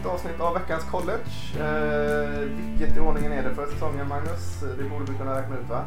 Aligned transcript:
Är 0.00 0.02
nytt 0.02 0.12
avsnitt 0.12 0.40
av 0.40 0.54
veckans 0.54 0.84
college. 0.84 1.30
Eh, 1.58 2.40
vilket 2.40 2.96
i 2.96 3.00
ordningen 3.00 3.32
är 3.32 3.42
det 3.42 3.54
för 3.54 3.66
säsongen 3.66 4.08
Magnus? 4.08 4.60
Det 4.78 4.84
borde 4.84 5.12
vi 5.12 5.18
kunna 5.18 5.38
räkna 5.38 5.56
ut 5.56 5.68
va? 5.68 5.84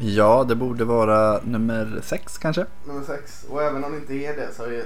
Ja, 0.00 0.44
det 0.48 0.54
borde 0.54 0.84
vara 0.84 1.40
nummer 1.44 2.00
sex 2.02 2.38
kanske. 2.38 2.66
Nummer 2.86 3.02
sex. 3.02 3.46
Och 3.50 3.62
även 3.62 3.84
om 3.84 3.92
det 3.92 3.98
inte 3.98 4.14
är 4.14 4.36
det 4.36 4.54
så 4.54 4.64
är, 4.64 4.84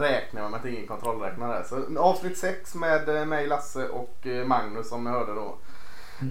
räknar 0.00 0.42
man 0.42 0.50
med 0.50 0.60
att 0.60 0.66
är 0.66 0.68
ingen 0.68 0.86
kontrollräknare. 0.86 1.64
Så 1.64 1.98
avsnitt 1.98 2.38
sex 2.38 2.74
med 2.74 3.08
eh, 3.08 3.24
mig, 3.24 3.46
Lasse 3.46 3.88
och 3.88 4.26
eh, 4.26 4.46
Magnus 4.46 4.88
som 4.88 5.04
ni 5.04 5.10
hörde 5.10 5.34
då. 5.34 5.56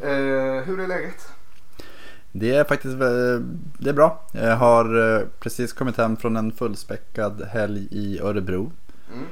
Eh, 0.08 0.64
hur 0.64 0.80
är 0.80 0.88
läget? 0.88 1.28
Det 2.32 2.56
är 2.56 2.64
faktiskt 2.64 3.00
det 3.80 3.90
är 3.90 3.94
bra. 3.94 4.22
Jag 4.32 4.56
har 4.56 5.16
eh, 5.20 5.28
precis 5.40 5.74
kommit 5.74 5.98
hem 5.98 6.18
från 6.18 6.36
en 6.36 6.52
fullspäckad 6.52 7.42
helg 7.52 7.88
i 7.92 8.20
Örebro. 8.20 8.72
Mm. 9.14 9.26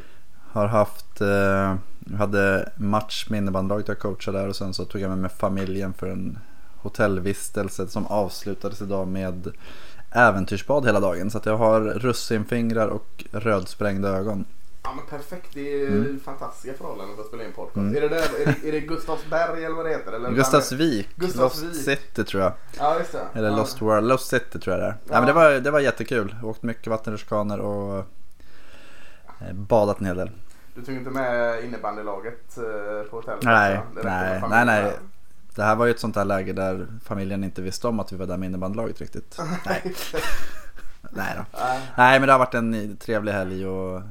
Har 0.52 0.68
haft, 0.68 1.22
eh, 1.22 1.76
jag 2.12 2.18
hade 2.18 2.72
match 2.76 3.26
med 3.30 3.38
innebandylaget 3.38 3.88
jag 3.88 4.00
coachade 4.00 4.40
där 4.40 4.48
och 4.48 4.56
sen 4.56 4.74
så 4.74 4.86
tog 4.86 5.02
jag 5.02 5.10
med 5.10 5.18
mig 5.18 5.32
familjen 5.38 5.94
för 5.94 6.08
en 6.08 6.40
hotellvistelse 6.78 7.88
som 7.88 8.08
avslutades 8.08 8.82
idag 8.82 9.08
med 9.08 9.52
äventyrsbad 10.12 10.86
hela 10.86 11.00
dagen. 11.00 11.32
Så 11.32 11.42
jag 11.44 11.58
har 11.58 11.82
russinfingrar 11.82 12.88
och 12.88 13.26
rödsprängda 13.32 14.10
ögon. 14.10 14.46
Ja 14.84 14.90
men 14.96 15.20
perfekt, 15.20 15.48
det 15.54 15.84
är 15.84 15.88
Mm. 15.88 16.20
fantastiska 16.26 16.78
förhållanden 16.78 17.16
för 17.16 17.22
att 17.24 17.28
spela 17.28 17.44
in 17.44 17.52
podcast. 17.52 17.78
Mm. 17.78 17.96
Är, 17.96 18.02
det 18.02 18.10
där, 18.10 18.18
är, 18.42 18.46
det, 18.62 18.68
är 18.68 18.72
det 18.72 18.80
Gustavsberg 18.80 19.66
eller 19.66 19.76
vad 19.76 19.86
det 19.86 19.90
heter? 19.92 20.12
Eller 20.12 20.32
Gustavsvik, 20.32 21.08
Gustavsvik. 21.16 21.70
Lost 21.70 21.86
City 21.86 22.24
tror 22.24 22.44
jag. 22.44 22.54
Ja 22.78 23.00
just 23.00 23.12
det. 23.12 23.22
Eller 23.34 23.50
ja. 23.50 23.56
Lost 23.58 23.82
World, 23.82 24.08
Lost 24.08 24.28
City 24.30 24.60
tror 24.60 24.76
jag 24.76 24.84
det 24.84 24.88
är. 24.88 24.92
Ja. 24.92 25.12
Nej, 25.12 25.20
men 25.20 25.26
det, 25.28 25.34
var, 25.34 25.52
det 25.52 25.72
var 25.72 25.80
jättekul. 25.80 26.36
Åkt 26.44 26.64
mycket 26.64 26.88
vattenrutschkanor 26.88 27.60
och 27.60 27.98
eh, 29.40 29.54
badat 29.54 30.00
en 30.00 30.06
hel 30.06 30.18
del. 30.18 30.30
Du 30.80 30.86
tog 30.86 30.96
inte 30.96 31.10
med 31.10 31.64
innebandylaget 31.64 32.58
eh, 32.58 33.10
på 33.10 33.16
hotellet? 33.16 33.44
Nej, 33.44 33.76
alltså? 33.78 34.10
Nej, 34.10 34.42
nej, 34.50 34.66
nej. 34.66 34.94
Det 35.56 35.64
här 35.64 35.76
var 35.76 35.86
ju 35.86 35.92
ett 35.92 36.00
sånt 36.00 36.16
här 36.16 36.26
läge 36.26 36.54
där 36.54 36.88
familjen 37.04 37.44
inte 37.44 37.62
visste 37.62 37.88
om 37.88 38.00
att 38.00 38.14
vi 38.14 38.18
var 38.18 38.26
där 38.26 38.38
med 38.38 38.48
innebandylaget 38.48 39.02
riktigt. 39.02 39.38
Nej. 39.66 39.96
Nej 41.02 41.34
då. 41.38 41.60
Nej. 41.98 42.20
Men 42.20 42.28
det 42.28 42.32
har 42.32 42.40
varit 42.40 42.54
en 42.54 42.98
trevlig 42.98 43.32
helg 43.32 43.68
och 43.68 44.02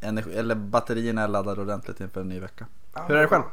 energi, 0.00 0.34
eller 0.38 0.54
batterierna 0.54 1.22
är 1.22 1.28
laddade 1.28 1.60
ordentligt 1.60 2.00
inför 2.00 2.20
en 2.20 2.28
ny 2.28 2.40
vecka. 2.40 2.66
Hur 3.08 3.16
är 3.16 3.20
det 3.20 3.28
själv? 3.28 3.44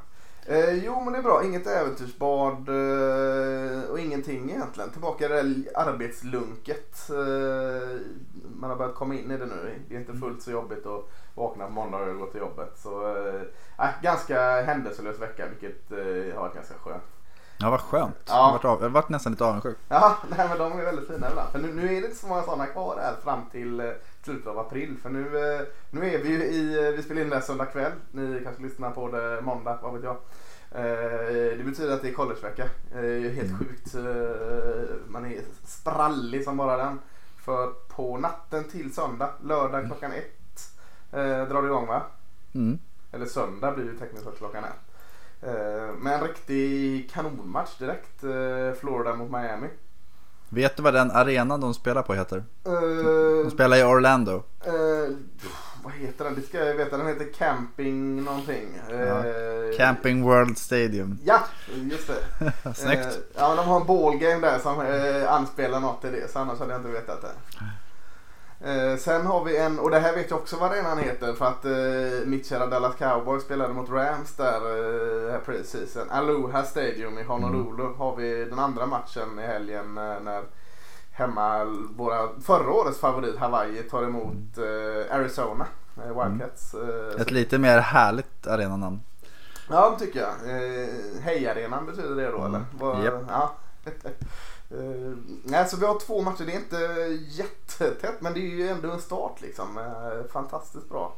Eh, 0.49 0.73
jo 0.73 1.01
men 1.01 1.13
det 1.13 1.19
är 1.19 1.23
bra, 1.23 1.43
inget 1.43 1.67
äventyrsbad 1.67 2.69
eh, 2.69 3.89
och 3.89 3.99
ingenting 3.99 4.51
egentligen. 4.51 4.89
Tillbaka 4.89 5.25
i 5.25 5.27
det 5.27 5.35
där 5.35 5.53
arbetslunket. 5.75 7.09
Eh, 7.09 7.99
man 8.55 8.69
har 8.69 8.77
börjat 8.77 8.95
komma 8.95 9.15
in 9.15 9.31
i 9.31 9.37
det 9.37 9.45
nu. 9.45 9.79
Det 9.89 9.95
är 9.95 9.99
inte 9.99 10.13
fullt 10.13 10.41
så 10.41 10.51
jobbigt 10.51 10.85
att 10.85 11.09
vakna 11.35 11.65
på 11.65 11.71
måndag 11.71 11.97
och 11.97 12.17
gå 12.17 12.25
till 12.25 12.39
jobbet. 12.39 12.71
Så 12.77 13.17
eh, 13.17 13.41
äh, 13.85 13.89
ganska 14.01 14.61
händelselös 14.61 15.19
vecka 15.19 15.45
vilket 15.47 15.91
eh, 15.91 16.35
har 16.35 16.41
varit 16.41 16.55
ganska 16.55 16.73
skönt. 16.73 17.03
Ja 17.57 17.69
vad 17.69 17.81
skönt. 17.81 18.15
Ja. 18.25 18.33
Jag, 18.33 18.43
har 18.43 18.51
varit 18.51 18.65
av, 18.65 18.77
jag 18.79 18.89
har 18.89 18.89
varit 18.89 19.09
nästan 19.09 19.31
lite 19.31 19.45
avundsjuk. 19.45 19.77
Ja, 19.87 20.17
nej, 20.37 20.47
men 20.49 20.57
de 20.57 20.79
är 20.79 20.85
väldigt 20.85 21.07
fina 21.07 21.29
ibland. 21.29 21.49
För 21.51 21.59
nu, 21.59 21.73
nu 21.73 21.85
är 21.85 22.01
det 22.01 22.07
inte 22.07 22.19
så 22.19 22.27
många 22.27 22.43
sådana 22.43 22.65
kvar 22.65 22.99
här 23.01 23.13
fram 23.23 23.41
till 23.51 23.79
eh, 23.79 23.91
slutet 24.23 24.47
av 24.47 24.59
april. 24.59 24.97
För 25.01 25.09
nu, 25.09 25.19
eh, 25.21 25.61
nu 25.91 26.13
är 26.13 26.17
vi 26.23 26.29
ju 26.29 26.43
i, 26.43 26.87
eh, 26.87 26.91
vi 26.91 27.03
spelar 27.03 27.21
in 27.21 27.29
det 27.29 27.35
här 27.35 27.41
söndag 27.43 27.65
kväll. 27.65 27.91
Ni 28.11 28.41
kanske 28.43 28.63
lyssnar 28.63 28.91
på 28.91 29.07
det 29.11 29.41
måndag, 29.41 29.79
vad 29.83 29.93
vet 29.93 30.03
jag. 30.03 30.15
Eh, 30.71 31.57
det 31.57 31.63
betyder 31.65 31.93
att 31.93 32.01
det 32.01 32.09
är 32.09 32.13
collegevecka. 32.13 32.69
Det 32.93 32.99
är 32.99 33.29
helt 33.29 33.49
Mm. 33.49 33.57
sjukt. 33.59 33.93
Man 35.07 35.25
är 35.25 35.41
sprallig 35.65 36.43
som 36.43 36.57
bara 36.57 36.77
den. 36.77 36.99
För 37.45 37.67
på 37.67 38.17
natten 38.17 38.63
till 38.63 38.93
söndag, 38.93 39.29
lördag 39.43 39.85
klockan 39.85 40.11
ett, 40.11 40.59
drar 41.49 41.61
det 41.61 41.67
igång 41.67 41.87
va? 41.87 42.01
Mm. 42.55 42.79
Eller 43.11 43.25
söndag 43.25 43.71
blir 43.71 43.85
ju 43.85 43.97
tekniskt 43.97 44.25
sett 44.25 44.37
klockan 44.37 44.63
ett. 44.63 44.85
Med 46.01 46.13
en 46.13 46.27
riktig 46.27 47.11
kanonmatch 47.11 47.77
direkt. 47.77 48.19
Florida 48.79 49.15
mot 49.15 49.31
Miami. 49.31 49.67
Vet 50.49 50.77
du 50.77 50.83
vad 50.83 50.93
den 50.93 51.11
arenan 51.11 51.61
de 51.61 51.73
spelar 51.73 52.01
på 52.01 52.13
heter? 52.13 52.43
De 52.63 52.69
Uh, 52.71 53.49
spelar 53.49 53.77
i 53.77 53.83
Orlando. 53.83 54.33
uh, 54.67 55.15
vad 55.83 55.93
heter 55.93 56.25
den? 56.25 56.35
Det 56.35 56.41
ska 56.41 56.65
jag 56.65 56.75
veta. 56.75 56.97
Den 56.97 57.07
heter 57.07 57.33
Camping 57.37 58.23
någonting. 58.23 58.79
Eh, 58.89 59.77
Camping 59.77 60.23
World 60.23 60.57
Stadium. 60.57 61.17
Ja, 61.25 61.39
just 61.91 62.07
det. 62.07 62.73
Snyggt. 62.75 63.19
Ja, 63.37 63.55
de 63.55 63.65
har 63.67 63.81
en 63.81 63.87
ballgame 63.87 64.47
där 64.47 64.59
som 64.59 64.79
anspelar 65.27 65.79
något 65.79 66.01
till 66.01 66.11
det. 66.11 66.31
Så 66.31 66.39
annars 66.39 66.59
hade 66.59 66.71
jag 66.71 66.79
inte 66.79 66.91
vetat 66.91 67.21
det. 67.21 67.31
Eh, 68.61 68.97
sen 68.97 69.25
har 69.25 69.43
vi 69.43 69.57
en, 69.57 69.79
och 69.79 69.91
det 69.91 69.99
här 69.99 70.15
vet 70.15 70.29
jag 70.29 70.39
också 70.39 70.55
vad 70.57 70.71
arenan 70.71 70.97
heter 70.97 71.33
för 71.33 71.45
att 71.45 71.65
uh, 71.65 72.27
mitt 72.27 72.45
kära 72.47 72.67
Dallas 72.67 72.95
Cowboys 72.95 73.43
spelade 73.43 73.73
mot 73.73 73.89
Rams 73.89 74.35
där 74.35 74.61
uh, 74.67 75.31
här 75.31 75.39
preseason. 75.45 76.09
Aloha 76.09 76.63
Stadium 76.63 77.17
i 77.17 77.23
Honolulu 77.23 77.83
har 77.97 78.15
vi 78.15 78.45
den 78.45 78.59
andra 78.59 78.85
matchen 78.85 79.39
i 79.39 79.41
helgen 79.41 79.97
eh, 79.97 80.19
när 80.23 80.43
hemma 81.11 81.63
våra 81.95 82.29
förra 82.41 82.71
årets 82.71 82.99
favorit 82.99 83.37
Hawaii 83.37 83.83
tar 83.83 84.03
emot 84.03 84.57
eh, 84.57 85.15
Arizona 85.15 85.65
eh, 85.97 86.23
Wildcats. 86.23 86.73
Eh, 86.73 87.11
så- 87.15 87.21
Ett 87.21 87.31
lite 87.31 87.57
mer 87.57 87.79
härligt 87.79 88.47
arenanamn. 88.47 88.99
Ja, 89.69 89.95
det 89.99 90.05
tycker 90.05 90.19
jag. 90.19 90.29
Eh, 90.29 90.89
Hejarenan 91.21 91.85
betyder 91.85 92.15
det 92.15 92.31
då 92.31 92.45
eller? 92.45 92.65
Vad- 92.79 93.03
Japp. 93.05 93.13
Ja. 93.29 93.51
eh, 94.71 95.13
nej, 95.43 95.67
så 95.67 95.77
vi 95.77 95.85
har 95.85 95.99
två 95.99 96.21
matcher. 96.21 96.43
Det 96.45 96.51
är 96.53 96.55
inte 96.59 96.77
jättetätt 97.29 98.21
men 98.21 98.33
det 98.33 98.39
är 98.39 98.55
ju 98.55 98.67
ändå 98.67 98.91
en 98.91 99.01
start 99.01 99.41
liksom. 99.41 99.77
Eh, 99.77 100.31
fantastiskt 100.31 100.89
bra. 100.89 101.13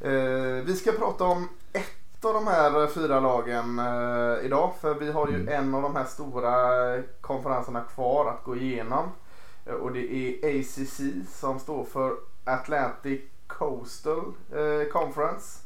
Eh, 0.00 0.64
vi 0.64 0.76
ska 0.76 0.92
prata 0.92 1.24
om 1.24 1.48
ett 1.72 2.24
av 2.24 2.34
de 2.34 2.46
här 2.46 2.86
fyra 2.86 3.20
lagen 3.20 3.78
eh, 3.78 4.44
idag. 4.46 4.72
För 4.80 4.94
vi 4.94 5.12
har 5.12 5.28
ju 5.28 5.34
Mm. 5.34 5.48
en 5.48 5.74
av 5.74 5.82
de 5.82 5.96
här 5.96 6.04
stora 6.04 7.02
konferenserna 7.20 7.80
kvar 7.80 8.30
att 8.30 8.44
gå 8.44 8.56
igenom. 8.56 9.08
Och 9.80 9.92
det 9.92 10.12
är 10.14 10.60
ACC 10.60 11.00
som 11.40 11.58
står 11.58 11.84
för 11.84 12.16
Atlantic 12.44 13.20
Coastal 13.46 14.32
Conference. 14.92 15.58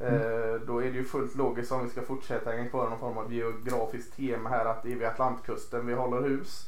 Eh, 0.00 0.60
Då 0.66 0.78
är 0.82 0.90
det 0.90 0.98
ju 0.98 1.04
fullt 1.04 1.34
logiskt 1.34 1.72
om 1.72 1.84
vi 1.84 1.90
ska 1.90 2.02
fortsätta 2.02 2.50
hänga 2.50 2.68
kvar 2.68 2.90
någon 2.90 2.98
form 2.98 3.18
av 3.18 3.32
geografiskt 3.32 4.16
tema 4.16 4.48
här 4.50 4.64
att 4.64 4.82
det 4.82 4.92
är 4.92 4.96
vid 4.96 5.08
Atlantkusten 5.08 5.86
vi 5.86 5.94
håller 5.94 6.22
hus. 6.28 6.66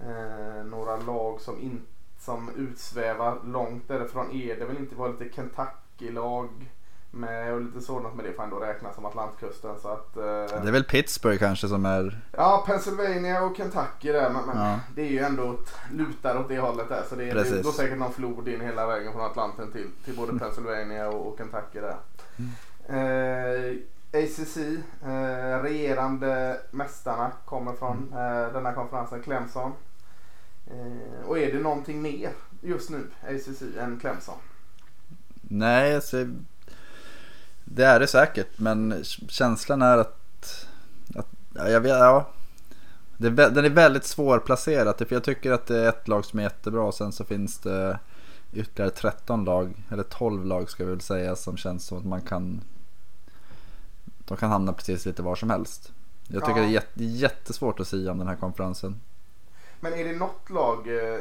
Eh, 0.00 0.64
några 0.64 0.96
lag 0.96 1.40
som, 1.40 1.58
in, 1.60 1.82
som 2.20 2.50
utsvävar 2.56 3.38
långt 3.44 3.88
därifrån 3.88 4.30
är 4.32 4.56
det 4.56 4.64
väl 4.64 4.76
inte. 4.76 4.94
Vi 4.94 5.00
har 5.00 5.08
lite 5.08 5.34
Kentucky-lag 5.34 6.48
med 7.10 7.52
och 7.54 7.60
lite 7.60 7.80
sådant 7.80 8.14
men 8.16 8.24
det 8.24 8.32
får 8.32 8.42
ändå 8.42 8.56
räknas 8.56 8.94
som 8.94 9.04
Atlantkusten. 9.06 9.78
Så 9.82 9.88
att, 9.88 10.16
eh, 10.16 10.22
Det 10.22 10.68
är 10.68 10.72
väl 10.72 10.84
Pittsburgh 10.84 11.38
kanske 11.38 11.68
som 11.68 11.86
är... 11.86 12.20
Ja, 12.32 12.64
Pennsylvania 12.66 13.42
och 13.42 13.56
Kentucky 13.56 14.12
där. 14.12 14.30
Men, 14.30 14.46
men 14.46 14.58
Ja. 14.58 14.80
det 14.94 15.02
är 15.02 15.10
ju 15.10 15.18
ändå 15.18 15.52
ett, 15.52 15.74
lutar 15.92 16.38
åt 16.38 16.48
det 16.48 16.58
hållet 16.58 16.88
där. 16.88 17.02
Så 17.08 17.14
det, 17.14 17.24
det 17.24 17.32
Precis. 17.32 17.64
går 17.64 17.72
säkert 17.72 17.98
någon 17.98 18.12
flod 18.12 18.48
in 18.48 18.60
hela 18.60 18.86
vägen 18.86 19.12
från 19.12 19.22
Atlanten 19.24 19.72
till, 19.72 19.86
till 20.04 20.16
både 20.16 20.38
Pennsylvania 20.38 21.08
och, 21.08 21.26
och 21.32 21.38
Kentucky 21.38 21.80
där. 21.80 21.96
Eh, 22.88 23.76
ACC, 24.12 24.56
eh, 25.02 25.62
regerande 25.62 26.60
mästarna 26.70 27.32
kommer 27.44 27.72
från 27.72 28.12
eh, 28.12 28.52
denna 28.52 28.72
konferensen, 28.72 29.22
Clemson. 29.22 29.72
Och 31.26 31.38
är 31.38 31.52
det 31.52 31.60
någonting 31.60 32.02
mer 32.02 32.30
just 32.60 32.90
nu, 32.90 33.06
ACC, 33.28 33.62
än 33.78 34.00
Clemson? 34.00 34.34
Nej, 35.40 35.94
alltså, 35.94 36.26
det 37.64 37.84
är 37.84 38.00
det 38.00 38.06
säkert. 38.06 38.58
Men 38.58 39.04
känslan 39.28 39.82
är 39.82 39.98
att... 39.98 40.66
att 41.14 41.28
ja, 41.54 41.68
jag 41.68 41.80
vet, 41.80 41.90
ja. 41.90 42.28
Det 43.16 43.30
den 43.30 43.64
är 43.64 43.70
väldigt 43.70 44.04
svårplacerad. 44.04 44.98
För 44.98 45.14
jag 45.14 45.24
tycker 45.24 45.52
att 45.52 45.66
det 45.66 45.78
är 45.78 45.88
ett 45.88 46.08
lag 46.08 46.24
som 46.24 46.38
är 46.38 46.42
jättebra. 46.42 46.82
Och 46.82 46.94
sen 46.94 47.12
så 47.12 47.24
finns 47.24 47.58
det 47.58 47.98
ytterligare 48.52 48.90
13 48.90 49.44
lag. 49.44 49.74
Eller 49.90 50.02
12 50.02 50.46
lag 50.46 50.70
ska 50.70 50.82
jag 50.82 50.90
väl 50.90 51.00
säga. 51.00 51.36
Som 51.36 51.56
känns 51.56 51.86
som 51.86 51.98
att 51.98 52.04
man 52.04 52.20
kan... 52.20 52.60
De 54.18 54.36
kan 54.36 54.50
hamna 54.50 54.72
precis 54.72 55.06
lite 55.06 55.22
var 55.22 55.36
som 55.36 55.50
helst. 55.50 55.92
Jag 56.28 56.44
tycker 56.44 56.60
Ja. 56.60 56.62
det 56.62 56.68
är 56.68 56.72
jätte, 56.72 57.04
jättesvårt 57.04 57.80
att 57.80 57.88
säga 57.88 58.10
om 58.10 58.18
den 58.18 58.28
här 58.28 58.36
konferensen. 58.36 59.00
Men 59.80 59.92
är 59.92 60.04
det 60.04 60.16
något 60.16 60.50
lag, 60.50 60.88
eh, 60.88 61.20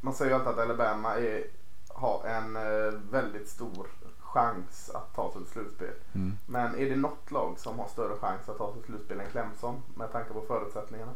man 0.00 0.14
säger 0.14 0.30
ju 0.30 0.34
alltid 0.34 0.48
att 0.48 0.58
Alabama 0.58 1.14
är, 1.14 1.44
har 1.88 2.26
en 2.26 2.56
eh, 2.56 3.00
väldigt 3.10 3.48
stor 3.48 3.86
chans 4.20 4.90
att 4.94 5.14
ta 5.14 5.32
sig 5.32 5.42
till 5.42 5.52
slutspel. 5.52 5.94
Mm. 6.14 6.38
Men 6.46 6.74
är 6.78 6.90
det 6.90 6.96
något 6.96 7.30
lag 7.30 7.58
som 7.58 7.78
har 7.78 7.88
större 7.88 8.16
chans 8.16 8.48
att 8.48 8.58
ta 8.58 8.72
sig 8.72 8.82
till 8.82 8.92
slutspel 8.92 9.20
än 9.20 9.30
Clemson 9.30 9.82
med 9.94 10.12
tanke 10.12 10.32
på 10.32 10.44
förutsättningarna? 10.48 11.12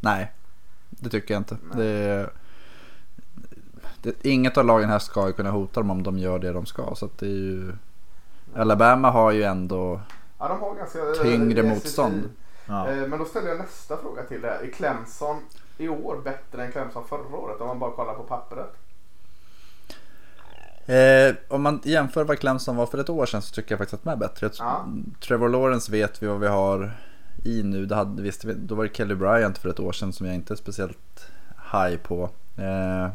Nej, 0.00 0.32
det 0.90 1.10
tycker 1.10 1.34
jag 1.34 1.40
inte. 1.40 1.56
Nej. 1.62 1.76
Det 1.76 1.86
är, 1.86 2.30
det, 4.02 4.24
inget 4.26 4.58
av 4.58 4.64
lagen 4.64 4.88
här 4.88 4.98
ska 4.98 5.26
ju 5.26 5.32
kunna 5.32 5.50
hota 5.50 5.80
dem 5.80 5.90
om 5.90 6.02
de 6.02 6.18
gör 6.18 6.38
det 6.38 6.52
de 6.52 6.66
ska. 6.66 6.94
Så 6.94 7.06
att 7.06 7.18
det 7.18 7.26
är 7.26 7.30
ju, 7.30 7.72
Alabama 8.56 9.10
har 9.10 9.30
ju 9.32 9.42
ändå 9.42 10.00
Ja, 10.38 10.48
de 10.48 10.60
har 10.60 10.74
ganska 10.74 10.98
eh, 10.98 11.12
tyngre 11.22 11.62
motstånd. 11.62 12.30
Ja. 12.66 12.88
Eh, 12.88 13.08
Men 13.08 13.18
då 13.18 13.24
ställer 13.24 13.48
jag 13.48 13.58
nästa 13.58 13.96
fråga 13.96 14.22
till 14.22 14.40
det 14.40 14.48
här. 14.48 14.58
Är 14.58 14.70
Clemson 14.70 15.36
i 15.78 15.88
år 15.88 16.20
bättre 16.24 16.64
än 16.64 16.72
Clemson 16.72 17.04
förra 17.08 17.36
året 17.36 17.60
om 17.60 17.66
man 17.66 17.78
bara 17.78 17.90
kollar 17.90 18.14
på 18.14 18.22
pappret? 18.22 18.76
Eh, 20.86 21.34
om 21.48 21.62
man 21.62 21.80
jämför 21.84 22.24
vad 22.24 22.38
Clemson 22.38 22.76
var 22.76 22.86
för 22.86 22.98
ett 22.98 23.10
år 23.10 23.26
sedan 23.26 23.42
så 23.42 23.54
tycker 23.54 23.72
jag 23.72 23.78
faktiskt 23.78 23.94
att 23.94 24.04
de 24.04 24.10
är 24.10 24.16
bättre. 24.16 24.50
Ja. 24.58 24.86
Trevor 25.20 25.48
Lawrence 25.48 25.92
vet 25.92 26.22
vi 26.22 26.26
vad 26.26 26.40
vi 26.40 26.48
har 26.48 26.92
i 27.44 27.62
nu. 27.62 27.86
Det 27.86 27.94
hade, 27.94 28.22
visst, 28.22 28.42
då 28.42 28.74
var 28.74 28.84
det 28.84 28.96
Kelly 28.96 29.14
Bryant 29.14 29.58
för 29.58 29.68
ett 29.68 29.80
år 29.80 29.92
sedan 29.92 30.12
som 30.12 30.26
jag 30.26 30.34
inte 30.34 30.54
är 30.54 30.56
speciellt 30.56 31.26
high 31.72 31.96
på. 31.96 32.30
Eh, 32.56 33.08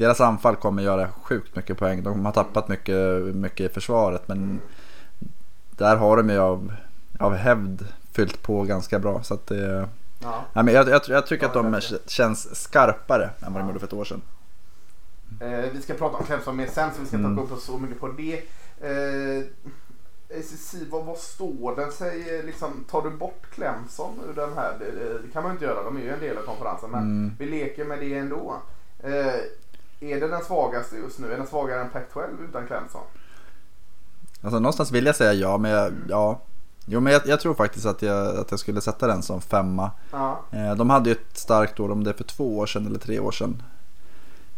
deras 0.00 0.20
anfall 0.20 0.56
kommer 0.56 0.82
göra 0.82 1.08
sjukt 1.22 1.56
mycket 1.56 1.78
poäng. 1.78 2.02
De 2.02 2.24
har 2.24 2.32
tappat 2.32 2.68
mycket, 2.68 3.22
mycket 3.34 3.70
i 3.70 3.74
försvaret 3.74 4.28
men 4.28 4.60
där 5.70 5.96
har 5.96 6.16
de 6.16 6.30
ju 6.30 6.38
av, 6.38 6.72
av 7.18 7.34
hävd 7.34 7.86
fyllt 8.12 8.42
på 8.42 8.62
ganska 8.62 8.98
bra. 8.98 9.22
Så 9.22 9.34
att 9.34 9.46
det, 9.46 9.88
Ja. 10.22 10.44
ja, 10.52 10.62
men 10.62 10.74
jag, 10.74 10.88
jag, 10.88 11.00
jag 11.08 11.26
tycker 11.26 11.44
Ja, 11.44 11.48
att 11.70 11.80
de 11.80 11.80
känns 12.06 12.62
skarpare 12.62 13.24
än 13.24 13.52
vad 13.52 13.52
de 13.52 13.58
Ja. 13.60 13.66
gjorde 13.66 13.78
för 13.78 13.86
ett 13.86 13.92
år 13.92 14.04
sedan. 14.04 14.22
Eh, 15.40 15.64
vi 15.72 15.82
ska 15.82 15.94
prata 15.94 16.16
om 16.16 16.24
Clemson 16.24 16.56
mer 16.56 16.66
sen 16.66 16.90
så 16.94 17.00
vi 17.00 17.06
ska 17.06 17.16
inte 17.16 17.26
Mm. 17.28 17.46
gå 17.46 17.54
upp 17.54 17.60
så 17.60 17.78
mycket 17.78 18.00
på 18.00 18.08
det. 18.08 18.34
Eh, 18.80 19.44
ACC, 20.38 20.74
vad, 20.90 21.04
vad 21.04 21.18
står 21.18 21.76
den 21.76 21.92
sig? 21.92 22.38
eh, 22.38 22.44
Liksom, 22.44 22.84
tar 22.90 23.02
du 23.02 23.10
bort 23.10 23.42
Clemson 23.54 24.20
ur 24.30 24.34
den 24.34 24.52
här? 24.56 24.72
Det, 24.78 25.18
det 25.22 25.32
kan 25.32 25.42
man 25.42 25.52
inte 25.52 25.64
göra, 25.64 25.82
de 25.82 25.96
är 25.96 26.00
ju 26.00 26.10
en 26.10 26.20
del 26.20 26.38
av 26.38 26.42
konferensen. 26.42 26.90
Men 26.90 27.00
Mm. 27.02 27.32
vi 27.38 27.46
leker 27.46 27.84
med 27.84 27.98
det 27.98 28.14
ändå. 28.18 28.56
Eh, 29.02 29.34
är 30.00 30.20
det 30.20 30.28
den 30.28 30.44
svagaste 30.44 30.96
just 30.96 31.18
nu? 31.18 31.32
Är 31.32 31.36
den 31.36 31.46
svagare 31.46 31.80
än 31.80 31.90
Pac-12 31.90 32.48
utan 32.48 32.66
Clemson? 32.66 33.02
Alltså 34.42 34.58
någonstans 34.58 34.92
vill 34.92 35.06
jag 35.06 35.16
säga 35.16 35.32
ja, 35.32 35.58
men 35.58 35.70
jag, 35.70 35.92
ja. 36.08 36.40
Jo, 36.86 37.00
men 37.00 37.12
jag, 37.12 37.22
jag 37.26 37.40
tror 37.40 37.54
faktiskt 37.54 37.86
att 37.86 38.02
jag, 38.02 38.36
att 38.36 38.50
jag 38.50 38.60
skulle 38.60 38.80
sätta 38.80 39.06
den 39.06 39.22
som 39.22 39.40
femma. 39.40 39.90
Ja. 40.10 40.40
Eh, 40.50 40.74
de 40.74 40.90
hade 40.90 41.10
ju 41.10 41.12
ett 41.12 41.36
starkt 41.38 41.80
år, 41.80 41.90
om 41.90 42.04
det 42.04 42.10
är 42.10 42.14
för 42.14 42.24
två 42.24 42.58
år 42.58 42.66
sedan 42.66 42.86
eller 42.86 42.98
tre 42.98 43.20
år 43.20 43.32
sedan. 43.32 43.62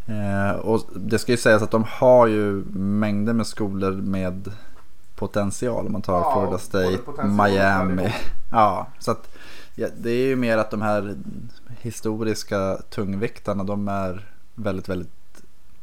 Eh, 0.07 0.59
och 0.59 0.81
det 0.95 1.19
ska 1.19 1.33
ju 1.33 1.39
sägas 1.39 1.63
att 1.63 1.71
de 1.71 1.85
har 1.89 2.27
ju 2.27 2.65
mängder 2.75 3.33
med 3.33 3.47
skolor 3.47 3.93
med 3.93 4.53
potential. 5.15 5.87
Om 5.87 5.93
man 5.93 6.03
tar 6.03 6.19
Ja, 6.19 6.33
Florida 6.33 6.59
State, 6.59 7.27
Miami. 7.27 8.15
Ja, 8.53 8.87
så 8.99 9.11
att 9.11 9.29
ja, 9.75 9.89
det 9.97 10.11
är 10.11 10.27
ju 10.27 10.37
mer 10.37 10.59
att 10.59 10.71
de 10.71 10.83
här 10.83 11.17
historiska 11.81 12.79
tungviktarna 12.91 13.65
de 13.65 13.89
är 13.89 14.29
väldigt, 14.55 14.89
väldigt 14.89 15.22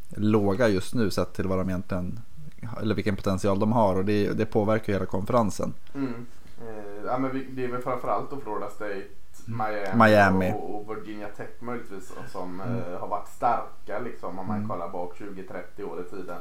låga 0.10 0.68
just 0.68 0.94
nu 0.94 1.12
sett 1.12 1.34
till 1.34 1.48
vad 1.48 1.58
de 1.58 1.70
egentligen 1.70 2.20
eller 2.82 2.96
vilken 2.96 3.16
potential 3.16 3.60
de 3.60 3.72
har 3.72 3.96
och 3.96 4.06
det, 4.06 4.34
det 4.34 4.46
påverkar 4.46 4.94
hela 4.94 5.06
konferensen. 5.06 5.74
Mm. 5.96 6.14
Eh, 6.62 7.06
ja, 7.06 7.18
men 7.18 7.46
det 7.56 7.64
är 7.64 7.68
väl 7.68 7.82
framförallt 7.82 8.30
då 8.30 8.38
Florida 8.38 8.70
State, 8.70 9.04
Miami, 9.46 9.80
Mm. 9.94 9.98
Miami. 10.10 10.54
Och, 10.54 10.76
och 10.90 10.98
Virginia 10.98 11.28
Tech 11.38 11.50
möjligtvis 11.60 12.14
som 12.32 12.62
eh, 12.62 13.00
har 13.00 13.08
varit 13.08 13.28
starka 13.30 14.00
liksom 14.04 14.40
om 14.40 14.48
man 14.48 14.56
Mm. 14.58 14.70
kollar 14.70 14.90
bak 14.90 15.14
20-30 15.20 15.84
år 15.84 16.02
i 16.02 16.04
tiden. 16.16 16.38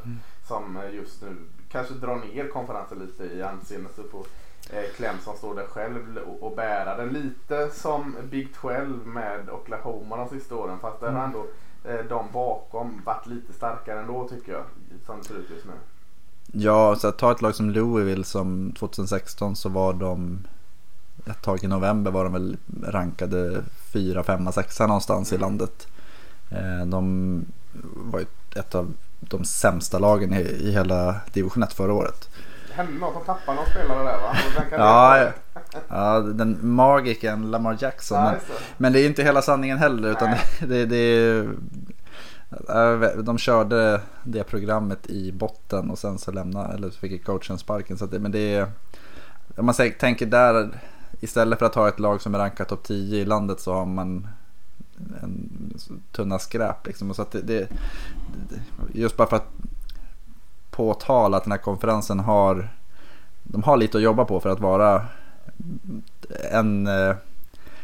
Som 0.48 0.76
eh, 0.76 0.94
just 0.94 1.22
nu 1.22 1.36
kanske 1.70 1.94
drar 1.94 2.16
ner 2.16 2.48
konferensen 2.48 2.98
lite 2.98 3.24
i 3.24 3.42
anseende 3.42 3.88
så 3.96 4.02
får 4.02 4.24
eh, 4.70 4.84
Clemson 4.96 5.36
stå 5.36 5.54
där 5.54 5.64
själv 5.66 6.18
och, 6.26 6.42
och 6.42 6.56
bära 6.56 6.96
den 6.96 7.08
lite 7.08 7.70
som 7.72 8.16
Big 8.30 8.48
12 8.60 9.06
med 9.06 9.50
Oklahoma 9.50 10.16
de 10.16 10.28
sista 10.28 10.54
åren 10.54 10.78
fast 10.78 11.00
där 11.00 11.06
har 11.12 11.14
Mm. 11.14 11.24
ändå 11.26 11.46
de 12.08 12.24
bakom 12.32 13.02
varit 13.06 13.26
lite 13.26 13.52
starkare 13.52 14.00
ändå 14.00 14.28
tycker 14.28 14.52
jag 14.52 14.62
som 15.06 15.18
det 15.18 15.24
ser 15.24 15.34
ut 15.34 15.50
just 15.50 15.64
nu. 15.66 15.72
Ja, 16.52 16.96
så 16.96 17.08
att 17.08 17.18
ta 17.18 17.32
ett 17.32 17.42
lag 17.42 17.54
som 17.54 17.70
Louisville 17.70 18.24
som 18.24 18.72
2016 18.78 19.56
så 19.56 19.68
var 19.68 19.92
de 19.92 20.38
ett 21.26 21.42
tag 21.42 21.64
i 21.64 21.66
november 21.68 22.10
var 22.10 22.24
de 22.24 22.32
väl 22.32 22.56
rankade 22.82 23.62
4, 23.92 24.22
5, 24.22 24.52
6 24.52 24.80
någonstans 24.80 25.32
i 25.32 25.36
Mm. 25.36 25.40
landet. 25.48 25.86
Eh, 26.50 26.86
De 26.86 27.44
var 27.96 28.20
ju 28.20 28.26
ett 28.56 28.74
av 28.74 28.92
de 29.20 29.44
sämsta 29.44 29.98
lagen 29.98 30.32
i, 30.34 30.40
i 30.40 30.70
hela 30.72 31.16
division 31.32 31.62
1 31.62 31.72
förra 31.72 31.92
året. 31.92 32.28
Det 32.68 32.74
hände 32.74 32.92
något, 32.92 33.14
de 33.14 33.24
tappade 33.24 33.56
någon 33.56 33.66
spelare 33.70 34.04
där 34.04 34.18
va? 34.18 34.36
Ja, 34.70 35.28
ja. 35.88 36.20
den 36.20 36.58
magiken 36.62 37.50
Lamar 37.50 37.76
Jackson. 37.80 38.18
Ja, 38.18 38.30
Men, 38.30 38.40
men 38.76 38.92
det 38.92 39.00
är 39.00 39.06
inte 39.06 39.22
hela 39.22 39.42
sanningen 39.42 39.78
heller 39.78 40.10
utan 40.10 40.34
det, 40.68 40.86
det 40.86 40.96
är 40.96 41.48
de 43.22 43.38
körde 43.38 44.00
det 44.24 44.44
programmet 44.44 45.06
i 45.06 45.32
botten 45.32 45.90
och 45.90 45.98
sen 45.98 46.18
så 46.18 46.32
lämnade, 46.32 46.74
eller 46.74 46.90
så 46.90 46.98
fick 46.98 47.24
coachen 47.24 47.58
sparken. 47.58 47.98
Så 47.98 48.06
det, 48.06 48.18
men 48.18 48.32
det 48.32 48.54
är, 48.54 48.66
om 49.56 49.66
man 49.66 49.74
säger, 49.74 49.92
tänker 49.92 50.26
där, 50.26 50.80
istället 51.20 51.58
för 51.58 51.66
att 51.66 51.74
ha 51.74 51.88
ett 51.88 52.00
lag 52.00 52.22
som 52.22 52.34
är 52.34 52.38
rankat 52.38 52.68
topp 52.68 52.82
10 52.82 53.20
i 53.20 53.24
landet 53.24 53.60
så 53.60 53.72
har 53.72 53.86
man 53.86 54.28
en 55.22 55.74
tunna 56.12 56.38
skräp 56.38 56.86
liksom. 56.86 57.10
Och 57.10 57.16
Så 57.16 57.26
det, 57.30 57.40
det, 57.40 57.68
just 58.92 59.16
bara 59.16 59.28
för 59.28 59.36
att 59.36 59.48
påtala 60.70 61.36
att 61.36 61.44
den 61.44 61.52
här 61.52 61.58
konferensen 61.58 62.20
har, 62.20 62.68
de 63.42 63.62
har 63.62 63.76
lite 63.76 63.98
att 63.98 64.04
jobba 64.04 64.24
på 64.24 64.40
för 64.40 64.50
att 64.50 64.60
vara 64.60 65.06
en 66.50 66.86
eh, 66.86 67.16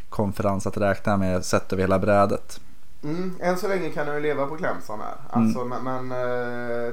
konferens 0.08 0.66
att 0.66 0.76
räkna 0.76 1.16
med 1.16 1.44
sett 1.44 1.72
över 1.72 1.82
hela 1.82 1.99
brädet. 1.99 2.61
Mm, 3.02 3.37
än 3.40 3.58
så 3.58 3.69
länge 3.69 3.90
kan 3.90 4.14
ju 4.14 4.20
leva 4.20 4.46
på 4.46 4.56
Clemson 4.56 5.00
här. 5.00 5.40
Alltså, 5.40 5.64
Men, 5.64 5.84
men 5.84 6.12
eh, 6.12 6.93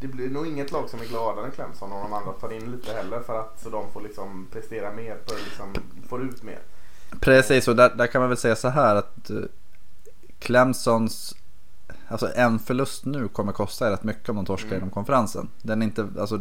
det 0.00 0.06
blir 0.06 0.30
nog 0.30 0.46
inget 0.46 0.72
lag 0.72 0.90
som 0.90 1.00
är 1.00 1.04
gladare 1.04 1.46
än 1.46 1.52
Clemson 1.52 1.92
om 1.92 2.02
de 2.02 2.12
andra 2.12 2.32
tar 2.32 2.52
in 2.52 2.70
lite 2.70 2.92
heller 2.92 3.20
för 3.20 3.40
att 3.40 3.60
så 3.62 3.70
de 3.70 3.92
får 3.92 4.00
liksom 4.00 4.46
prestera 4.52 4.92
mer, 4.92 5.14
på, 5.14 5.34
liksom, 5.44 5.74
får 6.08 6.22
ut 6.22 6.42
mer. 6.42 6.58
Precis, 7.20 7.68
och 7.68 7.76
där, 7.76 7.94
där 7.94 8.06
kan 8.06 8.20
man 8.20 8.28
väl 8.28 8.38
säga 8.38 8.56
så 8.56 8.68
här 8.68 8.96
att 8.96 9.30
eh, 9.30 9.36
Clemsons 10.38 11.34
Alltså 12.08 12.30
en 12.34 12.58
förlust 12.58 13.04
nu 13.04 13.28
kommer 13.28 13.52
kosta 13.52 13.90
rätt 13.90 14.02
mycket 14.02 14.28
om 14.28 14.36
de 14.36 14.46
torskar 14.46 14.68
Mm. 14.68 14.78
inom 14.78 14.90
konferensen. 14.90 15.48
Den 15.62 15.82
är 15.82 15.86
inte, 15.86 16.08
alltså, 16.18 16.40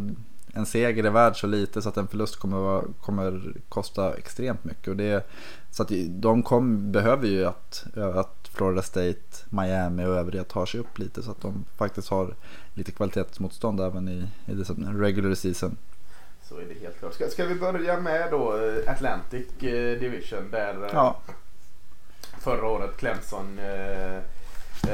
en 0.56 0.66
seger 0.66 1.04
är 1.04 1.10
värd 1.10 1.40
så 1.40 1.48
lite 1.48 1.82
så 1.82 1.90
att 1.90 1.98
en 1.98 2.08
förlust 2.08 2.36
kommer, 2.36 2.84
kommer 3.02 3.54
kosta 3.70 4.14
extremt 4.14 4.64
mycket. 4.64 4.88
Och 4.88 4.96
det, 4.96 5.28
så 5.72 5.84
att 5.84 5.92
de 6.10 6.44
kom, 6.44 6.92
behöver 6.92 7.28
ju 7.28 7.46
att, 7.46 7.86
att 8.16 8.50
Florida 8.54 8.82
State, 8.82 9.20
Miami 9.50 10.06
och 10.06 10.16
övriga 10.16 10.44
tar 10.44 10.66
sig 10.66 10.80
upp 10.80 11.00
lite 11.00 11.24
så 11.24 11.32
att 11.32 11.42
de 11.42 11.66
faktiskt 11.78 12.10
har 12.10 12.36
lite 12.74 12.92
kvalitetsmotstånd 12.92 13.82
även 13.82 14.08
i, 14.08 14.28
i 14.46 14.54
regular 14.94 15.36
season. 15.36 15.78
Så 16.50 16.58
är 16.58 16.66
det 16.66 16.80
helt 16.82 17.00
klart. 17.00 17.14
Ska, 17.14 17.28
ska 17.28 17.46
vi 17.46 17.56
börja 17.56 18.00
med 18.00 18.32
då 18.32 18.58
eh, 18.58 18.92
Atlantic 18.92 19.48
eh, 19.60 20.00
Division 20.00 20.52
där 20.52 20.84
eh, 20.84 20.90
Ja, 20.94 21.20
förra 22.40 22.68
året 22.68 22.98
Clemson 22.98 23.60
eh, 23.60 24.22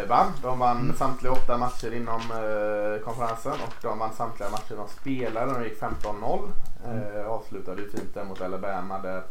vann. 0.07 0.31
De 0.41 0.59
vann 0.59 0.93
samtliga 0.97 1.31
åtta 1.31 1.57
matcher 1.57 1.93
inom 1.93 2.21
eh, 2.21 3.03
konferensen 3.05 3.53
och 3.53 3.73
de 3.81 3.99
vann 3.99 4.13
samtliga 4.13 4.49
matcher 4.49 4.75
de 4.75 4.87
spelade. 4.87 5.53
De 5.53 5.63
gick 5.63 5.81
15-0. 5.81 6.49
Eh, 6.85 7.27
avslutade 7.27 7.81
ju 7.81 7.89
fint 7.89 8.13
där 8.13 8.23
mot 8.23 8.41
Alabama 8.41 8.99
där 8.99 9.23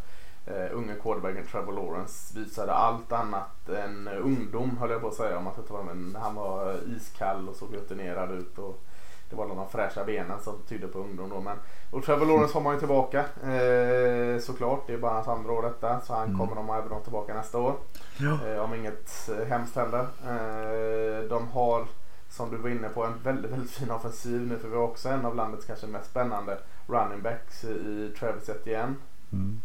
eh, 0.47 0.77
unge 0.77 0.95
quarterbacken 1.03 1.47
Trevor 1.47 1.73
Lawrence 1.73 2.39
visade 2.39 2.73
allt 2.73 3.13
annat 3.13 3.69
än 3.69 4.09
eh, 4.09 4.27
ungdom 4.27 4.77
höll 4.81 4.91
jag 4.91 5.01
på 5.01 5.09
att 5.09 5.15
säga. 5.15 5.39
Om 5.39 5.45
man 5.45 5.53
ska 5.53 5.63
ta 5.63 5.83
men 5.83 6.17
han 6.21 6.35
var 6.35 6.71
eh, 6.71 6.97
iskall 6.97 7.49
och 7.49 7.57
såg 7.57 7.75
rutinerad 7.77 8.31
ut. 8.31 8.59
Och, 8.59 8.85
det 9.31 9.37
var 9.37 9.49
de 9.49 9.69
fräscha 9.69 10.05
benen 10.05 10.41
som 10.41 10.55
tydde 10.69 10.89
på 10.89 10.99
ungdom 10.99 11.31
då. 11.31 11.41
Men, 11.41 11.57
och 11.91 12.05
Trevor 12.05 12.27
Lawrence 12.27 12.55
har 12.55 12.61
man 12.61 12.73
ju 12.75 12.79
tillbaka 12.79 13.19
eh, 13.21 14.41
såklart. 14.41 14.87
Det 14.87 14.93
är 14.93 14.99
bara 14.99 15.13
hans 15.13 15.29
andra 15.29 15.53
år 15.53 15.63
detta. 15.63 16.01
Så 16.01 16.15
han 16.15 16.25
Mm. 16.29 16.39
kommer 16.39 16.55
de 16.57 16.67
ha 16.69 16.79
även 16.79 17.03
tillbaka 17.03 17.35
nästa 17.35 17.59
år. 17.59 17.75
ja. 18.19 18.39
Eh, 18.49 18.59
om 18.65 18.75
inget 18.75 19.31
eh, 19.39 19.47
hemskt 19.49 19.77
händer. 19.77 20.01
Eh, 20.01 21.29
de 21.29 21.49
har 21.49 21.87
som 22.29 22.51
du 22.51 22.57
var 22.57 22.69
inne 22.71 22.89
på 22.89 23.05
en 23.05 23.15
väldigt, 23.23 23.51
väldigt 23.53 23.71
fin 23.71 23.91
offensiv 23.91 24.41
nu. 24.47 24.59
För 24.59 24.69
vi 24.69 24.77
har 24.77 24.83
också 24.83 25.09
en 25.09 25.27
av 25.27 25.35
landets 25.37 25.67
kanske 25.67 25.87
mest 25.87 26.11
spännande 26.11 26.59
running 26.87 27.23
backs 27.23 27.65
i 27.65 28.15
Travis 28.19 28.49
Etienne. 28.49 28.95
Mm. 29.33 29.61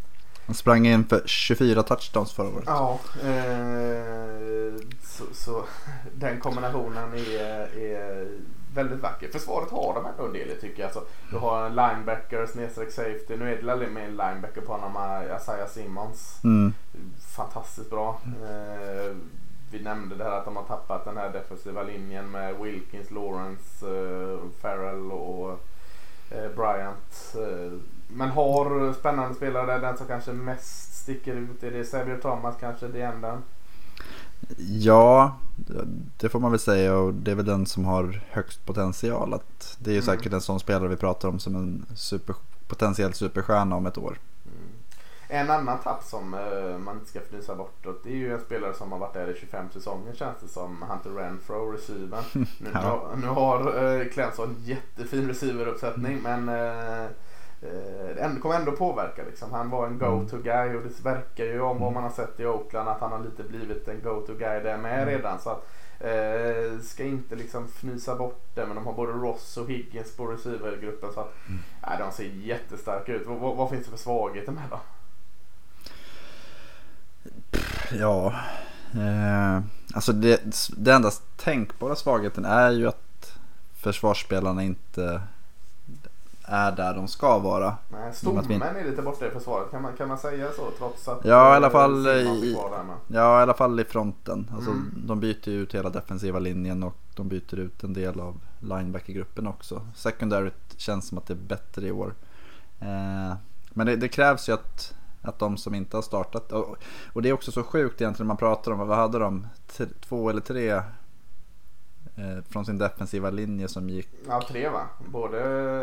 Han 0.46 0.56
sprang 0.56 0.88
in 0.88 1.06
för 1.06 1.22
24 1.26 1.84
touchdowns 1.84 2.34
förra 2.34 2.48
året. 2.48 2.64
Ja, 2.68 3.00
eh, 3.24 4.74
så, 5.04 5.24
så 5.34 5.64
den 6.16 6.40
kombinationen 6.40 7.14
är, 7.14 7.78
är 7.80 8.28
väldigt 8.76 9.00
vacker. 9.00 9.30
Försvaret 9.32 9.72
har 9.72 9.94
de 9.94 10.06
ändå 10.06 10.26
en 10.26 10.34
del 10.34 10.62
tycker 10.62 10.80
jag. 10.80 10.88
Alltså, 10.88 11.04
du 11.32 11.38
har 11.38 11.66
en 11.66 11.76
linebacker, 11.76 12.46
snedstreck 12.46 12.92
safety. 12.92 13.38
Nu 13.38 13.54
är 13.54 13.78
det 13.80 13.88
mer 13.88 14.02
en 14.02 14.10
linebacker 14.10 14.62
på 14.62 14.72
honom, 14.72 14.96
eh, 14.96 15.36
Isaiah 15.38 15.68
Simmons. 15.68 16.40
Mm. 16.44 16.74
Fantastiskt 17.36 17.90
bra. 17.90 18.20
Eh, 18.26 19.16
vi 19.72 19.80
nämnde 19.80 20.16
det 20.16 20.24
här 20.24 20.32
att 20.32 20.46
de 20.46 20.56
har 20.56 20.64
tappat 20.64 21.06
den 21.06 21.18
här 21.18 21.30
defensiva 21.30 21.84
linjen 21.84 22.32
med 22.32 22.56
Wilkins, 22.56 23.12
Lawrence, 23.12 23.88
eh, 23.88 24.38
Farrell 24.62 25.12
och 25.12 25.60
eh, 26.32 26.52
Bryant. 26.56 27.36
Eh, 27.36 27.80
men 28.08 28.30
har 28.30 28.94
spännande 28.94 29.36
spelare 29.36 29.66
där. 29.66 29.80
Den 29.80 29.98
som 29.98 30.08
kanske 30.08 30.32
mest 30.32 30.96
sticker 30.96 31.34
ut 31.34 31.64
är 31.64 31.72
det 31.72 31.84
Xavier 31.84 32.18
Thomas 32.18 32.56
kanske, 32.60 32.88
det 32.88 33.02
änden. 33.02 33.44
Ja, 34.58 35.36
det 36.18 36.30
får 36.30 36.40
man 36.40 36.52
väl 36.52 36.60
säga 36.60 36.98
och 36.98 37.14
det 37.14 37.32
är 37.32 37.36
väl 37.36 37.46
den 37.46 37.66
som 37.66 37.86
har 37.86 38.22
högst 38.30 38.66
potential. 38.66 39.34
Att 39.34 39.78
det 39.80 39.90
är 39.90 39.94
ju 39.94 40.02
Mm. 40.02 40.18
säkert 40.18 40.34
en 40.34 40.42
sån 40.42 40.60
spelare 40.60 40.88
vi 40.90 40.96
pratar 40.96 41.30
om 41.30 41.40
som 41.40 41.56
en 41.56 41.86
super, 41.96 42.36
potentiell 42.68 43.14
superstjärna 43.14 43.76
om 43.76 43.86
ett 43.86 43.98
år. 43.98 44.20
Mm. 44.46 44.68
En 45.28 45.52
annan 45.52 45.78
tapp 45.80 46.04
som 46.04 46.34
uh, 46.34 46.78
man 46.78 46.96
inte 46.96 47.10
ska 47.10 47.20
fnysa 47.20 47.56
bortåt 47.56 48.04
det 48.04 48.10
är 48.10 48.16
ju 48.16 48.34
en 48.34 48.42
spelare 48.42 48.74
som 48.74 48.92
har 48.92 49.00
varit 49.00 49.14
där 49.14 49.36
i 49.36 49.40
25 49.40 49.66
säsonger 49.74 50.14
känns 50.14 50.38
det 50.42 50.48
som. 50.48 50.82
Hunter 50.90 51.10
Renfro, 51.10 51.72
receivern. 51.72 52.24
Nu, 52.34 52.70
ja. 52.74 53.10
nu 53.22 53.28
har 53.28 53.84
uh, 53.84 54.08
Clemson 54.08 54.56
jättefin 54.64 55.28
receiveruppsättning 55.28 56.22
men 56.22 56.50
uh, 56.50 57.08
det 58.16 58.40
kommer 58.42 58.56
ändå 58.56 58.72
påverka 58.72 59.24
liksom. 59.24 59.52
Han 59.52 59.70
var 59.70 59.88
en 59.88 59.94
mm. 59.94 60.00
go-to 60.00 60.38
guy 60.38 60.76
och 60.76 60.84
det 60.84 61.06
verkar 61.06 61.46
ju 61.46 61.62
om 61.62 61.80
vad 61.80 61.94
man 61.94 62.04
har 62.04 62.10
sett 62.10 62.40
i 62.40 62.46
Oakland 62.46 62.90
att 62.90 63.00
han 63.00 63.12
har 63.12 63.20
lite 63.20 63.44
blivit 63.44 63.88
en 63.88 64.02
go-to 64.02 64.34
guy 64.34 64.60
där 64.60 64.78
med 64.78 65.02
mm. 65.02 65.06
redan. 65.06 65.40
Så 65.40 65.50
att, 65.50 65.68
Eh, 66.00 66.80
ska 66.82 67.04
inte 67.04 67.36
liksom 67.36 67.66
fnysa 67.66 68.16
bort 68.16 68.56
det 68.56 68.66
men 68.66 68.76
de 68.76 68.86
har 68.86 68.94
både 68.94 69.12
Ross 69.12 69.58
och 69.58 69.70
Higgins 69.70 70.16
på 70.16 70.26
receivergruppen 70.26 71.10
så 71.14 71.20
att 71.20 71.34
mm. 71.48 71.60
eh, 71.84 72.06
de 72.06 72.12
ser 72.12 72.24
jättestarka 72.24 73.14
ut. 73.14 73.28
Vad, 73.28 73.56
vad, 73.56 73.70
finns 73.70 73.86
det 73.86 73.92
för 73.92 73.98
svagheter 73.98 74.52
med 74.52 74.64
då? 74.70 74.80
Ja, 77.92 78.34
eh, 78.94 79.62
alltså 79.94 80.14
det, 80.14 80.42
det 80.78 80.94
enda 80.94 81.12
tänkbara 81.38 81.96
svagheten 81.96 82.46
är 82.46 82.72
ju 82.72 82.88
att 82.88 83.38
försvarsspelarna 83.76 84.64
inte 84.64 85.22
är 86.48 86.72
där 86.72 86.94
de 86.94 87.08
ska 87.08 87.40
vara. 87.40 87.78
Nej, 87.90 88.14
stommen 88.14 88.62
är 88.62 88.86
lite 88.90 89.02
borta 89.02 89.28
i 89.28 89.30
försvaret. 89.30 89.72
Kan 89.72 89.82
man, 89.82 89.94
kan 89.94 90.08
man 90.08 90.18
säga 90.18 90.52
så? 90.52 90.72
Trots 90.78 91.08
att 91.08 91.26
ja, 91.26 91.54
i 91.54 91.56
alla 91.56 91.70
fall 91.70 92.08
i, 92.08 92.58
ja, 93.08 93.40
i 93.40 93.44
alla 93.44 93.54
fall 93.54 93.80
i 93.80 93.84
fronten. 93.84 94.52
Alltså, 94.54 94.72
mm. 94.72 94.94
De 94.96 95.20
byter 95.20 95.50
ut 95.50 95.76
hela 95.76 95.90
defensiva 95.90 96.40
linjen 96.40 96.84
och 96.84 96.96
de 97.16 97.28
byter 97.28 97.60
ut 97.60 97.84
en 97.84 97.94
del 97.94 98.20
av 98.20 98.40
linebackergruppen 98.60 99.48
också. 99.48 99.82
Secondaryt 99.96 100.76
känns 100.78 101.08
som 101.08 101.18
att 101.18 101.28
det 101.28 101.34
är 101.34 101.48
bättre 101.48 101.88
i 101.88 101.92
år. 101.92 102.14
Eh, 102.80 103.36
men 103.70 103.88
det, 103.88 103.96
det, 103.96 104.08
krävs 104.08 104.50
ju 104.50 104.54
att, 104.54 104.94
att 105.22 105.40
de 105.40 105.58
som 105.58 105.76
inte 105.76 105.98
har 105.98 106.02
startat, 106.02 106.52
och, 106.52 106.78
och 107.14 107.22
det 107.22 107.30
är 107.30 107.34
också 107.34 107.52
så 107.52 107.64
sjukt 107.64 108.02
egentligen 108.02 108.28
man 108.28 108.38
pratar 108.38 108.72
om, 108.72 108.88
vad 108.88 108.98
hade 108.98 109.20
de? 109.20 109.48
Två 110.02 110.30
eller 110.30 110.42
tre 110.42 110.72
Eh, 110.72 110.82
från 112.50 112.66
sin 112.66 112.78
defensiva 112.78 113.30
linje 113.30 113.68
som 113.68 113.90
gick... 113.90 114.10
Ja, 114.28 114.42
tre 114.48 114.70
va? 114.70 114.82
Både, 115.06 115.40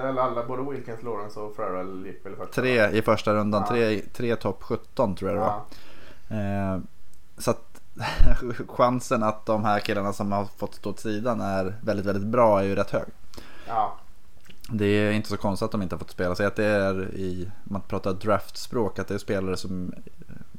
eller 0.09 0.23
alla, 0.23 0.47
både 0.47 0.71
Wilkins, 0.71 1.03
Lawrence 1.03 1.41
och 1.41 1.57
Farrell 1.57 2.07
gick 2.07 2.27
väl 2.27 2.37
första? 2.37 2.53
Tre 2.53 2.91
i 2.91 3.03
första 3.03 3.35
rundan, 3.35 3.63
ja. 3.63 3.69
tre, 3.69 4.01
tre 4.13 4.37
topp 4.37 4.63
17 4.63 5.15
tror 5.15 5.31
jag 5.31 5.41
det 5.41 5.45
var. 5.45 5.61
Ja. 6.29 6.75
Eh, 6.75 6.81
så 7.39 7.51
att 7.51 7.73
chansen 8.69 9.23
att 9.23 9.47
de 9.47 9.65
här 9.65 9.81
killarna 9.81 10.13
som 10.13 10.33
har 10.33 10.45
fått 10.45 10.75
stå 10.75 10.91
åt 10.91 11.01
sidan 11.01 11.41
är 11.41 11.75
väldigt, 11.83 12.07
väldigt 12.07 12.27
bra 12.27 12.61
är 12.61 12.65
ju 12.65 12.75
rätt 12.75 12.91
hög. 12.91 13.09
Ja. 13.69 13.99
Det 14.71 14.87
är 14.87 15.13
inte 15.13 15.29
så 15.29 15.37
konstigt 15.37 15.65
att 15.65 15.73
de 15.73 15.83
inte 15.83 15.95
har 15.95 15.99
fått 15.99 16.11
spela. 16.11 16.35
Så 16.35 16.47
att 16.47 16.57
det 16.57 16.65
är 16.65 17.15
i, 17.15 17.51
man 17.65 17.81
pratar 17.81 18.13
draftspråk, 18.13 18.99
att 18.99 19.09
det 19.09 19.15
är 19.15 19.19
spelare 19.19 19.57
som 19.57 19.95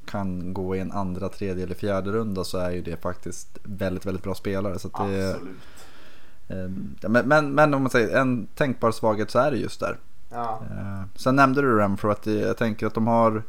kan 0.06 0.54
gå 0.54 0.76
i 0.76 0.80
en 0.80 0.92
andra, 0.92 1.30
tredje 1.30 1.64
eller 1.64 1.76
fjärde 1.76 2.12
runda 2.12 2.44
så 2.44 2.58
är 2.58 2.72
ju 2.72 2.82
det 2.82 3.02
faktiskt 3.02 3.60
väldigt, 3.64 4.06
väldigt 4.06 4.24
bra 4.24 4.36
spelare. 4.36 4.80
Så 4.80 4.88
det, 4.88 5.30
Absolut. 5.30 5.58
Eh, 6.48 7.10
men, 7.10 7.28
men, 7.28 7.54
men, 7.54 7.74
om 7.74 7.82
man 7.82 7.92
säger 7.92 8.18
en 8.18 8.48
tänkbar 8.56 8.92
svaghet 8.92 9.32
så 9.32 9.40
är 9.40 9.52
det 9.52 9.58
just 9.58 9.80
där. 9.80 9.98
Ja. 10.30 10.62
Eh, 10.72 11.02
sen 11.16 11.36
nämnde 11.36 11.62
du 11.62 11.78
Renfro 11.78 12.10
att 12.10 12.26
jag 12.26 12.58
tänker 12.58 12.88
att 12.88 12.94
de 12.94 13.08
har 13.08 13.44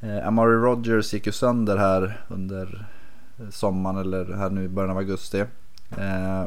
eh, 0.00 0.26
Amari 0.26 0.56
Rogers 0.56 1.12
gick 1.12 1.26
ju 1.26 1.32
sönder 1.32 1.76
här 1.76 2.24
under 2.28 2.86
sommaren 3.50 3.96
eller 3.96 4.32
här 4.34 4.50
nu 4.50 4.64
i 4.64 4.68
början 4.68 4.90
av 4.90 4.96
augusti. 4.96 5.44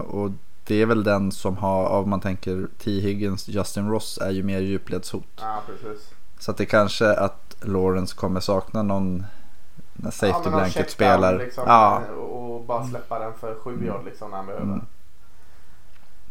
och 0.07 0.31
det 0.67 0.81
är 0.81 0.85
väl 0.85 1.03
den 1.03 1.31
som 1.31 1.57
har, 1.57 1.89
om 1.89 2.09
man 2.09 2.21
tänker 2.21 2.67
T. 2.77 2.99
Higgins, 2.99 3.47
Justin 3.47 3.89
Ross 3.89 4.17
är 4.17 4.31
ju 4.31 4.43
mer 4.43 4.59
djupledshot. 4.59 5.27
Ja, 5.39 5.63
precis. 5.65 6.09
Så 6.39 6.51
att 6.51 6.57
det 6.57 6.65
kanske 6.65 7.13
att 7.13 7.46
Lawrence 7.61 8.15
kommer 8.15 8.39
sakna 8.39 8.83
någon 8.83 9.25
när 9.93 10.11
safety 10.11 10.49
ja, 10.49 10.49
blanket 10.49 10.91
spelar. 10.91 11.37
Liksom, 11.37 11.63
ja. 11.67 12.01
Och 12.15 12.63
bara 12.63 12.87
släppa 12.87 13.19
den 13.19 13.33
för 13.33 13.55
sju 13.55 13.85
yard 13.85 14.05
liksom 14.05 14.29
när 14.31 14.37
han 14.37 14.45
behöver. 14.45 14.63
Mm. 14.63 14.81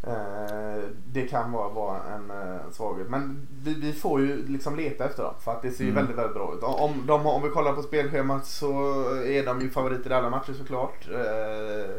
Eh, 0.03 0.83
det 1.07 1.27
kan 1.27 1.53
vara, 1.53 1.69
vara 1.69 2.03
en 2.03 2.31
uh, 2.31 2.61
svaghet. 2.73 3.11
Men 3.11 3.47
vi, 3.63 3.75
vi, 3.75 3.93
får 3.93 4.21
ju 4.21 4.47
liksom 4.49 4.77
leta 4.77 5.05
efter 5.05 5.23
dem. 5.23 5.35
För 5.41 5.53
att 5.53 5.63
det 5.63 5.71
ser 5.71 5.85
ju 5.85 5.91
mm. 5.91 6.03
väldigt, 6.03 6.19
väldigt 6.19 6.35
bra 6.35 6.55
ut. 6.55 6.63
Om, 6.63 7.07
de, 7.07 7.27
om 7.27 7.43
vi 7.43 7.49
kollar 7.49 7.73
på 7.73 7.83
spelschemat 7.83 8.47
så 8.47 8.69
är 9.15 9.47
de 9.47 9.61
ju 9.61 9.71
favoriter 9.71 10.11
i 10.11 10.15
alla 10.15 10.31
matcher 10.31 10.53
såklart. 10.53 11.09
Uh, 11.11 11.97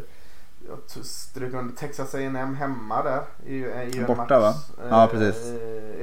jag 0.67 1.05
strök 1.05 1.53
under 1.53 1.75
Texas 1.75 2.15
A&M 2.15 2.55
hemma 2.55 3.03
där. 3.03 3.23
I, 3.45 3.55
i 3.97 4.03
borta 4.07 4.39
va? 4.39 4.53
Ja 4.89 5.09
precis. 5.11 5.53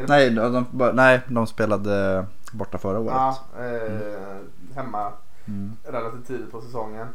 nej, 0.08 0.30
de, 0.30 0.66
nej, 0.94 1.20
de 1.28 1.46
spelade 1.46 2.26
borta 2.52 2.78
förra 2.78 2.98
året. 2.98 3.14
Ja, 3.14 3.38
mm. 3.58 4.02
hemma 4.74 5.12
mm. 5.46 5.76
relativt 5.84 6.26
tidigt 6.26 6.52
på 6.52 6.60
säsongen. 6.60 7.08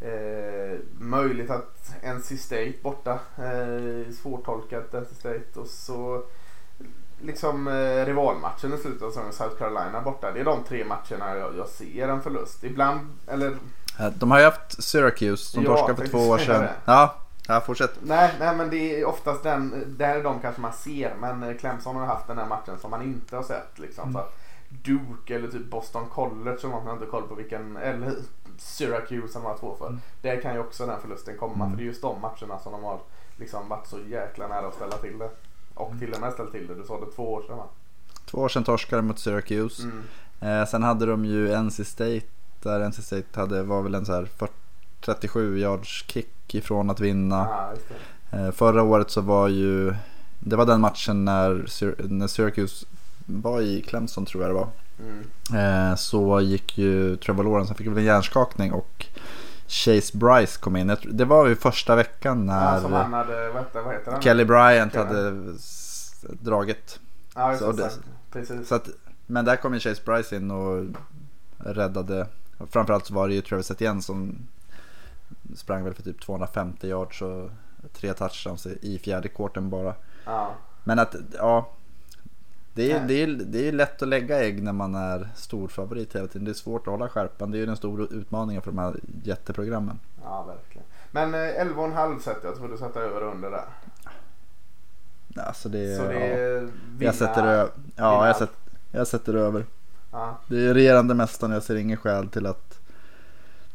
Eh, 0.00 0.78
möjligt 0.98 1.50
att 1.50 1.94
NC 2.02 2.36
State 2.36 2.74
borta. 2.82 3.18
Eh, 3.36 4.12
svårtolkat 4.12 4.92
NC 4.92 5.14
State. 5.14 5.60
Och 5.60 5.66
så 5.66 6.22
liksom 7.20 7.68
eh, 7.68 8.06
rivalmatchen 8.06 8.74
i 8.74 8.78
slutet 8.78 9.02
av 9.02 9.10
säsongen, 9.10 9.32
South 9.32 9.56
Carolina 9.58 10.00
borta. 10.00 10.32
Det 10.32 10.40
är 10.40 10.44
de 10.44 10.64
tre 10.64 10.84
matcherna 10.84 11.36
jag, 11.36 11.56
jag 11.56 11.68
ser 11.68 12.08
en 12.08 12.22
förlust. 12.22 12.64
Ibland, 12.64 13.00
eller... 13.26 13.56
De 14.14 14.30
har 14.30 14.38
ju 14.38 14.44
haft 14.44 14.82
Syracuse 14.82 15.44
som 15.44 15.64
ja, 15.64 15.76
torskade 15.76 15.96
för 15.96 16.08
två 16.08 16.18
år 16.18 16.38
sedan. 16.46 16.68
Ja, 16.84 17.14
ja, 17.48 17.60
fortsätt. 17.60 17.98
Nej, 18.02 18.34
nej, 18.38 18.56
men 18.56 18.70
det 18.70 19.00
är 19.00 19.04
oftast 19.04 19.42
den, 19.42 19.94
där 19.98 20.16
är 20.16 20.22
de 20.22 20.40
kanske 20.40 20.60
man 20.60 20.72
ser. 20.72 21.14
Men 21.20 21.58
Clemson 21.58 21.96
har 21.96 22.06
haft 22.06 22.26
den 22.26 22.38
här 22.38 22.46
matchen 22.46 22.78
som 22.78 22.90
man 22.90 23.02
inte 23.02 23.36
har 23.36 23.42
sett. 23.42 23.78
Liksom, 23.78 24.02
mm. 24.02 24.12
så 24.12 24.18
att 24.18 24.34
Duke 24.68 25.34
eller 25.34 25.48
typ 25.48 25.70
Boston 25.70 26.06
College 26.08 26.58
som 26.58 26.70
man 26.70 26.80
inte 26.80 27.04
har 27.04 27.10
koll 27.10 27.28
på 27.28 27.34
vilken. 27.34 27.76
Eller 27.76 28.12
Syracuse 28.58 29.28
som 29.28 29.42
de 29.42 29.48
har 29.48 29.58
två 29.58 29.76
för. 29.78 29.86
Mm. 29.86 30.00
Där 30.22 30.40
kan 30.40 30.54
ju 30.54 30.60
också 30.60 30.86
den 30.86 31.00
förlusten 31.00 31.38
komma. 31.38 31.64
Mm. 31.64 31.70
För 31.70 31.76
det 31.76 31.82
är 31.82 31.86
just 31.86 32.02
de 32.02 32.20
matcherna 32.20 32.58
som 32.58 32.72
de 32.72 32.84
har 32.84 33.00
liksom 33.36 33.68
varit 33.68 33.86
så 33.86 33.98
jäkla 34.08 34.48
nära 34.48 34.66
att 34.66 34.74
ställa 34.74 34.96
till 34.96 35.18
det. 35.18 35.30
Och 35.74 35.86
mm. 35.86 35.98
till 35.98 36.12
och 36.12 36.20
med 36.20 36.32
ställt 36.32 36.52
till 36.52 36.66
det. 36.66 36.74
Du 36.74 36.84
sa 36.84 37.00
det 37.00 37.12
två 37.16 37.32
år 37.32 37.42
sedan 37.42 37.56
va? 37.56 37.66
Två 38.24 38.38
år 38.38 38.48
sedan 38.48 38.64
torskade 38.64 39.02
mot 39.02 39.18
Syracuse. 39.18 39.82
Mm. 39.82 40.02
Eh, 40.40 40.66
sen 40.66 40.82
hade 40.82 41.06
de 41.06 41.24
ju 41.24 41.62
NC 41.62 41.84
State. 41.84 42.26
Där 42.62 42.88
NC 42.88 43.02
State 43.02 43.40
hade, 43.40 43.62
var 43.62 43.82
väl 43.82 43.94
en 43.94 44.06
så 44.06 44.12
här 44.12 44.28
40, 44.36 44.52
37 45.00 45.58
yards 45.58 46.04
kick 46.06 46.54
ifrån 46.54 46.90
att 46.90 47.00
vinna. 47.00 47.48
Ah, 47.48 47.72
eh, 48.36 48.50
förra 48.50 48.82
året 48.82 49.10
så 49.10 49.20
var 49.20 49.48
ju 49.48 49.94
det 50.40 50.56
var 50.56 50.66
den 50.66 50.80
matchen 50.80 51.24
när, 51.24 51.66
när 52.08 52.26
Syracuse 52.26 52.86
var 53.26 53.60
i 53.60 53.82
Clemson 53.82 54.26
tror 54.26 54.42
jag 54.42 54.50
det 54.50 54.54
var. 54.54 54.68
Mm. 55.00 55.90
Eh, 55.90 55.96
så 55.96 56.40
gick 56.40 56.78
ju 56.78 57.16
Trevor 57.16 57.44
Lawrence, 57.44 57.70
han 57.70 57.76
fick 57.76 57.86
väl 57.86 57.98
en 57.98 58.04
hjärnskakning 58.04 58.72
och 58.72 59.06
Chase 59.66 60.16
Bryce 60.18 60.58
kom 60.60 60.76
in. 60.76 60.96
Det 61.04 61.24
var 61.24 61.46
ju 61.46 61.56
första 61.56 61.96
veckan 61.96 62.46
när 62.46 62.74
ja, 62.74 62.88
hade, 63.02 63.48
vad 63.48 63.94
heter 63.94 64.12
han? 64.12 64.22
Kelly 64.22 64.44
Bryant 64.44 64.92
Kelly. 64.92 65.06
hade 65.06 65.54
dragit. 66.20 67.00
Ja, 67.34 67.56
så 67.58 67.72
det. 67.72 67.90
Så 68.64 68.74
att, 68.74 68.88
men 69.26 69.44
där 69.44 69.56
kom 69.56 69.74
ju 69.74 69.80
Chase 69.80 70.02
Bryce 70.04 70.36
in 70.36 70.50
och 70.50 70.84
räddade. 71.58 72.26
Framförallt 72.70 73.06
så 73.06 73.14
var 73.14 73.28
det 73.28 73.34
ju 73.34 73.40
Travis 73.40 73.70
Etienne 73.70 74.02
som 74.02 74.48
sprang 75.56 75.84
väl 75.84 75.94
för 75.94 76.02
typ 76.02 76.20
250 76.20 76.88
yards 76.88 77.22
och 77.22 77.50
tre 77.92 78.12
touchdowns 78.12 78.66
i 78.66 78.98
fjärde 78.98 79.28
kvarten 79.28 79.70
bara. 79.70 79.94
Ja. 80.24 80.54
Men 80.84 80.98
att, 80.98 81.14
ja, 81.32 81.68
det 82.74 82.92
är, 82.92 83.06
det, 83.06 83.22
är, 83.22 83.26
det 83.26 83.68
är 83.68 83.72
lätt 83.72 84.02
att 84.02 84.08
lägga 84.08 84.44
ägg 84.44 84.62
när 84.62 84.72
man 84.72 84.94
är 84.94 85.28
stor 85.36 85.68
favorit 85.68 86.16
hela 86.16 86.26
tiden. 86.26 86.44
Det 86.44 86.50
är 86.50 86.54
svårt 86.54 86.86
att 86.86 86.92
hålla 86.92 87.08
skärpan. 87.08 87.50
Det 87.50 87.56
är 87.56 87.60
ju 87.60 87.66
den 87.66 87.76
stora 87.76 88.04
utmaningen 88.10 88.62
för 88.62 88.70
de 88.70 88.78
här 88.78 88.96
jätteprogrammen. 89.24 89.98
Ja, 90.22 90.42
verkligen. 90.42 90.86
Men 91.10 91.34
11,5 91.34 92.18
sätter 92.18 92.48
jag. 92.48 92.56
Tror 92.56 92.68
du 92.68 92.76
sätter 92.76 93.00
över 93.00 93.22
och 93.22 93.32
under 93.32 93.50
där? 93.50 93.64
Alltså 95.36 95.68
det, 95.68 95.96
Så 95.96 96.02
det 96.02 96.14
är 96.14 96.62
ja. 96.62 96.68
jag 96.98 97.14
sätter 97.14 97.46
över. 97.46 97.70
Ja, 97.96 98.26
jag 98.26 98.36
sätter, 98.36 98.56
jag 98.90 99.06
sätter 99.06 99.34
över. 99.34 99.64
Ja. 100.12 100.38
Det 100.46 100.66
är 100.66 100.74
regerande 100.74 101.14
mästaren. 101.14 101.52
Jag 101.52 101.62
ser 101.62 101.76
ingen 101.76 101.96
skäl 101.96 102.28
till 102.28 102.46
att 102.46 102.78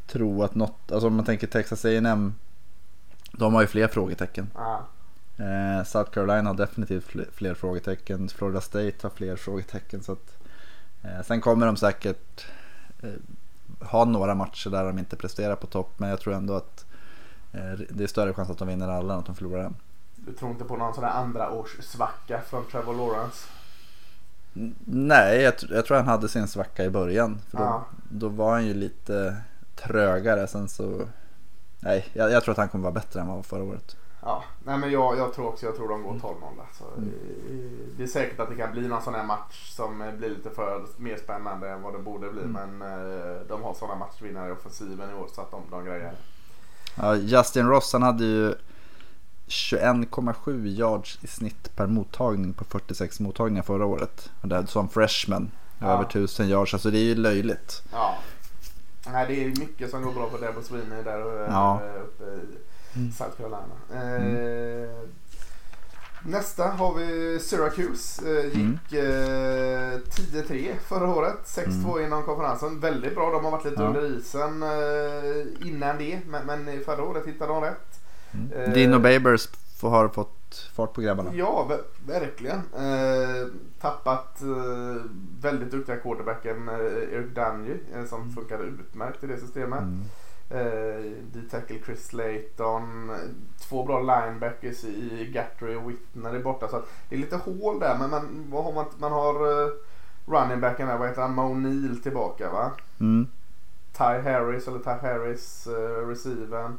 tro 0.07 0.43
att 0.43 0.55
något, 0.55 0.91
alltså 0.91 1.07
om 1.07 1.15
man 1.15 1.25
tänker 1.25 1.47
Texas 1.47 1.85
A&M 1.85 2.33
De 3.31 3.53
har 3.53 3.61
ju 3.61 3.67
fler 3.67 3.87
frågetecken. 3.87 4.49
Ja. 4.55 4.85
Eh, 5.37 5.83
South 5.83 6.11
Carolina 6.11 6.49
har 6.49 6.53
definitivt 6.53 7.03
fler, 7.03 7.27
fler, 7.33 7.53
frågetecken. 7.53 8.29
Florida 8.29 8.61
State 8.61 8.95
har 9.01 9.09
fler 9.09 9.35
frågetecken. 9.35 10.03
Så 10.03 10.11
att, 10.11 10.37
eh, 11.03 11.23
sen 11.25 11.41
kommer 11.41 11.65
de 11.65 11.77
säkert 11.77 12.45
eh, 13.01 13.87
ha 13.87 14.05
några 14.05 14.35
matcher 14.35 14.69
där 14.69 14.85
de 14.85 14.99
inte 14.99 15.15
presterar 15.15 15.55
på 15.55 15.67
topp. 15.67 15.93
Men 15.97 16.09
jag 16.09 16.19
tror 16.19 16.33
ändå 16.33 16.53
att 16.53 16.85
det 17.89 18.03
är 18.03 18.07
större 18.07 18.33
chans 18.33 18.49
att 18.49 18.57
de 18.57 18.67
vinner 18.67 18.87
alla 18.87 19.13
än 19.13 19.19
att 19.19 19.25
de 19.25 19.35
förlorar 19.35 19.63
en. 19.63 19.75
Du 20.15 20.33
tror 20.33 20.51
inte 20.51 20.63
på 20.63 20.77
någon 20.77 20.93
sån 20.93 21.03
där 21.03 21.09
andra 21.09 21.51
års 21.51 21.77
svacka 21.81 22.41
från 22.41 22.65
Trevor 22.65 22.93
Lawrence? 22.93 23.47
Nej, 24.85 25.41
jag, 25.41 25.53
jag, 25.69 25.85
tror 25.85 25.97
han 25.97 26.07
hade 26.07 26.29
sin 26.29 26.47
svacka 26.47 26.83
i 26.83 26.89
början. 26.89 27.41
För 27.49 27.57
då, 27.57 27.63
ja. 27.63 27.85
då 28.09 28.29
var 28.29 28.51
han 28.51 28.65
ju 28.65 28.73
lite 28.73 29.35
trögare. 29.75 30.47
Sen 30.47 30.69
så... 30.69 31.07
Nej, 31.79 32.05
jag, 32.13 32.31
jag 32.31 32.43
tror 32.43 32.51
att 32.51 32.57
han 32.57 32.69
kommer 32.69 32.83
vara 32.83 32.93
bättre 32.93 33.19
än 33.19 33.27
vad 33.27 33.33
han 33.33 33.37
var 33.37 33.43
förra 33.43 33.63
året. 33.63 33.95
Ja, 34.21 34.43
nej 34.63 34.77
men 34.77 34.91
jag, 34.91 35.17
jag 35.17 35.33
tror 35.33 35.47
också 35.47 35.65
jag 35.65 35.75
tror 35.75 35.89
de 35.89 36.03
går 36.03 36.13
12-0 36.13 36.19
där. 36.19 36.65
Så 36.77 36.83
Mm. 36.97 37.13
Det 37.97 38.03
är 38.03 38.07
säkert 38.07 38.39
att 38.39 38.49
det 38.49 38.55
kan 38.55 38.71
bli 38.71 38.87
någon 38.87 39.01
sån 39.01 39.15
här 39.15 39.23
match 39.23 39.71
som 39.71 40.03
blir 40.17 40.29
lite 40.29 40.49
för 40.49 40.85
mer 40.97 41.17
spännande 41.17 41.69
än 41.69 41.81
vad 41.81 41.93
det 41.93 41.99
borde 41.99 42.29
bli. 42.29 42.43
Mm. 42.43 42.77
Men 42.77 42.81
eh, 42.81 43.41
de 43.47 43.63
har 43.63 43.73
sådana 43.73 43.95
matchvinnare 43.95 44.49
i 44.49 44.51
offensiven 44.51 45.09
i 45.09 45.13
år 45.13 45.27
så 45.35 45.41
att 45.41 45.51
de, 45.51 45.61
de 45.71 45.85
grejer. 45.85 46.11
Ja, 46.95 47.15
Justin 47.15 47.67
Ross 47.67 47.93
han 47.93 48.03
hade 48.03 48.23
ju 48.23 48.55
21,7 49.47 50.67
yards 50.67 51.19
i 51.21 51.27
snitt 51.27 51.75
per 51.75 51.87
mottagning 51.87 52.53
på 52.53 52.63
46 52.65 53.19
mottagningar 53.19 53.63
förra 53.63 53.85
året. 53.85 54.29
Och 54.41 54.47
det 54.47 54.55
är 54.55 54.65
som 54.65 54.89
freshman. 54.89 55.51
Ja. 55.79 55.87
Över 55.93 56.03
1000 56.03 56.47
yards, 56.49 56.73
alltså 56.73 56.91
det 56.91 56.97
är 56.97 57.03
ju 57.03 57.15
löjligt. 57.15 57.83
Ja. 57.91 58.15
Nej, 59.11 59.25
det 59.27 59.43
är 59.43 59.47
mycket 59.47 59.89
som 59.91 60.01
går 60.01 60.13
bra 60.13 60.29
på 60.29 60.37
Debo 60.37 60.61
Sweeney 60.61 61.03
där 61.03 61.43
eh, 61.45 61.51
Ja. 61.51 61.81
uppe 62.03 62.23
i 62.23 62.39
Mm. 62.95 63.11
South 63.11 63.37
Carolina. 63.37 63.75
Eh, 63.93 64.89
Nästa 66.25 66.63
har 66.67 66.93
vi 66.93 67.39
Syracuse. 67.39 68.21
Eh, 68.39 68.45
gick 68.45 68.93
eh, 68.93 69.99
10-3 70.09 70.73
förra 70.87 71.07
året. 71.09 71.37
6-2 71.45 72.05
inom 72.05 72.23
konferensen. 72.23 72.79
Väldigt 72.79 73.15
bra. 73.15 73.31
De 73.31 73.43
har 73.45 73.51
varit 73.51 73.65
lite 73.65 73.81
Mm. 73.83 73.93
Ja. 73.95 73.99
under 74.01 74.19
isen 74.19 74.63
eh, 74.63 75.67
innan 75.67 75.97
det. 75.97 76.19
Men, 76.27 76.45
men 76.45 76.81
förra 76.85 77.03
året 77.03 77.25
hittade 77.27 77.53
de 77.53 77.63
rätt. 77.63 77.96
Mm. 78.55 78.73
Dino 78.73 78.99
Babers 78.99 79.49
har 79.81 80.07
fått 80.07 80.69
fart 80.75 80.93
på 80.93 81.01
grabbarna. 81.01 81.33
Ja, 81.33 81.67
ver- 81.69 82.11
verkligen. 82.19 82.57
Eh, 82.57 83.47
tappat 83.81 84.41
eh, 84.41 85.01
väldigt 85.41 85.71
duktiga 85.71 85.97
quarterbacken 85.97 86.69
eh, 86.69 86.75
Eric 87.13 87.35
Dungy 87.35 87.77
eh, 87.95 88.05
som 88.05 88.31
funkade 88.31 88.63
utmärkt 88.63 89.23
i 89.23 89.27
det 89.27 89.37
systemet. 89.37 89.79
Mm. 89.81 90.03
Eh, 90.49 91.11
D-tackle 91.33 91.79
Chris 91.85 92.13
Layton. 92.13 93.11
Två 93.59 93.83
bra 93.85 93.99
linebackers 93.99 94.83
i 94.83 95.31
Gatry 95.33 95.75
och 95.75 95.89
Whitner 95.89 96.33
är 96.33 96.43
borta. 96.43 96.67
Så 96.67 96.81
det 97.09 97.15
är 97.15 97.19
lite 97.19 97.35
hål 97.35 97.79
där. 97.79 97.97
Men 97.99 98.09
man, 98.09 98.45
vad 98.49 98.63
har 98.63 98.73
man, 98.73 98.85
man 98.97 99.11
har 99.11 99.33
running 100.25 100.61
backen 100.61 100.87
där. 100.87 100.97
Vad 100.97 101.07
heter 101.07 101.21
han? 101.21 101.33
Mo 101.35 101.53
Neal 101.53 101.97
tillbaka 101.97 102.51
va? 102.51 102.71
Mm. 102.99 103.27
Ty 103.97 104.03
Harris 104.03 104.67
eller 104.67 104.79
Ty 104.79 104.89
Harris 105.07 105.67
uh, 105.67 106.07
receiven. 106.07 106.77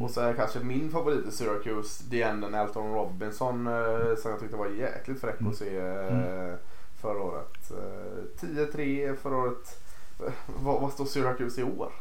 Och 0.00 0.10
så 0.10 0.20
är 0.20 0.34
kanske 0.34 0.58
min 0.60 0.90
favorit 0.90 1.26
i 1.28 1.30
Syracuse, 1.30 2.04
DNen 2.10 2.54
Elton 2.54 2.92
Robinson 2.94 3.66
eh, 3.66 4.16
som 4.22 4.30
jag 4.30 4.40
tyckte 4.40 4.56
var 4.56 4.66
jäkligt 4.66 5.20
fräck 5.20 5.36
att 5.50 5.56
se 5.56 5.76
eh, 5.78 6.54
förra 7.00 7.22
året. 7.22 7.70
Eh, 7.70 8.46
10-3 8.46 9.16
förra 9.16 9.36
året. 9.36 9.80
Eh, 10.26 10.32
Vad, 10.46 10.80
vad 10.80 10.92
står 10.92 11.04
Syracuse 11.04 11.60
i 11.60 11.64
år? 11.64 11.92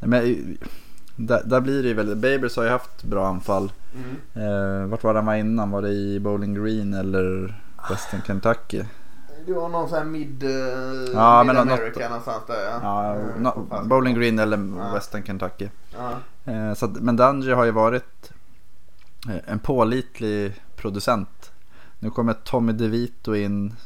Nej, 0.00 0.08
Men, 0.10 0.24
eh, 0.60 0.68
där, 1.16 1.42
där 1.44 1.60
blir 1.60 1.82
det 1.82 1.88
ju 1.88 1.94
väldigt, 1.94 2.18
Babers 2.18 2.56
har 2.56 2.64
ju 2.64 2.70
haft 2.70 3.02
bra 3.04 3.26
anfall. 3.26 3.72
Mm. 3.94 4.16
Eh, 4.48 4.86
vart 4.88 5.04
var 5.04 5.14
han 5.14 5.26
var 5.26 5.34
innan? 5.34 5.70
Var 5.70 5.82
det 5.82 5.88
i 5.90 6.20
Bowling 6.20 6.54
Green 6.54 6.94
eller 6.94 7.54
Western 7.90 8.22
Kentucky? 8.22 8.82
Det 9.46 9.52
var 9.52 9.68
någon 9.68 9.88
sån 9.88 9.98
här 9.98 10.04
mid, 10.04 10.42
eh, 10.42 10.50
Ja, 11.14 11.44
mid 11.44 11.56
America 11.56 12.00
något- 12.00 12.08
någonstans 12.10 12.42
där 12.46 12.64
ja. 12.64 12.78
Ja, 12.82 13.14
Eh, 13.14 13.40
no, 13.40 13.82
Bowling 13.88 14.14
Green 14.14 14.38
eller 14.38 14.58
Ja. 14.78 14.92
Western 14.94 15.22
Kentucky. 15.22 15.68
Ja. 15.96 16.10
Eh, 16.52 16.74
så 16.74 16.86
men 16.88 17.16
Dungy 17.16 17.52
har 17.52 17.64
ju 17.64 17.70
varit 17.70 18.32
en 19.46 19.58
pålitlig 19.58 20.62
producent. 20.76 21.52
Nu 21.98 22.10
kommer 22.10 22.32
Tommy 22.32 22.72
DeVito 22.72 23.34
in. 23.34 23.76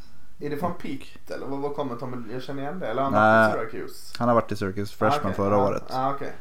Är 0.40 0.50
det 0.50 0.56
från 0.56 0.74
Pitt 0.74 1.30
eller 1.30 1.46
vad, 1.46 1.74
kommer 1.74 1.96
Tommy? 1.96 2.32
Jag 2.32 2.42
känner 2.42 2.62
igen 2.62 2.78
det. 2.78 2.86
Eller 2.86 3.02
har 3.02 3.10
han 3.10 3.22
Nej. 3.22 3.56
varit 3.56 3.68
i 3.68 3.70
Syracuse? 3.72 4.14
Han 4.18 4.28
har 4.28 4.34
varit 4.34 4.52
i 4.52 4.56
Circus 4.56 4.92
Freshman 4.92 5.20
Ah, 5.20 5.24
okej. 5.24 5.34
förra 5.34 5.54
Ja, 5.56 5.66
året. 5.68 5.84
Ja, 5.90 6.14
okej. 6.14 6.32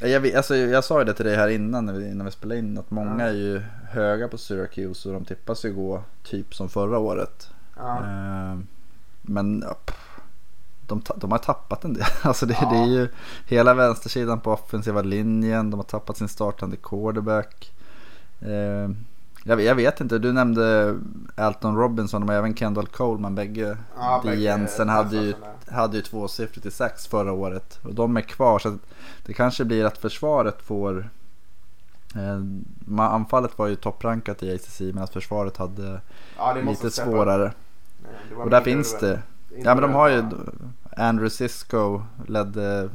Jag, 0.00 0.20
vet, 0.20 0.36
alltså, 0.36 0.56
jag 0.56 0.84
sa 0.84 0.98
ju 0.98 1.04
det 1.04 1.14
till 1.14 1.24
dig 1.26 1.36
här 1.36 1.48
innan 1.48 1.86
när 1.86 1.92
vi, 1.92 2.10
innan 2.10 2.24
vi 2.26 2.30
spelade 2.32 2.58
in. 2.58 2.78
Att 2.78 2.90
många 2.90 3.24
är 3.24 3.32
ju 3.32 3.62
höga 3.90 4.28
på 4.28 4.38
Syracuse 4.38 5.08
och 5.08 5.14
de 5.14 5.24
tippas 5.24 5.64
ju 5.64 5.72
gå 5.74 6.02
typ 6.22 6.54
som 6.54 6.68
förra 6.68 6.98
året. 6.98 7.50
Ja. 7.76 7.96
Eh, 7.98 8.58
men 9.22 9.64
pff, 9.86 10.20
de, 10.86 11.02
de 11.16 11.32
har 11.32 11.38
tappat 11.38 11.84
en 11.84 11.94
del. 11.94 12.04
Alltså 12.22 12.46
det, 12.46 12.56
Ja. 12.60 12.70
det 12.70 12.76
är 12.78 12.86
ju 12.86 13.08
hela 13.46 13.74
vänstersidan 13.74 14.40
på 14.40 14.52
offensiva 14.52 15.02
linjen. 15.02 15.70
De 15.70 15.76
har 15.76 15.84
tappat 15.84 16.16
sin 16.16 16.28
startande 16.28 16.76
quarterback. 16.76 17.72
Eh, 18.40 18.90
jag, 19.44 19.56
vet- 19.56 19.66
jag 19.66 19.74
vet 19.74 20.00
inte, 20.00 20.18
du 20.18 20.32
nämnde 20.32 20.96
Alton 21.36 21.76
Robinson 21.76 22.22
och 22.28 22.34
även 22.34 22.54
Kendall 22.56 22.86
Coleman. 22.86 23.34
Bägge 23.34 23.76
Ja, 23.96 24.20
bägge 24.24 24.56
DNsen 24.56 24.88
hade 24.88 25.16
ju. 25.16 25.34
Hade 25.70 25.96
ju 25.96 26.02
tvåsiffrigt 26.02 26.66
i 26.66 26.70
sex 26.70 27.06
förra 27.06 27.32
året. 27.32 27.78
Och 27.82 27.94
de 27.94 28.16
är 28.16 28.20
kvar. 28.20 28.58
Så 28.58 28.78
det 29.26 29.34
kanske 29.34 29.64
blir 29.64 29.84
att 29.84 29.98
försvaret 29.98 30.62
får 30.62 31.10
eh, 32.14 32.40
Anfallet 32.98 33.58
var 33.58 33.66
ju 33.66 33.76
topprankat 33.76 34.42
i 34.42 34.54
ACC 34.54 34.80
men 34.80 34.98
att 34.98 35.12
försvaret 35.12 35.56
hade 35.56 36.00
Ja, 36.36 36.54
det 36.54 36.62
lite 36.62 36.90
svårare. 36.90 37.52
Nej, 38.02 38.12
det 38.28 38.34
Och 38.34 38.50
där 38.50 38.60
finns 38.60 38.98
det. 39.00 39.22
Inte 39.50 39.68
Ja 39.68 39.74
men 39.74 39.82
de 39.82 39.92
har 39.92 40.08
ju 40.08 40.24
Andrew 40.96 41.30
Sisko 41.30 42.02
ledde, 42.26 42.90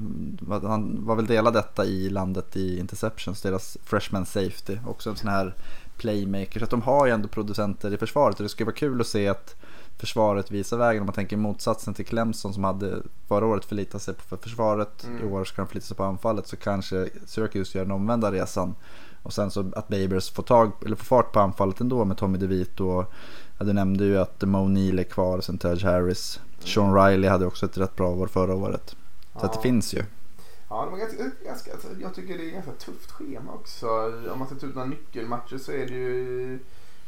han 0.47 1.05
var 1.05 1.15
väl 1.15 1.25
delad 1.25 1.53
detta 1.53 1.86
i 1.86 2.09
landet 2.09 2.57
i 2.57 2.79
Interceptions, 2.79 3.41
deras 3.41 3.77
freshman 3.83 4.25
safety. 4.25 4.77
Också 4.88 5.09
en 5.09 5.15
sån 5.15 5.29
här 5.29 5.53
playmaker. 5.97 6.59
Så 6.59 6.63
att 6.63 6.69
de 6.69 6.81
har 6.81 7.05
ju 7.05 7.12
ändå 7.12 7.27
producenter 7.27 7.93
i 7.93 7.97
försvaret 7.97 8.39
och 8.39 8.43
det 8.43 8.49
skulle 8.49 8.65
vara 8.65 8.75
kul 8.75 9.01
att 9.01 9.07
se 9.07 9.27
att 9.27 9.55
försvaret 9.97 10.51
visar 10.51 10.77
vägen. 10.77 11.01
Om 11.01 11.06
man 11.06 11.13
tänker 11.15 11.38
motsatsen 11.38 11.93
till 11.93 12.06
Clemson 12.06 12.53
som 12.53 12.63
hade 12.63 13.01
förra 13.27 13.45
året 13.45 13.65
förlitat 13.65 14.01
sig 14.01 14.13
på 14.13 14.38
försvaret. 14.38 15.03
Mm. 15.03 15.21
I 15.23 15.32
år 15.32 15.43
ska 15.43 15.62
de 15.62 15.67
förlita 15.67 15.88
sig 15.88 15.97
på 15.97 16.03
anfallet 16.03 16.47
så 16.47 16.58
kanske 16.58 17.10
Syracuse 17.25 17.77
gör 17.77 17.86
den 17.86 17.91
omvända 17.91 18.32
resan. 18.32 18.75
Och 19.23 19.34
sen 19.34 19.51
så 19.51 19.71
att 19.75 19.88
Babers 19.88 20.32
får, 20.32 20.43
tag, 20.43 20.71
eller 20.86 20.95
får 20.95 21.06
fart 21.06 21.32
på 21.32 21.39
anfallet 21.39 21.82
ändå 21.82 22.06
med 22.06 22.17
Tommy 22.17 22.38
DeVito. 22.38 22.86
Och, 22.88 23.13
ja, 23.60 23.65
du 23.65 23.73
nämnde 23.73 24.06
ju 24.06 24.17
att 24.17 24.41
Mo 24.41 24.67
Neal 24.67 24.99
är 24.99 25.03
kvar 25.03 25.38
och 25.38 25.43
sen 25.43 25.58
Taj 25.58 25.84
Harris. 25.84 26.39
Sean 26.60 26.95
Riley 26.95 27.29
hade 27.29 27.45
också 27.45 27.65
ett 27.65 27.77
rätt 27.77 27.95
bra 27.95 28.10
år 28.10 28.27
förra 28.27 28.56
året. 28.56 28.95
Så 29.39 29.45
att 29.45 29.53
det 29.53 29.58
Ja. 29.58 29.62
finns 29.62 29.93
ju. 29.93 30.03
Ja, 30.69 30.86
det 30.86 30.91
var 30.91 30.97
ganska, 30.97 31.23
ganska, 31.45 31.71
alltså, 31.73 31.88
jag 32.01 32.15
tycker 32.15 32.38
det 32.38 32.49
är 32.49 32.51
ganska 32.51 32.71
tufft 32.71 33.12
schema 33.12 33.51
också. 33.53 33.88
Om 34.34 34.39
man 34.39 34.47
ska 34.47 34.56
ta 34.56 34.65
ut 34.65 34.75
några 34.75 34.88
nyckelmatcher 34.88 35.58
så 35.58 35.71
är 35.71 35.88
det 35.88 35.93
ju 35.93 36.60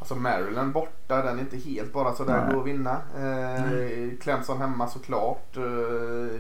Alltså 0.06 0.16
Maryland 0.16 0.74
borta, 0.74 1.22
den 1.22 1.38
är 1.38 1.42
inte 1.42 1.58
helt 1.58 1.94
bara 1.94 2.14
sådär 2.14 2.44
Nej. 2.46 2.54
gå 2.54 2.60
och 2.60 2.68
vinna. 2.68 3.02
Eh, 3.18 4.18
Clemson 4.22 4.58
hemma 4.58 4.88
såklart. 4.88 5.58
Eh, 5.58 6.40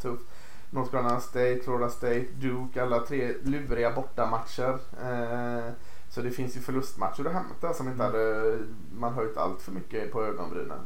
tufft. 0.00 0.24
North 0.70 0.90
Carolina 0.90 1.20
State, 1.20 1.60
Florida 1.64 1.88
State, 1.88 2.26
Duke. 2.40 2.82
Alla 2.82 3.00
tre 3.00 3.34
luriga 3.42 3.92
bortamatcher. 3.92 4.78
Eh, 5.02 5.72
så 6.08 6.22
det 6.22 6.30
finns 6.30 6.56
ju 6.56 6.60
förlustmatcher 6.60 7.26
att 7.26 7.32
hämta 7.32 7.74
som 7.74 7.88
inte 7.88 8.02
hade 8.02 8.58
man 8.98 9.14
höjt 9.14 9.36
allt 9.36 9.62
för 9.62 9.72
mycket 9.72 10.12
på 10.12 10.24
ögonbrynen. 10.24 10.80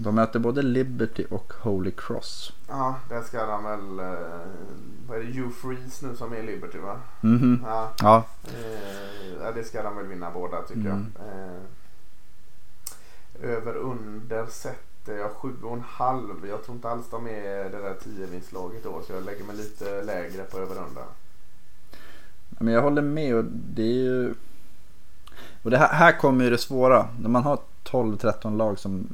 De 0.00 0.14
möter 0.14 0.38
både 0.38 0.62
Liberty 0.62 1.24
och 1.30 1.52
Holy 1.60 1.90
Cross. 1.96 2.52
Ja, 2.68 2.94
där 3.08 3.22
ska 3.22 3.46
de 3.46 3.64
väl... 3.64 3.98
Eh, 3.98 4.14
vad 5.08 5.18
är 5.18 5.22
det? 5.22 5.32
Hugh 5.40 5.50
Freeze 5.50 6.06
nu 6.06 6.16
som 6.16 6.32
är 6.32 6.42
Liberty 6.42 6.78
va? 6.78 7.00
Mhm. 7.20 7.62
Ja, 7.66 7.90
Ja, 8.02 8.24
eh, 8.44 9.42
ja, 9.42 9.52
det 9.52 9.64
ska 9.64 9.82
de 9.82 9.96
väl 9.96 10.06
vinna 10.06 10.30
båda 10.30 10.62
tycker 10.62 10.80
Mm. 10.80 11.06
jag. 11.18 11.26
Eh, 11.28 11.60
över 13.56 13.76
under 13.76 14.46
sätter 14.46 15.16
jag 15.16 15.30
sju 15.30 15.52
och 15.62 15.72
en 15.72 15.80
halv. 15.86 16.46
Jag 16.48 16.64
tror 16.64 16.74
inte 16.76 16.88
alls 16.88 17.06
de 17.10 17.26
är 17.26 17.64
det 17.70 17.78
där 17.82 17.94
10 18.04 18.26
vinstlaget 18.26 18.84
då 18.84 19.02
så 19.06 19.12
jag 19.12 19.24
lägger 19.24 19.44
mig 19.44 19.56
lite 19.56 20.02
lägre 20.02 20.42
på 20.44 20.58
över 20.58 20.76
under. 20.76 21.04
men 22.50 22.74
jag 22.74 22.82
håller 22.82 23.02
med 23.02 23.34
och 23.34 23.44
det 23.44 23.82
är 23.82 23.86
ju... 24.04 24.34
Och 25.62 25.70
det 25.70 25.78
här, 25.78 25.88
här 25.92 26.18
kommer 26.18 26.44
ju 26.44 26.50
det 26.50 26.58
svåra. 26.58 27.08
När 27.20 27.28
man 27.28 27.42
har 27.42 27.58
12-13 27.84 28.56
lag 28.56 28.78
som 28.78 29.06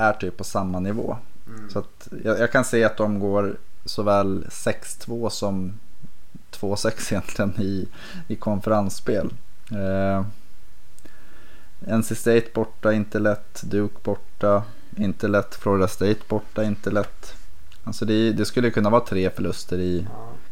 är 0.00 0.12
typ 0.12 0.36
på 0.36 0.44
samma 0.44 0.80
nivå. 0.80 1.16
Mm. 1.46 1.70
Så 1.70 1.78
att 1.78 2.08
jag, 2.24 2.38
jag 2.38 2.52
kan 2.52 2.64
se 2.64 2.84
att 2.84 2.96
de 2.96 3.20
går 3.20 3.56
såväl 3.84 4.46
6-2 4.50 5.28
som 5.28 5.72
2-6 6.50 7.12
egentligen 7.12 7.60
i, 7.60 7.88
i 8.28 8.36
konferensspel. 8.36 9.32
Eh, 9.70 10.24
NC 11.98 12.14
State 12.14 12.46
borta, 12.54 12.92
inte 12.92 13.18
lätt. 13.18 13.62
Duke 13.62 13.96
borta, 14.02 14.62
inte 14.96 15.28
lätt. 15.28 15.54
Florida 15.54 15.88
State 15.88 16.20
borta, 16.28 16.64
inte 16.64 16.90
lätt. 16.90 17.34
Alltså 17.84 18.04
det, 18.04 18.32
det 18.32 18.44
skulle 18.44 18.70
kunna 18.70 18.90
vara 18.90 19.04
tre 19.06 19.30
förluster 19.30 19.78
i 19.78 20.06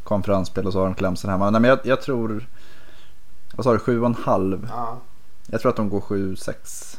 konferensspel 0.04 0.66
och 0.66 0.72
så 0.72 0.78
har 0.78 0.86
de 0.86 0.94
Clemson 0.94 1.30
hemma. 1.30 1.50
Nej, 1.50 1.60
men 1.60 1.68
jag, 1.68 1.78
jag 1.82 2.02
tror, 2.02 2.46
vad 3.54 3.64
sa 3.64 3.72
du, 3.72 3.78
7,5? 3.78 4.66
ja. 4.70 4.98
Jag 5.50 5.60
tror 5.60 5.70
att 5.70 5.76
de 5.76 5.88
går 5.88 6.00
7-6. 6.00 6.97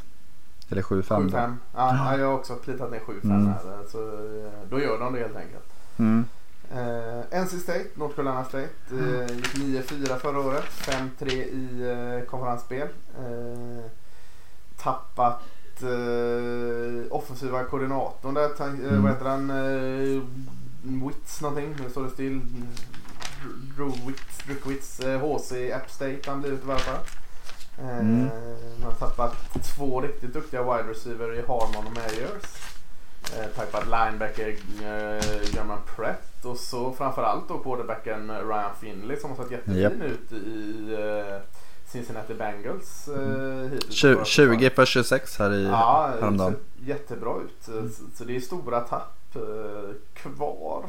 Eller 0.69 0.82
7-5. 0.82 1.01
7-5. 1.01 1.32
då. 1.32 1.38
Ja, 1.38 1.55
ja, 1.75 2.17
jag 2.17 2.25
har 2.27 2.34
också 2.34 2.55
plitat 2.55 2.91
ner 2.91 2.99
7-5 2.99 3.32
Mm. 3.32 3.47
här. 3.47 3.58
Så, 3.91 3.97
eh, 4.08 4.51
då 4.69 4.79
gör 4.79 4.99
de 4.99 5.13
det 5.13 5.19
helt 5.19 5.36
enkelt. 5.36 5.65
Mm. 5.97 6.25
Eh, 6.71 7.41
NC 7.43 7.60
State, 7.60 7.86
North 7.95 8.15
Carolina 8.15 8.43
State. 8.45 8.69
Eh, 8.91 9.36
gick 9.36 9.58
9-4 9.58 10.15
förra 10.19 10.39
året. 10.39 10.63
5-3 10.63 11.32
i 11.32 11.82
eh, 12.21 12.25
konferensspel. 12.29 12.88
Eh, 13.17 13.86
tappat 14.77 15.41
eh, 15.82 17.12
offensiva 17.12 17.63
koordinatorn 17.63 18.34
där. 18.34 18.49
Eh, 18.62 18.67
Mm. 18.67 19.03
Vad 19.03 19.12
heter 19.12 19.25
han? 19.25 19.49
Eh, 19.49 20.21
Wits 21.08 21.41
någonting. 21.41 21.75
Nu 21.84 21.89
står 21.89 22.03
det 22.03 22.10
still. 22.10 22.41
Druwitz, 23.75 24.38
Drukwitz, 24.47 24.99
HC 24.99 25.51
Upstate 25.75 26.19
han 26.25 26.41
blivit 26.41 26.63
i 26.63 26.67
varje 26.67 26.79
fall. 26.79 26.99
Eh, 27.83 27.99
Mm. 27.99 28.29
Man 28.81 28.91
har 28.91 29.07
tappat 29.09 29.35
två 29.75 30.01
riktigt 30.01 30.33
duktiga 30.33 30.63
wide 30.63 30.89
receiver 30.89 31.33
i 31.33 31.41
Harmon 31.41 31.87
och 31.87 31.93
Meyers. 31.93 32.43
Eh, 33.37 33.45
tappat 33.55 33.83
linebacker 33.85 34.47
eh, 34.81 35.53
German 35.55 35.77
Pratt 35.95 36.45
och 36.45 36.57
så 36.57 36.91
framförallt 36.93 37.47
då 37.47 37.57
quarterbacken 37.57 38.31
Ryan 38.47 38.71
Finley 38.81 39.17
som 39.17 39.29
har 39.29 39.37
sett 39.37 39.51
jättefin 39.51 39.77
Japp. 39.81 39.93
ut 39.93 40.31
i 40.31 40.93
eh, 40.99 41.37
Cincinnati 41.87 42.33
Bengals 42.33 43.07
eh, 43.07 43.69
hittills. 43.71 44.03
Tju- 44.03 44.23
20 44.23 44.69
för 44.69 44.85
26 44.85 45.39
här 45.39 45.53
i 45.53 45.65
Ja, 45.65 46.09
häromdagen. 46.21 46.55
jättebra 46.79 47.35
ut. 47.41 47.55
Så, 47.61 47.71
så 48.17 48.23
det 48.23 48.35
är 48.35 48.39
stora 48.39 48.79
tapp 48.79 49.35
eh, 49.35 49.93
kvar. 50.13 50.83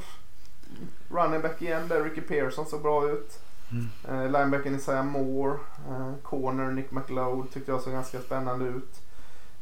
Running 1.11 1.41
back 1.41 1.63
igen 1.63 1.89
där 1.89 2.05
Ricky 2.05 2.21
Pearson 2.21 2.67
såg 2.67 2.83
bra 2.83 3.11
ut. 3.11 3.39
Mm. 3.73 3.89
Eh, 4.09 4.25
linebacken 4.33 4.75
Isaiah 4.75 5.05
Moore. 5.05 5.59
Eh, 5.89 6.13
corner 6.23 6.71
Nick 6.71 6.91
McLeod 6.91 7.51
tyckte 7.53 7.71
jag 7.71 7.81
såg 7.81 7.93
ganska 7.93 8.21
spännande 8.21 8.65
ut. 8.65 9.01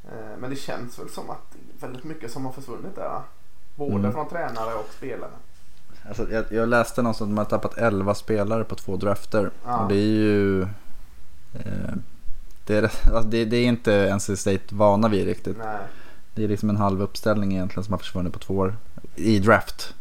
Eh, 0.05 0.39
men 0.41 0.51
det 0.51 0.57
känns 0.57 0.99
väl 0.99 1.09
som 1.09 1.31
att 1.31 1.57
väldigt 1.81 2.05
mycket 2.05 2.31
som 2.31 2.45
har 2.45 2.53
försvunnit 2.53 2.95
där. 2.95 3.21
Både 3.77 3.95
Mm. 3.95 4.13
från 4.13 4.29
tränare 4.29 4.75
och 4.75 4.89
spelare. 4.97 5.31
Alltså, 6.09 6.31
jag, 6.31 6.45
jag 6.51 6.69
läste 6.69 7.03
någonstans 7.03 7.29
att 7.29 7.35
de 7.35 7.39
har 7.39 7.45
tappat 7.45 7.79
11 7.79 8.15
spelare 8.15 8.65
på 8.65 8.75
två 8.75 8.97
drafter. 8.97 9.51
Ja. 9.65 9.79
Och 9.83 9.89
det 9.89 9.95
är 9.97 10.07
ju... 10.07 10.63
Eh, 11.55 11.95
det, 12.67 12.77
är, 12.77 12.83
alltså, 12.85 13.21
det, 13.31 13.45
det 13.45 13.57
är 13.57 13.67
inte 13.67 14.15
NC 14.15 14.37
State 14.37 14.75
vana 14.75 15.09
vid 15.09 15.27
riktigt. 15.27 15.59
Nej. 15.59 15.79
Det 16.35 16.45
är 16.45 16.49
liksom 16.49 16.71
en 16.71 16.77
halv 16.77 17.03
uppställning 17.03 17.53
egentligen 17.53 17.85
som 17.85 17.93
har 17.93 17.99
försvunnit 17.99 18.33
på 18.33 18.39
två 18.39 18.55
år. 18.57 18.75
I 19.15 19.39
draft. 19.39 19.95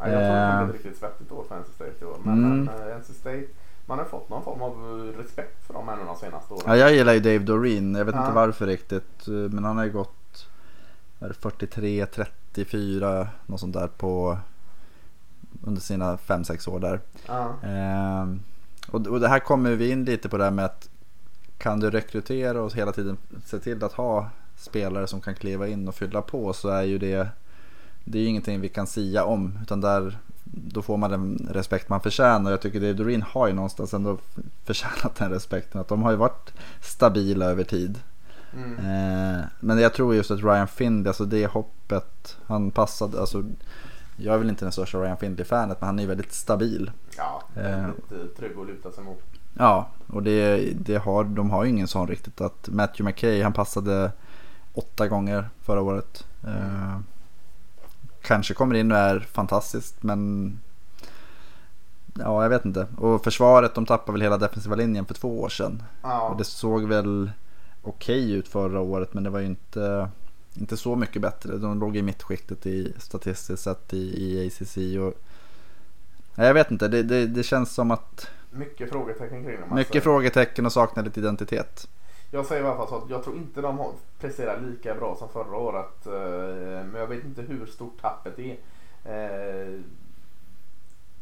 Ja, 0.00 0.08
jag 0.08 0.12
tror 0.12 0.66
det 0.66 0.68
Eh. 0.68 0.72
riktigt 0.72 0.96
svettigt 0.98 1.32
år 1.32 1.44
för 1.48 1.56
NC 1.60 1.72
State 1.74 1.92
i 2.00 2.04
år. 2.04 2.16
Men, 2.22 2.44
Mm. 2.44 2.64
men 2.64 2.88
eh, 2.90 2.96
NC 2.98 3.12
State, 3.14 3.44
man 3.86 3.98
har 3.98 4.04
fått 4.04 4.28
någon 4.30 4.42
form 4.44 4.62
av 4.62 4.72
eh, 4.72 5.18
respekt 5.22 5.66
för 5.66 5.74
dem 5.74 5.88
ännu 5.88 6.04
de 6.04 6.16
senaste 6.16 6.54
åren. 6.54 6.64
Ja, 6.66 6.76
jag 6.76 6.92
gillar 6.94 7.12
ju 7.12 7.20
Dave 7.20 7.38
Doreen. 7.38 7.94
Jag 7.94 8.04
vet 8.04 8.14
Ja. 8.14 8.20
inte 8.20 8.34
varför 8.34 8.66
riktigt. 8.66 9.26
Men 9.26 9.64
han 9.64 9.76
har 9.76 9.84
ju 9.84 9.92
gått 9.92 10.48
vad 11.18 11.30
är 11.30 11.34
det, 11.34 11.40
43, 11.40 12.06
34, 12.06 13.28
något 13.46 13.60
sånt 13.60 13.74
där 13.74 13.88
på 13.88 14.38
under 15.64 15.80
sina 15.80 16.16
5-6 16.16 16.68
år 16.68 16.80
där. 16.80 17.00
Ja. 17.26 17.54
Ehm, 17.62 18.40
och, 18.90 19.06
och 19.06 19.20
det 19.20 19.28
här 19.28 19.38
kommer 19.38 19.70
vi 19.70 19.90
in 19.90 20.04
lite 20.04 20.28
på 20.28 20.36
det 20.36 20.44
här 20.44 20.50
med 20.50 20.64
att 20.64 20.88
kan 21.58 21.80
du 21.80 21.90
rekrytera 21.90 22.62
och 22.62 22.74
hela 22.74 22.92
tiden 22.92 23.16
se 23.44 23.58
till 23.58 23.84
att 23.84 23.92
ha 23.92 24.30
spelare 24.56 25.06
som 25.06 25.20
kan 25.20 25.34
kliva 25.34 25.66
in 25.68 25.88
och 25.88 25.94
fylla 25.94 26.22
på 26.22 26.52
så 26.52 26.68
är 26.68 26.82
ju 26.82 26.98
det 26.98 27.28
det 28.08 28.18
är 28.18 28.22
ju 28.22 28.28
ingenting 28.28 28.60
vi 28.60 28.68
kan 28.68 28.86
sia 28.86 29.24
om 29.24 29.58
utan 29.62 29.80
där 29.80 30.18
då 30.44 30.82
får 30.82 30.96
man 30.96 31.10
den 31.10 31.48
respekt 31.50 31.88
man 31.88 32.00
förtjänar. 32.00 32.50
Jag 32.50 32.60
tycker 32.60 32.80
Dave 32.80 32.92
Doreen 32.92 33.22
har 33.22 33.46
ju 33.46 33.52
någonstans 33.52 33.94
ändå 33.94 34.18
förtjänat 34.64 35.14
den 35.18 35.30
respekten 35.30 35.80
att 35.80 35.88
de 35.88 36.02
har 36.02 36.10
ju 36.10 36.16
varit 36.16 36.52
stabila 36.82 37.44
över 37.46 37.64
tid. 37.64 37.98
Mm. 38.54 38.72
Eh, 38.78 39.44
men 39.60 39.78
jag 39.78 39.94
tror 39.94 40.14
just 40.14 40.30
att 40.30 40.42
Ryan 40.42 40.68
Findley, 40.68 41.08
alltså 41.08 41.24
det 41.24 41.46
hoppet 41.46 42.36
han 42.46 42.70
passade, 42.70 43.20
alltså 43.20 43.44
jag 44.16 44.34
är 44.34 44.38
väl 44.38 44.48
inte 44.48 44.64
den 44.64 44.72
största 44.72 44.98
Ryan 44.98 45.16
Findley-fanet 45.16 45.80
men 45.80 45.86
han 45.86 45.98
är 45.98 46.02
ju 46.02 46.08
väldigt 46.08 46.32
stabil. 46.32 46.90
Ja, 47.16 47.42
Eh. 47.56 47.62
väldigt 47.62 48.12
eh, 48.12 48.38
trygg 48.38 48.58
att 48.58 48.66
luta 48.66 48.92
sig 48.92 49.04
mot. 49.04 49.22
Ja, 49.58 49.88
och 50.06 50.22
det, 50.22 50.56
det 50.80 50.96
har, 50.96 51.24
de 51.24 51.50
har 51.50 51.64
ju 51.64 51.70
ingen 51.70 51.88
sån 51.88 52.08
riktigt. 52.08 52.40
Att 52.40 52.68
Matthew 52.68 53.04
McKay, 53.10 53.42
han 53.42 53.52
passade 53.52 54.12
åtta 54.74 55.08
gånger 55.08 55.48
förra 55.60 55.80
året. 55.82 56.26
Eh, 56.44 56.98
kanske 58.26 58.54
kommer 58.54 58.74
in 58.74 58.92
och 58.92 58.98
är 58.98 59.20
fantastiskt, 59.20 60.02
men 60.02 60.60
ja, 62.14 62.42
jag 62.42 62.50
vet 62.50 62.64
inte. 62.64 62.86
Och 62.96 63.24
försvaret, 63.24 63.74
de 63.74 63.86
tappade 63.86 64.12
väl 64.12 64.22
hela 64.22 64.38
defensiva 64.38 64.74
linjen 64.76 65.06
för 65.06 65.14
två 65.14 65.40
år 65.40 65.48
sedan. 65.48 65.82
Ja, 66.02 66.28
Och 66.28 66.36
det 66.36 66.44
såg 66.44 66.84
väl 66.88 67.30
okej 67.82 68.32
ut 68.32 68.48
förra 68.48 68.80
året, 68.80 69.14
men 69.14 69.22
det 69.24 69.30
var 69.30 69.40
ju 69.40 69.46
inte, 69.46 70.08
inte 70.54 70.76
så 70.76 70.96
mycket 70.96 71.22
bättre. 71.22 71.56
De 71.56 71.80
låg 71.80 71.96
i 71.96 72.02
mittskiktet 72.02 72.66
i 72.66 72.92
statistiskt 72.98 73.62
sett 73.62 73.94
i, 73.94 74.24
i 74.24 74.46
ACC. 74.46 74.76
Och, 74.76 75.22
nej, 76.34 76.46
jag 76.46 76.54
vet 76.54 76.70
inte, 76.70 76.88
det, 76.88 77.02
det, 77.02 77.26
det 77.26 77.42
känns 77.42 77.74
som 77.74 77.90
att 77.90 78.30
mycket 78.50 78.90
frågetecken 78.90 79.44
kring 79.44 79.60
dem. 79.60 79.74
mycket 79.74 79.96
alltså. 79.96 80.00
frågetecken 80.00 80.66
och 80.66 80.72
saknar 80.72 81.04
lite 81.04 81.20
identitet. 81.20 81.88
Jag 82.36 82.46
säger 82.46 82.62
i 82.62 82.66
alla 82.66 82.76
fall 82.76 82.88
så 82.88 82.96
att 82.96 83.10
jag 83.10 83.24
tror 83.24 83.36
inte 83.36 83.60
de 83.60 83.78
har 83.78 83.92
presterat 84.18 84.62
lika 84.62 84.94
bra 84.94 85.16
som 85.16 85.28
förra 85.28 85.56
året. 85.56 86.06
Eh, 86.06 86.86
men 86.86 86.94
jag 86.94 87.06
vet 87.06 87.24
inte 87.24 87.42
hur 87.42 87.66
stort 87.66 88.00
tappet 88.00 88.38
är. 88.38 88.56
Eh, 89.04 89.80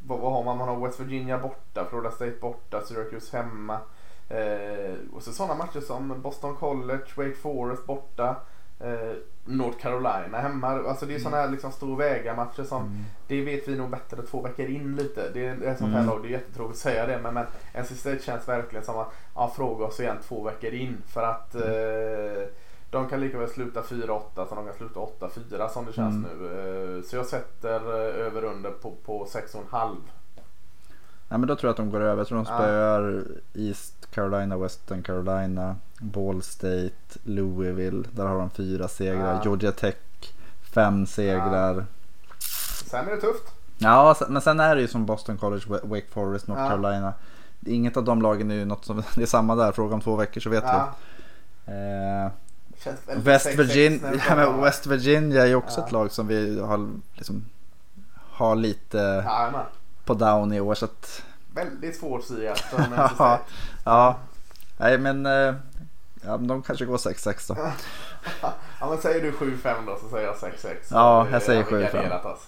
vad, 0.06 0.18
vad 0.18 0.32
har 0.32 0.44
man? 0.44 0.58
Man 0.58 0.68
har 0.68 0.86
West 0.86 1.00
Virginia 1.00 1.38
borta, 1.38 1.84
Florida 1.90 2.10
State 2.10 2.36
borta, 2.40 2.80
Syracuse 2.84 3.36
hemma. 3.36 3.80
Eh, 4.28 4.94
och 5.12 5.22
så 5.22 5.32
sådana 5.32 5.54
matcher 5.54 5.80
som 5.80 6.22
Boston 6.22 6.56
College, 6.56 7.04
Wake 7.16 7.34
Forest 7.34 7.86
borta. 7.86 8.36
Eh, 8.80 9.12
North 9.44 9.78
Carolina 9.78 10.38
hemma. 10.38 10.68
Alltså 10.68 11.06
det 11.06 11.14
är 11.14 11.18
sådana 11.18 11.36
här 11.36 11.48
liksom 11.50 11.72
stor 11.72 12.34
matcher 12.36 12.62
som 12.64 13.04
det 13.28 13.40
vet 13.44 13.68
vi 13.68 13.76
nog 13.76 13.90
bättre 13.90 14.22
två 14.22 14.40
veckor 14.42 14.66
in 14.66 14.96
lite. 14.96 15.30
Det 15.34 15.46
är 15.46 15.62
ett 15.62 15.78
sånt 15.78 15.92
här 15.92 16.00
Mm. 16.02 16.10
lag, 16.14 16.22
det 16.22 16.28
är 16.28 16.30
jättetråkigt 16.30 16.76
att 16.76 16.82
säga 16.82 17.06
det. 17.06 17.18
Men, 17.22 17.34
men 17.34 17.46
NC 17.82 17.94
State 17.94 18.18
känns 18.22 18.48
verkligen 18.48 18.84
som 18.84 18.98
att 18.98 19.12
ja, 19.34 19.52
fråga 19.56 19.84
oss 19.84 20.00
igen 20.00 20.16
två 20.28 20.42
veckor 20.42 20.70
in. 20.70 21.02
För 21.06 21.22
att 21.22 21.54
eh, 21.54 22.48
de 22.90 23.08
kan 23.08 23.20
lika 23.20 23.38
väl 23.38 23.48
sluta 23.48 23.80
4-8 23.82 24.46
som 24.48 24.56
de 24.56 24.66
kan 24.66 24.74
sluta 24.74 25.00
8-4 25.00 25.68
som 25.68 25.86
det 25.86 25.92
känns 25.92 26.26
Mm. 26.26 26.38
nu. 26.38 26.96
Eh, 26.98 27.02
så 27.02 27.16
jag 27.16 27.26
sätter 27.26 27.80
eh, 27.80 28.26
över 28.26 28.44
under 28.44 28.70
på, 28.70 28.90
på 29.04 29.24
6,5. 29.24 29.96
Ja, 31.28 31.38
men 31.38 31.48
då 31.48 31.56
tror 31.56 31.68
jag 31.68 31.70
att 31.70 31.76
de 31.76 31.90
går 31.90 32.00
över. 32.00 32.16
Jag 32.16 32.26
tror 32.26 32.36
de 32.38 32.44
spöar 32.44 33.22
East 33.54 33.94
Carolina, 34.14 34.56
Western 34.56 35.02
Carolina, 35.02 35.76
Ball 35.98 36.42
State, 36.42 37.18
Louisville. 37.22 38.04
Där 38.12 38.26
har 38.26 38.38
de 38.38 38.50
fyra 38.50 38.88
segrar. 38.88 39.40
Georgia 39.44 39.72
Tech, 39.72 39.94
fem 40.74 41.06
segrar. 41.06 41.86
Sen 42.86 43.06
är 43.08 43.10
det 43.10 43.20
tufft. 43.20 43.52
Ja, 43.78 44.16
men 44.28 44.42
sen 44.42 44.60
är 44.60 44.74
det 44.74 44.80
ju 44.80 44.88
som 44.88 45.06
Boston 45.06 45.36
College, 45.38 45.64
Wa- 45.66 45.88
Wake 45.88 46.06
Forest, 46.10 46.46
North. 46.48 46.68
Carolina. 46.68 47.12
Inget 47.66 47.96
av 47.96 48.04
de 48.04 48.22
lagen 48.22 48.50
är 48.50 48.54
ju 48.54 48.64
något 48.64 48.84
som, 48.84 48.96
det 49.16 49.22
är 49.22 49.26
samma 49.26 49.54
där, 49.54 49.72
fråga 49.72 49.94
om 49.94 50.00
två 50.00 50.16
veckor 50.16 50.40
så 50.40 50.50
vet 50.50 50.64
Ja, 50.66 50.94
vi. 51.66 51.72
Eh, 51.72 52.30
West, 53.16 53.46
6-6 53.46 53.56
Virginia, 53.56 54.12
ja. 54.28 54.50
West 54.60 54.86
Virginia 54.86 55.42
är 55.42 55.46
ju 55.46 55.54
också 55.54 55.80
Ja. 55.80 55.86
ett 55.86 55.92
lag 55.92 56.10
som 56.12 56.26
vi 56.26 56.60
har, 56.60 56.88
liksom, 57.14 57.44
har 58.30 58.56
lite 58.56 59.22
Ja, 59.26 59.66
på 60.04 60.14
down 60.14 60.52
i 60.52 60.60
år. 60.60 60.74
Så 60.74 60.84
att, 60.84 61.22
väldigt 61.54 62.00
från 62.54 62.80
NC 62.92 63.14
ja, 63.18 63.40
ja, 63.84 64.18
nej 64.76 64.98
men 64.98 65.26
eh, 65.26 65.54
ja, 66.24 66.36
de 66.36 66.62
kanske 66.62 66.84
går 66.84 66.96
6-6 66.96 67.54
då. 67.54 67.56
Ja 68.80 68.88
men 68.88 68.98
säger 68.98 69.22
du 69.22 69.32
7-5 69.32 69.86
då 69.86 69.98
så 70.02 70.08
säger 70.08 70.26
jag 70.26 70.36
6-6. 70.36 70.74
Ja, 70.90 71.28
jag 71.32 71.42
säger 71.42 71.62
har 71.62 71.70
vi 71.70 71.84
7-5. 71.84 71.92
garderat 71.92 72.24
oss. 72.24 72.46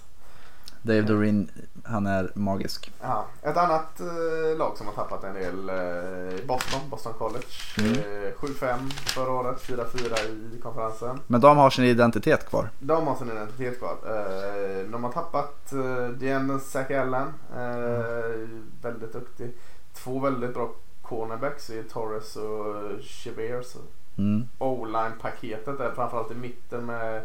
Dave 0.86 1.00
Doreen, 1.02 1.50
han 1.84 2.06
är 2.06 2.30
magisk. 2.34 2.92
Ja, 3.02 3.26
ett 3.42 3.56
annat 3.56 4.00
eh, 4.00 4.58
lag 4.58 4.76
som 4.76 4.86
har 4.86 4.94
tappat 4.94 5.24
en 5.24 5.34
del 5.34 5.68
eh, 5.68 6.46
Boston, 6.46 6.80
Boston 6.90 7.12
College. 7.18 7.44
Mm. 7.78 7.92
Eh, 7.92 8.32
7-5 8.34 8.90
förra 8.90 9.30
året, 9.32 9.62
4-4 9.62 10.56
i 10.56 10.60
konferensen. 10.62 11.20
Men 11.26 11.40
de 11.40 11.56
har 11.56 11.70
sin 11.70 11.84
identitet 11.84 12.48
kvar. 12.48 12.68
De 12.78 13.06
har 13.06 13.16
sin 13.16 13.30
identitet 13.30 13.78
kvar. 13.78 13.96
Eh, 14.04 14.90
de 14.90 15.04
har 15.04 15.12
tappat 15.12 15.72
eh, 15.72 16.08
Dean 16.08 16.60
Zack 16.60 16.90
Allen, 16.90 17.28
eh, 17.56 18.48
väldigt 18.82 19.12
duktig. 19.12 19.52
Två 19.94 20.18
väldigt 20.18 20.54
bra 20.54 20.70
cornerbacks 21.02 21.70
i 21.70 21.82
Torres 21.82 22.36
och 22.36 23.00
Cheveres. 23.02 23.76
Mm. 24.18 24.48
O-line-paketet 24.58 25.78
där 25.78 25.92
framförallt 25.94 26.30
i 26.30 26.34
mitten 26.34 26.86
med 26.86 27.22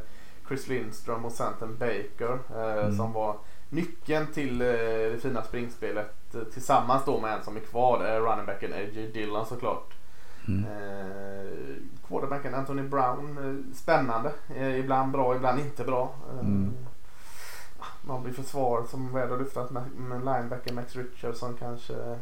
Chris 0.47 0.67
Lindström 0.67 1.25
och 1.25 1.31
Santen 1.31 1.77
Baker 1.77 2.39
eh, 2.55 2.83
Mm. 2.85 2.97
som 2.97 3.13
var 3.13 3.35
nyckeln 3.71 4.27
till 4.27 4.61
eh, 4.61 4.67
det 4.67 5.19
fina 5.21 5.43
springspelet 5.43 6.35
eh, 6.35 6.41
tillsammans 6.53 7.05
då 7.05 7.19
med 7.21 7.33
en 7.33 7.43
som 7.43 7.55
är 7.55 7.59
kvar, 7.61 8.03
är 8.03 8.19
runningbacken 8.19 8.73
A.J. 8.73 9.07
Dillon 9.13 9.45
såklart. 9.45 9.93
Mm. 10.47 10.63
Eh, 10.65 11.51
quarterbacken 12.07 12.53
Anthony 12.55 12.81
Brown, 12.81 13.65
spännande. 13.75 14.31
Eh, 14.55 14.79
ibland 14.79 15.11
bra, 15.11 15.35
ibland 15.35 15.59
inte 15.59 15.83
bra. 15.83 16.13
Eh, 16.33 16.39
Mm. 16.39 16.73
Man 18.01 18.23
blir 18.23 18.33
försvar 18.33 18.83
som 18.89 19.13
väl 19.13 19.29
har 19.29 19.37
lyftat 19.37 19.71
med, 19.71 19.83
med 19.97 20.19
linebacken 20.19 20.75
Max 20.75 20.95
Richardson 20.95 21.55
kanske. 21.59 21.93
Eh, 21.93 22.17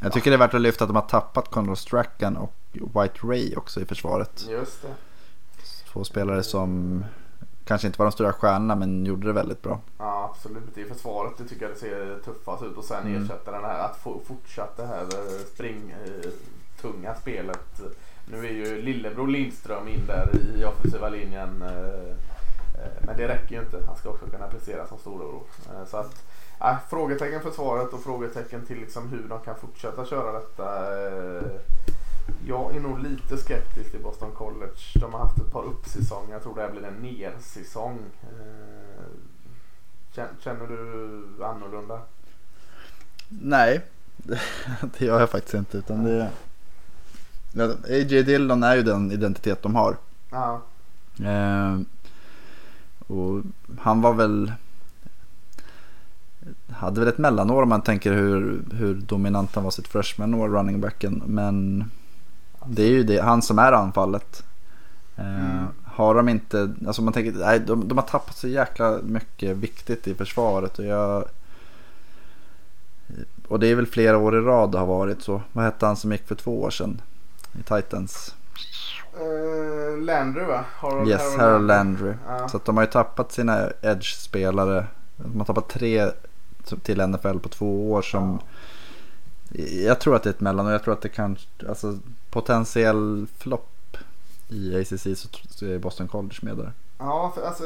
Jag 0.00 0.12
tycker 0.12 0.30
det 0.30 0.36
är 0.36 0.38
värt 0.38 0.54
att 0.54 0.60
lyfta 0.60 0.84
att 0.84 0.88
de 0.88 0.94
har 0.96 1.02
tappat 1.08 1.50
Conor 1.50 1.74
Strachan 1.74 2.36
och 2.36 2.54
White 2.72 3.18
Ray 3.22 3.54
också 3.56 3.80
i 3.80 3.84
försvaret. 3.84 4.46
Just 4.48 4.82
det. 4.82 4.94
Två 5.92 6.04
spelare 6.04 6.42
som 6.42 7.04
kanske 7.70 7.86
inte 7.86 7.98
var 7.98 8.06
de 8.06 8.12
stora 8.12 8.32
stjärnorna 8.32 8.74
men 8.76 9.06
gjorde 9.06 9.26
det 9.26 9.32
väldigt 9.32 9.62
bra. 9.62 9.80
Ja 9.98 10.30
absolut, 10.32 10.78
i 10.78 10.84
försvaret 10.84 11.32
det 11.38 11.44
tycker 11.44 11.62
jag 11.66 11.74
det 11.74 11.78
ser 11.78 12.18
tuffast 12.24 12.62
ut 12.62 12.76
och 12.76 12.84
sen 12.84 13.06
Mm. 13.06 13.22
ersätta 13.24 13.50
den 13.50 13.64
här 13.64 13.78
att 13.78 13.96
få 13.96 14.20
fortsatt 14.26 14.76
det 14.76 14.86
här 14.86 15.06
spring 15.54 15.94
eh, 16.04 16.30
tunga 16.80 17.14
spelet. 17.14 17.80
Nu 18.32 18.38
är 18.46 18.50
ju 18.52 18.82
lillebror 18.82 19.28
Lindström 19.28 19.88
in 19.88 20.06
där 20.06 20.28
i 20.56 20.64
offensiva 20.64 21.08
linjen. 21.08 21.62
eh, 21.62 22.10
eh, 22.80 23.04
Men 23.06 23.16
det 23.16 23.28
räcker 23.28 23.54
ju 23.56 23.60
inte. 23.62 23.78
Han 23.86 23.96
ska 23.96 24.08
också 24.10 24.26
kunna 24.26 24.46
prestera 24.46 24.86
som 24.86 24.98
storebror. 24.98 25.42
Så 25.86 25.96
att 25.96 26.24
äh, 26.60 26.76
frågetecken 26.90 27.40
för 27.42 27.50
svaret 27.50 27.92
och 27.92 28.02
frågetecken 28.02 28.66
till 28.66 28.80
liksom 28.80 29.08
hur 29.08 29.28
de 29.28 29.40
kan 29.40 29.54
fortsätta 29.56 30.04
köra 30.04 30.32
detta. 30.32 30.66
Jag 32.46 32.76
är 32.76 32.80
nog 32.80 32.98
lite 32.98 33.36
skeptisk 33.36 33.90
till 33.90 34.00
Boston 34.00 34.32
College. 34.32 34.80
De 34.94 35.12
har 35.12 35.20
haft 35.20 35.38
ett 35.38 35.52
par 35.52 35.64
uppsäsonger. 35.64 36.32
Jag 36.32 36.42
tror 36.42 36.54
det 36.54 36.60
här 36.60 36.70
blir 36.70 36.84
en 36.84 37.02
nersäsong. 37.02 37.98
Eh, 38.22 39.04
känner 40.14 40.66
du 40.66 41.44
annorlunda? 41.44 42.00
Nej, 43.28 43.80
det 44.98 45.04
gör 45.04 45.20
jag 45.20 45.30
faktiskt 45.30 45.54
inte. 45.54 45.78
Utan 45.78 46.04
det, 46.04 46.30
AJ 47.88 48.22
Dillon 48.22 48.62
är 48.62 48.76
ju 48.76 48.82
den 48.82 49.12
identitet 49.12 49.62
de 49.62 49.74
har. 49.74 49.96
Ja. 50.30 50.62
Eh, 51.24 51.80
och 53.06 53.42
han 53.78 54.00
var 54.00 54.14
väl 54.14 54.52
hade 56.70 57.00
väl 57.00 57.08
ett 57.08 57.18
mellanår 57.18 57.62
om 57.62 57.68
man 57.68 57.82
tänker 57.82 58.12
hur, 58.12 58.62
hur 58.72 58.94
dominant 58.94 59.54
han 59.54 59.64
var 59.64 59.70
sitt 59.70 59.88
freshman-år, 59.88 60.48
running 60.48 60.80
backen. 60.80 61.22
Men 61.26 61.90
det 62.66 62.82
är 62.82 62.88
ju 62.88 63.02
det, 63.02 63.20
han 63.20 63.42
som 63.42 63.58
är 63.58 63.72
anfallet. 63.72 64.44
Eh, 65.16 65.50
mm. 65.50 65.66
Har 65.84 66.14
de 66.14 66.28
inte, 66.28 66.74
alltså 66.86 67.02
man 67.02 67.12
tänker, 67.12 67.32
nej, 67.32 67.60
de, 67.60 67.88
de 67.88 67.98
har 67.98 68.04
tappat 68.04 68.36
så 68.36 68.48
jäkla 68.48 68.98
mycket 69.02 69.56
viktigt 69.56 70.08
i 70.08 70.14
försvaret. 70.14 70.78
Och, 70.78 70.84
jag, 70.84 71.24
och 73.48 73.60
det 73.60 73.66
är 73.66 73.74
väl 73.74 73.86
flera 73.86 74.18
år 74.18 74.38
i 74.38 74.40
rad 74.40 74.72
det 74.72 74.78
har 74.78 74.86
varit 74.86 75.22
så. 75.22 75.42
Vad 75.52 75.64
hette 75.64 75.86
han 75.86 75.96
som 75.96 76.12
gick 76.12 76.28
för 76.28 76.34
två 76.34 76.62
år 76.62 76.70
sedan 76.70 77.02
i 77.60 77.62
Titans? 77.62 78.34
Uh, 79.20 80.04
Landry 80.04 80.44
va? 80.44 80.64
Harold, 80.76 81.08
yes, 81.08 81.20
Harold, 81.20 81.40
Harold 81.40 81.66
Landry. 81.66 82.14
Ja. 82.26 82.48
Så 82.48 82.56
att 82.56 82.64
de 82.64 82.76
har 82.76 82.84
ju 82.84 82.90
tappat 82.90 83.32
sina 83.32 83.70
edge-spelare. 83.82 84.86
De 85.16 85.38
har 85.38 85.44
tappat 85.44 85.68
tre 85.68 86.10
till 86.82 87.06
NFL 87.06 87.38
på 87.38 87.48
två 87.48 87.92
år 87.92 88.02
som 88.02 88.38
ja. 88.42 88.46
Jag 89.84 90.00
tror 90.00 90.16
att 90.16 90.22
det 90.22 90.28
är 90.28 90.34
ett 90.34 90.40
mellan 90.40 90.66
och 90.66 90.72
jag 90.72 90.82
tror 90.82 90.94
att 90.94 91.02
det 91.02 91.08
kan, 91.08 91.36
alltså 91.68 91.98
potentiell 92.30 93.26
flopp 93.38 93.96
i 94.48 94.80
ACC 94.80 95.06
så 95.50 95.66
är 95.66 95.78
Boston 95.78 96.08
College 96.08 96.38
med 96.42 96.56
där. 96.56 96.72
Ja, 96.98 97.32
för 97.34 97.46
alltså, 97.46 97.64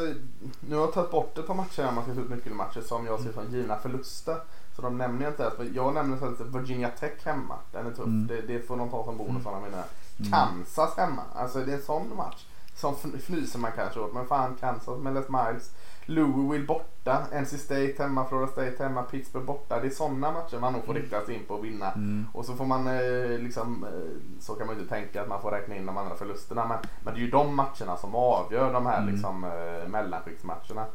nu 0.68 0.75
har 0.75 0.83
jag 0.83 0.92
tagit 0.92 1.11
bort 1.11 1.38
ett 1.38 1.47
par 1.47 1.55
matcher 1.55 1.92
man 1.94 2.05
ska 2.05 2.14
ta 2.14 2.20
ut 2.20 2.31
nyckelmatcher 2.31 2.81
som 2.81 3.07
jag 3.07 3.20
ser 3.20 3.33
som 3.33 3.51
givna 3.51 3.77
förluster. 3.77 4.37
Så 4.77 4.83
de 4.83 4.99
nämner 4.99 5.29
inte 5.29 5.42
ens, 5.42 5.75
jag 5.77 5.94
nämner 5.94 6.14
istället 6.14 6.55
Virginia 6.55 6.90
Tech 6.90 7.25
hemma. 7.25 7.55
Den 7.73 7.87
är 7.87 7.90
tuff. 7.90 8.07
Mm. 8.07 8.27
Det, 8.27 8.40
det, 8.40 8.61
får 8.61 8.77
de 8.77 8.90
ta 8.90 9.05
som 9.05 9.16
bonus. 9.16 9.47
Mm. 9.47 9.62
Menar. 9.62 9.85
Kansas 10.31 10.97
hemma, 10.97 11.23
alltså 11.35 11.59
det 11.59 11.73
är 11.73 11.77
en 11.77 11.83
sån 11.83 12.16
match. 12.16 12.44
Som 12.77 12.94
fnyser 13.18 13.59
man 13.59 13.73
kanske 13.77 14.01
åt, 14.01 14.14
men 14.14 14.27
fan 14.27 14.57
Kansas 14.61 14.99
med 14.99 15.14
Les 15.14 15.29
Miles. 15.29 15.70
Louisville 16.07 16.67
borta, 16.67 17.27
NC 17.33 17.59
State 17.59 17.95
hemma, 17.99 18.25
Florida 18.29 18.53
State 18.53 18.83
hemma, 18.83 19.03
Pittsburgh 19.03 19.47
borta. 19.47 19.81
Det 19.81 19.87
är 19.87 19.90
sådana 19.90 20.33
matcher 20.33 20.59
man 20.59 20.73
nog 20.73 20.85
får 20.85 20.93
mm. 20.93 21.03
rikta 21.03 21.25
sig 21.25 21.35
in 21.35 21.45
på 21.45 21.55
och 21.55 21.64
vinna. 21.64 21.93
Mm. 21.93 22.27
Och 22.33 22.45
så 22.45 22.55
får 22.55 22.64
man 22.64 22.87
eh, 22.87 23.38
liksom, 23.38 23.85
eh, 23.85 24.40
så 24.40 24.55
kan 24.55 24.67
man 24.67 24.77
ju 24.77 24.83
inte 24.83 24.95
tänka 24.95 25.23
att 25.23 25.29
man 25.29 25.43
får 25.43 25.51
räkna 25.51 25.77
in 25.77 25.87
de 25.87 25.97
andra 25.97 26.17
förlusterna. 26.17 26.67
Men, 26.67 26.79
men 27.03 27.14
det 27.14 27.21
är 27.21 27.25
ju 27.25 27.31
de 27.31 27.57
matcherna 27.57 27.97
som 27.97 28.14
avgör 28.14 28.73
de 28.73 28.87
här 28.87 28.99
mm. 29.03 29.14
liksom, 29.14 29.45
eh, 29.45 29.88
mellanskiktsmatcherna. 29.88 30.87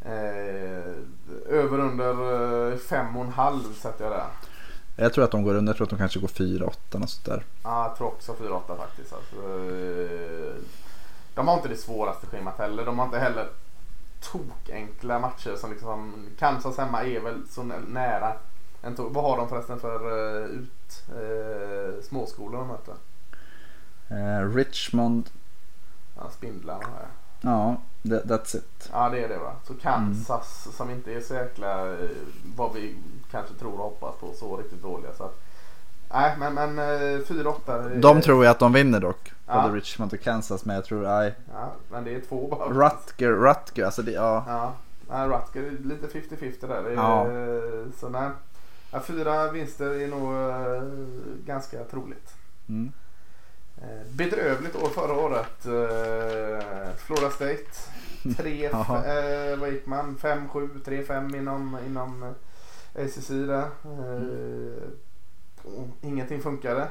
Eh, 0.00 0.94
över 1.48 1.78
under 1.78 2.76
fem 2.76 3.16
och 3.16 3.24
en 3.24 3.32
halv 3.32 3.74
sätter 3.74 4.04
jag 4.04 4.12
där. 4.12 4.26
Jag 4.96 5.12
tror 5.12 5.24
att 5.24 5.30
de 5.30 5.42
går 5.42 5.54
under, 5.54 5.70
jag 5.70 5.76
tror 5.76 5.86
att 5.86 5.90
de 5.90 5.98
kanske 5.98 6.20
går 6.20 6.28
4-8 6.28 7.02
och 7.02 7.10
sånt 7.10 7.24
där. 7.24 7.44
Ja, 7.62 7.86
jag 7.88 7.96
tror 7.96 8.08
också 8.08 8.32
4-8 8.32 8.76
faktiskt. 8.76 9.12
Alltså, 9.12 9.36
de 11.34 11.48
har 11.48 11.54
inte 11.54 11.68
det 11.68 11.76
svåraste 11.76 12.26
schemat 12.26 12.58
heller. 12.58 12.84
De 12.84 12.98
har 12.98 13.06
inte 13.06 13.18
heller 13.18 13.48
tokenkla 14.32 15.18
matcher 15.18 15.56
som 15.56 15.70
liksom 15.70 16.26
Kansas 16.38 16.78
hemma 16.78 17.04
är 17.04 17.20
väl 17.20 17.48
så 17.48 17.62
nära. 17.62 18.32
En 18.82 18.94
Vad 18.96 19.24
har 19.24 19.36
de 19.36 19.48
förresten 19.48 19.80
för 19.80 20.12
uh, 20.12 20.46
ut 20.46 21.04
uh, 21.16 22.02
småskolor 22.02 22.58
de 22.58 22.68
möter? 22.68 22.94
Uh, 24.10 24.54
Richmond. 24.54 25.30
Ja, 26.16 26.30
Spindlarna 26.30 26.84
har 26.84 27.00
jag. 27.00 27.10
Ja, 27.40 27.76
that, 28.10 28.24
that's 28.24 28.56
it. 28.56 28.90
Ja, 28.92 29.08
det 29.08 29.24
är 29.24 29.28
det 29.28 29.38
va. 29.38 29.56
Så 29.66 29.74
Kansas 29.74 30.66
mm. 30.66 30.76
som 30.76 30.90
inte 30.90 31.14
är 31.14 31.20
så 31.20 31.34
jäkla 31.34 31.96
vad 32.56 32.72
vi 32.72 32.96
kanske 33.30 33.54
tror 33.54 33.72
och 33.72 33.84
hoppas 33.84 34.16
på 34.16 34.32
så 34.32 34.56
riktigt 34.56 34.82
dåliga. 34.82 35.12
Så 35.12 35.24
att, 35.24 35.40
nej, 36.12 36.34
men, 36.38 36.54
men 36.54 36.78
4-8. 37.24 38.00
De 38.00 38.20
tror 38.20 38.44
jag 38.44 38.50
att 38.50 38.58
de 38.58 38.72
vinner 38.72 39.00
dock. 39.00 39.32
Ja. 39.46 39.62
Både 39.62 39.74
Richmond 39.74 40.12
och 40.12 40.20
Kansas. 40.20 40.64
Men 40.64 40.76
jag 40.76 40.84
tror, 40.84 41.02
nej. 41.02 41.34
Ja, 41.52 41.72
men 41.90 42.04
det 42.04 42.14
är 42.14 42.20
två 42.20 42.48
bara. 42.48 42.68
Rutger, 42.68 43.32
Rutger, 43.32 43.84
alltså 43.84 44.02
det, 44.02 44.12
ja. 44.12 44.44
Ja, 44.46 44.74
nej, 45.08 45.28
Rutger 45.28 45.70
lite 45.70 46.06
50-50 46.06 46.68
där. 46.68 46.90
Ja. 46.90 47.26
Så 48.00 48.08
nej. 48.08 48.30
Ja, 48.90 49.00
fyra 49.00 49.50
vinster 49.50 50.00
är 50.00 50.08
nog 50.08 50.32
uh, 50.34 50.82
ganska 51.46 51.84
troligt. 51.84 52.34
Mm. 52.68 52.92
Bedrövligt 54.10 54.76
år 54.76 54.88
förra 54.88 55.14
året. 55.14 55.62
Florida 56.98 57.30
State. 57.30 57.64
3, 58.36 58.68
uh, 58.68 59.58
vad 59.60 59.70
gick 59.70 59.86
man? 59.86 60.16
5-7, 60.20 60.68
3-5 60.84 61.36
inom, 61.36 61.78
inom 61.86 62.34
ACC 62.94 63.28
där. 63.28 63.64
Mm. 63.84 64.74
Ingenting 66.00 66.40
funkade. 66.40 66.88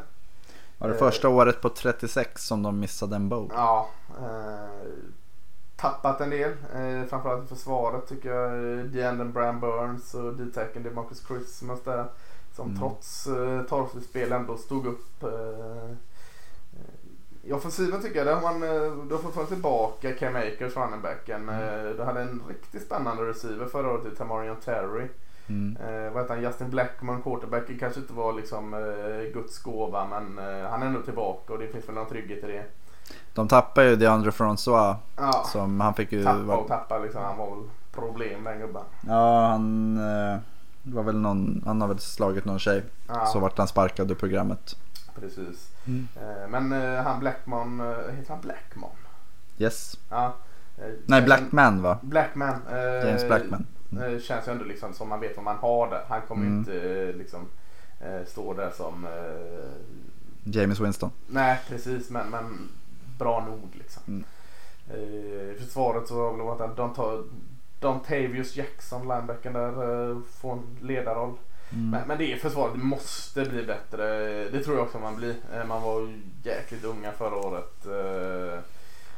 Var 0.77 0.89
det 0.89 0.95
första 0.95 1.29
året 1.29 1.61
på 1.61 1.69
36 1.69 2.43
som 2.43 2.63
de 2.63 2.79
missade 2.79 3.15
en 3.15 3.29
bowl? 3.29 3.51
Ja. 3.53 3.89
Eh, 4.19 4.89
tappat 5.75 6.21
en 6.21 6.29
del. 6.29 6.51
Eh, 6.51 7.07
framförallt 7.09 7.45
i 7.45 7.47
försvaret 7.55 8.07
tycker 8.07 8.29
jag. 8.29 8.85
DeAndre 8.85 9.25
Bram 9.25 9.59
Burns 9.59 10.13
och 10.13 10.33
D-tacken 10.33 10.83
DeMarcus 10.83 11.27
Christmas 11.27 11.83
där. 11.83 12.05
Som 12.55 12.67
mm. 12.67 12.79
trots 12.79 13.27
eh, 13.27 13.61
torftigt 13.61 14.31
ändå 14.31 14.57
stod 14.57 14.85
upp. 14.87 15.23
Eh, 15.23 15.95
i 17.43 17.53
offensiven 17.53 18.01
tycker 18.01 18.17
jag, 18.17 18.27
där 18.27 18.41
man, 18.41 18.63
eh, 18.63 19.05
du 19.07 19.15
har 19.15 19.21
fått 19.21 19.35
ta 19.35 19.45
tillbaka 19.45 20.11
Cam 20.13 20.35
Akers, 20.35 20.75
runningbacken. 20.75 21.49
Mm. 21.49 21.87
Eh, 21.87 21.95
du 21.95 22.03
hade 22.03 22.21
en 22.21 22.41
riktigt 22.47 22.83
spännande 22.83 23.23
receiver 23.23 23.65
förra 23.65 23.91
året 23.91 24.13
i 24.13 24.15
Tamarion 24.15 24.55
Terry. 24.55 25.07
Mm. 25.47 25.77
Eh, 25.77 26.11
vad 26.11 26.21
heter 26.21 26.35
han? 26.35 26.43
Justin 26.43 26.69
Blackman, 26.69 27.21
quarterbacken, 27.21 27.79
kanske 27.79 27.99
inte 27.99 28.13
var 28.13 28.33
liksom 28.33 28.73
eh, 28.73 29.33
Guds 29.33 29.59
gåva 29.59 30.07
men 30.07 30.37
eh, 30.37 30.69
han 30.69 30.81
är 30.81 30.85
ändå 30.85 31.01
tillbaka 31.01 31.53
och 31.53 31.59
det 31.59 31.67
finns 31.67 31.87
väl 31.87 31.95
någon 31.95 32.09
trygghet 32.09 32.43
i 32.43 32.47
det. 32.47 32.63
De 33.33 33.47
tappar 33.47 33.83
ju 33.83 33.95
DeAndre 33.95 34.31
Francois. 34.31 34.97
Ja. 35.17 35.43
Som 35.51 35.79
han 35.79 35.93
fick 35.93 36.11
ju... 36.11 36.23
Tappa 36.23 36.55
och 36.55 36.67
tappa 36.67 36.99
liksom. 36.99 37.21
Han 37.21 37.37
var 37.37 37.49
väl 37.49 37.69
problem 37.91 38.43
den 38.43 38.59
gubben. 38.59 38.83
Ja, 39.07 39.47
han 39.47 39.97
eh, 39.97 40.39
var 40.83 41.03
väl 41.03 41.17
någon, 41.17 41.63
han 41.65 41.81
har 41.81 41.87
väl 41.87 41.99
slagit 41.99 42.45
någon 42.45 42.59
tjej. 42.59 42.83
Ja. 43.07 43.25
Så 43.25 43.39
vart 43.39 43.57
han 43.57 43.67
sparkad 43.67 44.11
ur 44.11 44.15
programmet. 44.15 44.75
Precis. 45.19 45.71
Mm. 45.85 46.07
Eh, 46.15 46.47
men 46.49 46.71
eh, 46.71 47.03
han 47.03 47.19
Blackman, 47.19 47.79
eh, 47.79 48.15
heter 48.15 48.29
han 48.29 48.41
Blackman? 48.41 48.89
Yes. 49.57 49.99
Ja. 50.09 50.33
Nej, 51.05 51.21
Blackman 51.21 51.81
va? 51.81 51.97
Blackman. 52.01 52.55
James 53.05 53.27
Blackman. 53.27 53.65
Mm. 53.97 54.19
känns 54.19 54.47
ju 54.47 54.51
ändå 54.51 54.65
liksom 54.65 54.93
som 54.93 55.09
man 55.09 55.19
vet 55.19 55.35
vad 55.35 55.45
man 55.45 55.55
har 55.55 55.89
där. 55.89 56.03
Han 56.07 56.21
kommer 56.21 56.45
mm. 56.45 56.57
inte 56.57 56.73
eh, 56.73 57.15
liksom 57.15 57.47
eh, 57.99 58.25
stå 58.27 58.53
där 58.53 58.71
som 58.71 59.05
eh, 59.05 60.53
James 60.53 60.79
Winston. 60.79 61.11
Nej 61.27 61.59
precis 61.67 62.09
men, 62.09 62.29
men 62.29 62.69
bra 63.17 63.45
nog 63.45 63.69
liksom. 63.73 64.03
Mm. 64.07 64.23
I 65.01 65.55
försvaret 65.59 66.07
så 66.07 66.15
har 66.15 66.57
väl 66.57 66.69
att 66.69 66.77
de 66.77 66.93
tar 66.93 67.23
Dontavius 67.79 68.55
Jackson, 68.55 69.01
linebacken 69.01 69.53
där, 69.53 70.21
får 70.21 70.53
en 70.53 70.77
ledarroll. 70.81 71.37
Mm. 71.71 71.89
Men, 71.89 72.07
men, 72.07 72.17
det 72.17 72.33
är 72.33 72.37
försvaret, 72.37 72.73
det 72.73 72.83
måste 72.83 73.45
bli 73.45 73.63
bättre. 73.63 74.05
Det 74.49 74.63
tror 74.63 74.77
jag 74.77 74.85
också 74.85 74.99
man 74.99 75.15
blir. 75.15 75.35
Man 75.67 75.81
var 75.81 76.19
jäkligt 76.43 76.83
unga 76.83 77.11
förra 77.11 77.35
året. 77.35 77.85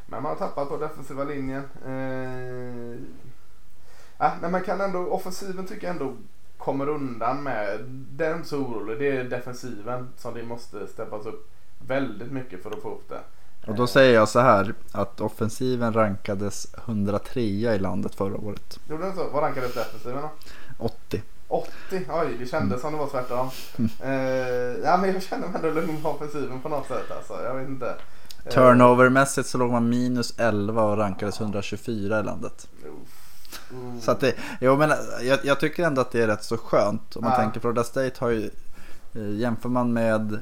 Men 0.06 0.24
man 0.24 0.26
har 0.26 0.36
tappat 0.36 0.70
på 0.70 0.78
defensiva 0.78 1.24
linjen. 1.24 1.64
Ja, 4.18 4.32
men 4.42 4.52
man 4.52 4.62
kan 4.62 4.82
ändå, 4.82 5.00
offensiven 5.00 5.68
tycker 5.68 5.88
jag 5.88 5.94
ändå 5.96 6.14
kommer 6.58 6.90
undan 6.90 7.44
med. 7.44 7.80
Den 8.10 8.46
så 8.46 8.58
orolig. 8.58 9.00
Det 9.00 9.18
är 9.18 9.24
defensiven 9.24 10.10
som 10.18 10.34
det 10.34 10.44
måste 10.44 10.88
steppas 10.88 11.26
upp 11.26 11.50
väldigt 11.88 12.32
mycket 12.32 12.64
för 12.64 12.72
att 12.72 12.82
få 12.82 12.92
upp 12.92 13.10
det. 13.10 13.20
Och 13.68 13.76
då 13.76 13.88
säger 13.88 14.14
jag 14.14 14.30
så 14.30 14.40
här 14.40 14.74
att 14.92 15.22
offensiven 15.22 15.94
rankades 15.94 16.68
103 16.86 17.42
i 17.42 17.80
landet 17.80 18.16
förra 18.16 18.38
året. 18.38 18.80
Gjorde 18.90 19.04
den 19.04 19.16
så? 19.16 19.30
Vad 19.34 19.44
rankades 19.44 19.74
defensiven 19.74 20.22
då? 20.22 20.30
80. 20.78 21.22
80? 21.48 21.70
Oj, 22.10 22.36
det 22.40 22.46
kändes 22.46 22.54
mm. 22.54 22.80
som 22.80 22.92
det 22.92 22.98
var 22.98 23.08
tvärtom. 23.08 23.50
Mm. 23.78 23.90
Uh, 24.06 24.84
ja, 24.84 24.98
men 24.98 25.14
jag 25.14 25.24
känner 25.24 25.48
mig 25.48 25.56
ändå 25.56 25.70
lugn 25.70 26.02
på 26.02 26.10
offensiven 26.10 26.62
på 26.62 26.70
något 26.70 26.88
sätt 26.88 27.12
alltså. 27.12 27.44
Jag 27.44 27.56
vet 27.56 27.70
inte. 27.70 27.96
Turnovermässigt 28.50 29.48
så 29.48 29.58
låg 29.58 29.72
man 29.72 29.90
minus 29.90 30.40
11 30.40 30.84
och 30.84 30.98
rankades 30.98 31.42
124 31.42 32.20
i 32.20 32.24
landet. 32.24 32.68
Mm. 33.72 34.02
Så 34.02 34.12
att 34.12 34.20
det, 34.20 34.34
jo, 34.62 34.78
men 34.78 34.92
jag, 35.22 35.40
jag, 35.44 35.60
tycker 35.60 35.84
ändå 35.84 36.02
att 36.02 36.12
det 36.12 36.24
är 36.24 36.28
rätt 36.28 36.44
så 36.44 36.58
skönt. 36.58 37.16
Om 37.16 37.24
man 37.24 37.32
ja. 37.32 37.38
tänker 37.38 37.60
Florida 37.60 37.84
State 37.84 38.16
har 38.18 38.30
ju, 38.30 38.50
eh, 39.14 39.30
jämför 39.30 39.70
man 39.70 39.94
med 39.94 40.40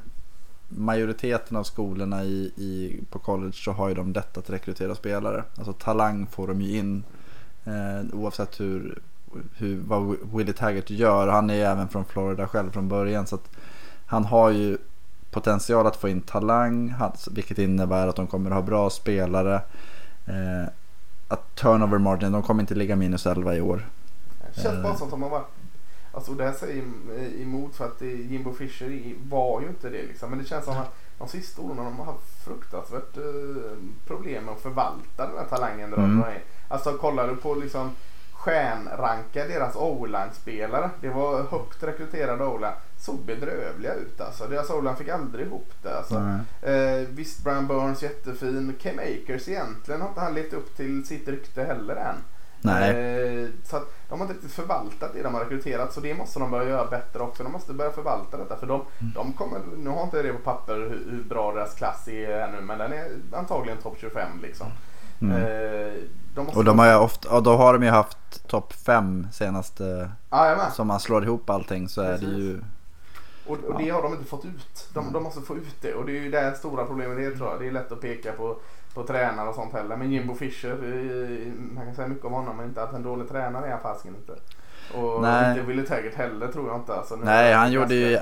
majoriteten 0.67 1.57
av 1.57 1.63
skolorna 1.63 2.23
i, 2.23 2.51
i, 2.55 3.03
på 3.09 3.19
college 3.19 3.53
så 3.53 3.71
har 3.71 3.89
ju 3.89 3.95
de 3.95 4.13
lätt 4.13 4.37
att 4.37 4.49
rekrytera 4.49 4.95
spelare. 4.95 5.43
Alltså 5.57 5.73
talang 5.73 6.27
får 6.27 6.47
de 6.47 6.61
ju 6.61 6.77
in. 6.77 7.03
Eh, 7.65 8.15
oavsett 8.15 8.59
hur 8.59 9.01
hur, 9.55 9.81
vad 9.87 10.17
Willie 10.33 10.53
Taggart 10.53 10.89
gör. 10.89 11.27
Han 11.27 11.49
är 11.49 11.53
ju 11.53 11.61
även 11.61 11.87
från 11.87 12.05
Florida 12.05 12.47
själv 12.47 12.71
från 12.71 12.87
början. 12.87 13.27
Så 13.27 13.35
att 13.35 13.49
han 14.05 14.25
har 14.25 14.49
ju 14.49 14.77
potential 15.31 15.87
att 15.87 15.95
få 15.95 16.09
in 16.09 16.21
talang. 16.21 16.93
Vilket 17.31 17.59
innebär 17.59 18.07
att 18.07 18.15
de 18.15 18.27
kommer 18.27 18.49
att 18.51 18.55
ha 18.55 18.61
bra 18.61 18.89
spelare. 18.89 19.61
Eh, 20.25 20.69
att 21.33 21.55
turnover 21.55 21.97
margin, 21.97 22.31
de 22.31 22.43
kommer 22.43 22.63
inte 22.63 22.75
ligga 22.75 22.95
minus 22.95 23.25
11 23.25 23.55
i 23.55 23.61
år. 23.61 23.89
Det 24.55 24.61
känns 24.61 24.83
bara 24.83 24.95
som 24.95 25.05
att 25.05 25.11
de 25.11 25.21
har 25.21 25.29
varit 25.29 25.47
Alltså 26.15 26.33
det 26.33 26.43
här 26.43 26.53
säger 26.53 26.83
emot 27.41 27.75
för 27.75 27.85
att 27.85 28.01
Jimbo 28.01 28.53
Fischer 28.53 29.15
var 29.29 29.61
ju 29.61 29.67
inte 29.67 29.89
det 29.89 30.03
liksom. 30.03 30.29
Men 30.29 30.39
det 30.39 30.45
känns 30.45 30.65
som 30.65 30.77
att 30.77 30.95
de 31.17 31.27
sista 31.27 31.61
åren 31.61 31.77
har 31.77 31.85
de 31.85 31.99
haft 31.99 32.43
fruktansvärt 32.45 33.17
eh, 33.17 33.77
problem 34.07 34.45
med 34.45 34.53
att 34.53 34.61
förvalta 34.61 35.27
den 35.27 35.37
här 35.37 35.45
talangen. 35.45 35.93
Mm. 35.93 36.23
Alltså 36.67 36.93
kollar 36.93 37.27
du 37.27 37.35
på 37.35 37.55
liksom 37.55 37.91
stjärnranka 38.43 39.47
deras 39.47 39.75
O-line-spelare. 39.75 40.89
Det 41.01 41.09
var 41.09 41.43
högt 41.43 41.83
rekryterade 41.83 42.45
O-line. 42.45 42.73
Såg 42.97 43.25
bedrövliga 43.25 43.93
ut 43.93 44.21
alltså. 44.21 44.47
Deras 44.47 44.69
O-line 44.69 44.95
fick 44.95 45.09
aldrig 45.09 45.47
ihop 45.47 45.73
det. 45.81 45.97
Alltså. 45.97 46.15
Mm. 46.15 46.39
Eh, 46.61 47.07
visst, 47.09 47.43
Brian 47.43 47.67
Burns 47.67 48.03
jättefin. 48.03 48.75
Cam 48.81 48.99
Akers 48.99 49.47
egentligen 49.47 50.01
har 50.01 50.07
inte 50.07 50.21
han 50.21 50.33
levt 50.33 50.53
upp 50.53 50.77
till 50.77 51.07
sitt 51.07 51.27
rykte 51.27 51.63
heller 51.63 51.95
än. 51.95 52.15
Nej. 52.61 52.89
Eh, 52.89 53.49
så 53.63 53.77
att 53.77 53.93
de 54.09 54.19
har 54.19 54.25
inte 54.27 54.33
riktigt 54.33 54.51
förvaltat 54.51 55.13
det 55.13 55.23
de 55.23 55.33
har 55.33 55.41
rekryterat. 55.41 55.93
Så 55.93 55.99
det 55.99 56.13
måste 56.13 56.39
de 56.39 56.51
börja 56.51 56.69
göra 56.69 56.85
bättre 56.89 57.19
också. 57.19 57.43
De 57.43 57.51
måste 57.51 57.73
börja 57.73 57.91
förvalta 57.91 58.37
detta. 58.37 58.57
För 58.57 58.67
de, 58.67 58.81
mm. 58.99 59.13
de 59.13 59.33
kommer, 59.33 59.59
nu 59.77 59.89
har 59.89 60.03
inte 60.03 60.21
det 60.21 60.33
på 60.33 60.39
papper 60.39 60.75
hur, 60.75 61.11
hur, 61.11 61.23
bra 61.23 61.53
deras 61.53 61.75
klass 61.75 62.07
är 62.07 62.29
ännu. 62.29 62.61
Men 62.61 62.77
den 62.77 62.93
är 62.93 63.07
antagligen 63.31 63.77
topp 63.77 63.97
25 63.99 64.27
liksom. 64.41 64.67
Mm. 65.21 65.43
Eh, 65.43 65.93
de 66.35 66.47
och 66.47 66.63
de 66.63 66.79
har 66.79 66.99
ofta, 66.99 67.35
och 67.35 67.43
då 67.43 67.55
har 67.57 67.73
de 67.73 67.83
ju 67.83 67.89
haft 67.89 68.47
topp 68.47 68.73
5 68.73 69.27
senaste. 69.31 70.11
Ah, 70.29 70.69
som 70.69 70.87
man 70.87 70.99
slår 70.99 71.23
ihop 71.23 71.49
allting 71.49 71.89
så 71.89 72.01
Precis. 72.01 72.27
är 72.27 72.31
det 72.31 72.37
ju. 72.37 72.61
Och, 73.47 73.57
och 73.57 73.77
det 73.77 73.89
har 73.89 74.01
de 74.01 74.13
inte 74.13 74.25
fått 74.25 74.45
ut. 74.45 74.89
De, 74.93 74.99
mm. 74.99 75.13
de 75.13 75.23
måste 75.23 75.41
få 75.41 75.57
ut 75.57 75.81
det. 75.81 75.93
Och 75.93 76.05
det 76.05 76.11
är 76.11 76.21
ju 76.21 76.31
det 76.31 76.57
stora 76.57 76.85
problemet 76.85 77.17
det 77.17 77.37
tror 77.37 77.49
jag. 77.49 77.59
Det 77.59 77.67
är 77.67 77.71
lätt 77.71 77.91
att 77.91 78.01
peka 78.01 78.31
på 78.31 78.55
på 78.93 79.03
tränare 79.03 79.49
och 79.49 79.55
sånt 79.55 79.73
heller. 79.73 79.97
Men 79.97 80.11
Jimbo 80.11 80.35
Fischer, 80.35 80.77
man 81.75 81.85
kan 81.85 81.95
säga 81.95 82.07
mycket 82.07 82.25
om 82.25 82.33
honom 82.33 82.57
men 82.57 82.65
inte 82.65 82.83
att 82.83 82.93
en 82.93 83.03
dålig 83.03 83.29
tränare 83.29 83.67
är 83.67 83.71
han 83.71 83.81
fasiken 83.81 84.15
inte. 84.15 84.33
Och 84.97 85.21
Nej. 85.21 85.49
inte 85.49 85.61
Willie 85.61 85.85
Taggart 85.85 86.13
heller 86.13 86.47
tror 86.47 86.67
jag 86.67 86.77
inte. 86.77 86.95
Alltså, 86.95 87.15
Nej, 87.15 87.53
han 87.53 87.71
gjorde 87.71 87.95
ju... 87.95 88.19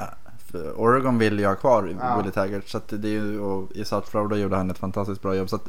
Oregon 0.76 1.18
vill 1.18 1.40
ju 1.40 1.46
ha 1.46 1.56
kvar 1.56 1.96
ja. 2.00 2.18
Willie 2.18 2.32
Taggart. 2.32 2.68
Så 2.68 2.82
det 2.90 3.08
är 3.08 3.12
ju, 3.12 3.40
och 3.40 3.72
I 3.72 3.86
South 3.86 4.10
Florida 4.10 4.36
gjorde 4.36 4.56
han 4.56 4.72
ett 4.72 4.78
fantastiskt 4.78 5.22
bra 5.22 5.36
jobb. 5.36 5.50
Så 5.50 5.60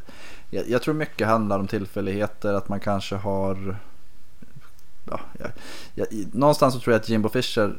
jag, 0.50 0.68
jag, 0.68 0.82
tror 0.82 0.94
mycket 0.94 1.28
handlar 1.28 1.58
om 1.58 1.66
tillfälligheter. 1.66 2.54
Att 2.54 2.68
man 2.68 2.80
kanske 2.80 3.16
har... 3.16 3.76
Ja, 5.04 5.20
jag, 5.94 6.06
någonstans 6.32 6.74
så 6.74 6.80
tror 6.80 6.92
jag 6.92 7.00
att 7.00 7.08
Jimbo 7.08 7.28
Fischer 7.28 7.78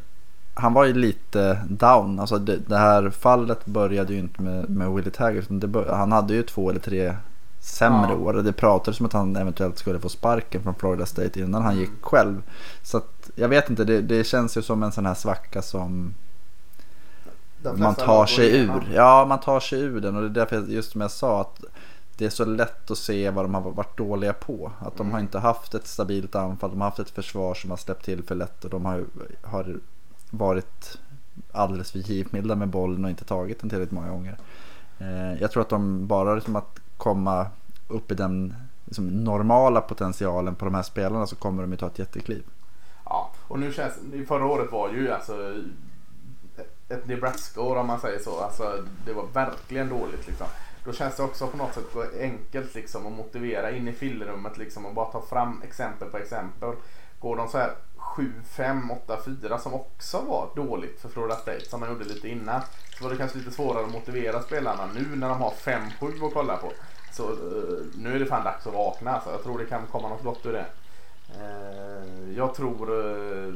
han 0.54 0.74
var 0.74 0.86
ju 0.86 0.94
lite 0.94 1.60
down. 1.70 2.20
Alltså 2.20 2.38
det, 2.38 2.58
det, 2.58 2.78
här 2.78 3.10
fallet 3.10 3.66
började 3.66 4.13
ju 4.13 4.20
inte 4.20 4.42
med, 4.42 4.70
med 4.70 4.92
Willie 4.92 5.12
Taggart. 5.12 5.46
Det, 5.50 5.96
han 5.96 6.12
hade 6.12 6.34
ju 6.34 6.44
två 6.44 6.70
eller 6.70 6.80
tre 6.80 7.16
sämre 7.60 8.12
ja. 8.12 8.16
år. 8.16 8.34
Det 8.34 8.54
pratades 8.54 9.00
om 9.00 9.06
att 9.06 9.13
han 9.13 9.36
eventuellt 9.36 9.78
skulle 9.78 10.00
få 10.00 10.10
sparken 10.10 10.63
från 10.63 10.76
Florida 10.76 11.06
State 11.06 11.39
innan 11.39 11.62
han 11.62 11.78
gick 11.78 12.02
själv. 12.02 12.42
Så 12.82 12.98
att, 12.98 13.30
jag 13.36 13.50
vet 13.50 13.70
inte, 13.70 13.84
det, 13.84 14.02
det 14.02 14.24
känns 14.24 14.58
ju 14.58 14.62
som 14.62 14.84
en 14.84 14.92
sån 14.92 15.06
här 15.06 15.13
svacka 15.13 15.62
som 15.62 16.13
man 17.76 17.95
tar 17.95 18.26
sig 18.26 18.58
ur. 18.58 18.91
Ja, 18.93 19.26
man 19.30 19.39
tar 19.39 19.60
sig 19.60 19.80
ur 19.82 20.02
den 20.02 20.15
och 20.15 20.21
det 20.21 20.28
är 20.28 20.30
därför 20.30 20.71
just 20.71 20.91
som 20.91 21.02
jag 21.02 21.12
sa 21.12 21.41
att 21.41 21.63
det 22.17 22.26
är 22.26 22.30
så 22.30 22.45
lätt 22.45 22.91
att 22.91 22.97
se 22.97 23.30
vad 23.30 23.45
de 23.45 23.54
har 23.54 23.62
varit 23.62 23.97
dåliga 23.97 24.34
på. 24.34 24.71
Att 24.80 24.97
de 24.97 25.08
har 25.08 25.19
mm. 25.19 25.21
inte 25.26 25.39
haft 25.39 25.73
ett 25.73 25.88
stabilt 25.88 26.36
anfall, 26.36 26.69
de 26.69 26.82
har 26.82 26.88
haft 26.88 26.99
ett 26.99 27.10
försvar 27.10 27.54
som 27.54 27.69
har 27.69 27.78
släppt 27.78 28.06
till 28.06 28.23
för 28.23 28.36
lätt 28.36 28.63
och 28.63 28.69
de 28.69 28.86
har, 28.86 29.06
har 29.41 29.78
varit 30.30 30.99
alldeles 31.52 31.91
för 31.91 31.99
givmilda 31.99 32.56
med 32.56 32.67
bollen 32.67 33.04
och 33.04 33.10
inte 33.10 33.26
tagit 33.26 33.60
den 33.60 33.69
tillräckligt 33.69 33.91
många 33.91 34.10
gånger. 34.10 34.38
Eh, 34.99 35.41
jag 35.41 35.52
tror 35.52 35.62
att 35.62 35.69
de 35.69 36.08
bara 36.08 36.36
liksom 36.36 36.56
att 36.56 36.80
komma 36.97 37.47
upp 37.88 38.12
i 38.12 38.15
den 38.15 38.56
liksom 38.86 39.08
normala 39.08 39.82
potentialen 39.82 40.56
på 40.56 40.65
de 40.65 40.76
här 40.76 40.84
spelarna 40.84 41.28
så 41.28 41.36
kommer 41.36 41.63
de 41.63 41.71
ju 41.71 41.78
ta 41.78 41.88
ett 41.88 41.99
jättekliv. 41.99 42.43
Ja, 43.06 43.32
och 43.47 43.60
nu 43.60 43.73
känns 43.73 43.93
förra 44.28 44.45
året 44.45 44.71
var 44.71 44.89
ju 44.89 45.12
alltså 45.12 45.34
ett 46.93 47.08
Nebraska-år 47.08 47.75
om 47.75 47.88
man 47.88 47.99
säger 47.99 48.19
så. 48.19 48.39
Alltså, 48.39 48.86
det 49.06 49.13
var 49.13 49.25
verkligen 49.34 49.89
dåligt 49.89 50.27
liksom. 50.27 50.47
Då 50.86 50.93
känns 50.93 51.15
det 51.15 51.23
också 51.23 51.47
på 51.47 51.58
något 51.58 51.73
sätt 51.73 51.86
enkelt 52.19 52.75
liksom 52.75 53.08
att 53.08 53.13
motivera 53.13 53.71
in 53.71 53.88
i 53.88 53.93
filmrummet 53.93 54.58
liksom 54.58 54.86
och 54.86 54.93
bara 54.93 55.12
ta 55.12 55.21
fram 55.21 55.62
exempel 55.62 56.10
på 56.10 56.17
exempel. 56.17 56.73
Går 57.19 57.36
de 57.36 57.47
så 57.47 57.58
här 57.58 57.73
7-5, 57.97 58.97
8-4 59.08 59.58
som 59.58 59.73
också 59.73 60.21
var 60.21 60.49
dåligt 60.56 61.01
för 61.01 61.10
Florida 61.10 61.36
State 61.36 61.65
som 61.65 61.79
man 61.79 61.89
gjorde 61.89 62.03
lite 62.06 62.29
innan. 62.29 62.62
Så 62.97 63.03
var 63.03 63.12
det 63.12 63.17
kanske 63.17 63.38
lite 63.38 63.51
svårare 63.51 63.86
att 63.86 63.91
motivera 63.91 64.41
spelarna 64.41 64.89
nu 64.95 65.15
när 65.15 65.29
de 65.29 65.41
har 65.41 65.51
5-7 65.51 66.27
att 66.27 66.34
kolla 66.34 66.58
på. 66.58 66.71
Så 67.12 67.32
uh, 67.32 67.86
nu 67.95 68.15
är 68.15 68.19
det 68.19 68.25
fan 68.25 68.43
dags 68.43 68.67
att 68.67 68.73
vakna. 68.73 69.21
Så 69.21 69.29
jag 69.29 69.43
tror 69.43 69.58
det 69.58 69.65
kan 69.65 69.88
komma 69.88 70.10
något 70.10 70.23
gott 70.23 70.45
ur 70.45 70.53
det. 70.53 70.65
Uh, 71.38 72.38
jag 72.38 72.56
tror 72.56 72.91
uh, 72.91 73.53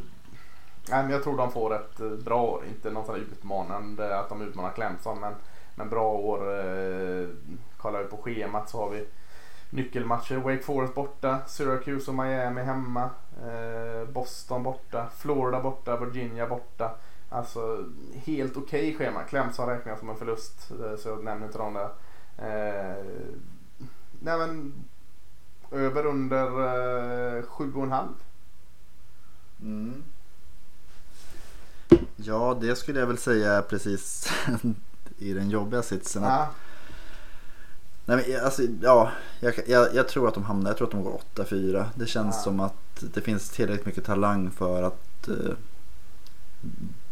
Nej, 0.89 1.04
men 1.04 1.12
jag 1.12 1.23
tror 1.23 1.38
de 1.38 1.52
får 1.52 1.76
ett 1.76 2.00
eh, 2.00 2.10
bra 2.10 2.41
år. 2.41 2.63
Inte 2.67 2.89
någon 2.89 3.06
sån 3.06 3.15
utmanande 3.15 4.19
att 4.19 4.30
de 4.30 4.41
utmanar 4.41 4.71
Clemson. 4.71 5.19
Men, 5.19 5.34
men 5.76 5.89
bra 5.89 6.12
år. 6.13 6.60
Eh, 6.60 7.28
kollar 7.78 8.04
vi 8.04 8.10
på 8.10 8.17
schemat 8.17 8.69
så 8.69 8.78
har 8.78 8.89
vi 8.89 9.06
nyckelmatcher. 9.69 10.36
Wake 10.36 10.63
Forest 10.63 10.95
borta, 10.95 11.39
Syracuse 11.47 12.12
och 12.12 12.17
Miami 12.17 12.62
hemma, 12.62 13.10
eh, 13.43 14.10
Boston 14.10 14.63
borta, 14.63 15.08
Florida 15.17 15.62
borta, 15.62 15.97
Virginia 15.97 16.47
borta. 16.47 16.91
Alltså 17.30 17.86
helt 18.13 18.58
okej 18.58 18.95
okay 18.95 18.97
schema. 18.97 19.23
Clemson 19.23 19.69
räknar 19.69 19.91
jag 19.91 20.00
som 20.00 20.10
en 20.10 20.15
förlust 20.15 20.71
eh, 20.71 20.95
så 20.95 21.10
jag 21.10 21.23
nämner 21.23 21.45
inte 21.45 21.58
dem 21.58 21.73
där. 21.73 21.89
Eh, 22.38 23.06
nej 24.19 24.38
men 24.38 24.73
över 25.71 26.06
under 26.06 26.47
eh, 27.38 27.43
sju 27.43 27.73
och 27.76 27.84
en 27.84 27.91
halv. 27.91 28.13
Mm. 29.62 30.04
Ja, 32.15 32.58
det 32.62 32.76
skulle 32.76 33.00
jag 33.00 33.08
väl 33.08 33.17
säga 33.17 33.62
precis 33.62 34.32
i 35.17 35.34
den 35.34 35.50
jobbiga 35.50 35.84
sitsen. 35.84 36.23
Ja. 36.23 36.47
Nej, 38.06 38.26
men, 38.28 38.45
alltså, 38.45 38.62
ja, 38.82 39.12
jag, 39.39 39.54
jag, 39.67 39.95
jag, 39.95 40.08
tror 40.08 40.28
att 40.28 40.34
de 40.34 40.43
hamnar, 40.43 40.69
jag 40.69 40.78
tror 40.78 40.88
att 40.88 40.91
de 40.91 41.04
går 41.04 41.21
8-4. 41.36 41.86
Det 41.95 42.06
känns 42.06 42.36
ja. 42.36 42.41
som 42.41 42.60
att 42.60 43.04
det 43.13 43.21
finns 43.21 43.50
tillräckligt 43.50 43.86
mycket 43.86 44.06
talang 44.06 44.52
för 44.52 44.84
att 44.84 45.28
eh, 45.28 45.54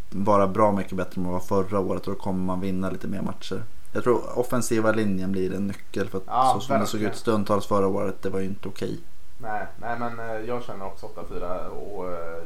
vara 0.09 0.47
bra 0.47 0.71
mycket 0.71 0.97
bättre 0.97 1.21
än 1.21 1.23
vad 1.23 1.33
var 1.33 1.39
förra 1.39 1.79
året 1.79 2.07
och 2.07 2.13
då 2.13 2.19
kommer 2.19 2.45
man 2.45 2.59
vinna 2.59 2.89
lite 2.89 3.07
mer 3.07 3.21
matcher. 3.21 3.63
Jag 3.93 4.03
tror 4.03 4.39
offensiva 4.39 4.91
linjen 4.91 5.31
blir 5.31 5.53
en 5.53 5.67
nyckel 5.67 6.09
för 6.09 6.17
att 6.17 6.23
ja, 6.27 6.51
så 6.53 6.67
som 6.67 6.79
det 6.79 6.87
såg 6.87 7.01
ut 7.01 7.15
stundtals 7.15 7.65
förra 7.65 7.87
året 7.87 8.21
det 8.21 8.29
var 8.29 8.39
ju 8.39 8.45
inte 8.45 8.67
okej. 8.67 8.99
Nej, 9.37 9.67
nej 9.77 9.99
men 9.99 10.19
eh, 10.19 10.35
jag 10.47 10.63
känner 10.63 10.85
också 10.85 11.05
8-4 11.05 11.65
och 11.67 12.11
eh, 12.11 12.43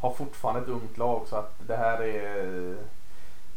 har 0.00 0.14
fortfarande 0.14 0.60
ett 0.60 0.68
ungt 0.68 0.98
lag 0.98 1.26
så 1.28 1.36
att 1.36 1.54
det 1.66 1.76
här 1.76 2.02
är 2.02 2.76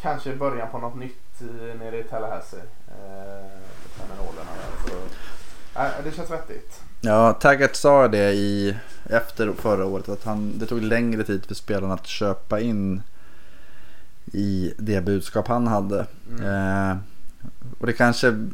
kanske 0.02 0.36
början 0.36 0.72
på 0.72 0.78
något 0.78 0.96
nytt 0.96 1.42
nere 1.80 2.00
i 2.00 2.04
Tallahassee. 2.04 2.64
Eh, 2.88 3.52
det 6.04 6.12
känns 6.12 6.32
vettigt. 6.32 6.82
Ja, 7.02 7.34
Taggart 7.34 7.76
sa 7.76 8.08
det 8.08 8.34
i, 8.34 8.76
efter 9.10 9.54
förra 9.54 9.86
året 9.86 10.10
att 10.10 10.24
han, 10.24 10.60
det 10.60 10.66
tog 10.66 10.82
längre 10.82 11.24
tid 11.24 11.46
för 11.46 11.56
spelarna 11.56 11.94
att 11.94 12.08
köpa 12.08 12.60
in 12.60 13.02
i 14.26 14.74
det 14.78 15.02
budskap 15.02 15.48
han 15.48 15.68
hade. 15.68 16.06
Mm. 16.30 16.46
Eh, 16.46 16.98
och 17.80 17.88
det 17.88 17.94
kanske, 17.94 18.48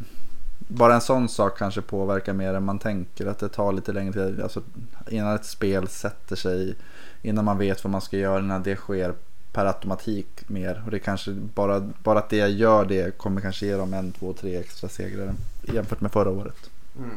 bara 0.68 0.96
en 0.96 1.02
sån 1.02 1.30
sak 1.30 1.58
kanske 1.58 1.82
påverkar 1.82 2.34
mer 2.34 2.54
än 2.54 2.64
man 2.64 2.80
tänker. 2.80 3.26
Att 3.26 3.40
det 3.40 3.50
tar 3.50 3.74
lite 3.74 3.92
längre 3.92 4.14
tid. 4.14 4.42
Alltså, 4.42 4.62
innan 5.08 5.36
ett 5.36 5.46
spel 5.46 5.88
sätter 5.88 6.36
sig, 6.36 6.76
innan 7.22 7.46
man 7.46 7.58
vet 7.58 7.84
vad 7.84 7.92
man 7.92 8.02
ska 8.02 8.18
göra, 8.18 8.40
innan 8.40 8.64
det 8.64 8.76
sker 8.76 9.14
per 9.52 9.66
automatik 9.66 10.50
mer. 10.50 10.84
Och 10.86 10.92
det 10.92 11.00
kanske 11.00 11.32
bara, 11.32 11.80
bara 11.80 12.20
att 12.20 12.30
det 12.30 12.48
gör 12.48 12.86
det 12.86 13.18
kommer 13.18 13.42
kanske 13.42 13.66
ge 13.66 13.76
dem 13.76 13.94
en, 13.94 14.12
två, 14.12 14.34
tre 14.34 14.58
extra 14.58 14.90
segrar 14.90 15.34
jämfört 15.62 16.02
med 16.02 16.12
förra 16.12 16.30
året. 16.30 16.70
Mm. 16.98 17.16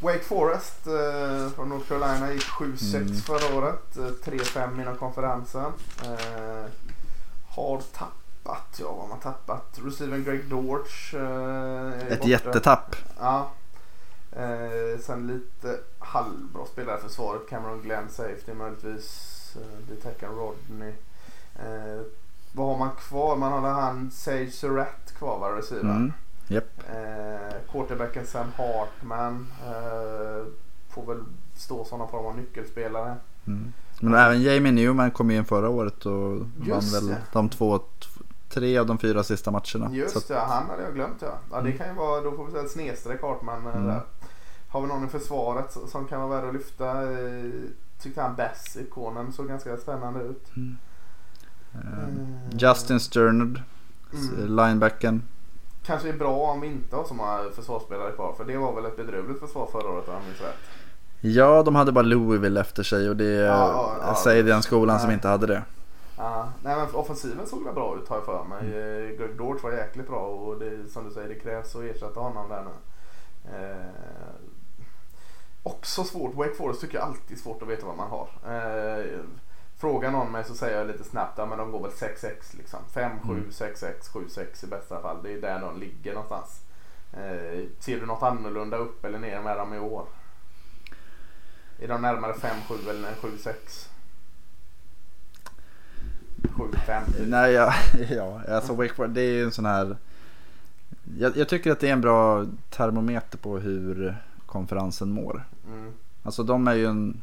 Wake 0.00 0.24
Forest 0.24 0.86
eh, 0.86 1.54
från 1.54 1.68
North 1.68 1.88
Carolina 1.88 2.32
gick 2.32 2.42
7-6 2.42 2.96
mm. 2.96 3.14
förra 3.14 3.56
året. 3.56 3.96
3-5 4.24 4.74
eh, 4.74 4.82
inom 4.82 4.96
konferensen. 4.96 5.72
Eh, 6.04 6.66
har 7.48 7.80
tappat, 7.92 8.21
ja 8.44 8.56
vad 8.92 9.00
har 9.00 9.08
man 9.08 9.20
tappat? 9.20 9.78
Receiven 9.84 10.24
Greg 10.24 10.44
Dortch. 10.48 11.14
Eh, 11.14 11.92
Ett 11.98 12.18
borta. 12.18 12.28
jättetapp. 12.30 12.96
Ja. 13.18 13.50
Eh, 14.32 15.00
sen 15.00 15.26
lite 15.26 15.78
halvbra 15.98 16.66
spelare 16.66 16.98
för 17.00 17.08
försvaret. 17.08 17.42
Cameron 17.48 17.80
Glenn 17.82 18.08
Safety 18.08 18.54
möjligtvis. 18.54 19.56
Eh, 19.60 19.88
Detecken 19.94 20.30
Rodney. 20.34 20.92
Eh, 21.56 22.00
vad 22.52 22.66
har 22.66 22.78
man 22.78 22.90
kvar? 22.90 23.36
Man 23.36 23.52
har 23.52 23.70
han 23.70 24.10
Sage 24.10 24.50
Surratt 24.52 25.14
kvar 25.18 25.38
va, 25.38 25.56
receiver. 25.58 25.90
Mm. 25.90 26.12
Yep. 26.48 26.64
Eh, 26.90 27.56
quarterbacken 27.72 28.26
Sam 28.26 28.46
Hartman. 28.56 29.52
Eh, 29.66 30.46
får 30.90 31.06
väl 31.06 31.24
stå 31.56 31.84
som 31.84 31.98
någon 31.98 32.08
form 32.10 32.26
av 32.26 32.36
nyckelspelare. 32.36 33.16
Mm. 33.46 33.72
Men 34.00 34.14
även 34.14 34.42
Jamie 34.42 34.72
Newman 34.72 35.10
kom 35.10 35.30
in 35.30 35.44
förra 35.44 35.68
året 35.68 36.06
och 36.06 36.38
Just 36.62 36.92
vann 36.92 37.00
väl 37.00 37.06
det. 37.08 37.22
de 37.32 37.48
två, 37.48 37.80
tre 38.52 38.78
av 38.78 38.86
de 38.86 38.98
fyra 38.98 39.22
sista 39.22 39.50
matcherna. 39.50 39.88
Just 39.92 40.28
det, 40.28 40.34
han 40.38 40.66
hade 40.70 40.82
jag 40.82 40.94
glömt 40.94 41.16
ja. 41.20 41.38
ja 41.50 41.56
det 41.56 41.60
Mm. 41.68 41.78
kan 41.78 41.88
ju 41.88 41.94
vara, 41.94 42.20
då 42.20 42.32
får 42.32 42.44
vi 42.46 42.50
säga 42.52 42.64
ett 42.64 42.70
snedstreck 42.70 43.22
Hartman 43.22 43.66
eh, 43.66 43.74
Mm. 43.76 43.86
där. 43.86 44.00
Har 44.68 44.80
vi 44.80 44.86
någon 44.86 45.04
i 45.04 45.08
försvaret 45.08 45.76
som 45.88 46.04
kan 46.04 46.20
vara 46.28 46.40
värd 46.40 46.48
att 46.48 46.54
lyfta? 46.54 47.02
Eh, 47.12 47.50
Tyckte 48.02 48.22
han 48.22 48.36
Bass, 48.36 48.76
ikonen, 48.80 49.32
såg 49.32 49.48
ganska 49.48 49.76
spännande 49.76 50.20
ut. 50.20 50.42
eh, 51.74 52.04
Mm. 52.04 52.26
Justin 52.58 53.00
Sternard, 53.00 53.60
Mm. 54.12 54.56
linebacken. 54.56 55.22
Kanske 55.86 56.08
är 56.08 56.12
bra 56.12 56.36
om 56.36 56.60
vi 56.60 56.66
inte 56.66 56.96
har 56.96 57.04
så 57.04 57.14
många 57.14 57.38
försvarsspelare 57.56 58.12
kvar. 58.12 58.34
För 58.36 58.44
det 58.44 58.56
var 58.56 58.74
väl 58.74 58.84
ett 58.84 58.96
bedrövligt 58.96 59.40
försvar 59.40 59.68
förra 59.72 59.88
året 59.88 60.08
om 60.08 60.14
jag 60.14 60.22
minns 60.24 60.40
rätt. 60.40 60.56
Ja, 61.20 61.62
de 61.62 61.74
hade 61.74 61.92
bara 61.92 62.02
Louisville 62.02 62.60
efter 62.60 62.82
sig 62.82 63.08
och 63.10 63.16
det 63.16 63.24
Ja, 63.24 63.68
ja, 63.68 63.96
ja. 64.06 64.14
säger 64.14 64.44
den 64.44 64.62
skolan 64.62 65.00
som 65.00 65.10
inte 65.10 65.28
hade 65.28 65.46
det. 65.46 65.62
Ja, 66.22 66.52
nej 66.62 66.76
men 66.76 66.94
offensiven 66.94 67.46
såg 67.46 67.64
väl 67.64 67.74
bra 67.74 67.96
ut 67.96 68.08
har 68.08 68.16
jag 68.16 68.24
för 68.24 68.44
mig. 68.44 68.60
Mm. 68.60 69.10
Eh, 69.10 69.16
Greg 69.18 69.36
Dortch 69.36 69.62
var 69.62 69.72
jäkligt 69.72 70.08
bra 70.08 70.26
och 70.26 70.58
det, 70.58 70.88
som 70.88 71.04
du 71.04 71.10
säger 71.10 71.28
det 71.28 71.34
krävs 71.34 71.76
att 71.76 71.82
ersätta 71.82 72.20
honom 72.20 72.48
där 72.48 72.64
nu. 72.64 72.70
Eh, 73.58 74.34
också 75.62 76.04
svårt. 76.04 76.34
Wake 76.34 76.54
Forest 76.54 76.80
tycker 76.80 76.98
jag 76.98 77.06
alltid 77.08 77.36
är 77.36 77.40
svårt 77.40 77.62
att 77.62 77.68
veta 77.68 77.86
vad 77.86 77.96
man 77.96 78.10
har. 78.10 78.28
Eh, 78.46 79.20
frågar 79.76 80.10
någon 80.10 80.32
mig 80.32 80.44
så 80.44 80.54
säger 80.54 80.78
jag 80.78 80.86
lite 80.86 81.04
snabbt 81.04 81.38
att 81.38 81.58
de 81.58 81.72
går 81.72 81.82
väl 81.82 81.90
6-6 81.90 82.56
liksom. 82.56 82.80
5-7, 82.94 83.30
Mm. 83.30 83.50
6-6, 83.50 84.08
7-6 84.12 84.64
i 84.64 84.66
bästa 84.66 85.02
fall. 85.02 85.22
Det 85.22 85.32
är 85.32 85.40
där 85.40 85.60
de 85.60 85.80
ligger 85.80 86.12
någonstans. 86.14 86.60
Eh, 87.12 87.64
ser 87.78 88.00
du 88.00 88.06
något 88.06 88.22
annorlunda 88.22 88.76
upp 88.76 89.04
eller 89.04 89.18
ner 89.18 89.42
med 89.42 89.56
dem 89.56 89.74
i 89.74 89.78
år? 89.78 90.06
Är 91.78 91.88
de 91.88 92.02
närmare 92.02 92.32
5-7 92.32 92.88
eller 92.90 93.08
en 93.08 93.14
7-6? 93.14 93.88
7-5 96.42 97.06
typ. 97.06 97.28
Nej, 97.28 97.52
ja, 97.52 97.74
ja 98.10 98.40
alltså 98.48 98.74
Wake 98.74 98.94
Forest, 98.94 99.14
det 99.14 99.20
är 99.20 99.32
ju 99.32 99.44
en 99.44 99.52
sån 99.52 99.66
här... 99.66 99.96
Jag, 101.18 101.36
jag 101.36 101.48
tycker 101.48 101.72
att 101.72 101.80
det 101.80 101.88
är 101.88 101.92
en 101.92 102.00
bra 102.00 102.46
termometer 102.70 103.38
på 103.38 103.58
hur 103.58 104.16
konferensen 104.46 105.12
mår. 105.12 105.44
Mm. 105.66 105.92
Alltså 106.22 106.42
de 106.42 106.68
är 106.68 106.74
ju 106.74 106.86
en... 106.86 107.20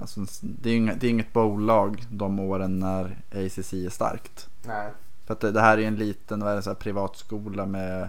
Alltså, 0.00 0.26
det, 0.40 0.68
är 0.68 0.72
ju 0.72 0.78
inget, 0.78 1.00
det 1.00 1.06
är 1.06 1.10
inget 1.10 1.32
bolag 1.32 2.04
de 2.10 2.38
åren 2.38 2.78
när 2.78 3.04
ACC 3.30 3.72
är 3.72 3.90
starkt. 3.90 4.48
Nej. 4.66 4.90
För 5.26 5.34
att 5.34 5.40
det, 5.40 5.52
det 5.52 5.60
här 5.60 5.78
är 5.78 5.82
en 5.82 5.96
liten 5.96 6.40
vad 6.40 6.52
är 6.52 6.56
det, 6.56 6.62
så 6.62 6.70
här, 6.70 6.74
privatskola 6.74 7.66
med... 7.66 8.08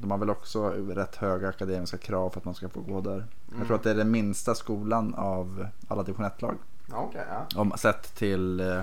De 0.00 0.10
har 0.10 0.18
väl 0.18 0.30
också 0.30 0.68
rätt 0.70 1.16
höga 1.16 1.48
akademiska 1.48 1.96
krav 1.96 2.30
för 2.30 2.40
att 2.40 2.44
man 2.44 2.54
ska 2.54 2.68
få 2.68 2.80
gå 2.80 3.00
där. 3.00 3.12
Mm. 3.12 3.26
Jag 3.58 3.66
tror 3.66 3.76
att 3.76 3.82
det 3.82 3.90
är 3.90 3.94
den 3.94 4.10
minsta 4.10 4.54
skolan 4.54 5.14
av 5.14 5.66
alla 5.88 6.02
division 6.02 6.26
1-lag. 6.26 6.56
Okej, 6.94 7.24
ja. 7.30 7.60
Om 7.60 7.72
sett 7.76 8.14
till 8.14 8.60
eh, 8.60 8.78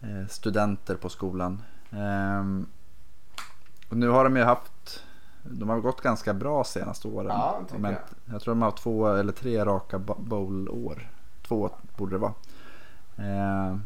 eh, 0.00 0.26
studenter 0.30 0.94
på 0.96 1.08
skolan. 1.08 1.62
Ehm, 1.90 2.66
och 3.90 3.96
nu 3.96 4.08
har 4.08 4.24
de 4.24 4.36
ju 4.36 4.42
haft, 4.42 5.02
de 5.42 5.68
har 5.68 5.80
gått 5.80 6.00
ganska 6.00 6.34
bra 6.34 6.64
senaste 6.64 7.08
åren. 7.08 7.26
Ja, 7.30 7.60
Om 7.74 7.84
jag, 7.84 7.94
jag. 8.24 8.40
tror 8.42 8.54
de 8.54 8.62
har 8.62 8.70
två 8.70 9.08
eller 9.08 9.32
tre 9.32 9.64
raka 9.64 9.98
bo- 9.98 10.18
bowl-år. 10.20 11.10
Två 11.42 11.70
borde 11.96 12.14
det 12.14 12.18
vara. 12.18 12.34
Ehm, 13.16 13.82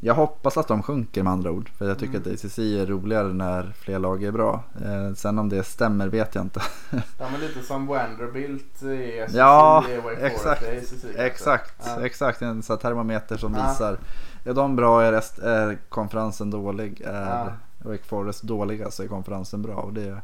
jag 0.00 0.14
hoppas 0.14 0.56
att 0.56 0.68
de 0.68 0.82
sjunker 0.82 1.22
med 1.22 1.32
andra 1.32 1.50
ord. 1.50 1.68
För 1.68 1.88
jag 1.88 1.98
tycker 1.98 2.14
Mm. 2.18 2.22
att 2.32 2.44
ACC 2.44 2.58
är 2.58 2.86
roligare 2.86 3.32
när 3.32 3.72
fler 3.78 3.98
lag 3.98 4.22
är 4.24 4.32
bra. 4.32 4.62
Eh, 4.84 5.14
sen 5.14 5.38
om 5.38 5.48
det 5.48 5.62
stämmer 5.62 6.08
vet 6.08 6.34
jag 6.34 6.44
inte. 6.44 6.60
Ja 6.90 7.28
men 7.32 7.40
lite 7.40 7.62
som 7.62 7.86
Vanderbilt 7.86 8.82
i 8.82 9.24
SEC 9.28 9.34
Ja, 9.36 9.84
exakt. 10.20 10.62
ACC. 10.62 11.04
Exakt, 11.16 11.82
Ja. 11.86 12.06
exakt. 12.06 12.42
En 12.42 12.62
här 12.68 12.76
termometer 12.76 13.36
som 13.36 13.54
Ja. 13.54 13.68
visar. 13.68 13.98
Är 14.44 14.54
de 14.54 14.76
bra 14.76 15.02
är, 15.02 15.12
rest, 15.12 15.38
är 15.38 15.78
konferensen 15.88 16.50
dålig. 16.50 17.00
Är 17.00 17.30
Ja. 17.30 17.48
Wake 17.90 18.04
Forest 18.04 18.42
dåliga 18.42 18.90
så 18.90 19.02
är 19.02 19.06
konferensen 19.08 19.62
bra. 19.62 19.74
Och 19.74 19.92
det, 19.92 20.16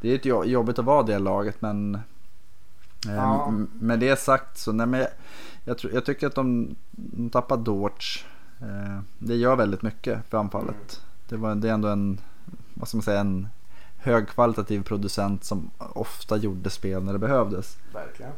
det 0.00 0.10
är 0.10 0.14
ett 0.14 0.24
jo- 0.24 0.44
jobbigt 0.44 0.78
att 0.78 0.84
vara 0.84 1.02
det 1.02 1.18
laget 1.18 1.62
men 1.62 1.94
eh, 3.08 3.14
Ja. 3.14 3.52
med 3.80 3.98
det 4.00 4.16
sagt 4.18 4.58
så 4.58 4.72
nej, 4.72 4.86
men 4.86 5.00
jag, 5.00 5.08
jag, 5.64 5.92
jag 5.94 6.04
tycker 6.04 6.26
att 6.26 6.34
de, 6.34 6.76
de 6.90 7.30
tappar 7.30 7.56
Dortch. 7.56 8.24
Eh, 8.64 8.98
det 9.18 9.34
gör 9.34 9.56
väldigt 9.56 9.82
mycket 9.82 10.26
för 10.28 10.38
anfallet. 10.38 11.02
Det, 11.28 11.36
var, 11.36 11.54
det 11.54 11.68
är 11.68 11.72
ändå 11.72 11.88
en, 11.88 12.20
vad 12.74 12.88
ska 12.88 12.96
man 12.96 13.02
säga, 13.02 13.20
en 13.20 13.48
högkvalitativ 13.96 14.82
producent 14.82 15.44
som 15.44 15.70
ofta 15.78 16.36
gjorde 16.36 16.70
spel 16.70 17.04
när 17.04 17.12
det 17.12 17.18
behövdes. 17.18 17.78
Verkligen. 17.92 18.32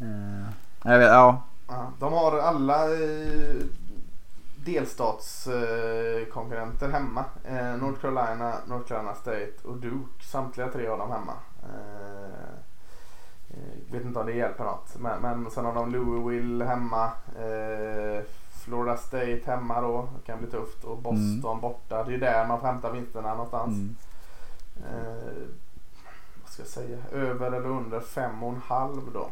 Eh, 0.00 0.48
jag 0.84 0.98
vet, 0.98 1.08
ja, 1.08 1.42
de 1.98 2.12
har 2.12 2.38
alla 2.38 2.84
eh, 2.84 3.56
delstatskonkurrenter 4.56 6.88
hemma. 6.88 7.24
North 7.80 8.00
Carolina, 8.00 8.54
North 8.66 8.88
Carolina 8.88 9.14
State 9.14 9.52
och 9.64 9.76
Duke. 9.76 10.24
Samtliga 10.24 10.68
tre 10.68 10.86
har 10.86 10.98
de 10.98 11.10
hemma. 11.10 11.32
Eh, 11.62 12.54
vet 13.92 14.04
inte 14.04 14.18
om 14.18 14.26
det 14.26 14.32
hjälper 14.32 14.64
något. 14.64 14.96
Men, 14.98 15.20
men 15.20 15.50
sen 15.50 15.64
har 15.64 15.74
de 15.74 15.92
Louisville 15.92 16.64
hemma. 16.64 17.10
Florida 18.64 18.96
State 18.96 19.42
hemma 19.46 19.80
då. 19.80 20.08
Det 20.16 20.26
kan 20.26 20.38
bli 20.38 20.50
tufft. 20.50 20.84
Och 20.84 20.98
Boston 20.98 21.60
borta. 21.60 22.04
Det 22.04 22.14
är 22.14 22.18
där 22.18 22.46
man 22.46 22.60
får 22.60 22.66
hämta 22.66 22.92
vinsterna 22.92 23.34
någonstans. 23.34 23.74
Mm. 23.74 23.96
Eh, 24.76 25.48
vad 26.42 26.52
ska 26.52 26.62
jag 26.62 26.68
säga? 26.68 26.98
Över 27.12 27.46
eller 27.46 27.66
under 27.66 28.00
fem 28.00 28.42
och 28.42 28.52
en 28.52 28.60
halv 28.66 29.12
då. 29.12 29.30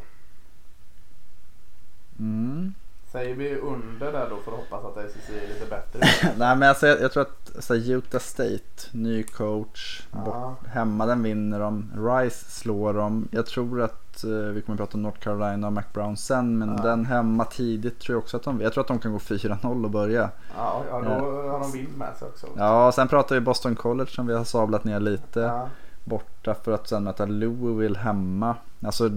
Mm. 2.18 2.74
Säger 3.12 3.34
vi 3.34 3.56
under 3.56 4.12
där 4.12 4.26
då 4.30 4.36
för 4.36 4.52
att 4.52 4.58
hoppas 4.58 4.84
att 4.84 5.04
ACC 5.04 5.28
är 5.30 5.48
lite 5.54 5.66
bättre? 5.70 6.00
Nej 6.38 6.56
men 6.56 6.68
alltså, 6.68 6.86
jag, 6.86 7.00
jag 7.00 7.12
tror 7.12 7.22
att 7.22 7.64
så 7.64 7.74
här, 7.74 7.90
Utah 7.90 8.20
State, 8.20 8.88
ny 8.90 9.22
coach, 9.22 10.02
Ja. 10.12 10.18
bort, 10.18 10.66
hemma 10.74 11.06
den 11.06 11.22
vinner 11.22 11.60
de. 11.60 11.90
Rice 12.08 12.50
slår 12.50 12.94
dem. 12.94 13.28
Jag 13.30 13.46
tror 13.46 13.82
att 13.82 14.24
eh, 14.24 14.30
vi 14.30 14.62
kommer 14.62 14.74
att 14.76 14.78
prata 14.78 14.94
om 14.98 15.02
North 15.02 15.18
Carolina 15.18 15.66
och 15.66 15.72
Mac 15.72 15.82
Brown 15.92 16.16
sen. 16.16 16.58
Men 16.58 16.68
Ja. 16.76 16.82
den 16.82 17.06
hemma 17.06 17.44
tidigt 17.44 17.98
tror 18.00 18.14
jag 18.16 18.22
också 18.22 18.36
att 18.36 18.42
de 18.42 18.60
Jag 18.60 18.72
tror 18.72 18.82
att 18.82 18.88
de 18.88 18.98
kan 18.98 19.12
gå 19.12 19.18
4-0 19.18 19.84
och 19.84 19.90
börja. 19.90 20.30
Ja, 20.56 20.82
ja 20.90 21.00
då 21.00 21.10
har 21.50 21.60
de 21.60 21.72
vind 21.72 21.96
med 21.98 22.16
sig 22.18 22.28
också. 22.28 22.46
Ja, 22.56 22.92
sen 22.94 23.08
pratar 23.08 23.34
vi 23.34 23.40
Boston 23.40 23.74
College 23.76 24.10
som 24.10 24.26
vi 24.26 24.34
har 24.34 24.44
sablat 24.44 24.84
ner 24.84 25.00
lite. 25.00 25.40
Ja. 25.40 25.68
Borta 26.04 26.54
för 26.54 26.72
att 26.72 26.88
sen 26.88 27.04
möta 27.04 27.26
Louisville 27.26 27.98
hemma. 27.98 28.56
Alltså 28.84 29.10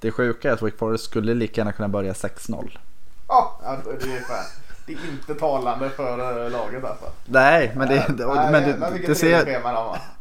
det 0.00 0.10
sjuka 0.10 0.48
är 0.48 0.52
att 0.52 0.62
Wake 0.62 0.76
Forest 0.76 1.04
skulle 1.04 1.34
lika 1.34 1.60
gärna 1.60 1.72
kunna 1.72 1.88
börja 1.88 2.12
6-0. 2.12 2.78
Ja, 3.28 3.58
det 3.84 4.16
är 4.16 4.20
fan. 4.20 4.44
Det 4.86 4.92
är 4.94 5.10
inte 5.12 5.34
talande 5.34 5.90
för 5.90 6.44
eh, 6.44 6.50
laget 6.50 6.84
alltså. 6.84 7.04
Nej, 7.24 7.72
men 7.76 7.88
det, 7.88 7.94
det, 8.08 8.26
nej, 8.26 8.52
men 8.52 8.62
det, 8.62 9.06
det, 9.06 9.14
ser. 9.14 9.60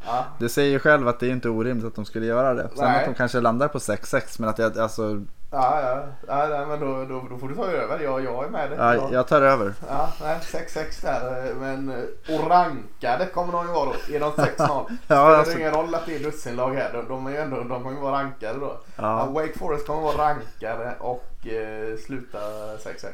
Ja. 0.05 0.25
det 0.39 0.49
säger 0.49 0.71
ju 0.71 0.79
själv 0.79 1.07
att 1.07 1.19
det 1.19 1.27
är 1.27 1.31
inte 1.31 1.49
orimligt 1.49 1.85
att 1.85 1.95
de 1.95 2.05
skulle 2.05 2.25
göra 2.25 2.53
det. 2.53 2.69
Sen 2.75 2.85
Nej. 2.85 2.99
att 2.99 3.05
de 3.05 3.13
kanske 3.13 3.39
landar 3.39 3.67
på 3.67 3.77
6-6 3.77 4.35
men 4.39 4.49
att 4.49 4.59
jag, 4.59 4.79
alltså, 4.79 5.23
Ja, 5.51 5.81
ja, 5.81 6.05
ja 6.27 6.47
nej, 6.47 6.65
men 6.65 6.79
då, 6.79 7.05
då, 7.05 7.27
då 7.29 7.37
får 7.37 7.49
du 7.49 7.55
ta 7.55 7.65
över. 7.65 7.99
Jag, 7.99 8.23
jag 8.23 8.45
är 8.45 8.49
med 8.49 8.69
dig. 8.69 8.79
ja, 8.79 8.95
Ja. 8.95 9.09
jag 9.11 9.27
tar 9.27 9.41
över. 9.41 9.73
Ja, 9.89 10.09
nej, 10.21 10.37
6-6 10.41 11.01
där. 11.01 11.47
eh, 11.49 11.55
Men 11.55 11.89
eh, 11.89 12.35
och 12.39 12.49
rankade 12.49 13.25
kommer 13.25 13.53
de 13.53 13.67
ju 13.67 13.73
vara 13.73 13.85
då. 13.85 14.15
Är 14.15 14.19
de 14.19 14.31
6-0? 14.31 14.47
Ja, 14.57 14.85
Spelar 15.05 15.33
alltså, 15.33 15.53
det 15.53 15.59
ingen 15.59 15.73
roll 15.73 15.95
att 15.95 16.05
det 16.05 16.15
är 16.15 16.19
dussinlag 16.19 16.73
här. 16.73 16.93
De, 16.93 17.07
de, 17.07 17.27
är 17.27 17.31
ju 17.31 17.37
ändå, 17.37 17.55
de 17.63 17.83
kommer 17.83 17.91
ju 17.95 18.01
vara 18.01 18.13
rankade 18.23 18.59
då. 18.59 18.77
Ja, 18.95 19.25
Wake 19.25 19.59
Forest 19.59 19.87
kommer 19.87 20.01
vara 20.01 20.17
rankade 20.17 20.95
och 20.99 21.47
eh, 21.47 21.97
sluta 22.05 22.37
6-6. 22.77 23.07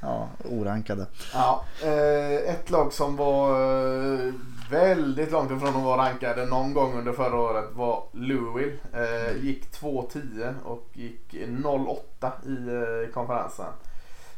ja, 0.00 0.28
orankade. 0.50 1.06
Ja, 1.34 1.64
eh, 1.82 2.50
ett 2.54 2.70
lag 2.70 2.92
som 2.92 3.16
var 3.16 3.50
eh, 3.50 4.32
väldigt 4.70 5.30
långt 5.32 5.50
ifrån 5.50 5.68
att 5.76 5.82
vara 5.84 6.02
rankade 6.08 6.46
någon 6.46 6.74
gång 6.74 6.98
under 6.98 7.12
förra 7.12 7.36
året 7.40 7.64
var 7.72 8.02
Louisville. 8.12 8.76
Eh, 8.92 9.36
gick 9.44 9.70
2-10 9.80 10.54
och 10.64 10.88
gick 10.92 11.34
0-8 11.34 11.98
i 12.46 12.68
eh, 13.06 13.14
konferensen. 13.14 13.66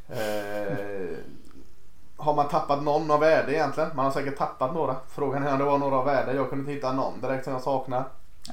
Eh, 0.08 1.16
har 2.16 2.34
man 2.34 2.48
tappat 2.48 2.82
någon 2.82 3.10
av 3.10 3.20
värde 3.20 3.52
egentligen? 3.54 3.90
Man 3.94 4.04
har 4.04 4.12
säkert 4.12 4.38
tappat 4.38 4.74
några. 4.74 4.96
Frågan 5.08 5.42
är 5.46 5.52
om 5.52 5.58
det 5.58 5.64
var 5.64 5.78
några 5.78 5.96
av 5.96 6.04
värde. 6.04 6.32
Jag 6.34 6.48
kunde 6.50 6.62
inte 6.62 6.72
hitta 6.72 6.92
någon 6.92 7.20
direkt 7.20 7.44
som 7.44 7.52
jag 7.52 7.62
saknar. 7.62 8.04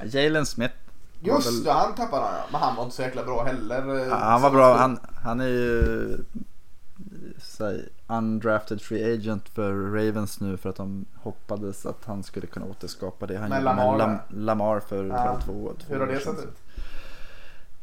Jalen 0.05 0.45
Smith. 0.45 0.73
Just 1.21 1.65
det, 1.65 1.71
han 1.71 1.95
tappade 1.95 2.25
han 2.25 2.33
ja. 2.35 2.43
Men 2.51 2.61
han 2.61 2.75
var 2.75 2.83
inte 2.83 2.95
så 2.95 3.01
jäkla 3.01 3.23
bra 3.23 3.43
heller. 3.43 3.95
eh, 4.01 4.07
Ja, 4.07 4.15
han 4.15 4.41
var 4.41 4.49
bra. 4.49 4.73
Han, 4.77 4.99
han 5.23 5.39
är 5.39 5.47
ju 5.47 6.17
här, 7.59 7.89
undrafted 8.07 8.81
free 8.81 9.13
agent 9.13 9.49
för 9.49 9.73
Ravens 9.73 10.39
nu 10.39 10.57
för 10.57 10.69
att 10.69 10.75
de 10.75 11.05
hoppades 11.15 11.85
att 11.85 12.05
han 12.05 12.23
skulle 12.23 12.47
kunna 12.47 12.65
återskapa 12.65 13.25
det 13.27 13.37
han 13.37 13.49
gjorde 13.49 13.61
Lamar 13.61 13.91
med 13.91 13.99
där. 13.99 14.07
Lam, 14.07 14.17
Lamar 14.45 14.79
för 14.79 15.05
Ja. 15.05 15.39
två, 15.45 15.73
två 15.79 15.93
Hur 15.93 15.99
har 15.99 16.07
det 16.07 16.19
sett 16.19 16.39
ut? 16.39 16.57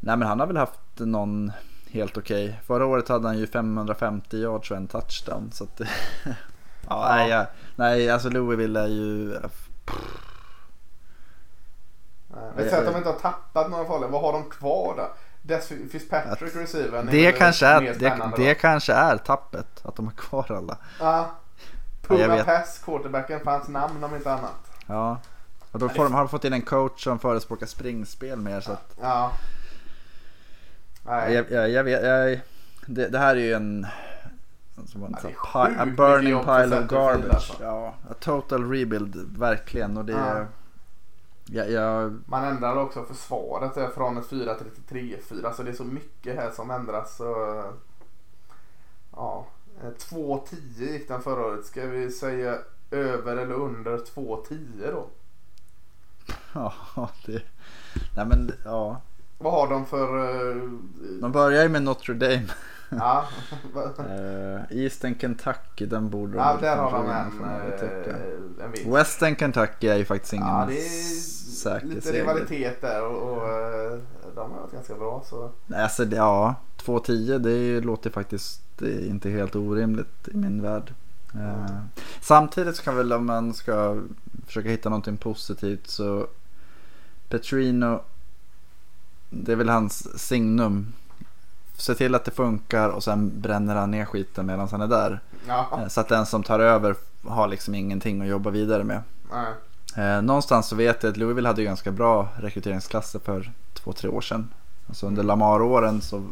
Nej 0.00 0.16
men 0.16 0.28
han 0.28 0.40
har 0.40 0.46
väl 0.46 0.56
haft 0.56 0.80
någon 0.98 1.52
helt 1.90 2.16
okej. 2.16 2.60
Förra 2.66 2.86
året 2.86 3.08
hade 3.08 3.28
han 3.28 3.38
ju 3.38 3.46
550 3.46 4.36
yards 4.36 4.70
och 4.70 4.76
en 4.76 4.86
touchdown. 4.86 5.50
Så 5.52 5.64
att, 5.64 5.80
ja, 5.80 5.86
Ja. 6.88 7.06
Nej, 7.08 7.30
ja, 7.30 7.46
nej, 7.76 8.10
alltså 8.10 8.28
Louisville 8.28 8.80
är 8.80 8.86
ju... 8.88 9.36
Nej, 12.28 12.52
Men 12.56 12.70
säg 12.70 12.78
att 12.78 12.86
de 12.92 12.96
inte 12.96 13.08
har 13.08 13.18
tappat 13.18 13.70
några 13.70 13.84
farliga. 13.84 14.10
Vad 14.10 14.20
har 14.20 14.32
de 14.32 14.50
kvar 14.50 14.94
då? 14.96 15.08
Des 15.46 15.72
Fitzpatrick 15.90 16.56
receiver. 16.56 17.02
Det, 17.10 17.32
kanske 17.32 17.66
är, 17.66 17.80
det, 17.80 18.32
det 18.36 18.54
kanske 18.54 18.92
är 18.92 19.16
tappet. 19.16 19.66
Att 19.82 19.96
de 19.96 20.06
har 20.06 20.12
kvar 20.12 20.52
alla. 20.52 20.76
Ja. 21.00 21.30
Puma 22.02 22.44
Pass, 22.44 22.80
quarterbacken, 22.84 23.40
fanns 23.40 23.68
namn 23.68 24.04
om 24.04 24.14
inte 24.14 24.32
annat. 24.32 24.70
Ja. 24.86 25.18
Och 25.70 25.78
då 25.78 25.88
får 25.88 26.04
de, 26.04 26.12
har 26.12 26.20
de 26.20 26.28
fått 26.28 26.44
in 26.44 26.52
en 26.52 26.62
coach 26.62 27.04
som 27.04 27.18
förespråkar 27.18 27.66
springspel 27.66 28.38
mer 28.38 28.60
så 28.60 28.72
att... 28.72 28.96
Ja. 29.00 29.32
Nej. 31.06 31.34
Jag, 31.34 31.50
jag, 31.50 31.70
jag 31.70 31.84
vet, 31.84 32.04
jag, 32.04 32.40
det, 32.86 33.08
det, 33.08 33.18
här 33.18 33.36
är 33.36 33.40
ju 33.40 33.52
en... 33.52 33.86
Som 34.86 35.16
ja, 35.54 35.68
a 35.78 35.86
burning 35.86 36.44
pile 36.44 36.80
of 36.80 36.88
garbage. 36.88 37.34
Alltså. 37.34 37.54
Ja, 37.60 37.94
a 38.10 38.14
total 38.20 38.70
rebuild 38.70 39.38
verkligen. 39.38 39.96
Och 39.96 40.04
det, 40.04 40.12
ja. 40.12 40.46
Ja, 41.46 41.64
ja. 41.64 42.10
Man 42.26 42.44
ändrar 42.44 42.76
också 42.76 43.04
försvaret 43.04 43.94
från 43.94 44.18
ett 44.18 44.26
4 44.26 44.54
till 44.54 44.66
ett 44.66 44.90
3-4 45.30 45.52
så 45.52 45.62
det 45.62 45.70
är 45.70 45.74
så 45.74 45.84
mycket 45.84 46.36
här 46.36 46.50
som 46.50 46.70
ändras. 46.70 47.16
Så, 47.16 47.62
ja, 49.12 49.46
2-10 49.82 50.92
gick 50.92 51.08
den 51.08 51.22
förra 51.22 51.46
året. 51.46 51.66
Ska 51.66 51.86
vi 51.86 52.10
säga 52.10 52.58
över 52.90 53.36
eller 53.36 53.54
under 53.54 53.98
2-10 53.98 54.92
då? 54.92 55.06
Ja, 56.96 57.10
det... 57.26 57.42
Nej 58.16 58.26
men 58.26 58.52
ja. 58.64 59.00
Vad 59.38 59.52
har 59.52 59.68
de 59.68 59.86
för... 59.86 60.18
Uh... 60.18 60.72
De 61.20 61.32
börjar 61.32 61.62
ju 61.62 61.68
med 61.68 61.82
Notre 61.82 62.14
Dame. 62.14 62.48
Ja. 62.88 63.26
uh, 63.98 64.60
Eastern 64.70 65.14
Kentucky, 65.18 65.86
den 65.86 66.10
borde 66.10 66.36
Ja, 66.36 66.58
de 66.60 66.66
en, 66.66 67.44
uh, 67.44 68.84
en. 68.84 68.92
Western 68.92 69.36
Kentucky 69.36 69.88
är 69.88 69.96
ju 69.96 70.04
faktiskt 70.04 70.32
ingen 70.32 70.46
ja, 70.46 70.66
det 70.68 70.78
är 70.78 70.88
säker 71.54 71.86
lite 71.86 72.00
seger. 72.00 72.18
rivalitet 72.18 72.80
där 72.80 73.06
och, 73.06 73.32
och 73.32 73.48
de 74.34 74.50
har 74.50 74.60
varit 74.60 74.72
ganska 74.72 74.94
bra. 74.94 75.22
Så. 75.26 75.50
Alltså, 75.74 76.04
ja, 76.04 76.54
2-10 76.84 77.38
det 77.38 77.80
låter 77.80 78.10
faktiskt 78.10 78.82
inte 78.82 79.30
helt 79.30 79.56
orimligt 79.56 80.28
i 80.28 80.36
min 80.36 80.62
värld. 80.62 80.94
Mm. 81.34 81.66
Samtidigt 82.20 82.76
så 82.76 82.82
kan 82.82 82.96
väl 82.96 83.12
om 83.12 83.26
man 83.26 83.54
ska 83.54 84.02
försöka 84.46 84.68
hitta 84.68 84.88
någonting 84.88 85.16
positivt 85.16 85.86
så 85.86 86.26
Petrino 87.28 88.00
det 89.30 89.52
är 89.52 89.56
väl 89.56 89.68
hans 89.68 90.20
signum. 90.20 90.92
Se 91.76 91.94
till 91.94 92.14
att 92.14 92.24
det 92.24 92.30
funkar 92.30 92.88
och 92.88 93.04
sen 93.04 93.40
bränner 93.40 93.74
han 93.74 93.90
ner 93.90 94.04
skiten 94.04 94.46
medan 94.46 94.68
han 94.70 94.80
är 94.80 94.86
där. 94.86 95.20
Ja. 95.48 95.68
Eh, 95.72 95.88
så 95.88 96.00
att 96.00 96.08
den 96.08 96.26
som 96.26 96.42
tar 96.42 96.60
över 96.60 96.94
har 97.24 97.48
liksom 97.48 97.74
ingenting 97.74 98.22
att 98.22 98.28
jobba 98.28 98.50
vidare 98.50 98.84
med. 98.84 99.02
Nej. 99.32 99.52
Eh, 99.96 100.22
någonstans 100.22 100.66
så 100.66 100.76
vet 100.76 101.02
jag 101.02 101.10
att 101.10 101.16
Louisville 101.16 101.48
hade 101.48 101.64
ganska 101.64 101.92
bra 101.92 102.28
rekryteringsklasser 102.36 103.18
för 103.18 103.52
två, 103.74 103.92
tre 103.92 104.08
år 104.08 104.20
sedan. 104.20 104.48
Alltså 104.88 105.06
under 105.06 105.22
Lamar-åren 105.22 106.00
så 106.00 106.22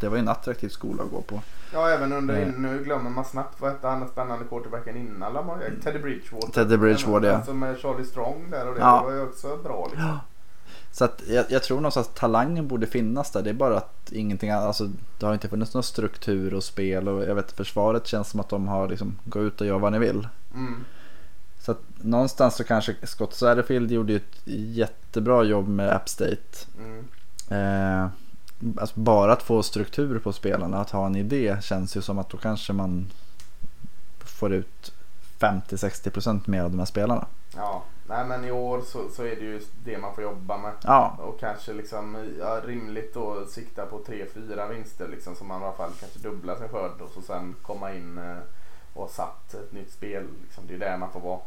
det 0.00 0.08
var 0.08 0.16
ju 0.16 0.20
en 0.20 0.28
attraktiv 0.28 0.68
skola 0.68 1.02
att 1.02 1.10
gå 1.10 1.20
på. 1.20 1.40
Ja, 1.72 1.90
även 1.90 2.12
under, 2.12 2.42
mm. 2.42 2.62
nu 2.62 2.84
glömmer 2.84 3.10
man 3.10 3.24
snabbt 3.24 3.60
vad 3.60 3.70
hette 3.70 3.88
han 3.88 4.08
spännande 4.08 4.44
quarterbacken 4.44 4.96
innan 4.96 5.32
Lamar? 5.32 5.70
Teddy 5.84 5.98
Bridgewater. 5.98 6.52
Teddy 6.52 6.76
Bridgewater, 6.76 7.28
ja. 7.28 7.36
Alltså 7.36 7.54
med 7.54 7.78
Charlie 7.78 8.04
Strong 8.04 8.50
där 8.50 8.68
och 8.68 8.74
det, 8.74 8.80
ja. 8.80 8.98
det 8.98 9.04
var 9.04 9.12
ju 9.12 9.22
också 9.22 9.56
bra 9.56 9.88
liksom. 9.90 10.18
Så 10.96 11.04
att 11.04 11.22
jag, 11.28 11.44
jag 11.48 11.62
tror 11.62 11.76
någonstans 11.76 12.08
att 12.08 12.14
talangen 12.14 12.68
borde 12.68 12.86
finnas 12.86 13.30
där. 13.30 13.42
Det 13.42 13.50
är 13.50 13.54
bara 13.54 13.76
att 13.76 14.12
ingenting 14.12 14.50
alltså 14.50 14.90
det 15.18 15.26
har 15.26 15.34
inte 15.34 15.48
funnits 15.48 15.74
någon 15.74 15.82
struktur 15.82 16.54
och 16.54 16.64
spel 16.64 17.08
och 17.08 17.22
jag 17.24 17.34
vet 17.34 17.52
försvaret 17.52 18.06
känns 18.06 18.30
som 18.30 18.40
att 18.40 18.48
de 18.48 18.68
har 18.68 18.88
liksom 18.88 19.18
gå 19.24 19.42
ut 19.42 19.60
och 19.60 19.66
göra 19.66 19.78
vad 19.78 19.92
ni 19.92 19.98
vill. 19.98 20.28
Mm. 20.54 20.84
Så 21.60 21.72
att 21.72 21.80
någonstans 21.96 22.56
så 22.56 22.64
kanske 22.64 22.94
Scott 23.02 23.34
Satterfield 23.34 23.92
gjorde 23.92 24.14
ett 24.14 24.40
jättebra 24.44 25.44
jobb 25.44 25.68
med 25.68 25.90
App 25.90 26.08
State. 26.08 26.66
Mm. 26.78 27.04
Eh, 27.48 28.08
alltså 28.80 29.00
bara 29.00 29.32
att 29.32 29.42
få 29.42 29.62
struktur 29.62 30.18
på 30.18 30.32
spelarna, 30.32 30.80
att 30.80 30.90
ha 30.90 31.06
en 31.06 31.16
idé 31.16 31.56
känns 31.62 31.96
ju 31.96 32.02
som 32.02 32.18
att 32.18 32.30
då 32.30 32.36
kanske 32.36 32.72
man 32.72 33.10
får 34.18 34.52
ut 34.52 34.92
50-60% 35.38 36.40
mer 36.50 36.62
av 36.62 36.70
de 36.70 36.78
här 36.78 36.86
spelarna. 36.86 37.26
Ja, 37.56 37.82
nej 38.08 38.24
men 38.24 38.44
i 38.44 38.50
år 38.50 38.80
så, 38.80 39.08
så 39.08 39.22
är 39.22 39.36
det 39.36 39.42
ju 39.42 39.62
det 39.84 39.98
man 39.98 40.14
får 40.14 40.24
jobba 40.24 40.58
med. 40.58 40.72
Ja. 40.82 41.16
Och 41.18 41.40
kanske 41.40 41.72
liksom 41.72 42.34
ja, 42.38 42.60
rimligt 42.64 43.14
då 43.14 43.46
sikta 43.46 43.86
på 43.86 43.98
3-4 43.98 44.68
vinster 44.68 45.08
liksom 45.08 45.36
så 45.36 45.44
man 45.44 45.62
i 45.62 45.64
alla 45.64 45.76
fall 45.76 45.90
kanske 46.00 46.18
dubblar 46.18 46.56
sin 46.56 46.68
skörd 46.68 47.00
och 47.00 47.10
så 47.14 47.22
sen 47.22 47.54
komma 47.62 47.94
in 47.94 48.18
eh, 48.18 48.38
och 48.94 49.02
ha 49.02 49.08
satt 49.08 49.54
ett 49.54 49.72
nytt 49.72 49.92
spel. 49.92 50.26
Liksom, 50.42 50.66
det 50.66 50.74
är 50.74 50.78
där 50.78 50.96
man 50.96 51.12
får 51.12 51.20
vara. 51.20 51.40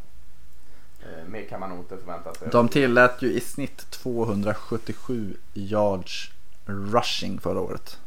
Eh, 1.00 1.26
mer 1.28 1.46
kan 1.46 1.60
man 1.60 1.70
nog 1.70 1.80
inte 1.80 1.98
förvänta 1.98 2.34
sig. 2.34 2.50
De 2.52 2.70
tillät 2.70 3.22
ju 3.22 3.34
i 3.34 3.42
snitt 3.42 3.92
277 3.92 5.38
yards 5.54 6.32
rushing 6.66 7.40
förra 7.40 7.60
året. 7.60 8.00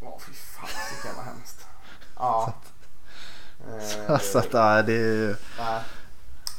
Åh 0.00 0.18
fy 0.18 0.32
fan 0.32 0.68
vilken 0.92 1.16
vad 1.16 1.24
hemskt. 1.24 1.66
Ja. 2.16 2.54
så, 3.80 4.12
eh, 4.12 4.18
så 4.18 4.38
att 4.38 4.86
det 4.86 4.92
är 4.92 5.14
ju... 5.14 5.36
Nej. 5.58 5.82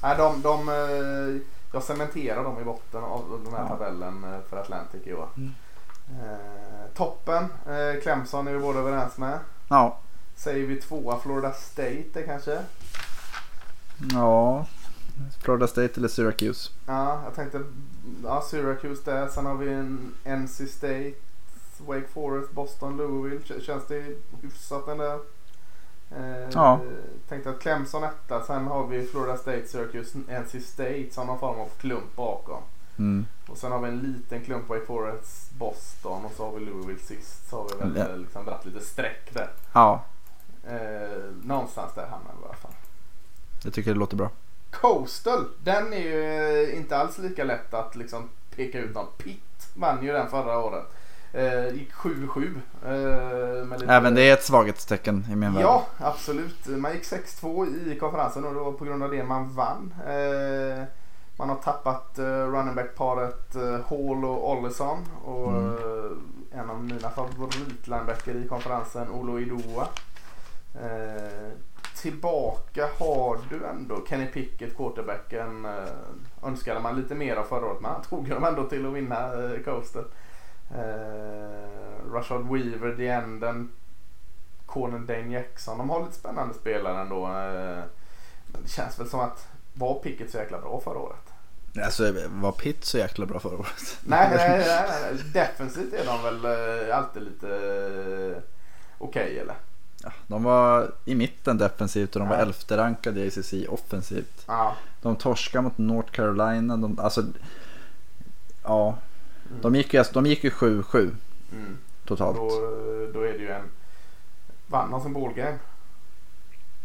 Nej 0.02 0.18
de, 0.18 0.42
de, 0.42 0.70
eh, 0.70 1.42
jag 1.72 1.84
cementerar 1.84 2.44
dem 2.44 2.62
i 2.62 2.64
botten 2.64 3.04
av 3.04 3.42
den 3.44 3.54
här 3.54 3.62
ja. 3.62 3.68
tabellen 3.68 4.24
eh, 4.24 4.40
för 4.50 4.58
Atlantic 4.58 5.08
i 5.08 5.14
år. 5.14 5.30
Mm. 5.38 5.54
Eh, 6.10 6.94
toppen, 6.94 7.44
eh, 7.44 8.02
Clemson 8.02 8.48
är 8.48 8.54
vi 8.54 8.60
båda 8.60 8.80
överens 8.80 9.18
med. 9.18 9.40
Ja. 9.70 10.00
Säger 10.36 10.68
vi 10.68 10.82
tvåa 10.82 11.20
Florida 11.20 11.54
State 11.54 12.24
kanske? 12.26 12.60
Ja, 14.14 14.66
Florida 15.42 15.68
State 15.68 15.94
eller 15.96 16.08
Syracuse. 16.08 16.72
Ja, 16.86 17.22
jag 17.24 17.36
tänkte 17.36 17.64
ja, 18.24 18.44
Syracuse 18.50 19.12
där. 19.12 19.28
Sen 19.28 19.46
har 19.46 19.56
vi 19.56 19.74
en 19.74 20.14
NC 20.24 20.68
State, 20.68 21.14
Wake 21.78 22.08
Forest, 22.14 22.52
Boston, 22.52 22.98
Louisville. 22.98 23.62
Känns 23.62 23.88
det 23.88 24.16
hyfsat 24.42 24.86
den 24.86 24.98
där? 24.98 25.20
Eh, 26.12 26.50
ja. 26.54 26.80
Tänkte 27.30 27.50
att 27.50 27.60
Clemson 27.60 28.04
etta. 28.04 28.44
Sen 28.44 28.68
har 28.68 28.88
vi 28.88 29.06
Florida 29.06 29.38
State, 29.38 29.68
Syracuse, 29.68 30.18
NC 30.18 30.60
State 30.60 31.08
som 31.12 31.28
någon 31.28 31.40
form 31.40 31.60
av 31.60 31.70
klump 31.80 32.16
bakom. 32.16 32.62
Mm. 32.98 33.26
Och 33.48 33.58
sen 33.58 33.72
har 33.72 33.80
vi 33.80 33.88
en 33.88 34.00
liten 34.00 34.44
klump 34.44 34.70
Wake 34.70 34.86
Forest, 34.86 35.52
Boston 35.52 36.26
och 36.26 36.32
så 36.32 36.46
har 36.46 36.60
vi 36.60 36.66
Louisville 36.66 37.00
sist. 37.00 37.50
Så 37.50 37.58
har 37.58 37.70
vi 37.70 37.76
väl 37.76 38.08
mm. 38.08 38.22
liksom 38.22 38.46
dragit 38.46 38.66
lite 38.66 38.86
streck 38.86 39.34
där. 39.34 39.50
Ja. 39.74 40.04
Eh, 40.68 41.20
någonstans 41.44 41.94
där 41.96 42.08
hamnar 42.08 42.32
vi 42.38 42.42
i 42.42 42.46
alla 42.46 42.54
fall. 42.54 42.72
Jag 43.64 43.74
tycker 43.74 43.94
det 43.94 44.00
låter 44.00 44.16
bra. 44.16 44.30
Coastal, 44.72 45.48
den 45.64 45.94
är 45.94 45.98
ju 45.98 46.24
eh, 46.24 46.78
inte 46.78 46.98
alls 46.98 47.18
lika 47.18 47.44
lätt 47.44 47.74
att 47.74 47.96
liksom 47.96 48.30
peka 48.56 48.80
ut 48.80 48.96
någon. 48.96 49.08
Pitt 49.18 49.70
vann 49.76 50.04
ju 50.04 50.12
den 50.12 50.30
förra 50.30 50.60
året. 50.60 50.86
Eh, 51.34 51.74
gick 51.74 51.94
7-7. 51.94 52.62
Eh, 52.86 53.96
Även 53.96 54.16
det 54.16 54.22
är 54.22 54.34
ett 54.34 54.44
svaghetstecken 54.44 55.26
i 55.32 55.36
min 55.36 55.54
värld. 55.54 55.64
Ja, 55.64 55.86
absolut. 55.98 56.68
Man 56.68 56.94
gick 56.94 57.04
6-2 57.04 57.68
i 57.92 58.00
konferensen 58.00 58.46
och 58.46 58.54
det 58.54 58.60
var 58.60 58.72
på 58.72 58.86
grund 58.86 59.04
av 59.04 59.12
det 59.12 59.24
man 59.24 59.56
vann. 59.56 59.94
Eh, 60.08 60.84
man 61.38 61.50
har 61.50 61.56
tappat 61.56 62.20
eh, 62.20 62.24
running 62.26 62.76
back-paret 62.76 63.56
eh, 63.56 63.62
Hall 63.90 64.26
och 64.26 64.52
Ollison. 64.52 65.06
Och 65.24 65.52
mm. 65.52 65.72
Eh, 65.74 66.60
en 66.60 66.70
av 66.70 66.84
mina 66.84 67.10
favoritlinebacker 67.10 68.36
i 68.36 68.48
konferensen, 68.48 69.10
Olo 69.10 69.40
Idoa. 69.40 69.88
Tillbaka 71.96 72.88
har 73.00 73.38
du 73.50 73.66
ändå 73.66 74.06
Kenny 74.10 74.26
Pickett, 74.26 74.78
quarterbacken. 74.78 75.68
Önskade 76.44 76.80
man 76.80 76.96
lite 76.96 77.16
mer 77.16 77.36
av 77.36 77.44
förra 77.44 77.66
året 77.66 77.82
men 77.82 77.92
han 77.92 78.02
tog 78.02 78.30
dem 78.30 78.44
ändå 78.44 78.64
till 78.64 78.86
att 78.86 78.94
vinna 78.94 79.44
eh, 79.44 79.60
coasten. 79.66 80.06
Eh, 80.72 82.12
Rashad 82.14 82.48
Weaver, 82.50 82.96
The 82.96 83.08
Enden, 83.08 83.70
Conan 84.66 85.06
Dane 85.06 85.34
Jackson. 85.34 85.78
De 85.78 85.90
har 85.90 86.06
lite 86.06 86.16
spännande 86.16 86.54
spelare 86.54 87.02
ändå. 87.02 87.26
Eh, 87.26 87.84
men 88.48 88.62
det 88.64 88.70
känns 88.70 89.00
väl 89.00 89.10
som 89.10 89.20
att 89.20 89.48
var 89.74 90.00
Pickett 90.00 90.32
så 90.32 90.38
jäkla 90.38 90.62
bra 90.62 90.82
förra 90.84 91.00
året? 91.00 91.28
Alltså 91.84 92.14
var 92.30 92.52
Pitt 92.52 92.86
så 92.86 92.98
jäkla 92.98 93.26
bra 93.26 93.40
förra 93.40 93.58
året? 93.58 93.98
Nej, 94.04 94.30
nej, 94.36 94.60
nej, 94.60 94.90
nej. 95.02 95.24
defensivt 95.34 95.94
är 95.94 96.06
de 96.06 96.24
väl 96.24 96.46
eh, 96.46 96.98
alltid 96.98 97.24
lite 97.24 97.48
eh, 97.48 98.44
okej 98.98 99.24
okay, 99.24 99.38
eller? 99.38 99.56
Ja, 100.04 100.12
de 100.28 100.44
var 100.44 100.92
i 101.06 101.16
mitten 101.16 101.58
defensivt 101.58 102.16
och 102.16 102.20
de 102.20 102.30
var 102.30 102.36
ja. 102.36 102.42
elfte 102.42 102.78
rankade 102.78 103.20
i 103.20 103.28
ACC 103.28 103.54
offensivt. 103.70 104.44
Ja. 104.48 104.76
De 105.02 105.16
torskade 105.16 105.62
mot 105.62 105.78
North 105.78 106.12
Carolina. 106.12 106.78
De, 106.78 107.00
alltså, 107.00 107.24
ja, 108.64 108.98
mm. 109.50 109.62
de 109.62 109.76
gick 109.76 109.94
ju 109.94 110.04
de 110.14 110.26
gick 110.26 110.44
ju 110.44 110.50
7-7 110.50 111.16
mm. 111.52 111.78
totalt. 112.06 112.38
Då, 112.38 112.50
då 113.14 113.22
är 113.22 113.32
det 113.34 113.38
ju 113.38 113.52
en... 113.52 113.70
Vann 114.68 114.92
de 114.92 115.02
som 115.02 115.14
ballgame? 115.14 115.58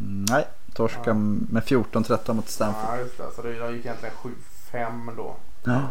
Mm, 0.01 0.25
nej, 0.31 0.47
torskade 0.75 1.11
ja. 1.11 1.15
med 1.51 1.63
14-13 1.63 2.35
mot 2.35 2.49
Stanford. 2.49 2.85
Ja, 2.89 2.99
just 2.99 3.19
det. 3.19 3.31
Så 3.37 3.43
de 3.43 3.51
gick 3.51 3.85
egentligen 3.85 4.15
7-5 4.73 5.17
då. 5.17 5.37
Ja. 5.65 5.89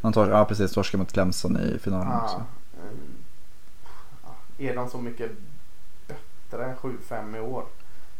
Man 0.00 0.12
tor 0.12 0.28
ja, 0.28 0.44
precis. 0.44 0.72
Torskade 0.72 0.98
mot 0.98 1.12
Clemson 1.12 1.60
i 1.60 1.78
finalen 1.78 2.08
ja. 2.12 2.24
också. 2.24 2.42
Är 4.58 4.76
de 4.76 4.90
så 4.90 4.98
mycket 4.98 5.30
bättre 6.06 6.64
än 6.64 6.76
7-5 6.76 7.36
i 7.36 7.40
år. 7.40 7.64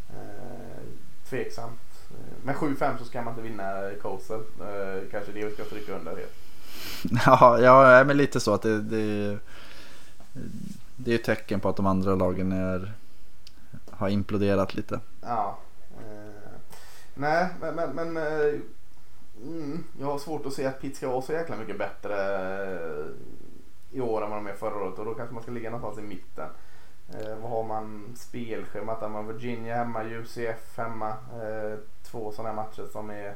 Eh, 0.09 0.83
tveksamt. 1.29 1.79
Med 2.43 2.55
7-5 2.55 2.97
så 2.97 3.05
ska 3.05 3.21
man 3.21 3.33
inte 3.33 3.41
vinna 3.41 3.91
Coastal. 4.01 4.39
Eh, 4.39 5.09
kanske 5.11 5.31
det 5.31 5.45
vi 5.45 5.53
ska 5.53 5.63
stryka 5.63 5.95
under 5.95 6.15
helt. 6.15 6.46
Ja, 7.25 7.59
ja 7.59 8.03
men 8.03 8.17
lite 8.17 8.39
så 8.39 8.53
att 8.53 8.61
det, 8.61 8.81
det, 8.81 9.37
det 10.95 11.11
är 11.11 11.17
ju 11.17 11.17
tecken 11.17 11.59
på 11.59 11.69
att 11.69 11.75
de 11.75 11.85
andra 11.85 12.15
lagen 12.15 12.51
är, 12.51 12.93
har 13.91 14.09
imploderat 14.09 14.75
lite. 14.75 14.99
Ja. 15.21 15.57
Eh, 15.99 16.51
nej, 17.13 17.47
men, 17.61 17.75
men, 17.75 17.89
men 17.89 18.17
eh, 18.17 18.59
mm, 19.43 19.83
jag 19.99 20.07
har 20.07 20.19
svårt 20.19 20.45
att 20.45 20.53
se 20.53 20.65
att 20.65 20.81
Pitt 20.81 20.97
ska 20.97 21.09
vara 21.09 21.21
så 21.21 21.33
jäkla 21.33 21.55
mycket 21.55 21.77
bättre 21.77 22.15
eh, 22.65 23.05
i 23.91 24.01
år 24.01 24.23
än 24.23 24.29
vad 24.29 24.39
de 24.39 24.47
är 24.47 24.53
förra 24.53 24.83
året 24.83 24.99
och 24.99 25.05
då 25.05 25.13
kanske 25.13 25.33
man 25.33 25.43
ska 25.43 25.51
ligga 25.51 25.69
någonstans 25.69 26.05
i 26.05 26.09
mitten. 26.09 26.49
Eh, 27.13 27.35
vad 27.41 27.51
har 27.51 27.63
man 27.63 28.15
spelschemat? 28.15 29.01
Har 29.01 29.09
man 29.09 29.27
Virginia 29.27 29.75
hemma, 29.75 30.03
UCF 30.03 30.77
hemma. 30.77 31.09
Eh, 31.09 31.79
två 32.03 32.31
sådana 32.31 32.53
matcher 32.53 32.87
som 32.91 33.09
är 33.09 33.35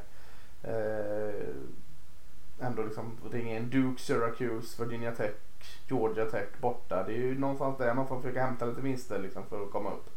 eh, 0.62 1.46
ändå 2.62 2.82
liksom 2.82 3.12
ringa 3.32 3.56
in 3.56 3.70
Duke, 3.70 4.02
Syracuse, 4.02 4.84
Virginia 4.84 5.12
Tech, 5.12 5.32
Georgia 5.88 6.24
Tech 6.24 6.48
borta. 6.60 7.02
Det 7.06 7.12
är 7.12 7.18
ju 7.18 7.38
någonstans 7.38 7.78
där 7.78 7.94
man 7.94 8.06
får 8.06 8.20
försöka 8.20 8.44
hämta 8.46 8.64
lite 8.66 8.80
vinster 8.80 9.18
liksom 9.18 9.42
för 9.48 9.62
att 9.62 9.70
komma 9.72 9.90
upp. 9.90 10.10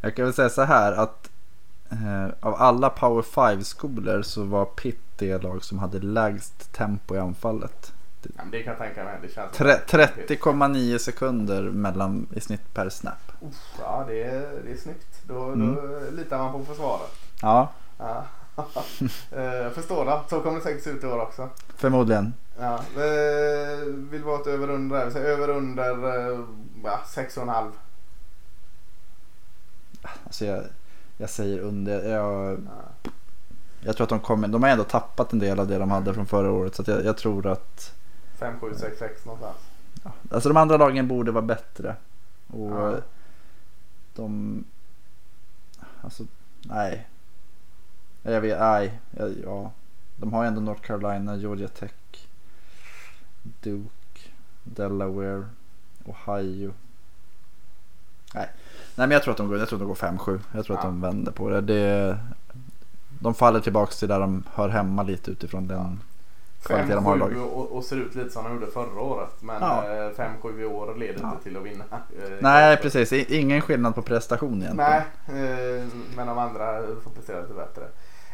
Jag 0.00 0.14
kan 0.16 0.24
väl 0.24 0.34
säga 0.34 0.48
så 0.48 0.62
här 0.62 0.92
att 0.92 1.30
eh, 1.90 2.26
av 2.40 2.54
alla 2.54 2.90
Power 2.90 3.22
5-skolor 3.22 4.22
så 4.22 4.44
var 4.44 4.64
Pitt 4.64 5.00
det 5.16 5.42
lag 5.42 5.64
som 5.64 5.78
hade 5.78 5.98
lägst 5.98 6.72
tempo 6.72 7.14
i 7.14 7.18
anfallet. 7.18 7.92
Ja, 8.36 8.42
det 8.52 8.62
kan 8.62 8.70
jag 8.70 8.78
tänka 8.82 9.04
mig. 9.04 9.18
Det 9.22 9.28
känns 9.28 9.52
Tre- 9.52 9.80
30,9 9.86 10.98
sekunder 10.98 11.62
mellan 11.62 12.26
i 12.34 12.40
snitt 12.40 12.74
per 12.74 12.88
snap. 12.88 13.32
Uff, 13.40 13.74
ja, 13.80 14.04
det 14.08 14.22
är, 14.22 14.62
det 14.64 14.72
är 14.72 14.76
snyggt. 14.76 15.22
Då, 15.28 15.42
Mm. 15.44 15.74
då 15.74 16.10
litar 16.10 16.38
man 16.38 16.52
på 16.52 16.64
försvaret. 16.64 17.10
Ja, 17.42 17.72
Ja. 17.98 18.24
Eh, 19.30 19.42
Jag 19.44 19.72
förstår 19.72 20.04
det. 20.04 20.20
Så 20.30 20.40
kommer 20.40 20.56
det 20.56 20.62
säkert 20.62 20.84
se 20.84 20.90
ut 20.90 21.04
i 21.04 21.06
år 21.06 21.20
också. 21.20 21.48
förmodligen. 21.76 22.34
Ja. 22.58 22.74
eh, 22.74 23.78
Vill 23.86 24.24
vara 24.24 24.40
ett 24.40 24.46
över 24.46 24.70
under. 24.70 25.04
Vi 25.04 25.10
säger 25.10 25.26
över 25.26 25.48
under 25.48 25.92
eh, 26.32 26.40
ja, 26.84 27.00
6,5. 27.06 27.70
Alltså 30.24 30.44
jag, 30.44 30.62
jag 31.16 31.30
säger 31.30 31.58
under. 31.58 32.08
Jag, 32.08 32.52
Ja. 32.52 33.10
jag 33.80 33.96
tror 33.96 34.04
att 34.04 34.08
de 34.10 34.20
kommer. 34.20 34.48
De 34.48 34.62
har 34.62 34.70
ändå 34.70 34.84
tappat 34.84 35.32
en 35.32 35.38
del 35.38 35.60
av 35.60 35.66
det 35.68 35.78
de 35.78 35.90
hade 35.90 36.14
från 36.14 36.26
förra 36.26 36.50
året. 36.50 36.74
Så 36.74 36.84
jag, 36.86 37.04
jag 37.04 37.16
tror 37.16 37.46
att 37.46 37.94
5, 38.38 38.60
7, 38.60 38.74
6, 38.76 38.98
6 38.98 39.24
någonstans. 39.24 39.56
ja, 40.04 40.10
alltså 40.30 40.48
de 40.48 40.56
andra 40.56 40.76
lagen 40.76 41.08
borde 41.08 41.32
vara 41.32 41.44
bättre. 41.44 41.96
Och 42.52 42.70
Ja. 42.70 42.96
de... 44.14 44.64
Alltså, 46.02 46.24
nej. 46.62 47.06
Jag 48.32 48.40
vet, 48.40 48.58
nej. 48.60 49.00
Ja. 49.44 49.72
De 50.16 50.32
har 50.32 50.42
ju 50.42 50.48
ändå 50.48 50.60
North 50.60 50.80
Carolina, 50.80 51.36
Georgia 51.36 51.68
Tech, 51.68 51.90
Duke, 53.42 54.20
Delaware, 54.64 55.44
Ohio. 56.04 56.72
Nej, 58.34 58.48
nej 58.94 59.06
men 59.06 59.10
jag 59.10 59.22
tror 59.22 59.32
att 59.32 59.38
de 59.38 59.48
går, 59.48 59.58
jag 59.58 59.68
tror 59.68 59.76
att 59.76 59.80
de 59.80 59.88
går 59.88 60.16
5-7. 60.34 60.40
Jag 60.54 60.64
tror 60.64 60.76
att 60.76 60.84
Ja. 60.84 60.88
de 60.90 61.00
vänder 61.00 61.32
på 61.32 61.48
det. 61.50 61.60
det. 61.60 62.18
De 63.20 63.34
faller 63.34 63.60
tillbaka 63.60 63.92
till 63.92 64.08
där 64.08 64.20
de 64.20 64.44
hör 64.54 64.68
hemma 64.68 65.02
lite 65.02 65.30
utifrån 65.30 65.68
den. 65.68 66.00
Kvalitet 66.62 66.94
de 66.94 67.04
har 67.04 67.16
i 67.16 67.18
5-7 67.18 67.20
laget. 67.20 67.38
och, 67.38 67.76
och 67.76 67.84
ser 67.84 67.96
ut 67.96 68.14
lite 68.14 68.30
som 68.30 68.44
de 68.44 68.52
gjorde 68.54 68.66
förra 68.66 69.00
året. 69.00 69.42
Men 69.42 69.56
Ja. 69.62 69.84
eh, 69.88 70.10
5-7 70.16 70.60
i 70.60 70.64
år 70.64 70.94
leder 70.94 71.20
Ja. 71.22 71.30
inte 71.32 71.42
till 71.42 71.56
att 71.56 71.62
vinna. 71.62 71.84
eh, 71.90 72.30
Nej, 72.40 72.76
precis. 72.76 73.12
Ingen 73.12 73.60
skillnad 73.60 73.94
på 73.94 74.02
prestation 74.02 74.62
egentligen. 74.62 74.76
Nej, 75.26 75.42
eh, 75.78 75.84
men 76.16 76.26
de 76.26 76.38
andra 76.38 76.82
får 77.04 77.10
prestera 77.10 77.40
lite 77.40 77.54
bättre. 77.54 77.82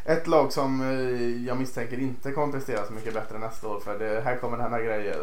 Ett 0.05 0.27
lag 0.27 0.53
som 0.53 0.81
eh, 0.81 1.45
jag 1.47 1.57
misstänker 1.57 1.99
inte 1.99 2.31
kommer 2.31 2.53
prestera 2.53 2.85
så 2.85 2.93
mycket 2.93 3.13
bättre 3.13 3.37
nästa 3.39 3.67
år 3.67 3.79
för 3.79 3.99
det, 3.99 4.21
här 4.21 4.37
kommer 4.37 4.57
det 4.57 4.63
hända 4.63 4.81
grejer. 4.81 5.19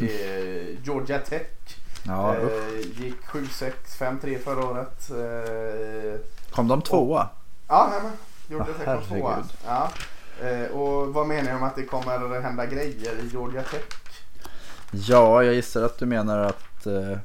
eh, 0.00 0.04
är 0.04 0.76
Georgia 0.84 1.18
Tech. 1.18 1.46
Ja, 2.06 2.34
eh, 2.36 2.78
gick 2.78 3.20
7-6, 3.26 3.72
5-3 3.98 4.38
förra 4.38 4.64
året. 4.66 5.10
Eh, 5.10 6.20
Kom 6.50 6.68
de 6.68 6.82
tvåa? 6.82 7.28
ja, 7.68 7.88
nej, 7.90 8.00
men 8.02 8.12
Georgia 8.48 8.74
Ja, 8.86 8.96
Tech 8.96 9.08
tvåa. 9.08 9.42
Ja. 9.66 9.90
Eh, 10.42 10.70
och 10.70 11.14
vad 11.14 11.26
menar 11.26 11.50
jag 11.50 11.60
med 11.60 11.68
att 11.68 11.76
det 11.76 11.82
kommer 11.84 12.40
hända 12.40 12.66
grejer 12.66 13.12
i 13.22 13.28
Georgia 13.32 13.62
Tech? 13.62 13.82
Ja, 14.90 15.42
jag 15.42 15.54
gissar 15.54 15.82
att 15.82 15.98
du 15.98 16.06
menar 16.06 16.38
att 16.38 16.86
eh, 16.86 17.18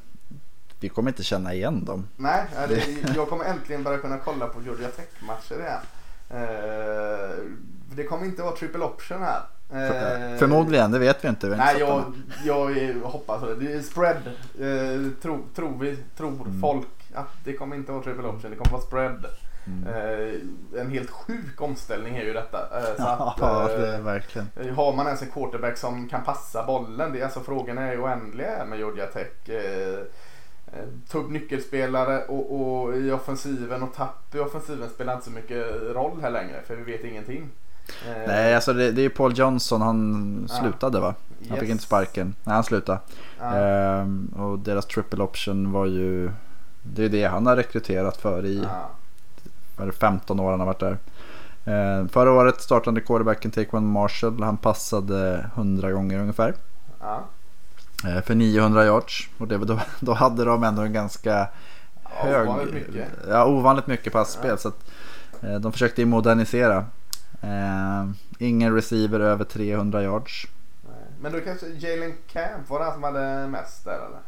vi 0.79 0.89
kommer 0.89 1.09
inte 1.11 1.23
känna 1.23 1.53
igen 1.53 1.85
dem. 1.85 2.07
Nej, 2.15 2.45
det, 2.69 2.83
jag 3.15 3.29
kommer 3.29 3.45
äntligen 3.45 3.83
börja 3.83 3.97
kunna 3.97 4.17
kolla 4.17 4.47
på 4.47 4.61
Georgia 4.61 4.87
Tech-matcher 4.89 5.59
igen. 5.59 5.79
Eh, 6.33 7.35
det 7.95 8.03
kommer 8.03 8.25
inte 8.25 8.41
vara 8.41 8.55
triple 8.55 8.85
option 8.85 9.21
här. 9.21 9.41
Eh, 9.73 10.37
Förmodligen, 10.37 10.91
det 10.91 10.99
vet 10.99 11.23
vi 11.23 11.27
inte. 11.27 11.49
Vi 11.49 11.55
Nej, 11.55 11.75
jag, 11.79 12.03
jag 12.45 12.93
hoppas 13.03 13.41
det. 13.41 13.55
Det 13.55 13.73
är 13.73 13.81
spread. 13.81 14.17
Eh, 14.59 15.11
tro, 15.21 15.39
tror 15.55 15.77
vi, 15.79 15.97
tror 16.17 16.29
Mm. 16.31 16.61
folk 16.61 16.87
att 17.13 17.27
det 17.43 17.53
kommer 17.53 17.75
inte 17.75 17.91
vara 17.91 18.03
triple 18.03 18.27
option. 18.27 18.51
Det 18.51 18.57
kommer 18.57 18.71
vara 18.71 18.81
spread. 18.81 19.25
Mm. 19.67 19.87
Eh, 19.87 20.81
en 20.81 20.89
helt 20.91 21.09
sjuk 21.09 21.61
omställning 21.61 22.15
är 22.17 22.23
ju 22.23 22.33
detta. 22.33 22.57
Eh, 22.77 22.95
så 22.97 23.03
att, 23.07 23.37
Ja, 23.39 23.67
det 23.77 23.97
verkligen. 23.97 24.47
Har 24.75 24.93
man 24.93 25.05
ens 25.05 25.21
en 25.21 25.29
quarterback 25.31 25.77
som 25.77 26.09
kan 26.09 26.23
passa 26.23 26.63
bollen? 26.65 27.13
Det 27.13 27.19
är 27.19 27.23
alltså 27.23 27.39
frågan 27.39 27.77
är 27.77 27.91
ju 27.93 27.99
oändliga 28.01 28.65
med 28.65 28.79
Georgia 28.79 29.05
Tech. 29.05 29.49
Eh, 30.73 30.83
ta 31.09 31.17
upp 31.17 31.29
nyckelspelare 31.31 32.23
och, 32.23 32.61
och 32.61 32.97
i 32.97 33.11
offensiven 33.11 33.83
och 33.83 33.93
tapp 33.93 34.35
i 34.35 34.39
offensiven 34.39 34.89
spelar 34.89 35.13
inte 35.13 35.25
så 35.25 35.31
mycket 35.31 35.65
roll 35.81 36.19
här 36.21 36.31
längre 36.31 36.61
för 36.67 36.75
vi 36.75 36.91
vet 36.91 37.03
ingenting. 37.03 37.49
Eh, 38.07 38.27
Nej, 38.27 38.55
alltså 38.55 38.73
det, 38.73 38.91
det 38.91 39.01
är 39.01 39.03
ju 39.03 39.09
Paul 39.09 39.37
Johnson. 39.37 39.81
Han 39.81 40.47
slutade 40.61 40.99
va? 40.99 41.15
Han 41.49 41.57
fick 41.57 41.63
yes. 41.63 41.71
inte 41.71 41.83
sparken. 41.83 42.35
Nej, 42.43 42.55
han 42.55 42.63
slutade. 42.63 42.99
Ja, 43.39 43.55
Ehm, 43.55 44.33
och 44.37 44.59
deras 44.59 44.85
triple 44.85 45.23
option 45.23 45.71
var 45.71 45.85
ju... 45.85 46.31
Det 46.81 47.05
är 47.05 47.09
det 47.09 47.23
han 47.23 47.45
har 47.45 47.55
rekryterat 47.55 48.17
för 48.17 48.45
i 48.45 48.67
det, 49.77 49.91
15 49.91 50.39
år 50.39 50.51
han 50.51 50.59
har 50.59 50.67
varit 50.67 50.79
där. 50.79 50.97
Ehm, 51.65 52.09
förra 52.09 52.31
året 52.31 52.61
startade 52.61 53.01
quarterbacken 53.01 53.51
Taquan 53.51 53.85
Marshall. 53.87 54.43
Han 54.43 54.57
passade 54.57 55.49
100 55.55 55.91
gånger 55.91 56.19
ungefär. 56.19 56.53
ja. 56.99 57.23
Eh, 58.05 58.21
För 58.21 58.35
900 58.35 58.85
yards. 58.85 59.29
Och 59.37 59.47
det, 59.47 59.57
då, 59.57 59.79
då 59.99 60.13
hade 60.13 60.45
de 60.45 60.63
ändå 60.63 60.81
en 60.81 60.93
ganska 60.93 61.47
hög... 62.03 62.47
ovanligt 62.49 62.73
mycket. 62.73 63.07
Ja, 63.29 63.45
ovanligt 63.45 63.87
mycket 63.87 64.13
passspel. 64.13 64.49
Ja. 64.49 64.57
Så 64.57 64.67
att, 64.67 64.85
eh, 65.41 65.55
de 65.55 65.71
försökte 65.71 66.01
ju 66.01 66.05
modernisera. 66.05 66.85
Eh, 67.41 68.09
ingen 68.37 68.75
receiver 68.75 69.19
över 69.19 69.45
300 69.45 70.03
yards. 70.03 70.47
Nej. 70.81 70.93
Men 71.21 71.31
då 71.31 71.39
kanske 71.39 71.67
Jalen 71.67 72.13
Camp 72.27 72.69
var 72.69 72.79
den 72.79 72.93
som 72.93 73.03
hade 73.03 73.47
mest 73.47 73.85
där 73.85 73.95
eller? 73.95 74.19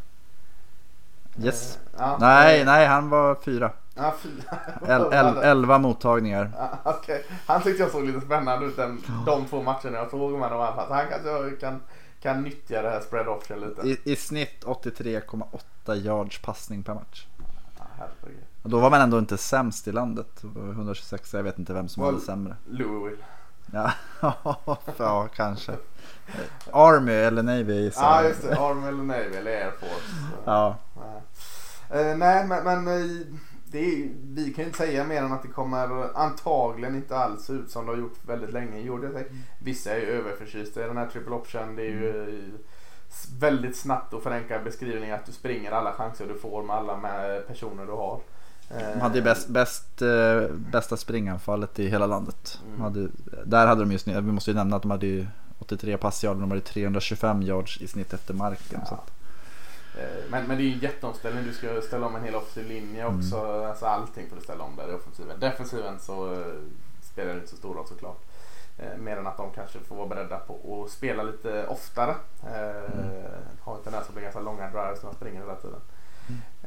Yes. 1.48 1.76
Eh, 1.76 1.82
ja. 1.98 2.18
Nej, 2.20 2.66
nej, 2.66 2.88
han 2.88 3.10
var 3.10 3.36
fyra. 3.36 3.72
Fyra. 4.20 4.58
El, 4.88 5.14
el, 5.14 5.38
elva 5.38 5.78
mottagningar. 5.78 6.52
Ja, 6.58 6.80
okej. 6.84 7.26
Han 7.46 7.62
tyckte 7.62 7.84
jag 7.84 7.92
såg 7.92 8.04
lite 8.04 8.22
spännande 8.22 8.66
ut 8.66 8.76
den, 8.76 9.02
de 9.26 9.46
två 9.46 9.62
matcherna 9.62 9.98
jag 9.98 10.10
såg 10.10 10.40
fall. 10.40 10.88
Så 10.88 10.94
han 10.94 11.06
kanske 11.10 11.56
kan, 11.60 11.82
kan 12.26 12.42
nyttja 12.44 12.82
det 12.82 12.90
här 12.90 13.02
spread 13.02 13.28
option 13.28 13.60
lite. 13.60 13.82
I, 13.88 14.00
I 14.04 14.16
snitt 14.16 14.64
83,8 14.66 15.96
yards 15.96 16.42
passning 16.42 16.84
per 16.84 16.94
match. 16.94 17.26
Och 18.64 18.70
då 18.70 18.80
var 18.80 18.90
man 18.90 19.02
ändå 19.02 19.20
inte 19.20 19.38
sämst 19.38 19.88
i 19.88 19.92
landet. 19.92 20.44
126, 20.56 21.34
jag 21.34 21.44
vet 21.44 21.60
inte 21.60 21.74
vem 21.74 21.88
som 21.88 22.04
Vad- 22.04 22.14
hade 22.14 22.26
sämre. 22.26 22.56
Louisville. 22.66 23.24
Ja, 23.74 23.92
ja 24.98 25.28
kanske. 25.36 25.72
Army 26.72 27.12
eller 27.12 27.44
Navy 27.44 27.92
Ja, 27.96 28.22
jag. 28.22 28.30
just 28.30 28.42
det. 28.42 28.60
Army 28.60 28.88
eller 28.88 29.04
Navy 29.04 29.36
eller 29.36 29.52
Air 29.52 29.72
Force. 29.80 30.16
Ja, 30.46 30.76
Nej, 30.96 31.22
Eh, 31.90 32.18
nej 32.18 32.46
men, 32.48 32.64
men 32.64 32.88
eh, 32.88 33.26
är, 33.74 34.10
vi 34.34 34.54
kan 34.54 34.64
ju 34.64 34.66
inte 34.68 34.78
säga 34.78 35.04
mer 35.04 35.22
än 35.24 35.32
att 35.34 35.42
det 35.42 35.48
kommer 35.48 36.18
antagligen 36.18 36.96
inte 36.96 37.18
alls 37.18 37.50
ut 37.50 37.72
som 37.72 37.86
det 37.86 37.92
har 37.92 38.00
gjort 38.00 38.18
väldigt 38.28 38.52
länge 38.54 38.78
i 38.80 38.84
Georgia 38.84 39.10
Tech. 39.10 39.28
Vissa 39.60 39.92
är 39.92 39.98
ju 40.00 40.06
överförtjista 40.06 40.84
i 40.84 40.88
den 40.88 40.98
här 40.98 41.08
triple 41.08 41.36
option. 41.36 41.76
Det 41.76 41.82
är 41.82 41.90
ju 41.90 42.10
eh, 42.10 42.44
s- 43.10 43.28
väldigt 43.40 43.78
snabbt 43.78 44.14
och 44.14 44.24
förenklad 44.24 44.64
beskrivning 44.64 45.12
att 45.12 45.26
du 45.26 45.32
springer 45.32 45.72
alla 45.72 45.94
chanser 45.94 46.28
du 46.28 46.40
får 46.40 46.64
med 46.64 46.76
alla 46.76 46.98
med 46.98 47.48
personer 47.48 47.86
du 47.86 47.92
har. 47.92 48.20
Eh, 48.70 48.90
de 48.94 49.02
hade 49.02 49.18
ju 49.18 49.24
bäst, 49.24 49.48
bäst, 49.48 50.02
eh, 50.02 50.42
bästa 50.72 50.98
springanfallet 50.98 51.80
i 51.80 51.88
hela 51.88 52.08
landet. 52.08 52.60
De 52.64 52.70
Mm. 52.70 52.82
hade, 52.82 53.08
där 53.46 53.68
hade 53.68 53.82
de 53.82 53.92
ju 53.92 53.98
snitt, 53.98 54.16
vi 54.16 54.22
måste 54.22 54.52
ju 54.52 54.56
nämna 54.56 54.76
att 54.76 54.82
de 54.82 54.92
hade 54.92 55.08
ju 55.08 55.28
83 55.60 55.98
passyards, 55.98 56.40
de 56.40 56.50
hade 56.52 56.62
325 56.62 57.42
yards 57.42 57.82
i 57.82 57.88
snitt 57.88 58.14
efter 58.14 58.34
marken. 58.34 58.82
Ja. 58.92 59.04
Eh, 59.98 60.24
Men, 60.30 60.48
men 60.48 60.58
det 60.58 60.64
är 60.64 60.66
ju 60.66 60.74
en 60.74 60.80
jätteomställning. 60.80 61.44
Du 61.44 61.54
ska 61.54 61.82
ställa 61.82 62.08
om 62.08 62.16
en 62.16 62.24
hel 62.24 62.36
offensiv 62.36 62.68
linje 62.68 63.04
Mm. 63.06 63.20
också. 63.20 63.66
Alltså 63.66 63.86
allting 63.86 64.30
får 64.30 64.36
du 64.36 64.42
ställa 64.42 64.64
om 64.64 64.76
där 64.76 64.92
i 64.92 64.94
offensiven. 64.96 65.40
Defensiven 65.40 66.00
så 66.00 66.34
eh, 66.34 66.40
spelar 67.02 67.32
det 67.34 67.38
inte 67.38 67.50
så 67.50 67.56
stor 67.56 67.74
roll 67.76 67.88
såklart. 67.88 68.22
Eh, 68.78 68.98
mer 68.98 69.18
än 69.18 69.28
att 69.28 69.38
de 69.38 69.52
kanske 69.52 69.80
får 69.80 69.96
vara 69.96 70.08
beredda 70.08 70.38
på 70.38 70.84
att 70.86 70.92
spela 70.92 71.24
lite 71.24 71.68
oftare. 71.68 72.16
Mm. 72.46 73.10
Har 73.62 73.76
en 73.76 73.84
tendens 73.84 74.08
att 74.08 74.14
bli 74.14 74.24
ganska 74.24 74.40
långa 74.40 74.70
drives 74.70 75.02
när 75.04 75.06
man 75.10 75.16
springer 75.16 75.40
hela 75.42 75.56
tiden. 75.56 75.82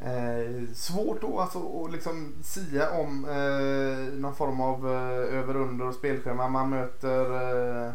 Eh, 0.00 0.74
svårt 0.74 1.20
då 1.20 1.40
alltså 1.40 1.84
att 1.84 1.92
liksom 1.92 2.34
sia 2.42 2.90
om 2.90 3.24
eh, 3.24 4.14
någon 4.20 4.34
form 4.34 4.60
av 4.60 4.88
eh, 4.88 5.38
över 5.38 5.56
under 5.56 5.86
och 5.86 5.94
spelschema. 5.94 6.48
Man 6.48 6.70
möter 6.70 7.24
eh, 7.86 7.92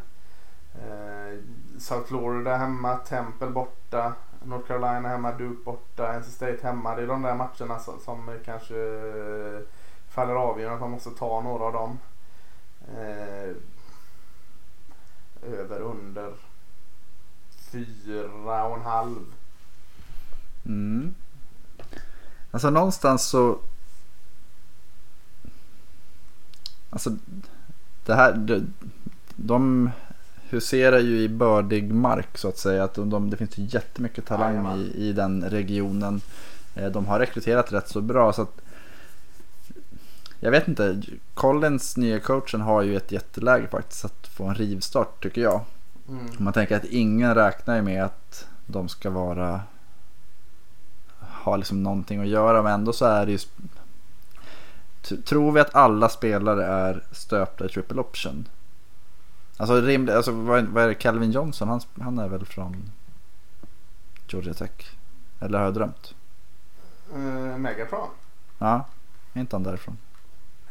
South 1.80 2.08
Florida 2.08 2.56
hemma, 2.58 2.96
Temple 2.98 3.48
borta, 3.50 4.14
North 4.46 4.68
Carolina 4.68 5.10
hemma, 5.10 5.32
Duke 5.32 5.64
borta, 5.66 6.20
NC 6.20 6.32
State 6.32 6.60
hemma. 6.64 6.96
Det 6.96 7.04
är 7.04 7.08
de 7.08 7.22
där 7.22 7.36
matcherna 7.36 7.80
som, 7.80 8.00
som 8.00 8.40
kanske 8.46 8.76
eh, 8.76 9.62
faller 10.10 10.34
avgörande. 10.34 10.80
Man 10.80 10.92
måste 10.92 11.10
ta 11.10 11.42
några 11.42 11.64
av 11.64 11.74
dem. 11.74 12.00
Eh, 12.98 13.56
över 15.52 15.80
under 15.80 16.34
fyra 17.72 18.66
och 18.66 18.78
en 18.78 18.82
halv. 18.82 19.26
Mm. 20.66 21.16
Alltså 22.52 22.70
någonstans 22.70 23.26
så... 23.26 23.60
Alltså 26.90 27.10
det 28.06 28.16
här... 28.16 28.34
De, 28.34 28.74
de 29.36 29.92
huserar 30.54 31.00
ju 31.00 31.22
i 31.22 31.30
bördig 31.30 31.94
mark 31.94 32.38
så 32.38 32.50
att 32.50 32.58
säga. 32.58 32.84
Att 32.84 32.94
de, 32.94 33.10
de, 33.10 33.30
det 33.30 33.38
finns 33.38 33.58
ju 33.58 33.64
jättemycket 33.64 34.26
talang 34.26 34.78
i, 34.78 35.10
i 35.10 35.14
den 35.14 35.50
regionen. 35.50 36.22
Eh, 36.76 36.92
de 36.92 37.06
har 37.06 37.20
rekryterat 37.20 37.74
rätt 37.74 37.90
så 37.90 38.02
bra 38.02 38.34
så 38.34 38.42
att 38.42 38.62
jag 40.40 40.52
vet 40.52 40.68
inte, 40.68 41.02
Collins 41.34 41.98
nya 41.98 42.20
coachen 42.20 42.62
har 42.62 42.82
ju 42.82 42.98
ett 42.98 43.12
jätteläge 43.12 43.68
faktiskt 43.68 44.06
att 44.06 44.28
få 44.28 44.44
en 44.44 44.56
rivstart 44.56 45.24
tycker 45.24 45.42
jag. 45.42 45.62
Mm. 46.10 46.26
Man 46.38 46.54
tänker 46.54 46.76
att 46.76 46.86
ingen 46.86 47.36
räknar 47.36 47.82
med 47.82 48.04
att 48.04 48.48
de 48.66 48.90
ska 48.90 49.10
vara 49.10 49.62
ha 51.20 51.56
liksom 51.56 51.84
någonting 51.84 52.20
att 52.20 52.28
göra 52.28 52.64
men 52.64 52.74
ändå 52.74 52.94
så 52.94 53.06
är 53.06 53.26
det 53.26 53.32
ju 53.32 53.38
Tror 55.26 55.52
vi 55.52 55.60
att 55.60 55.76
alla 55.76 56.10
spelare 56.10 56.66
är 56.66 57.04
stöpta 57.12 57.66
i 57.66 57.70
triple 57.70 58.02
option? 58.02 58.48
Alltså, 59.58 59.82
rimligt, 59.82 60.16
alltså 60.16 60.32
vad, 60.32 60.66
vad 60.66 60.84
är 60.84 60.88
det, 60.88 60.96
Calvin 60.96 61.32
Johnson? 61.32 61.68
Han, 61.68 61.82
han 62.02 62.20
är 62.20 62.28
väl 62.28 62.46
från 62.46 62.92
Georgia 64.28 64.54
Tech? 64.54 64.96
Eller 65.40 65.58
har 65.58 65.66
jag 65.66 65.74
drömt? 65.74 66.16
Uh, 67.16 67.58
Megatron? 67.58 68.10
Ja, 68.60 68.86
är 69.34 69.40
inte 69.40 69.56
han 69.56 69.64
därifrån? 69.64 69.98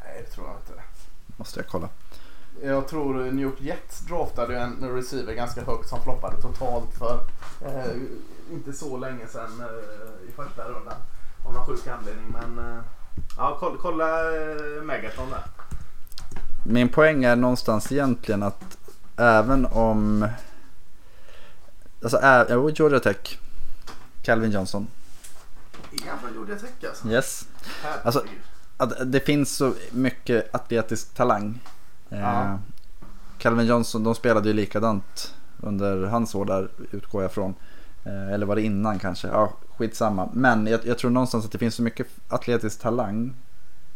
Nej, 0.05 0.23
det 0.27 0.31
tror 0.31 0.47
jag 0.47 0.57
inte. 0.57 0.83
Måste 1.37 1.61
jag 1.61 1.69
kolla. 1.69 1.89
Jag 2.63 2.89
tror 2.89 3.15
New 3.15 3.41
York 3.41 3.61
Jets 3.61 4.01
draftade 4.01 4.59
en 4.59 4.95
receiver 4.95 5.35
ganska 5.35 5.65
högt 5.65 5.89
som 5.89 6.03
floppade 6.03 6.43
totalt 6.43 6.95
för 6.95 7.21
eh, 7.61 7.97
inte 8.53 8.73
så 8.73 8.97
länge 8.97 9.27
sedan 9.27 9.61
eh, 9.61 10.29
i 10.29 10.33
första 10.33 10.69
rundan. 10.69 10.95
Av 11.47 11.55
någon 11.55 11.67
sjuk 11.67 11.87
anledning. 11.87 12.27
Men 12.33 12.59
eh, 12.59 12.83
ja, 13.37 13.57
kolla, 13.61 13.77
kolla 13.81 14.21
eh, 14.21 14.83
Megatron 14.83 15.31
där. 15.31 15.43
Min 16.73 16.89
poäng 16.89 17.25
är 17.25 17.37
någonstans 17.37 17.93
egentligen 17.93 18.43
att 18.43 18.79
även 19.17 19.67
om... 19.67 20.29
Alltså, 22.03 22.19
äh, 22.19 22.47
jo, 22.51 22.71
Georgia 22.71 23.01
Tech. 23.01 23.39
Calvin 24.23 24.51
Johnson. 24.51 24.87
Han 26.07 26.19
från 26.19 26.33
Georgia 26.33 26.57
Tech 26.57 26.71
alltså? 26.89 27.09
Yes. 27.09 27.49
Alltså, 28.03 28.25
att 28.77 29.13
det 29.13 29.21
finns 29.21 29.57
så 29.57 29.75
mycket 29.91 30.55
atletisk 30.55 31.15
talang. 31.15 31.61
Ja. 32.09 32.43
Eh, 32.43 32.55
Calvin 33.39 33.67
Johnson, 33.67 34.05
de 34.05 34.15
spelade 34.15 34.49
ju 34.49 34.55
likadant 34.55 35.35
under 35.61 36.03
hans 36.07 36.35
år 36.35 36.45
där 36.45 36.69
utgår 36.91 37.23
jag 37.23 37.33
från. 37.33 37.55
Eh, 38.05 38.33
eller 38.33 38.47
var 38.47 38.57
det 38.57 38.63
innan 38.63 38.99
kanske? 38.99 39.29
Ja, 39.29 39.53
skitsamma. 39.77 40.29
Men 40.33 40.67
jag, 40.67 40.87
jag 40.87 40.99
tror 40.99 41.11
någonstans 41.11 41.45
att 41.45 41.53
det 41.53 41.59
finns 41.59 41.75
så 41.75 41.83
mycket 41.83 42.07
atletisk 42.29 42.81
talang. 42.81 43.35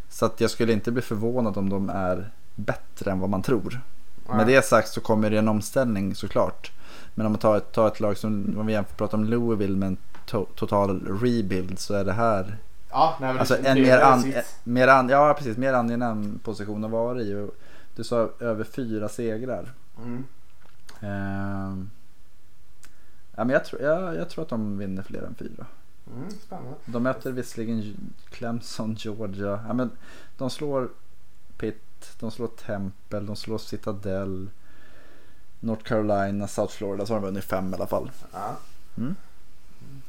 Så 0.09 0.27
att 0.27 0.41
jag 0.41 0.51
skulle 0.51 0.73
inte 0.73 0.93
bli 0.93 1.03
förvånad 1.03 1.57
om 1.57 1.69
de 1.69 1.91
är 1.91 2.31
bättre 2.57 3.11
än 3.11 3.21
vad 3.21 3.31
man 3.31 3.43
tror. 3.43 3.81
Nej. 4.29 4.37
Med 4.37 4.47
det 4.47 4.65
sagt 4.65 4.89
så 4.89 5.01
kommer 5.01 5.31
det 5.31 5.39
en 5.39 5.49
omställning 5.49 6.15
såklart. 6.15 6.73
Men 7.15 7.27
om 7.27 7.33
man 7.33 7.39
tar 7.39 7.57
ett, 7.57 7.73
tar 7.73 7.89
ett 7.89 8.01
lag 8.01 8.19
som, 8.19 8.55
om 8.59 8.67
vi 8.67 8.73
jämför, 8.73 8.95
pratar 8.95 9.19
om 9.19 9.25
Louisville 9.25 9.77
med 9.77 9.87
en 9.87 9.97
to, 10.27 10.45
total 10.55 11.21
rebuild 11.21 11.79
så 11.79 11.95
är 11.95 12.05
det 12.05 12.13
här 12.13 12.57
Ja, 12.91 13.17
nej, 13.21 13.39
alltså 13.39 13.57
en 13.65 13.83
mer, 13.83 13.99
an, 13.99 14.33
mer, 14.65 14.89
an, 14.89 15.09
ja, 15.09 15.35
precis, 15.39 15.57
mer 15.57 15.73
angenäm 15.73 16.39
position 16.43 16.85
att 16.85 16.91
vara 16.91 17.21
i. 17.21 17.49
Du 17.95 18.05
sa 18.05 18.31
över 18.39 18.65
fyra 18.65 19.09
segrar. 19.09 19.73
Mm. 19.99 20.25
Uh, 21.03 21.85
ja, 23.37 23.45
men 23.45 23.49
jag, 23.49 23.65
tror, 23.65 23.83
jag, 23.83 24.17
jag 24.17 24.31
tror 24.31 24.45
att 24.45 24.49
de 24.49 24.79
vinner 24.79 25.03
fler 25.03 25.23
än 25.23 25.35
fyra. 25.35 25.67
Mm, 26.17 26.31
spännande. 26.31 26.75
De 26.85 27.03
möter 27.03 27.33
visserligen 27.33 27.97
Clemson, 28.31 28.95
Georgia. 28.95 29.61
Ja, 29.67 29.73
men 29.73 29.91
de 30.37 30.51
slår 30.51 30.89
Pitt, 31.59 31.83
de 32.21 32.31
slår 32.31 32.47
Temple, 32.47 33.21
de 33.21 33.37
slår 33.37 33.59
Citadel. 33.59 34.51
North 35.61 35.83
Carolina, 35.83 36.49
South 36.49 36.75
Florida 36.75 37.07
så 37.07 37.15
har 37.15 37.21
de 37.21 37.27
vunnit 37.27 37.45
fem 37.45 37.71
i 37.71 37.75
alla 37.75 37.87
fall. 37.87 38.11
Ja. 38.33 38.57
Mm. 38.99 39.15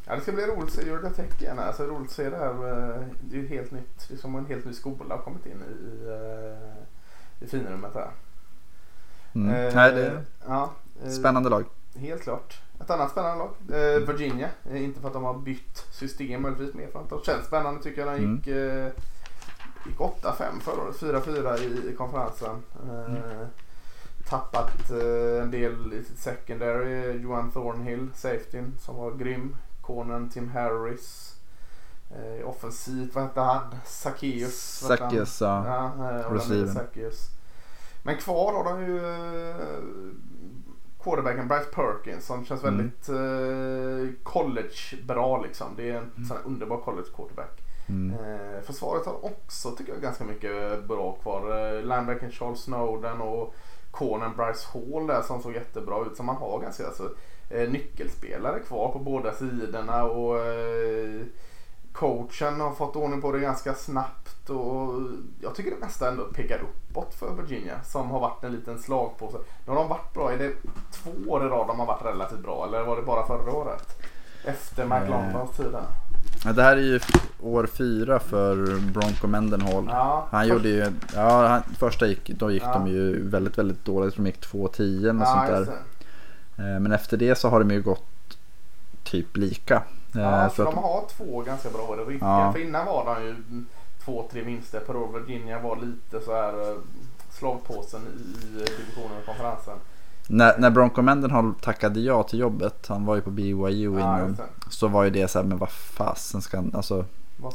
Ja, 0.06 0.16
det 0.16 0.22
ska 0.22 0.32
bli 0.32 0.46
roligt 0.46 0.64
att 0.64 0.72
se 0.72 0.86
Georgia 0.86 1.10
Tech 1.10 1.42
igen. 1.42 1.60
Alltså, 1.60 1.84
roligt 1.84 2.10
att 2.10 2.16
se 2.16 2.30
det 2.30 2.38
här. 2.38 2.50
Eh, 2.50 3.02
det 3.22 3.38
är 3.38 3.42
ju 3.42 3.48
helt 3.48 3.72
nytt. 3.72 4.08
Det 4.08 4.14
är 4.14 4.18
som 4.18 4.36
en 4.36 4.46
helt 4.46 4.66
ny 4.66 4.74
skola 4.74 5.16
har 5.16 5.22
kommit 5.22 5.46
in 5.46 5.52
i, 5.52 6.08
eh, 6.08 7.46
i 7.46 7.50
finrummet 7.50 7.94
här. 7.94 8.12
Mm. 9.34 9.56
Eh, 9.56 9.76
Nej, 9.76 9.92
det 9.92 10.06
är 10.06 10.24
ja, 10.48 10.72
eh, 11.04 11.10
spännande 11.10 11.50
lag. 11.50 11.66
Helt 11.96 12.22
klart. 12.22 12.62
Ett 12.82 12.90
annat 12.90 13.12
spännande 13.12 13.38
lag. 13.38 13.52
Eh, 13.70 14.00
Virginia. 14.00 14.50
Inte 14.74 15.00
för 15.00 15.08
att 15.08 15.14
de 15.14 15.24
har 15.24 15.38
bytt 15.38 15.86
system 15.92 16.42
möjligtvis 16.42 16.74
mer 16.74 16.88
för 16.88 17.00
att 17.00 17.10
de 17.10 17.24
känns 17.24 17.46
spännande 17.46 17.84
tycker 17.84 18.06
jag. 18.06 18.16
De 18.16 18.24
mm. 18.24 18.36
gick, 18.36 18.48
mm. 18.48 18.92
Gick 19.86 19.98
8-5 19.98 20.60
förra 20.62 20.82
året. 20.82 20.96
4-4 20.96 21.58
i, 21.58 21.90
i 21.90 21.96
konferensen. 21.96 22.64
Mm 22.84 23.48
tappat 24.30 24.90
eh, 24.90 25.44
en 25.44 25.52
del 25.52 25.94
i 25.94 26.04
sitt 26.04 26.20
secondary. 26.20 27.22
Johan 27.22 27.52
Thornhill, 27.52 28.08
safetyn, 28.16 28.74
som 28.80 28.96
var 28.96 29.12
grym 29.12 29.56
cornern 29.82 30.30
Tim 30.30 30.50
Harris. 30.50 31.34
Eh, 32.12 32.50
offensivt, 32.50 33.16
vad 33.16 33.24
hette 33.24 33.42
han? 33.42 33.76
Zacchaeus. 33.86 34.80
Zacchaeus, 34.88 35.42
ja. 35.42 35.66
ja 35.68 36.20
eh, 36.20 36.26
Men 38.04 38.18
kvar 38.18 38.54
har 38.54 38.64
de 38.64 38.86
ju 38.86 38.98
eh, 38.98 39.80
quarterbacken 41.04 41.48
Bryce 41.48 41.70
Perkins 41.74 42.26
som 42.26 42.46
känns 42.46 42.64
mm. 42.64 42.78
väldigt 42.78 43.10
eh, 43.10 44.24
college-bra 44.24 45.42
liksom. 45.44 45.68
Det 45.78 45.90
är 45.90 45.98
en 45.98 46.12
mm. 46.16 46.26
sån 46.26 46.38
underbar 46.46 46.78
college 46.78 47.08
quarterback. 47.16 47.62
Mm. 47.90 48.16
Eh, 48.20 48.62
försvaret 48.62 49.06
har 49.06 49.26
också 49.26 49.72
tycker 49.72 49.94
jag 49.94 50.02
ganska 50.02 50.24
mycket 50.24 50.84
bra 50.88 51.12
kvar. 51.12 51.76
Eh, 51.76 51.82
linebacken 51.82 52.32
Charles 52.32 52.60
Snowden 52.60 53.22
och 53.22 53.54
cornern 53.92 54.36
Bryce 54.38 54.68
Hall 54.74 55.08
där 55.08 55.22
som 55.22 55.42
såg 55.42 55.54
jättebra 55.54 56.06
ut. 56.06 56.18
Så 56.18 56.24
man 56.24 56.36
har 56.36 56.60
ganska 56.60 56.88
alltså, 56.88 57.10
eh, 57.50 57.70
nyckelspelare 57.70 58.60
kvar 58.60 58.92
på 58.92 59.00
båda 59.00 59.34
sidorna 59.34 60.04
och 60.04 60.40
eh, 60.40 61.22
coachen 61.94 62.62
har 62.62 62.72
fått 62.72 62.96
ordning 62.96 63.22
på 63.22 63.32
det 63.32 63.40
ganska 63.40 63.74
snabbt 63.74 64.50
och 64.50 65.02
jag 65.42 65.56
tycker 65.56 65.72
det 65.72 65.78
mesta 65.78 66.10
ändå 66.10 66.24
pekar 66.24 66.60
uppåt 66.60 67.14
för 67.14 67.34
Virginia 67.34 67.84
som 67.84 68.12
har 68.12 68.20
varit 68.20 68.44
en 68.44 68.52
liten 68.52 68.80
slagpåse. 68.80 69.38
Nu 69.66 69.72
har 69.74 69.76
de 69.76 69.90
varit 69.90 70.14
bra, 70.14 70.32
är 70.32 70.38
det 70.38 70.54
två 70.92 71.32
år 71.32 71.46
i 71.46 71.50
rad 71.50 71.68
de 71.68 71.80
har 71.80 71.86
varit 71.86 72.06
relativt 72.06 72.40
bra 72.40 72.66
eller 72.68 72.84
var 72.84 72.96
det 72.96 73.02
bara 73.02 73.28
förra 73.28 73.52
året? 73.52 74.04
Efter 74.46 74.84
Mike 74.84 75.10
Londons 75.10 75.58
tid 75.58 75.76
det 76.54 76.64
här 76.64 76.78
är 76.78 76.82
ju 76.82 77.00
år 77.42 77.66
fyra 77.66 78.20
för 78.20 78.80
Bronco 78.80 79.28
Mendenhall. 79.28 79.86
Ja, 79.90 80.28
han 80.32 80.48
gjorde 80.48 80.70
ju, 80.70 80.92
ja, 81.16 81.48
han, 81.48 81.64
första 81.64 82.08
gick, 82.08 82.30
då 82.30 82.52
gick 82.52 82.64
ja. 82.64 82.74
de 82.74 82.88
ju 82.88 83.30
väldigt, 83.30 83.58
väldigt 83.58 83.86
dåligt. 83.86 84.16
De 84.16 84.26
gick 84.26 84.40
2-10 84.40 85.10
eller 85.10 85.20
ja, 85.20 85.26
sånt 85.26 85.48
där. 85.48 85.74
Eh, 86.58 86.80
men 86.80 86.92
efter 86.92 87.18
det 87.18 87.36
så 87.36 87.50
har 87.50 87.60
de 87.60 87.72
ju 87.72 87.82
gått 87.82 88.38
typ 89.04 89.38
lika. 89.38 89.84
Ja, 90.12 90.46
eh, 90.46 90.54
så 90.54 90.64
de 90.64 90.78
har 90.78 91.04
två 91.18 91.42
ganska 91.42 91.70
bra 91.70 91.82
år 91.82 92.14
i 92.14 92.18
ja. 92.22 92.52
För 92.54 92.62
innan 92.62 92.86
var 92.86 93.16
de 93.16 93.24
ju 93.24 93.36
två, 94.06 94.30
tre 94.32 94.42
vinster 94.42 94.80
per 94.80 94.96
år. 94.96 95.20
Virginia 95.20 95.60
var 95.60 95.76
lite 95.76 96.26
så 96.26 96.36
här 96.36 96.72
eh, 96.72 96.78
slagpåsen 97.30 98.02
i 98.02 98.58
divisionen 98.58 99.18
och 99.20 99.26
konferensen. 99.26 99.78
När, 100.28 100.58
när 100.58 100.70
Bronco 100.70 101.02
Mendenhall 101.02 101.54
tackade 101.62 102.00
ja 102.00 102.24
till 102.24 102.40
jobbet, 102.40 102.86
han 102.88 103.06
var 103.06 103.16
ju 103.16 103.22
på 103.22 103.30
BYU 103.30 104.00
innan. 104.00 104.38
så 104.70 104.88
var 104.88 105.04
ju 105.04 105.10
det 105.10 105.28
så 105.28 105.40
här, 105.40 105.46
men 105.46 105.58
vad 105.58 105.70
fasen 105.70 106.42
ska 106.42 106.58
han, 106.58 106.72
alltså. 106.74 107.06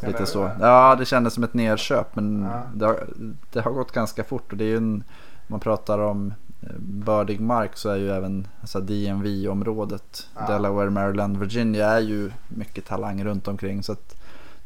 Lite 0.03 0.27
så. 0.27 0.51
Ja, 0.61 0.97
det 0.99 1.05
kändes 1.05 1.35
som 1.35 1.45
ett 1.45 1.55
nerköp 1.55 2.16
men 2.16 2.43
ja. 2.43 2.62
det, 2.75 2.87
har, 2.87 3.07
det 3.53 3.61
har 3.61 3.70
gått 3.70 3.93
ganska 3.93 4.25
fort 4.25 4.53
och 4.53 4.59
det 4.59 4.64
är 4.64 4.68
ju 4.68 4.77
en, 4.77 5.05
man 5.47 5.61
pratar 5.61 5.99
om 5.99 6.35
bördig 6.79 7.41
mark 7.41 7.77
så 7.77 7.89
är 7.89 7.97
ju 7.97 8.11
även 8.11 8.49
alltså 8.61 8.81
DMV-området, 8.81 10.29
ja. 10.35 10.47
Delaware, 10.47 10.91
Maryland, 10.91 11.37
Virginia 11.37 11.89
är 11.89 12.01
ju 12.01 12.31
mycket 12.49 12.85
talang 12.85 13.25
runt 13.25 13.49
omkring. 13.49 13.83
Så 13.83 13.93
att 13.93 14.16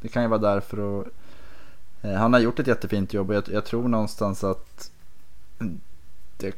det 0.01 0.09
kan 0.09 0.23
ju 0.23 0.29
vara 0.29 0.41
därför. 0.41 0.81
Och, 0.81 1.07
eh, 2.03 2.15
han 2.15 2.33
har 2.33 2.41
gjort 2.41 2.59
ett 2.59 2.67
jättefint 2.67 3.15
jobb 3.15 3.31
och 3.31 3.37
jag, 3.37 3.45
jag 3.49 3.65
tror 3.65 3.89
någonstans 3.89 4.45
att 4.45 4.91
det, 6.37 6.55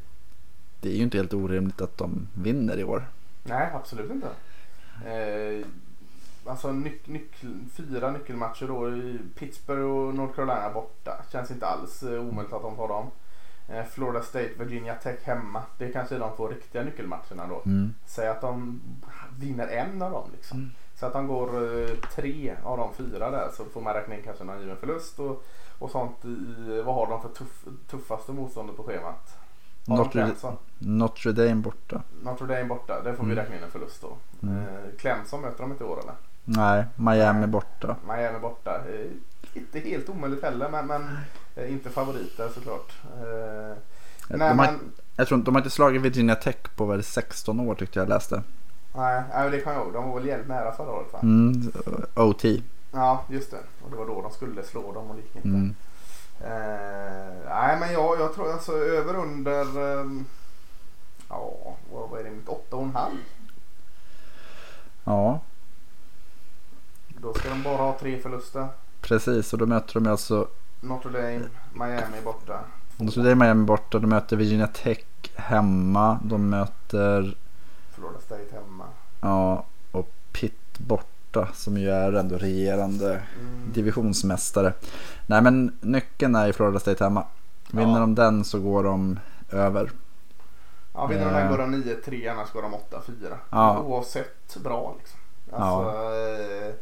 det, 0.81 0.89
är 0.89 0.97
ju 0.97 1.03
inte 1.03 1.17
helt 1.17 1.35
orimligt 1.35 1.81
att 1.81 1.99
de 1.99 2.29
vinner 2.35 2.79
i 2.79 2.85
år. 2.85 3.07
Nej, 3.45 3.71
absolut 3.75 4.11
inte. 4.11 4.29
Eh, 5.07 5.67
alltså 6.47 6.73
nyc, 6.73 7.07
nyc, 7.07 7.23
fyra 7.73 8.11
nyckelmatcher 8.11 8.67
då 8.67 8.97
i 8.97 9.19
Pittsburgh 9.35 9.83
och 9.83 10.15
North 10.15 10.35
Carolina 10.35 10.71
borta. 10.71 11.25
Känns 11.33 11.51
inte 11.51 11.67
alls 11.67 12.03
eh, 12.03 12.21
omöjligt 12.21 12.53
att 12.53 12.63
de 12.63 12.77
tar 12.77 12.89
dem. 12.89 13.11
Eh, 13.69 13.85
Florida 13.85 14.23
State, 14.23 14.51
Virginia 14.59 14.95
Tech 14.95 15.23
hemma. 15.23 15.63
Det 15.79 15.93
kanske 15.93 16.15
är 16.15 16.19
de 16.19 16.37
två 16.37 16.49
riktiga 16.49 16.83
nyckelmatcherna 16.83 17.47
då. 17.49 17.63
Mm. 17.67 17.95
Säg 18.07 18.29
att 18.29 18.41
de 18.41 18.81
vinner 19.39 19.69
en 19.69 20.03
av 20.03 20.11
dem 20.11 20.31
liksom. 20.33 20.59
Mm. 20.59 20.71
Så 20.95 21.07
att 21.07 21.13
de 21.13 21.27
går 21.27 21.49
eh, 21.83 21.97
tre 22.15 22.55
av 22.65 22.79
de 22.79 22.95
fyra 22.95 23.31
där 23.31 23.49
så 23.57 23.65
får 23.65 23.81
man 23.81 23.95
räkna 23.95 24.17
in 24.17 24.23
kanske 24.23 24.45
någon 24.45 24.61
given 24.61 24.77
förlust 24.77 25.19
och, 25.19 25.45
och 25.79 25.91
sånt 25.91 26.25
i, 26.25 26.83
vad 26.85 26.95
har 26.95 27.07
de 27.07 27.23
för 27.23 27.29
tuff, 27.29 27.65
tuffaste 27.91 28.33
motståndet 28.33 28.77
på 28.77 28.83
schemat? 28.83 29.38
Notre? 29.97 30.31
Notre 30.79 31.33
Dame 31.33 31.55
borta. 31.55 32.03
Notre 32.23 32.47
Dame 32.47 32.65
borta, 32.65 33.01
det 33.03 33.15
får 33.15 33.25
vi 33.25 33.33
Mm. 33.33 33.37
räkna 33.45 33.57
in 33.57 33.63
en 33.63 33.71
förlust 33.71 34.03
då. 34.03 34.17
Mm. 34.43 34.59
Eh, 34.59 34.65
Clemson 34.99 35.41
möter 35.41 35.63
de 35.63 35.71
inte 35.73 35.85
i 35.85 35.87
år 35.87 35.99
eller? 36.03 36.15
Nej, 36.45 36.85
Miami 36.97 37.47
borta. 37.47 37.97
Miami 38.09 38.39
borta. 38.39 38.75
Eh, 38.77 39.11
inte 39.55 39.79
helt 39.79 40.09
omöjligt 40.09 40.43
heller 40.43 40.69
men, 40.69 40.87
men 40.87 41.19
eh, 41.57 41.73
inte 41.73 41.91
favoriter 41.91 42.49
såklart. 42.55 42.93
Nej, 44.29 44.39
de, 44.39 44.41
har, 44.41 44.55
men, 44.55 44.93
jag 45.17 45.29
tror 45.29 45.39
de 45.39 45.55
har 45.55 45.61
inte 45.61 45.71
slagit 45.71 46.03
Virginia 46.03 46.35
Tech 46.35 46.57
på 46.77 46.87
väl 46.87 47.03
16 47.03 47.61
år 47.61 47.75
tyckte 47.75 47.99
jag 47.99 48.09
läste. 48.09 48.43
nej, 48.97 49.23
nej, 49.35 49.51
det 49.51 49.61
kan 49.61 49.73
jag 49.75 49.83
ihåg. 49.83 49.93
De 49.93 50.09
var 50.09 50.15
väl 50.19 50.27
jävligt 50.29 50.49
nära 50.49 50.73
förra 50.73 50.91
året 50.93 51.13
va? 51.13 51.19
Mm, 51.23 51.73
OT. 52.15 52.45
Ja, 52.93 53.25
just 53.29 53.51
det. 53.51 53.57
Och 53.85 53.91
det 53.91 53.97
var 53.97 54.07
då 54.07 54.23
de 54.23 54.31
skulle 54.31 54.63
slå 54.63 54.93
dem 54.93 55.11
och 55.11 55.17
det 55.17 55.23
gick 55.23 55.37
inte. 55.37 55.49
Mm. 55.49 55.75
Eh, 56.45 57.49
nej, 57.49 57.79
men 57.81 57.93
jag, 57.93 58.21
jag 58.21 58.35
tror 58.35 58.53
alltså 58.53 58.73
över 58.73 59.15
under... 59.17 60.01
ehm, 60.01 60.25
ja, 61.29 61.53
vad, 61.93 62.09
vad 62.11 62.21
är 62.21 62.25
det? 62.25 62.31
Mitt 62.31 62.49
åtta 62.49 62.77
och 62.77 62.83
en 62.83 62.95
halv. 62.95 63.17
Ja, 65.05 65.41
Då 67.09 67.35
ska 67.35 67.49
de 67.49 67.63
bara 67.63 67.77
ha 67.77 67.99
tre 68.01 68.19
förluster. 68.19 68.69
precis. 69.01 69.53
Och 69.53 69.59
då 69.59 69.67
möter 69.67 69.95
de 69.95 70.07
alltså 70.07 70.49
Notre 70.81 71.11
Dame, 71.13 71.49
Miami 71.73 72.21
borta. 72.25 72.61
Notre 72.97 73.23
Dame 73.23 73.35
Miami 73.45 73.65
borta. 73.65 73.99
De 73.99 74.07
möter 74.07 74.37
Virginia 74.37 74.67
Tech 74.67 75.05
hemma. 75.37 76.19
De 76.25 76.51
möter 76.51 77.37
Florida 77.91 78.21
State 78.21 78.47
hemma. 78.53 78.85
ja, 79.21 79.65
och 79.91 80.09
Pitt 80.33 80.79
borta. 80.79 81.05
Som 81.55 81.77
ju 81.79 81.91
är 81.91 82.13
ändå 82.13 82.37
regerande 82.39 83.11
Mm. 83.41 83.73
divisionsmästare. 83.73 84.73
Nej 85.27 85.43
men 85.43 85.77
nyckeln 85.81 86.35
är 86.35 86.47
ju 86.47 86.53
Florida 86.53 86.79
State 86.81 87.05
hemma. 87.05 87.25
Vinner 87.71 87.93
Ja. 87.93 87.99
de 87.99 88.15
den 88.15 88.45
så 88.45 88.61
går 88.61 88.85
de 88.85 89.19
över. 89.51 89.91
Ja, 90.95 91.07
vinner 91.07 91.25
de 91.25 91.33
den 91.33 91.43
Eh. 91.43 91.51
går 91.51 91.59
de 91.59 91.71
9-3 91.75 92.29
annars 92.29 92.53
går 92.53 92.63
de 92.63 92.75
8-4. 92.75 93.37
Ja. 93.51 93.79
Oavsett 93.81 94.57
bra 94.57 94.95
liksom. 94.99 95.19
Alltså, 95.53 95.91
eh, 95.99 96.75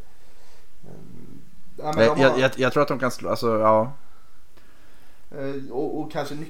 ja, 1.77 1.91
men 1.95 2.05
Jag, 2.05 2.17
de 2.17 2.21
jag, 2.21 2.29
har- 2.29 2.39
jag, 2.39 2.51
jag 2.55 2.73
tror 2.73 2.81
att 2.83 2.87
de 2.89 2.99
kan 2.99 3.11
slå, 3.11 3.29
alltså 3.29 3.59
ja. 3.59 3.91
Eh, 5.31 5.71
och, 5.71 5.99
och 5.99 6.11
kanske 6.11 6.35
nyc 6.35 6.49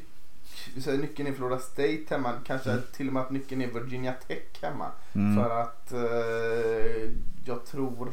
vi 0.75 0.81
säger 0.81 0.97
nyckeln 0.97 1.27
i 1.29 1.33
Florida 1.33 1.59
State 1.59 2.03
hemma. 2.09 2.33
Kanske 2.45 2.71
Mm. 2.71 2.83
till 2.93 3.07
och 3.07 3.13
med 3.13 3.23
att 3.23 3.31
nyckeln 3.31 3.61
är 3.61 3.67
Virginia 3.67 4.13
Tech 4.27 4.61
hemma. 4.63 4.91
Mm. 5.15 5.43
För 5.43 5.61
att 5.61 5.91
eh, 5.91 7.11
jag 7.45 7.65
tror 7.65 8.09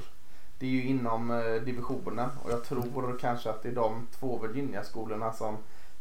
det 0.58 0.66
är 0.66 0.70
ju 0.70 0.84
inom 0.84 1.30
eh, 1.30 1.54
divisionen 1.54 2.28
och 2.44 2.50
jag 2.50 2.64
tror 2.64 3.18
kanske 3.20 3.50
att 3.50 3.62
det 3.62 3.68
är 3.68 3.74
de 3.74 4.06
två 4.18 4.38
Virginia-skolorna 4.38 5.32
som 5.32 5.56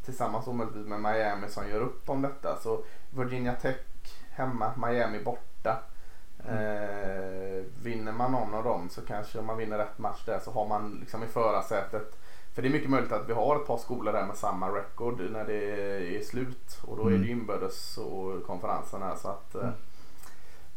tillsammans 0.05 0.47
och 0.47 0.55
möjligtvis 0.55 0.87
med 0.87 0.99
Miami 1.01 1.49
som 1.49 1.69
gör 1.69 1.81
upp 1.81 2.09
om 2.09 2.21
detta. 2.21 2.59
Så 2.63 2.83
Virginia 3.15 3.53
Tech 3.53 3.75
hemma, 4.31 4.71
Miami 4.87 5.19
borta. 5.23 5.83
Eh, 6.47 7.63
vinner 7.83 8.11
man 8.11 8.31
någon 8.31 8.53
av 8.53 8.63
dem 8.63 8.89
så 8.89 9.01
kanske 9.01 9.39
om 9.39 9.45
man 9.45 9.57
vinner 9.57 9.77
rätt 9.77 9.97
match 9.97 10.21
där 10.25 10.39
så 10.39 10.51
har 10.51 10.67
man 10.67 10.97
liksom 10.99 11.23
i 11.23 11.27
förarsätet. 11.27 12.19
För 12.53 12.61
det 12.61 12.67
är 12.67 12.71
mycket 12.71 12.89
möjligt 12.89 13.11
att 13.11 13.29
vi 13.29 13.33
har 13.33 13.55
ett 13.55 13.67
par 13.67 13.77
skolor 13.77 14.13
där 14.13 14.25
med 14.25 14.35
samma 14.35 14.67
record 14.69 15.19
när 15.31 15.45
det 15.45 15.53
är 16.17 16.21
slut. 16.23 16.77
Och 16.81 16.97
då 16.97 17.05
är 17.05 17.09
det 17.09 17.15
Mm. 17.17 17.29
inbördes 17.29 17.97
och 17.97 18.45
konferenserna. 18.47 19.15
Så 19.15 19.27
att, 19.27 19.55
eh, 19.55 19.69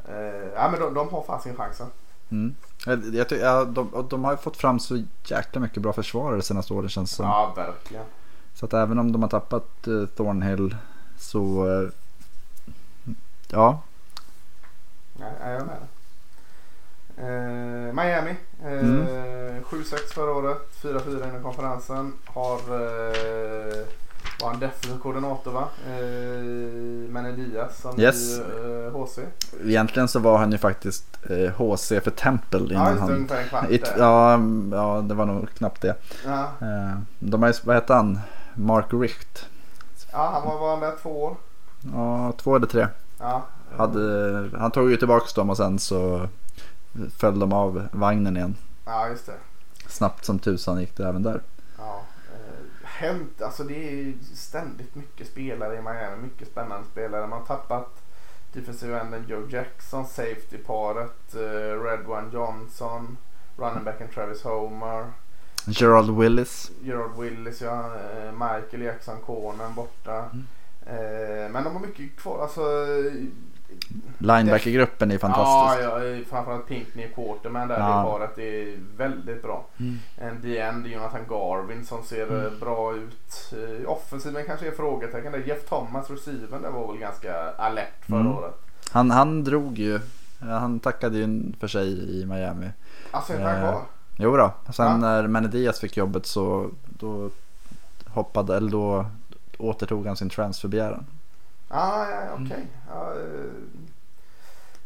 eh, 0.09 0.49
ja, 0.55 0.69
men 0.71 0.81
de, 0.81 0.95
de 0.95 1.09
har 1.09 1.23
fasen 1.23 1.57
chansen. 1.57 1.87
Mm. 2.31 2.55
Jag, 2.87 3.15
jag, 3.15 3.29
ty- 3.29 3.37
ja, 3.39 3.65
de, 3.65 4.07
de 4.11 4.25
har 4.25 4.31
ju 4.33 4.37
fått 4.37 4.57
fram 4.57 4.79
så 4.81 5.03
jäkla 5.25 5.61
mycket 5.61 5.83
bra 5.83 5.93
försvarare 5.93 6.37
de 6.37 6.43
senaste 6.43 6.75
åren 6.75 6.89
känns 6.89 7.11
som. 7.11 7.27
Ja, 7.27 7.53
verkligen. 7.57 8.05
Så 8.55 8.67
att 8.67 8.73
även 8.75 8.99
om 8.99 9.13
de 9.13 9.23
har 9.23 9.29
tappat 9.29 9.87
eh, 9.87 10.07
Thornhill 10.17 10.77
så 11.19 11.69
eh, 11.69 11.89
ja. 13.49 13.81
Ja, 15.19 15.27
jag 15.41 15.49
är 15.51 15.65
med. 15.65 15.77
Eh, 17.19 17.93
Miami. 17.95 18.37
Eh, 18.65 18.73
Mm. 18.73 19.07
7-6 19.65 19.97
förra 20.15 20.31
året. 20.31 20.59
4-4 20.83 21.29
inom 21.29 21.43
konferensen. 21.43 22.13
Har 22.27 22.55
eh, 22.57 23.87
var 24.43 24.51
en 24.55 24.61
defensiv 24.61 24.99
koordinator 25.03 25.51
va? 25.53 25.65
Eh, 25.87 26.43
Menedias 27.13 27.81
som 27.81 28.01
Yes. 28.01 28.39
i 28.39 28.41
eh, 28.41 28.93
HC. 28.93 29.19
Egentligen 29.65 30.09
så 30.09 30.19
var 30.19 30.39
han 30.39 30.53
ju 30.53 30.59
faktiskt 30.59 31.19
eh, 31.31 31.51
HC 31.53 31.89
för 32.01 32.11
Temple 32.11 32.61
Ja, 32.75 32.93
innan 32.93 32.97
det. 33.27 33.35
han. 33.35 33.45
Kvart 33.49 33.71
It, 33.71 33.93
ja, 33.99 34.39
ja, 34.73 35.01
det 35.09 35.15
var 35.15 35.27
nog 35.27 35.49
knappt 35.55 35.83
det. 35.83 35.95
Ja. 36.27 36.41
Eh, 36.61 36.99
de 37.19 37.43
har 37.43 37.49
ju, 37.51 37.55
vad 37.65 37.75
hette 37.77 37.95
han? 37.95 38.19
Mark 38.55 38.87
Richt. 38.91 39.47
ja, 40.13 40.31
han 40.33 40.43
var, 40.49 40.59
var 40.59 40.71
han 40.71 40.81
där 40.81 40.93
två 41.03 41.23
år. 41.25 41.37
Ja, 41.95 42.33
två 42.39 42.57
eller 42.57 42.67
tre. 42.67 42.87
Ja. 43.21 43.43
Hade, 43.77 44.51
han 44.59 44.71
tog 44.71 44.91
ju 44.91 44.97
tillbaka 44.97 45.27
dem 45.35 45.51
och 45.51 45.57
sen 45.57 45.79
så 45.79 46.29
föll 47.19 47.39
de 47.39 47.53
av 47.53 47.89
vagnen 47.93 48.37
igen. 48.37 48.57
ja, 48.85 49.09
just 49.09 49.27
det. 49.27 49.39
Snabbt 49.89 50.25
som 50.25 50.39
tusan 50.39 50.81
gick 50.81 50.97
det 50.97 51.09
även 51.09 51.23
där. 51.23 51.41
Ja, 51.79 52.03
eh, 52.35 52.65
hänt, 52.83 53.43
alltså 53.43 53.65
det 53.65 53.75
är 54.01 54.15
ständigt 54.35 54.95
mycket 54.95 55.27
spelare 55.27 55.75
i 55.77 55.83
Miami. 55.83 56.23
Mycket 56.23 56.49
spännande 56.49 56.87
spelare. 56.93 57.27
Man 57.27 57.39
har 57.39 57.47
tappat 57.47 58.03
defensive 58.53 59.01
enden 59.01 59.25
Joe 59.29 59.47
Jackson, 59.49 60.07
safety-paret, 60.07 61.35
eh, 61.35 61.83
Red 61.83 62.07
One 62.07 62.29
Johnson, 62.33 63.17
running 63.57 63.85
backen 63.85 64.09
Travis 64.09 64.43
Homer, 64.43 65.13
Gerald 65.67 66.11
Willis. 66.11 66.71
Gerard 66.83 67.17
Willis, 67.19 67.61
ja, 67.61 67.95
eh, 67.95 68.33
Michael 68.33 68.83
Jackson 68.83 69.21
Conan 69.27 69.75
borta. 69.75 70.31
Eh, 70.87 71.51
men 71.51 71.65
de 71.65 71.73
har 71.73 71.81
mycket 71.81 72.17
kvar. 72.17 72.43
Alltså, 72.43 72.61
Linebackergruppen 74.19 75.11
är 75.11 75.19
fantastisk. 75.19 75.85
Ja, 75.85 76.03
ja, 76.05 76.25
framförallt 76.31 76.67
Pinkney 76.69 77.09
Quarterman 77.09 77.69
där 77.69 77.79
Ja. 77.79 77.87
det 77.87 78.03
paret 78.11 78.39
är 78.39 78.79
väldigt 78.97 79.43
bra. 79.43 79.67
Mm. 79.81 79.99
En 80.19 80.41
DN, 80.43 80.87
Jonathan 80.87 81.21
Garvin 81.29 81.85
som 81.85 82.03
ser 82.03 82.45
eh, 82.45 82.51
bra 82.61 82.95
ut. 82.95 83.53
Eh, 83.53 83.91
Offensiven 83.91 84.45
kanske 84.47 84.67
är 84.67 84.71
frågetecken 84.73 85.33
där. 85.33 85.39
Jeff 85.47 85.69
Thomas, 85.69 86.11
receiven, 86.11 86.63
där 86.63 86.71
var 86.71 86.93
väl 86.93 87.01
ganska 87.01 87.51
alert 87.59 88.05
förra 88.07 88.21
Mm. 88.21 88.33
året. 88.37 88.55
Han, 88.91 89.11
han 89.11 89.45
drog 89.45 89.79
ju. 89.79 90.01
ja, 90.41 90.47
Han 90.59 90.81
tackade 90.81 91.19
ju 91.19 91.53
för 91.61 91.69
sig 91.69 92.21
i 92.21 92.27
Miami. 92.27 92.71
Alltså 93.11 93.33
är 93.33 93.41
han 93.41 93.55
Eh, 93.55 93.61
kvar? 93.71 93.83
Jo 94.19 94.37
då. 94.37 94.53
Sen 94.73 94.87
Ja. 94.87 94.97
när 94.97 95.27
Menedias 95.27 95.81
fick 95.81 95.97
jobbet 95.97 96.27
så 96.27 96.71
då 96.85 97.31
hoppade, 98.09 98.57
eller 98.57 98.71
då 98.71 99.07
återtog 99.59 100.07
han 100.07 100.17
sin 100.17 100.31
transferbegäran. 100.31 101.07
Ah, 101.69 102.11
ja, 102.11 102.25
ja, 102.25 102.33
okej. 102.35 102.47
Mm. 102.47 102.69
Ja, 102.91 103.11
eh, 103.13 103.51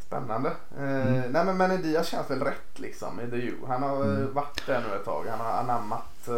spännande. 0.07 0.49
Eh, 0.79 1.07
Mm. 1.07 1.33
Nej 1.33 1.45
men 1.45 1.57
Menedias 1.57 2.07
känns 2.09 2.31
väl 2.31 2.41
rätt 2.41 2.79
liksom 2.79 3.21
i 3.21 3.31
The 3.31 3.37
U. 3.37 3.55
Han 3.69 3.83
har 3.83 3.97
eh, 4.05 4.11
Mm. 4.11 4.35
varit 4.35 4.67
där 4.67 4.83
nu 4.89 4.95
ett 4.97 5.05
tag. 5.05 5.25
Han 5.31 5.41
har 5.41 5.53
anammat 5.53 6.29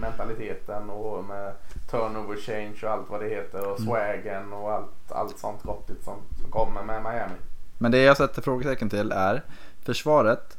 mentaliteten 0.00 0.90
och 0.90 1.24
med 1.24 1.52
turnover 1.90 2.36
change 2.36 2.78
och 2.82 2.90
allt 2.90 3.10
vad 3.10 3.20
det 3.20 3.28
heter 3.28 3.60
och 3.60 3.80
Mm. 3.80 3.84
swagen 3.90 4.52
och 4.52 4.72
allt, 4.72 5.12
allt 5.12 5.38
sånt 5.38 5.62
gottigt 5.62 6.04
som, 6.04 6.16
som 6.42 6.50
kommer 6.50 6.82
med 6.82 7.02
Miami. 7.02 7.34
Men 7.78 7.92
det 7.92 7.98
jag 8.02 8.16
sätter 8.16 8.42
frågetecken 8.42 8.90
till 8.90 9.12
är 9.12 9.42
försvaret. 9.84 10.58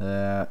Eh, 0.00 0.48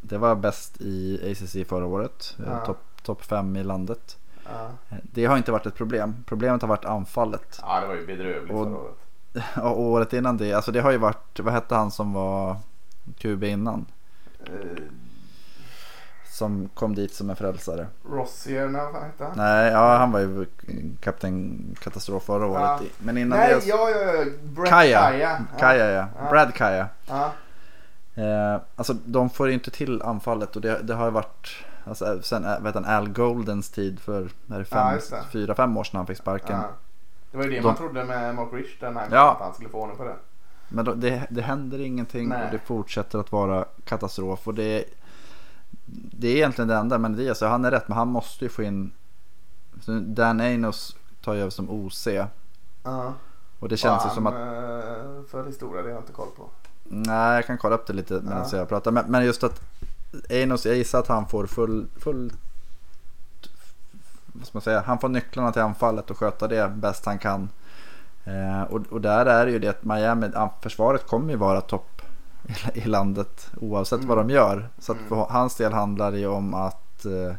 det 0.00 0.18
var 0.18 0.34
bäst 0.34 0.80
i 0.80 1.20
ACC 1.32 1.68
förra 1.68 1.86
året. 1.86 2.36
Ja. 2.46 2.66
Topp 2.66 2.78
top 3.02 3.22
fem 3.24 3.56
i 3.56 3.64
landet. 3.64 4.16
Ja. 4.44 4.70
Det 5.02 5.24
har 5.24 5.36
inte 5.36 5.52
varit 5.52 5.66
ett 5.66 5.74
problem. 5.74 6.24
Problemet 6.26 6.62
har 6.62 6.68
varit 6.68 6.84
anfallet. 6.84 7.58
ja, 7.62 7.80
det 7.80 7.86
var 7.86 7.94
ju 7.94 8.06
bedrövligt 8.06 8.52
Och- 8.54 8.64
förra 8.66 8.76
året. 8.78 8.94
Och 9.56 9.80
året 9.80 10.12
innan 10.12 10.36
det, 10.36 10.52
alltså 10.52 10.72
det 10.72 10.80
har 10.80 10.90
ju 10.90 10.98
varit, 10.98 11.40
vad 11.40 11.52
hette 11.54 11.74
han 11.74 11.90
som 11.90 12.12
var 12.12 12.56
QB 13.18 13.44
innan? 13.44 13.86
Eh, 14.46 14.50
Som 16.26 16.68
kom 16.74 16.94
dit 16.94 17.14
som 17.14 17.30
en 17.30 17.36
frälsare. 17.36 17.86
Rossier, 18.10 18.68
nej 18.68 18.82
vad 18.92 19.02
hette 19.02 19.24
han? 19.24 19.32
Nej, 19.36 19.72
ja 19.72 19.96
han 19.96 20.12
var 20.12 20.20
ju 20.20 20.46
kapten 21.00 21.58
katastrof 21.80 22.22
förra 22.24 22.46
året. 22.46 22.62
Ja. 22.62 22.80
Men 22.98 23.18
innan 23.18 23.38
Nej, 23.38 23.54
det... 23.60 23.66
ja, 23.66 23.90
ja, 23.90 24.12
ja. 24.12 24.24
Brett 24.42 24.68
Kaja. 24.70 25.00
Kaja. 25.00 25.44
Kaja 25.58 25.90
ja. 25.90 26.06
Ja. 26.18 26.30
Brad 26.30 26.54
Kaja. 26.54 26.86
Ja. 27.08 27.32
Eh, 28.14 28.60
alltså 28.76 28.94
de 29.04 29.30
får 29.30 29.48
ju 29.48 29.54
inte 29.54 29.70
till 29.70 30.02
anfallet 30.02 30.56
och 30.56 30.62
det, 30.62 30.78
det 30.82 30.94
har 30.94 31.04
ju 31.04 31.10
varit 31.10 31.48
alltså, 31.84 32.22
sen 32.22 32.44
äh, 32.44 32.60
vet 32.60 32.74
han, 32.74 32.84
Al 32.84 33.08
Goldens 33.08 33.70
tid 33.70 34.00
för 34.00 34.28
fyra, 35.32 35.54
fem 35.54 35.76
år 35.76 35.84
sedan 35.84 35.96
han 35.96 36.06
fick 36.06 36.18
sparken. 36.18 36.56
Ja. 36.60 36.68
Det 37.30 37.36
var 37.36 37.44
ju 37.44 37.50
det 37.50 37.56
De- 37.56 37.62
man 37.62 37.76
trodde 37.76 38.04
med 38.04 38.34
Mark 38.34 38.48
Rich 38.52 38.80
den 38.80 38.96
här 38.96 39.08
Ja. 39.10 39.32
att 39.32 39.40
han 39.40 39.54
skulle 39.54 39.68
få 39.68 39.78
ordning 39.80 39.96
på 39.96 40.04
det. 40.04 40.16
Men 40.68 40.84
då, 40.84 40.94
det, 40.94 41.26
det 41.30 41.42
händer 41.42 41.78
ingenting 41.80 42.28
Nej. 42.28 42.44
och 42.44 42.50
det 42.52 42.58
fortsätter 42.58 43.18
att 43.18 43.32
vara 43.32 43.64
katastrof. 43.84 44.48
Och 44.48 44.54
det, 44.54 44.84
det 45.86 46.28
är 46.28 46.36
egentligen 46.36 46.68
det 46.68 46.74
enda. 46.76 46.98
Men 46.98 47.16
det 47.16 47.28
är 47.28 47.34
så, 47.34 47.46
han 47.46 47.64
är 47.64 47.70
rätt 47.70 47.88
men 47.88 47.98
han 47.98 48.08
måste 48.08 48.44
ju 48.44 48.48
få 48.48 48.62
in 48.62 48.92
Dan 50.02 50.40
Anos 50.40 50.96
tar 51.24 51.34
ju 51.34 51.40
över 51.40 51.50
som 51.50 51.70
OC. 51.70 52.06
Ja. 52.82 53.12
Och 53.58 53.68
det 53.68 53.76
känns 53.76 54.04
ju 54.06 54.10
som 54.10 54.26
att... 54.26 54.34
eh, 54.34 54.40
För 55.30 55.46
historia, 55.46 55.82
det 55.82 55.88
har 55.88 55.94
jag 55.94 56.00
inte 56.02 56.12
koll 56.12 56.28
på. 56.36 56.48
Nej, 56.84 57.34
jag 57.34 57.46
kan 57.46 57.58
kolla 57.58 57.74
upp 57.74 57.86
det 57.86 57.92
lite 57.92 58.14
medan 58.14 58.44
Ja. 58.52 58.58
jag 58.58 58.68
pratar. 58.68 58.90
Men, 58.90 59.04
men 59.08 59.24
just 59.24 59.44
att 59.44 59.60
Anos, 60.30 60.66
jag 60.66 60.76
gissar 60.76 60.98
att 60.98 61.06
han 61.08 61.26
får 61.28 61.46
full, 61.46 61.86
full... 61.96 62.32
Vad 64.26 64.46
ska 64.46 64.56
man 64.56 64.62
säga? 64.62 64.82
Han 64.86 64.98
får 64.98 65.08
nycklarna 65.08 65.52
till 65.52 65.62
anfallet 65.62 66.10
och 66.10 66.18
sköta 66.18 66.48
det 66.48 66.68
bäst 66.68 67.06
han 67.06 67.18
kan. 67.18 67.48
Eh, 68.24 68.62
och, 68.62 68.80
och 68.90 69.00
där 69.00 69.26
är 69.26 69.46
det 69.46 69.52
ju 69.52 69.58
det 69.58 69.68
att 69.68 69.84
Miami, 69.84 70.30
försvaret 70.62 71.06
kommer 71.06 71.30
ju 71.30 71.36
vara 71.36 71.60
topp 71.60 72.02
i, 72.74 72.78
i 72.80 72.84
landet 72.84 73.50
oavsett 73.60 73.98
Mm. 73.98 74.08
vad 74.08 74.18
de 74.18 74.30
gör. 74.30 74.68
Så 74.78 74.92
Mm. 74.92 75.08
för 75.08 75.16
hans 75.16 75.56
del 75.56 75.72
handlar 75.72 76.12
det 76.12 76.18
ju 76.18 76.26
om 76.26 76.54
att 76.54 77.04
eh, 77.04 77.34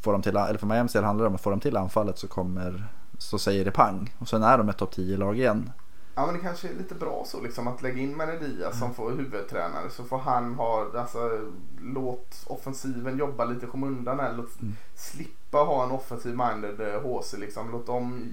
få 0.00 0.12
dem 0.12 0.22
till, 0.22 0.36
eller 0.36 0.58
för 0.58 0.66
Miamis 0.66 0.92
del 0.92 1.04
handlar 1.04 1.24
det 1.24 1.28
om 1.28 1.34
att 1.34 1.40
få 1.40 1.50
dem 1.50 1.60
till 1.60 1.76
anfallet 1.76 2.18
så 2.18 2.28
kommer 2.28 2.84
så 3.18 3.38
säger 3.38 3.64
det 3.64 3.70
pang. 3.70 4.14
Och 4.18 4.28
sen 4.28 4.42
är 4.42 4.58
de 4.58 4.68
ett 4.68 4.76
topp 4.78 4.94
10-lag 4.96 5.38
igen. 5.38 5.72
Ja 6.14 6.26
men 6.26 6.34
det 6.34 6.40
kanske 6.40 6.68
är 6.68 6.74
lite 6.74 6.94
bra 6.94 7.22
så 7.26 7.40
liksom 7.40 7.68
att 7.68 7.82
lägga 7.82 7.98
in 7.98 8.16
Menedias 8.16 8.78
som 8.78 8.94
får 8.94 9.10
huvudtränare 9.10 9.90
så 9.90 10.04
får 10.04 10.18
han 10.18 10.54
ha, 10.54 10.86
alltså 10.98 11.48
låt 11.80 12.44
offensiven 12.46 13.18
jobba 13.18 13.44
lite 13.44 13.66
i 13.66 13.68
skymundan. 13.68 14.36
Låt 14.36 14.60
Mm. 14.60 14.76
slippa 14.94 15.58
ha 15.58 15.84
en 15.84 15.90
offensiv 15.90 16.36
minded 16.36 16.80
eh, 16.80 17.00
HC 17.00 17.34
liksom. 17.38 17.70
Låt 17.70 17.86
dem 17.86 18.32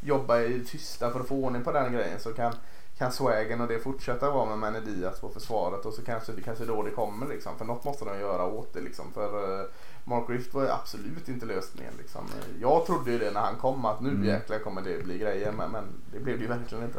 jobba 0.00 0.40
i 0.40 0.64
tysta 0.64 1.10
för 1.10 1.20
att 1.20 1.28
få 1.28 1.34
ordning 1.34 1.64
på 1.64 1.72
den 1.72 1.92
grejen 1.92 2.20
så 2.20 2.32
kan 2.32 2.52
kan 2.98 3.12
Swagen 3.12 3.60
och 3.60 3.68
det 3.68 3.78
fortsätta 3.78 4.30
vara 4.30 4.56
med 4.56 4.58
Menedias 4.58 5.20
på 5.20 5.28
försvaret 5.28 5.86
och 5.86 5.94
så 5.94 6.02
kanske 6.02 6.32
det 6.32 6.42
kanske 6.42 6.64
då 6.64 6.82
det 6.82 6.90
kommer 6.90 7.26
liksom. 7.28 7.58
För 7.58 7.64
något 7.64 7.84
måste 7.84 8.04
de 8.04 8.20
göra 8.20 8.44
åt 8.44 8.72
det 8.72 8.80
liksom. 8.80 9.04
För 9.14 9.60
eh, 9.60 9.66
Mark 10.10 10.24
Rift 10.30 10.54
var 10.54 10.62
ju 10.62 10.68
absolut 10.70 11.28
inte 11.28 11.46
lösningen 11.46 11.92
liksom. 11.98 12.20
Jag 12.60 12.86
trodde 12.86 13.10
ju 13.12 13.18
det 13.18 13.30
när 13.30 13.40
han 13.40 13.56
kom 13.56 13.84
att 13.84 14.00
nu 14.00 14.08
Mm. 14.10 14.24
jäklar 14.24 14.58
kommer 14.58 14.82
det 14.82 15.04
bli 15.04 15.18
grejer 15.18 15.52
men, 15.52 15.70
men 15.70 15.84
det 16.12 16.18
blev 16.20 16.36
det 16.36 16.42
ju 16.42 16.48
verkligen 16.48 16.84
inte. 16.84 16.98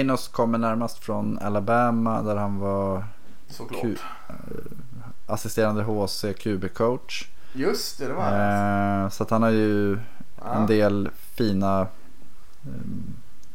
Anos 0.00 0.28
kommer 0.28 0.58
närmast 0.58 0.98
från 0.98 1.38
Alabama 1.38 2.22
där 2.22 2.36
han 2.36 2.58
var 2.58 3.04
Såklart. 3.48 3.82
Ku- 3.82 3.98
assisterande 5.26 5.82
HC 5.82 6.24
QB-coach. 6.32 7.28
Just 7.52 7.98
det, 7.98 8.06
det 8.06 8.12
var 8.14 8.30
det. 8.30 9.02
Eh, 9.04 9.08
så 9.08 9.22
att 9.22 9.30
han 9.30 9.42
har 9.42 9.50
ju 9.50 9.98
Ja. 10.44 10.54
en 10.54 10.66
del 10.66 11.08
fina 11.14 11.80
eh, 11.80 11.86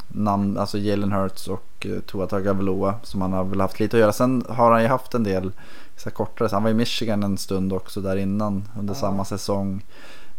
namn, 0.07 0.57
alltså 0.57 0.77
Jalen 0.77 1.11
Hurts 1.11 1.47
och 1.47 1.85
eh, 1.85 1.99
Tua 1.99 2.27
Tagovailoa 2.27 2.95
som 3.03 3.21
han 3.21 3.33
har 3.33 3.43
väl 3.43 3.61
haft 3.61 3.79
lite 3.79 3.97
att 3.97 4.01
göra. 4.01 4.13
Sen 4.13 4.43
har 4.49 4.71
han 4.71 4.81
ju 4.81 4.87
haft 4.87 5.13
en 5.13 5.23
del 5.23 5.51
så 5.97 6.11
kortare, 6.11 6.49
så 6.49 6.55
han 6.55 6.63
var 6.63 6.69
i 6.69 6.73
Michigan 6.73 7.23
en 7.23 7.37
stund 7.37 7.73
också 7.73 8.01
där 8.01 8.15
innan 8.15 8.63
under 8.79 8.93
Ja. 8.93 8.99
samma 8.99 9.25
säsong. 9.25 9.85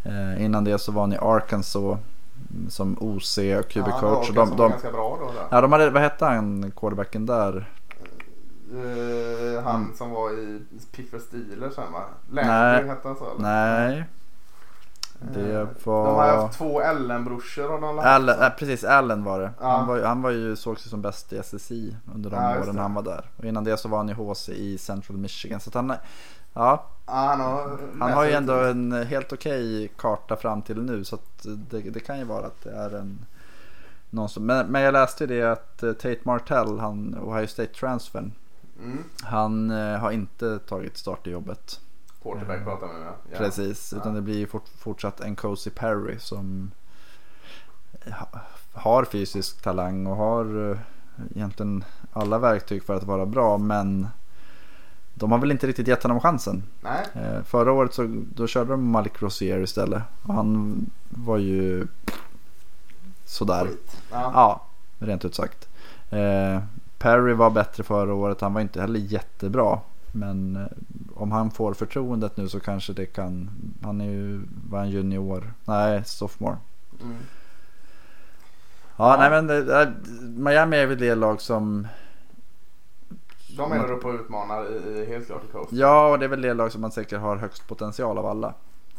Eh, 0.04 0.44
innan 0.44 0.64
det 0.64 0.78
så 0.78 0.92
var 0.92 1.00
han 1.02 1.12
i 1.12 1.18
Arkansas 1.18 1.98
som 2.68 2.96
OC 3.00 3.38
och 3.38 3.44
Ja, 3.44 3.62
QB-coach. 3.62 4.02
ja, 4.02 4.28
och 4.28 4.34
de, 4.34 4.56
de, 4.56 4.70
ganska 4.70 4.92
bra 4.92 5.18
då. 5.20 5.26
Där. 5.32 5.46
ja, 5.50 5.60
de 5.60 5.72
hade, 5.72 5.90
vad 5.90 6.02
hette 6.02 6.24
han, 6.24 6.72
quarterbacken 6.76 7.26
där? 7.26 7.70
Eh, 8.72 9.62
han 9.64 9.82
Mm. 9.82 9.96
som 9.96 10.10
var 10.10 10.30
i 10.32 10.60
Pittsburgh 10.92 11.24
Steelers 11.24 11.74
sen 11.74 11.92
va? 11.92 12.02
Landry 12.30 12.88
hette 12.88 13.08
han 13.08 13.16
så 13.16 13.24
eller? 13.30 13.42
Nej, 13.42 14.04
det 15.20 15.52
Eh, 15.60 15.68
var... 15.84 16.06
De 16.06 16.14
har 16.14 16.36
haft 16.36 16.58
två 16.58 16.80
Allen-brorsor 16.80 17.68
har 17.68 17.80
de 17.80 17.96
haft. 17.96 18.06
Allen, 18.08 18.40
äh, 18.42 18.50
precis, 18.58 18.84
Allen 18.84 19.24
var 19.24 19.40
det. 19.40 19.50
Ja. 19.60 19.68
Han, 19.68 19.86
var, 19.86 20.02
han 20.02 20.22
var 20.22 20.30
ju, 20.30 20.56
såg 20.56 20.78
sig 20.80 20.90
som 20.90 21.02
bäst 21.02 21.32
i 21.32 21.42
SSI 21.42 21.96
under 22.14 22.30
de 22.30 22.36
Ja, 22.36 22.60
åren 22.60 22.78
han 22.78 22.94
var 22.94 23.02
där. 23.02 23.24
Och 23.36 23.44
innan 23.44 23.64
det 23.64 23.76
så 23.76 23.88
var 23.88 23.98
han 23.98 24.08
i 24.10 24.12
HC 24.12 24.48
i 24.48 24.78
Central 24.78 25.16
Michigan. 25.18 25.60
Så 25.60 25.70
han, 25.74 25.92
ja, 26.54 26.84
han 27.06 27.40
har, 27.40 27.78
han 28.00 28.12
har 28.12 28.24
ju 28.24 28.32
ändå 28.32 28.54
en 28.54 28.92
helt 28.92 29.32
okej 29.32 29.92
karta 29.96 30.36
fram 30.36 30.62
till 30.62 30.82
nu. 30.82 31.04
Så 31.04 31.18
det, 31.42 31.80
det 31.80 32.00
kan 32.00 32.18
ju 32.18 32.24
vara 32.24 32.46
att 32.46 32.62
det 32.64 32.70
är 32.70 32.90
en... 32.94 33.26
Någon 34.10 34.28
som, 34.28 34.46
men, 34.46 34.66
men 34.66 34.82
jag 34.82 34.92
läste 34.92 35.24
ju 35.24 35.40
det 35.40 35.52
att 35.52 35.82
eh, 35.82 35.92
Tate 35.92 36.18
Martell, 36.22 36.78
han, 36.78 37.16
Ohio 37.22 37.46
State 37.46 37.72
transfern, 37.74 38.32
Mm. 38.82 39.04
han 39.22 39.70
har 40.00 40.10
inte 40.10 40.58
tagit 40.58 40.96
startjobbet. 40.98 41.80
Quarterback 42.32 42.64
pratar 42.64 42.86
vi 42.86 42.92
med. 42.98 43.12
Ja. 43.32 43.38
Precis, 43.38 43.92
utan 43.92 44.14
det 44.14 44.20
blir 44.22 44.46
fort, 44.46 44.64
fortsatt 44.78 45.20
en 45.20 45.36
Cozy 45.36 45.70
Perry 45.70 46.18
som 46.18 46.70
ha- 48.10 48.40
har 48.72 49.04
fysisk 49.04 49.62
talang 49.62 50.06
och 50.06 50.16
har 50.16 50.70
eh, 50.70 50.78
egentligen 51.36 51.84
alla 52.12 52.38
verktyg 52.38 52.82
för 52.82 52.96
att 52.96 53.04
vara 53.04 53.26
bra 53.26 53.58
men 53.58 54.08
de 55.14 55.32
har 55.32 55.38
väl 55.38 55.50
inte 55.50 55.66
riktigt 55.66 55.88
gett 55.88 56.02
honom 56.02 56.20
chansen. 56.20 56.62
Nej. 56.80 57.06
Eh, 57.14 57.42
Förra 57.42 57.72
året 57.72 57.94
så 57.94 58.22
då 58.34 58.46
körde 58.46 58.70
de 58.70 58.90
Malik 58.90 59.22
Rosier 59.22 59.58
istället 59.60 60.02
och 60.22 60.34
han 60.34 60.76
var 61.08 61.38
ju 61.38 61.86
sådär. 63.24 63.64
Skit. 63.66 63.96
Ja. 64.12 64.30
Ja, 64.34 64.62
rent 65.06 65.24
ut 65.24 65.34
sagt. 65.34 65.68
Eh, 66.10 66.62
Perry 66.98 67.32
var 67.34 67.50
bättre 67.50 67.82
förra 67.82 68.14
året. 68.14 68.40
Han 68.40 68.54
var 68.54 68.60
inte 68.60 68.80
heller 68.80 69.00
jättebra. 69.00 69.78
Men 70.18 70.56
eh, 70.56 70.66
om 71.14 71.32
han 71.32 71.50
får 71.50 71.74
förtroendet 71.74 72.36
nu 72.36 72.48
så 72.48 72.60
kanske 72.60 72.92
det 72.92 73.06
kan. 73.06 73.50
Han 73.82 74.00
är 74.00 74.04
ju, 74.10 74.42
var 74.70 74.80
en 74.80 74.90
junior? 74.90 75.52
Nej, 75.64 76.04
sophomore. 76.04 76.56
Mm. 77.02 77.16
Ja, 78.96 79.12
Ja. 79.12 79.16
nej 79.18 79.30
men 79.30 79.46
det, 79.46 79.82
eh, 79.82 79.88
Miami 80.22 80.76
är 80.76 80.86
väl 80.86 80.98
det 80.98 81.14
lag 81.14 81.40
som. 81.40 81.86
De 83.56 83.72
är 83.72 83.92
uppe 83.92 84.06
och 84.06 84.14
utmanar 84.14 84.86
i 84.86 85.06
helt 85.06 85.26
klart 85.26 85.44
i 85.44 85.52
Coast. 85.52 85.72
Ja, 85.72 86.08
och 86.10 86.18
det 86.18 86.24
är 86.24 86.28
väl 86.28 86.42
det 86.42 86.54
lag 86.54 86.72
som 86.72 86.80
man 86.80 86.92
säkert 86.92 87.20
har 87.20 87.36
högst 87.36 87.68
potential 87.68 88.18
av 88.18 88.26
alla. 88.26 88.54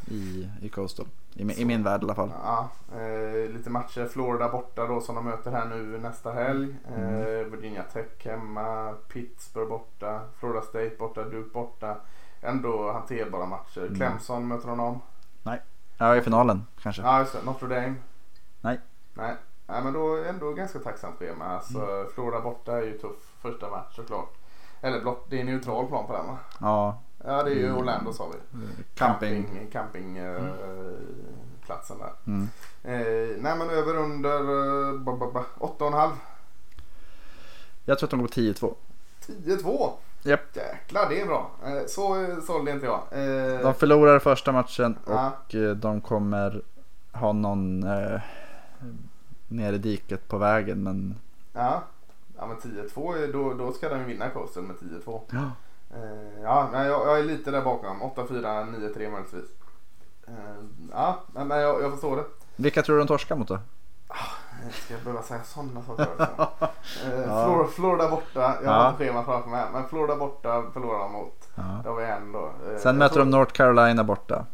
I, 0.10 0.50
i 0.62 0.70
Coastal. 0.70 1.06
I, 1.34 1.46
min- 1.46 1.58
I 1.58 1.66
min 1.66 1.84
värld 1.84 2.02
i 2.02 2.06
alla 2.06 2.16
fall. 2.16 2.32
Ja, 2.44 2.70
eh, 3.00 3.50
lite 3.52 3.70
matcher. 3.70 4.06
Florida 4.06 4.50
borta 4.50 4.88
då 4.88 5.02
som 5.02 5.16
de 5.16 5.26
möter 5.26 5.52
här 5.52 5.66
nu 5.66 5.98
nästa 6.00 6.32
helg. 6.32 6.76
Eh, 6.88 7.04
Mm. 7.04 7.52
Virginia 7.52 7.84
Tech 7.84 8.08
hemma. 8.26 8.94
Pittsburgh 9.08 9.70
borta. 9.70 10.22
Florida 10.40 10.62
State 10.62 10.92
borta. 11.00 11.24
Duke 11.24 11.54
borta. 11.54 11.96
Ändå 12.42 12.92
hanterbara 12.92 13.46
matcher. 13.46 13.82
Mm. 13.82 13.96
Clemson 13.96 14.48
möter 14.48 14.68
de 14.68 14.80
om. 14.80 15.02
Ja, 16.02 16.16
i 16.16 16.22
finalen 16.22 16.66
kanske. 16.82 17.02
Ja, 17.02 17.20
just 17.20 17.34
det. 17.34 17.40
Notre 17.46 17.68
Dame. 17.68 17.96
Nej. 18.62 18.80
Nej. 19.14 19.36
Nej, 19.68 19.84
men 19.84 19.94
då 19.94 20.24
ändå 20.24 20.54
ganska 20.54 20.80
tacksamt 20.80 21.16
schema. 21.20 21.46
Alltså, 21.46 21.78
Mm. 21.82 22.08
Florida 22.14 22.42
borta 22.42 22.78
är 22.78 22.82
ju 22.82 22.98
tuff 22.98 23.34
första 23.42 23.70
match 23.70 23.96
såklart. 23.96 24.34
Eller 24.82 25.02
blott, 25.02 25.26
det 25.30 25.40
är 25.42 25.44
neutral 25.44 25.88
plan 25.88 26.08
på 26.08 26.14
den 26.14 26.28
va? 26.28 26.38
Ja, 26.60 26.98
Ja, 27.26 27.44
det 27.44 27.52
är 27.52 27.56
ju 27.56 27.66
Mm. 27.66 27.78
Orlando 27.78 28.14
sa 28.14 28.28
vi. 28.34 28.58
camping. 28.96 29.44
Camping, 29.44 29.68
camping 29.72 30.18
eh, 30.18 30.42
där. 31.68 32.14
Mm. 32.28 32.48
Eh, 32.84 33.36
nej 33.42 33.58
men 33.58 33.70
över 33.70 33.98
under 33.98 34.40
eh, 34.40 35.00
ba, 35.00 35.16
ba, 35.18 35.32
ba, 35.32 35.44
8,5. 35.60 36.12
Jag 37.86 38.00
tror 38.00 38.08
att 38.08 38.12
de 38.12 38.20
går 38.22 38.28
10-2. 38.28 38.74
10-2. 39.28 39.92
Japp. 40.24 40.56
Jäklar 40.56 41.10
det 41.10 41.22
är 41.22 41.26
bra. 41.26 41.52
Eh, 41.66 41.86
så 41.88 42.22
eh, 42.24 42.40
sålde 42.42 42.72
inte 42.72 42.86
jag. 42.86 43.02
Eh, 43.12 43.60
De 43.62 43.74
förlorar 43.74 44.20
första 44.20 44.52
matchen 44.52 44.98
och 45.06 45.56
eh, 45.56 45.76
de 45.76 46.02
kommer 46.02 46.62
ha 47.12 47.34
någon 47.34 47.84
eh, 47.84 48.22
ner 49.48 49.74
i 49.74 49.78
diket 49.78 50.28
på 50.28 50.38
vägen. 50.38 50.84
Men 50.84 51.16
ja. 51.54 51.84
ja 52.38 52.48
men 52.48 52.58
10-2 52.58 53.16
är- 53.24 53.34
då, 53.34 53.54
då 53.54 53.72
ska 53.74 53.90
de 53.90 54.04
vinna 54.06 54.30
coasten 54.30 54.64
med 54.64 54.76
10-2. 54.76 55.22
ja. 55.32 55.52
Eh, 55.94 56.42
ja 56.44 56.70
men 56.72 56.86
jag, 56.88 57.08
jag 57.08 57.20
är 57.20 57.24
lite 57.24 57.52
där 57.52 57.62
bakom. 57.62 58.02
8-4, 58.02 58.28
9-3 58.32 59.12
möjligtvis. 59.12 59.46
Eh, 60.28 60.34
ja 60.92 61.20
men 61.34 61.50
jag, 61.50 61.82
jag 61.82 61.92
förstår 61.92 62.16
det. 62.18 62.24
vilka 62.56 62.82
tror 62.82 62.96
du 62.96 63.02
de 63.02 63.08
torskar 63.08 63.36
mot 63.36 63.48
då? 63.48 63.54
Eh, 63.54 64.70
Ska 64.72 64.94
jag 64.94 65.04
behöva 65.04 65.24
säga 65.24 65.44
sådana 65.44 65.82
saker? 65.84 66.08
Eh, 67.06 67.20
Ja. 67.28 67.46
Florida, 67.46 67.70
Florida 67.70 68.10
borta. 68.10 68.40
Jag 68.40 68.64
Ja. 68.64 68.72
har 68.72 68.90
inte 68.92 69.06
schemat 69.06 69.26
framför 69.26 69.50
mig. 69.50 69.66
Men 69.74 69.88
Florida 69.88 70.16
borta 70.16 70.64
förlorar 70.74 71.00
de 71.00 71.12
mot. 71.12 71.48
Ja. 71.56 71.62
Har 71.86 71.96
vi 71.96 72.04
en 72.06 72.32
då. 72.32 72.52
Sen 72.66 72.78
jag 72.84 72.96
möter 72.96 73.14
tror- 73.14 73.26
de 73.26 73.30
North 73.32 73.54
Carolina 73.54 74.04
borta. 74.04 74.46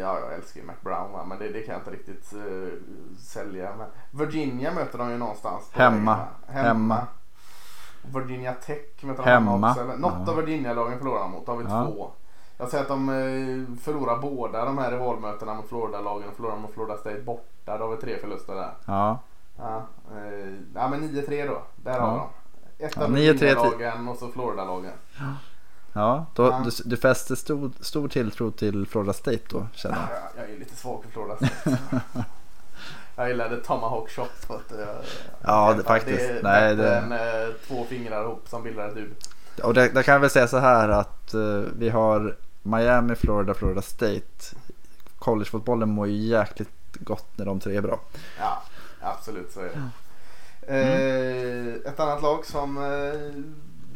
Ja, 0.00 0.18
jag 0.20 0.34
älskar 0.34 0.60
ju 0.60 0.66
McBrown 0.66 1.28
men 1.28 1.38
det, 1.38 1.48
det 1.48 1.60
kan 1.62 1.72
jag 1.72 1.80
inte 1.80 1.90
riktigt 1.90 2.32
eh, 2.32 2.72
sälja. 3.18 3.72
Men 3.78 3.86
Virginia 4.26 4.72
möter 4.72 4.98
de 4.98 5.10
ju 5.10 5.18
någonstans. 5.18 5.70
Hemma. 5.72 6.18
Hemma. 6.46 6.62
Hemma. 6.68 7.06
Virginia 8.02 8.52
Tech 8.54 8.78
möter 9.04 9.22
de 9.22 9.28
Hemma. 9.30 9.70
också. 9.70 9.82
Eller, 9.82 9.96
något 9.96 10.12
Ja. 10.26 10.32
av 10.32 10.36
Virginia-lagen 10.36 10.98
förlorar 10.98 11.20
de 11.20 11.30
mot. 11.30 11.46
Då 11.46 11.52
har 11.52 11.58
vi 11.58 11.64
Ja. 11.64 11.86
två. 11.86 12.10
Jag 12.58 12.68
säger 12.68 12.82
att 12.84 12.88
de 12.88 13.08
eh, 13.08 13.76
förlorar 13.82 14.18
båda 14.18 14.64
de 14.64 14.78
här 14.78 14.90
rivalmötena 14.92 15.54
mot 15.54 15.68
Florida-lagen. 15.68 16.28
och 16.28 16.34
Förlorar 16.36 16.56
mot 16.56 16.72
Florida 16.74 16.96
State 16.96 17.20
borta. 17.22 17.78
Då 17.78 17.84
har 17.84 17.90
vi 17.90 17.96
tre 17.96 18.18
förluster 18.18 18.54
där. 18.54 18.70
Ja. 18.84 19.18
Ja, 19.58 19.82
eh, 20.16 20.54
ja 20.74 20.88
men 20.88 21.00
9-3 21.00 21.46
då. 21.46 21.62
Där 21.76 21.92
Ja. 21.96 22.00
har 22.00 22.18
dem. 22.18 22.28
Ett 22.78 22.92
Ja, 22.96 23.04
av 23.04 23.10
9-3 23.10 23.38
till- 23.38 23.46
Virginia-lagen 23.48 24.08
och 24.08 24.16
så 24.16 24.28
Florida-lagen. 24.28 24.92
Ja, 25.92 26.26
då, 26.34 26.42
Ja. 26.46 26.62
Du, 26.64 26.70
du 26.90 26.96
fäster 26.96 27.34
stor, 27.34 27.70
stor 27.80 28.08
tilltro 28.08 28.50
till 28.50 28.86
Florida 28.86 29.12
State 29.12 29.38
då 29.50 29.66
känner 29.74 29.96
jag. 29.96 30.06
Ja, 30.36 30.42
jag 30.42 30.50
är 30.54 30.58
lite 30.58 30.76
svag 30.76 31.02
för 31.04 31.10
Florida 31.10 31.36
State. 31.46 31.78
Jag 33.16 33.28
gillade 33.28 33.56
Tomahawk 33.60 34.10
Shot 34.10 34.30
för 34.46 34.54
att 34.56 34.72
eh, 34.72 34.78
Ja, 35.42 35.70
det, 35.72 35.76
det- 35.78 35.82
faktiskt. 35.84 36.28
Det 36.28 36.40
Nej, 36.42 36.76
det- 36.76 36.96
än 36.96 37.12
eh, 37.12 37.54
två 37.68 37.84
fingrar 37.84 38.22
ihop 38.24 38.48
som 38.48 38.62
bildar 38.62 38.88
ett 38.88 38.96
U. 38.96 39.10
Och 39.62 39.74
det, 39.74 39.88
där 39.88 40.02
kan 40.02 40.12
jag 40.12 40.20
väl 40.20 40.30
säga 40.30 40.48
så 40.48 40.58
här 40.58 40.88
att 40.88 41.34
eh, 41.34 41.62
vi 41.78 41.88
har 41.88 42.36
Miami, 42.62 43.14
Florida, 43.14 43.54
Florida 43.54 43.82
State 43.82 44.56
collegefotbollen 45.18 45.88
mår 45.88 46.06
ju 46.06 46.14
jäkligt 46.14 46.68
gott 46.94 47.26
när 47.38 47.44
de 47.44 47.60
tre 47.60 47.76
är 47.76 47.80
bra. 47.80 48.00
Ja, 48.38 48.62
absolut 49.00 49.52
så 49.52 49.60
är 49.60 49.64
det. 49.64 49.90
Eh, 50.66 51.92
ett 51.92 52.00
annat 52.00 52.22
lag 52.22 52.46
som 52.46 52.76
eh, 52.78 53.42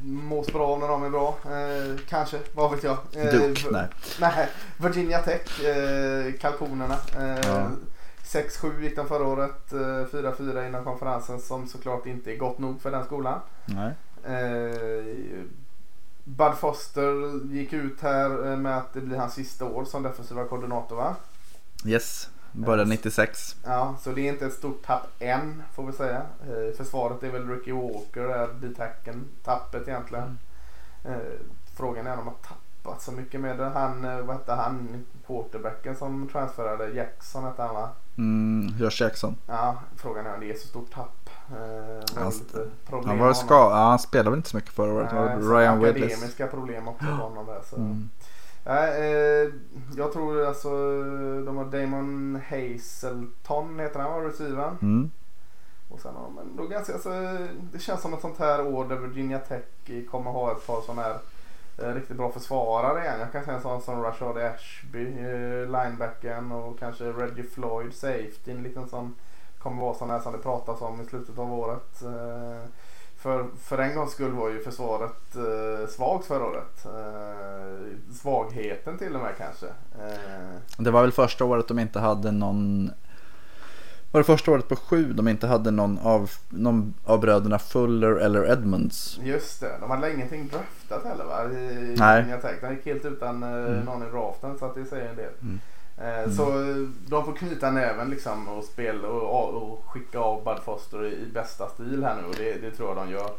mås 0.07 0.47
bra 0.53 0.79
när 0.79 0.89
de 0.89 1.03
är 1.05 1.11
bra. 1.11 1.35
Eh, 1.45 1.97
kanske, 2.09 2.39
vad 2.53 2.71
vet 2.71 2.83
jag. 2.85 2.97
Eh, 3.17 3.33
Duke, 3.33 3.63
nej. 3.71 3.87
Nej, 4.21 4.49
Virginia 4.77 5.19
Tech, 5.19 5.65
eh, 5.65 6.33
Kalkonerna. 6.41 6.97
Ja. 7.45 7.67
6-7 8.25 8.81
gick 8.81 8.97
de 8.97 9.09
förra 9.09 9.27
året, 9.27 9.73
eh, 9.73 10.07
4-4 10.07 10.67
innan 10.67 10.85
konferensen 10.85 11.41
som 11.41 11.67
såklart 11.67 12.07
inte 12.07 12.33
är 12.33 12.37
gott 12.37 12.59
nog 12.59 12.81
för 12.81 12.91
den 12.91 13.05
skolan. 13.05 13.41
Nej. 13.67 13.95
Eh, 14.25 15.45
Bud 16.25 16.55
Foster 16.55 17.41
gick 17.53 17.73
ut 17.73 18.01
här 18.01 18.51
eh, 18.51 18.57
med 18.57 18.79
att 18.79 18.93
det 18.93 19.01
blir 19.01 19.17
hans 19.17 19.35
sista 19.35 19.65
år 19.65 19.85
som 19.85 20.03
defensiva 20.03 20.45
koordinator 20.45 20.97
va? 20.97 21.17
Yes, 21.85 22.31
började 22.53 22.91
96. 22.91 23.57
Ja, 23.65 23.97
så 24.01 24.11
det 24.11 24.21
är 24.21 24.33
inte 24.33 24.47
ett 24.47 24.53
stort 24.53 24.87
tapp 24.87 25.07
än 25.19 25.63
får 25.75 25.87
vi 25.87 25.93
säga. 25.93 26.23
Eh, 26.43 26.77
försvaret 26.77 27.23
är 27.23 27.31
väl 27.31 27.49
Ricky 27.49 27.73
Walker 27.73 28.29
där, 28.29 28.49
D-tacken, 28.61 29.29
tappet 29.43 29.89
egentligen. 29.89 30.39
Eh, 31.05 31.17
frågan 31.77 32.07
är 32.07 32.13
om 32.13 32.19
de 32.19 32.27
har 32.27 32.35
tappat 32.35 32.64
så 32.99 33.13
mycket 33.13 33.41
med 33.41 33.59
det. 33.59 33.65
Han, 33.69 34.05
eh, 34.05 34.21
vad 34.21 34.37
hette 34.37 34.53
han, 34.53 35.05
quarterbacken 35.27 35.97
som 35.97 36.29
transferade, 36.29 36.89
Jackson 36.91 37.45
hette 37.45 37.63
han 37.63 37.75
va? 37.75 37.89
Mm, 38.19 38.75
Josh 38.79 39.03
Jackson. 39.03 39.37
Ja, 39.47 39.77
frågan 39.97 40.27
är 40.27 40.35
om 40.35 40.41
det 40.41 40.51
är 40.51 40.55
så 40.55 40.69
stort 40.69 40.91
tapp. 40.95 41.31
Eh, 41.51 42.21
Han- 42.91 43.05
Han, 43.07 43.19
var 43.19 43.33
ska, 43.33 43.55
ja, 43.55 43.75
han 43.89 43.99
spelade 43.99 44.31
väl 44.31 44.37
inte 44.37 44.49
så 44.51 44.57
mycket 44.57 44.73
förra 44.73 44.93
året. 44.93 45.11
Det 45.11 45.37
Nej, 45.37 45.37
Ryan 45.39 45.81
Willis. 45.81 46.03
Akademiska 46.05 46.47
problem 46.47 46.89
också 46.89 47.05
för 47.05 47.13
honom 47.13 47.47
där. 47.47 47.61
Så. 47.71 47.77
Mm. 47.77 48.09
Nej, 48.65 48.89
eh, 49.03 49.53
jag 49.97 50.13
tror 50.13 50.45
alltså 50.47 50.69
de 51.47 51.57
har 51.57 51.65
Damon 51.65 52.41
Hazelton 52.51 53.79
heter 53.81 54.01
han 54.01 54.13
var 54.13 54.23
receivern. 54.23 54.77
Mm. 54.83 55.11
Och 55.89 56.01
sen 56.01 56.15
har 56.15 56.31
de 56.57 56.69
ganska, 56.69 56.93
alltså, 56.93 57.11
det 57.73 57.79
känns 57.79 58.01
som 58.01 58.15
ett 58.15 58.21
sånt 58.21 58.39
här 58.39 58.67
år 58.67 58.85
där 58.89 58.97
Virginia 58.97 59.39
Tech 59.39 59.63
kommer 60.11 60.31
ha 60.31 60.53
ett 60.53 60.67
par 60.67 60.81
sådana 60.81 61.03
här 61.03 61.17
Eh, 61.79 61.95
riktigt 61.95 62.17
bra 62.17 62.31
försvarare 62.33 63.05
igen. 63.05 63.21
Jag 63.21 63.33
kan 63.33 63.45
säga 63.45 63.57
en 63.57 63.63
sån 63.63 63.83
som 63.83 64.03
Rashad 64.03 64.39
Ashby, 64.39 65.07
eh, 65.07 65.67
linebacken 65.67 66.53
och 66.53 66.79
kanske 66.79 67.05
Reggie 67.05 67.45
Floyd, 67.45 67.95
safety. 67.95 68.51
En 68.51 68.63
liten 68.63 68.89
sån 68.89 69.15
kommer 69.59 69.83
vara 69.83 69.95
sån 69.95 70.11
här 70.11 70.21
som 70.21 70.33
det 70.33 70.39
pratas 70.39 70.81
om 70.81 71.01
i 71.01 71.05
slutet 71.05 71.39
av 71.39 71.53
året. 71.55 72.03
Eh, 72.03 72.69
för, 73.17 73.47
för 73.61 73.79
en 73.79 73.95
gångs 73.97 74.13
skull 74.13 74.33
var 74.33 74.49
ju 74.49 74.61
försvaret 74.61 75.37
eh, 75.37 75.89
svagt 75.89 76.25
förra 76.27 76.45
året. 76.47 76.85
Eh, 76.87 78.13
svagheten 78.15 78.99
till 78.99 79.15
och 79.15 79.21
med 79.23 79.33
kanske. 79.39 79.67
Eh, 80.07 80.59
Det 80.79 80.91
var 80.91 81.01
väl 81.01 81.13
första 81.13 81.45
året 81.45 81.69
de 81.69 81.79
inte 81.79 81.99
hade 82.01 82.31
någon 82.33 82.91
var 84.15 84.21
det 84.21 84.25
första 84.25 84.51
året 84.51 84.69
på 84.69 84.77
sju 84.77 85.13
de 85.13 85.29
inte 85.29 85.47
hade 85.47 85.71
någon 85.71 85.99
av, 85.99 86.31
någon 86.49 86.95
av 87.05 87.21
bröderna 87.21 87.59
Fuller 87.59 88.17
eller 88.17 88.51
Edmonds? 88.53 89.21
Just 89.23 89.61
det, 89.61 89.77
de 89.81 89.91
hade 89.91 90.15
ingenting 90.15 90.49
draftat 90.49 91.05
heller 91.11 91.25
va? 91.25 91.45
I, 91.45 91.95
Nej. 91.99 92.17
Virginia 92.23 92.41
Tech. 92.41 92.61
De 92.61 92.75
gick 92.75 92.87
helt 92.87 93.05
utan 93.05 93.43
eh, 93.43 93.49
Mm. 93.49 93.81
någon 93.85 94.03
i 94.03 94.11
draften 94.11 94.59
så 94.59 94.65
att 94.67 94.75
det 94.75 94.85
säger 94.85 95.09
en 95.11 95.17
del. 95.17 95.33
Mm. 95.43 95.61
Eh, 95.99 96.19
Mm. 96.25 96.37
Så 96.37 96.43
eh, 96.43 96.77
de 97.07 97.25
får 97.25 97.33
knyta 97.33 97.71
näven 97.71 98.11
liksom 98.11 98.49
och 98.49 98.65
spela 98.65 99.09
och, 99.09 99.55
och 99.63 99.85
skicka 99.87 100.19
av 100.19 100.45
Bud 100.45 100.59
Foster 100.65 101.05
i, 101.07 101.27
bästa 101.35 101.69
stil 101.69 102.05
här 102.05 102.17
nu 102.23 102.29
och 102.29 102.35
det, 102.35 102.55
det 102.55 102.71
tror 102.71 102.89
jag 102.89 102.97
de 103.07 103.11
gör. 103.13 103.31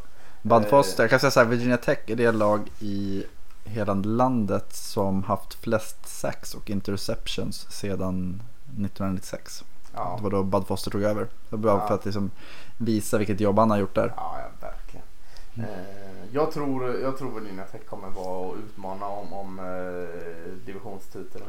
Bud. 0.42 0.66
Foster, 0.66 1.02
jag 1.02 1.10
kan 1.10 1.20
säga 1.20 1.30
så 1.30 1.40
här, 1.40 1.46
Virginia 1.46 1.76
Tech 1.76 1.98
är 2.06 2.16
det 2.16 2.32
lag 2.32 2.60
i 2.80 3.24
hela 3.64 3.94
landet 3.94 4.72
som 4.72 5.22
haft 5.22 5.54
flest 5.54 6.08
sacks 6.08 6.54
och 6.54 6.70
interceptions 6.70 7.66
sedan 7.70 8.42
1996. 8.64 9.64
Ja, 9.96 10.14
Det 10.16 10.22
var 10.22 10.30
då 10.30 10.42
Bud 10.42 10.66
Foster 10.66 10.90
tog 10.90 11.02
över. 11.02 11.26
Bara 11.50 11.72
Ja. 11.72 11.86
för 11.88 11.94
att 11.94 12.04
liksom 12.04 12.30
visa 12.78 13.18
vilket 13.18 13.40
jobb 13.40 13.58
han 13.58 13.70
har 13.70 13.78
gjort 13.78 13.94
där. 13.94 14.12
ja, 14.16 14.36
ja 14.42 14.68
verkligen. 14.68 15.06
Mm. 15.54 15.70
Eh, 15.70 16.26
jag, 16.32 16.52
tror, 16.52 16.94
jag 17.00 17.18
tror 17.18 17.40
Virginia 17.40 17.64
Tech 17.64 17.80
kommer 17.88 18.08
vara 18.10 18.36
och 18.38 18.56
utmana 18.56 19.06
om, 19.06 19.32
om 19.32 19.58
eh, 19.58 20.52
divisionstitel. 20.66 21.42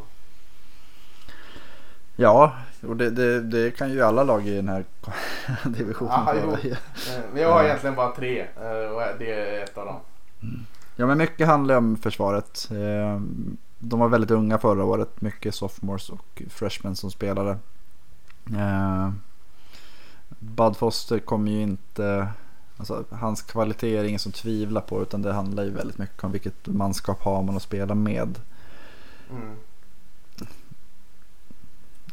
Ja, 2.15 2.53
och 2.87 2.95
det, 2.97 3.09
det, 3.09 3.41
det 3.41 3.71
kan 3.77 3.91
ju 3.91 4.01
alla 4.01 4.23
lag 4.23 4.47
i 4.47 4.55
den 4.55 4.69
här 4.69 4.85
divisionen 5.65 6.23
klara. 6.23 6.57
jo. 6.63 6.69
Eh, 6.71 6.77
men 7.33 7.41
jag 7.41 7.51
har 7.53 7.63
egentligen 7.63 7.95
bara 7.95 8.11
tre 8.15 8.41
eh, 8.41 8.91
och 8.91 9.01
det 9.19 9.33
är 9.33 9.63
ett 9.63 9.77
av 9.77 9.85
dem. 9.85 9.99
Ja 10.95 11.05
men 11.07 11.17
mycket 11.17 11.47
handlar 11.47 11.77
om 11.77 11.97
försvaret. 11.97 12.67
Eh, 12.71 13.21
De 13.79 13.99
var 13.99 14.07
väldigt 14.07 14.31
unga 14.31 14.57
förra 14.57 14.83
året. 14.83 15.21
Mycket 15.21 15.55
sophomores 15.55 16.09
och 16.09 16.41
freshmen 16.49 16.95
som 16.95 17.11
spelade. 17.11 17.57
Eh, 18.55 19.11
Bud 20.39 20.77
Foster 20.77 21.19
kommer 21.19 21.51
ju 21.51 21.61
inte... 21.61 22.27
Alltså, 22.77 23.03
hans 23.11 23.41
kvalitet 23.41 23.97
är 23.97 24.03
ingen 24.03 24.19
som 24.19 24.31
tvivlar 24.31 24.81
på. 24.81 25.01
Utan 25.01 25.21
det 25.21 25.33
handlar 25.33 25.63
ju 25.63 25.69
väldigt 25.69 25.97
mycket 25.97 26.23
om 26.23 26.31
vilket 26.31 26.67
manskap 26.67 27.21
har 27.21 27.43
man 27.43 27.55
att 27.55 27.61
spela 27.63 27.95
med. 27.95 28.39
Mm. 29.29 29.55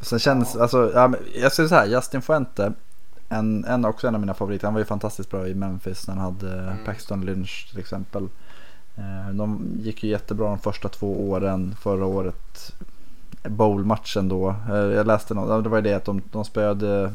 Sen 0.00 0.18
känns, 0.18 0.56
alltså, 0.56 0.92
ja, 0.94 1.08
men 1.08 1.20
jag 1.34 1.52
säger 1.52 1.68
så 1.68 1.74
här, 1.74 1.86
Justin 1.86 2.22
Fuente. 2.22 2.72
En, 3.28 3.64
en, 3.64 3.84
också 3.84 4.08
en 4.08 4.14
av 4.14 4.20
mina 4.20 4.34
favoriter. 4.34 4.66
Han 4.66 4.74
var 4.74 4.80
ju 4.80 4.84
fantastiskt 4.84 5.30
bra 5.30 5.48
i 5.48 5.54
Memphis 5.54 6.08
när 6.08 6.14
han 6.14 6.24
hade 6.24 6.62
Mm. 6.62 6.84
Paxton 6.84 7.24
Lynch 7.26 7.68
till 7.70 7.80
exempel. 7.80 8.28
Eh, 8.96 9.34
De 9.34 9.76
gick 9.80 10.04
ju 10.04 10.10
jättebra 10.10 10.48
de 10.48 10.58
första 10.58 10.88
två 10.88 11.30
åren 11.30 11.74
förra 11.80 12.06
året. 12.06 12.72
Bowl-matchen 13.48 14.28
då. 14.28 14.56
Eh, 14.68 14.76
Jag 14.76 15.06
läste 15.06 15.34
något, 15.34 15.64
det 15.64 15.70
var 15.70 15.78
ju 15.78 15.82
det 15.82 15.94
att 15.94 16.04
de, 16.04 16.22
de 16.32 16.44
spöade 16.44 17.12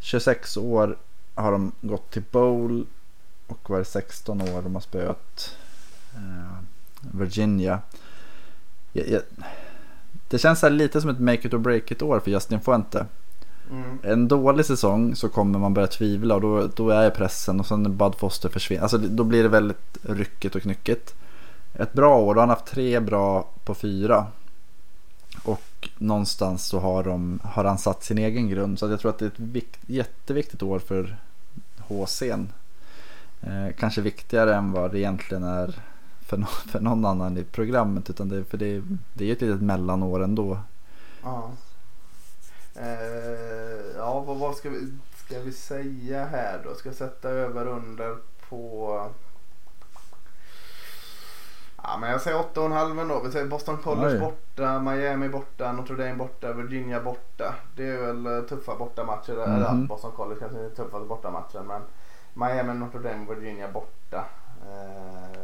26 0.00 0.56
år 0.56 0.96
har 1.34 1.52
de 1.52 1.72
gått 1.80 2.10
till 2.10 2.22
bowl 2.30 2.86
och 3.46 3.70
var 3.70 3.78
det 3.78 3.84
16 3.84 4.40
år 4.40 4.62
de 4.62 4.74
har 4.74 4.80
spöat 4.80 5.56
eh, 6.14 6.56
Virginia. 7.00 7.80
Jag, 8.92 9.08
jag, 9.08 9.22
det 10.28 10.38
känns 10.38 10.62
här 10.62 10.70
lite 10.70 11.00
som 11.00 11.10
ett 11.10 11.20
make 11.20 11.48
it 11.48 11.54
or 11.54 11.58
break 11.58 11.90
it 11.90 12.02
år 12.02 12.20
för 12.20 12.30
Justin 12.30 12.60
Fuente. 12.60 13.06
Mm. 13.70 13.98
En 14.02 14.28
dålig 14.28 14.66
säsong 14.66 15.16
så 15.16 15.28
kommer 15.28 15.58
man 15.58 15.74
börja 15.74 15.86
tvivla 15.86 16.34
och 16.34 16.40
då, 16.40 16.66
då 16.66 16.90
är 16.90 17.10
pressen 17.10 17.60
och 17.60 17.66
sen 17.66 17.96
Bud 17.96 18.14
Foster 18.14 18.48
försvinner. 18.48 18.82
Alltså 18.82 18.98
då 18.98 19.24
blir 19.24 19.42
det 19.42 19.48
väldigt 19.48 19.98
ryckigt 20.02 20.54
och 20.54 20.62
knyckigt. 20.62 21.14
Ett 21.74 21.92
bra 21.92 22.18
år, 22.18 22.34
då 22.34 22.40
har 22.40 22.46
han 22.46 22.56
haft 22.56 22.66
tre 22.66 23.00
bra 23.00 23.48
på 23.64 23.74
fyra. 23.74 24.26
Någonstans 26.02 26.66
så 26.66 26.78
har, 26.78 27.04
de, 27.04 27.40
har 27.44 27.64
han 27.64 27.78
satt 27.78 28.04
sin 28.04 28.18
egen 28.18 28.48
grund. 28.48 28.78
Så 28.78 28.90
jag 28.90 29.00
tror 29.00 29.10
att 29.10 29.18
det 29.18 29.24
är 29.24 29.30
ett 29.30 29.38
vikt, 29.38 29.80
jätteviktigt 29.86 30.62
år 30.62 30.78
för 30.78 31.16
HC'n. 31.88 32.46
Eh, 33.40 33.74
kanske 33.78 34.00
viktigare 34.00 34.54
än 34.54 34.72
vad 34.72 34.92
det 34.92 34.98
egentligen 34.98 35.42
är 35.42 35.82
för, 36.20 36.36
no, 36.36 36.46
för 36.68 36.80
någon 36.80 37.04
annan 37.04 37.38
i 37.38 37.44
programmet. 37.44 38.10
Utan 38.10 38.28
det, 38.28 38.44
för 38.44 38.58
det, 38.58 38.82
det 39.12 39.24
är 39.24 39.26
ju 39.26 39.32
ett 39.32 39.40
litet 39.40 39.62
mellanår 39.62 40.24
ändå. 40.24 40.58
Ja. 41.22 41.50
Eh, 42.74 43.96
ja, 43.96 44.20
vad, 44.20 44.36
vad 44.36 44.56
ska, 44.56 44.70
vi, 44.70 44.92
ska 45.26 45.40
vi 45.40 45.52
säga 45.52 46.24
här 46.24 46.60
då? 46.64 46.74
Ska 46.74 46.88
jag 46.88 46.96
sätta 46.96 47.28
över 47.28 47.66
under 47.66 48.16
på... 48.48 49.10
Ja, 51.82 51.96
men 52.00 52.10
jag 52.10 52.20
säger 52.20 52.36
8,5 52.38 53.08
då. 53.08 53.20
Vi 53.20 53.32
säger 53.32 53.46
Boston 53.46 53.76
College 53.76 54.14
Oj. 54.14 54.18
borta, 54.20 54.78
Miami 54.80 55.28
borta, 55.28 55.72
Notre 55.72 55.94
Dame 55.96 56.14
borta, 56.14 56.52
Virginia 56.52 57.00
borta. 57.00 57.54
Det 57.76 57.86
är 57.88 57.96
väl 58.06 58.26
eh, 58.26 58.40
tuffa 58.42 58.76
bortamatcher. 58.76 59.32
där. 59.36 59.44
Eller, 59.56 59.70
Mhm. 59.72 59.86
Boston 59.86 60.12
College 60.12 60.40
kanske 60.40 60.58
inte 60.64 60.82
är 60.82 60.84
tuffaste 60.84 61.06
bortamatchen 61.08 61.66
men 61.66 61.82
Miami, 62.34 62.74
Notre 62.74 63.00
Dame, 63.00 63.34
Virginia 63.34 63.68
borta. 63.68 64.24
Eh, 64.62 65.40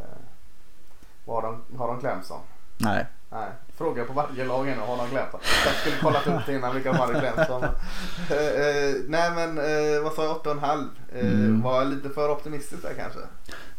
vad 1.25 1.43
har 1.43 1.51
de, 1.69 1.77
har 1.77 1.87
de 1.87 1.99
Clemson? 1.99 2.39
Nej, 2.77 3.05
Nej, 3.29 3.49
fråga 3.77 4.05
på 4.05 4.13
varje 4.13 4.45
lag 4.45 4.65
nu. 4.65 4.75
Har 4.79 4.97
de 4.97 5.15
det? 5.15 5.25
Jag 5.65 5.73
skulle 5.75 5.97
kollat 5.97 6.27
upp 6.27 6.45
det 6.45 6.53
innan 6.55 6.73
vilka 6.73 6.91
de 6.91 6.97
hade 6.97 7.13
dem. 7.47 7.63
Eh, 7.63 8.37
eh, 8.37 8.95
nej 9.07 9.31
men 9.31 9.57
eh, 9.57 10.03
vad 10.03 10.13
sa 10.13 10.23
jag? 10.23 10.35
8,5. 10.37 10.89
Eh, 11.13 11.19
Mm. 11.27 11.61
Var 11.61 11.75
jag 11.75 11.87
lite 11.87 12.09
för 12.09 12.29
optimistisk 12.31 12.81
där 12.83 12.93
kanske? 12.93 13.19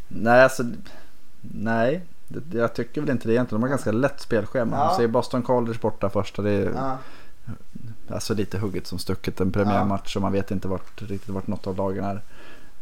Nej, 0.08 0.42
alltså, 0.42 0.62
nej. 1.40 2.06
Det- 2.28 2.58
Jag 2.58 2.74
tycker 2.74 3.00
väl 3.00 3.10
inte 3.10 3.28
det 3.28 3.34
egentligen. 3.34 3.60
De 3.60 3.62
har 3.64 3.68
ganska 3.70 3.92
lätt 3.92 4.20
spelschema. 4.20 4.76
Ja. 4.76 4.90
Ja. 4.90 4.96
Ser 4.96 5.08
Boston 5.08 5.42
College 5.42 5.78
borta 5.82 6.10
första. 6.10 6.42
Det 6.42 6.50
är 6.50 6.72
Ja. 6.76 6.96
alltså 8.14 8.34
lite 8.34 8.58
hugget 8.58 8.86
som 8.86 8.98
stucket. 8.98 9.40
En 9.40 9.52
premiärmatch 9.52 10.16
och 10.16 10.22
man 10.22 10.32
vet 10.32 10.50
inte 10.50 10.68
vart, 10.68 11.02
riktigt 11.02 11.28
vart 11.34 11.46
något 11.46 11.66
av 11.66 11.76
lagen 11.76 12.04
är. 12.04 12.22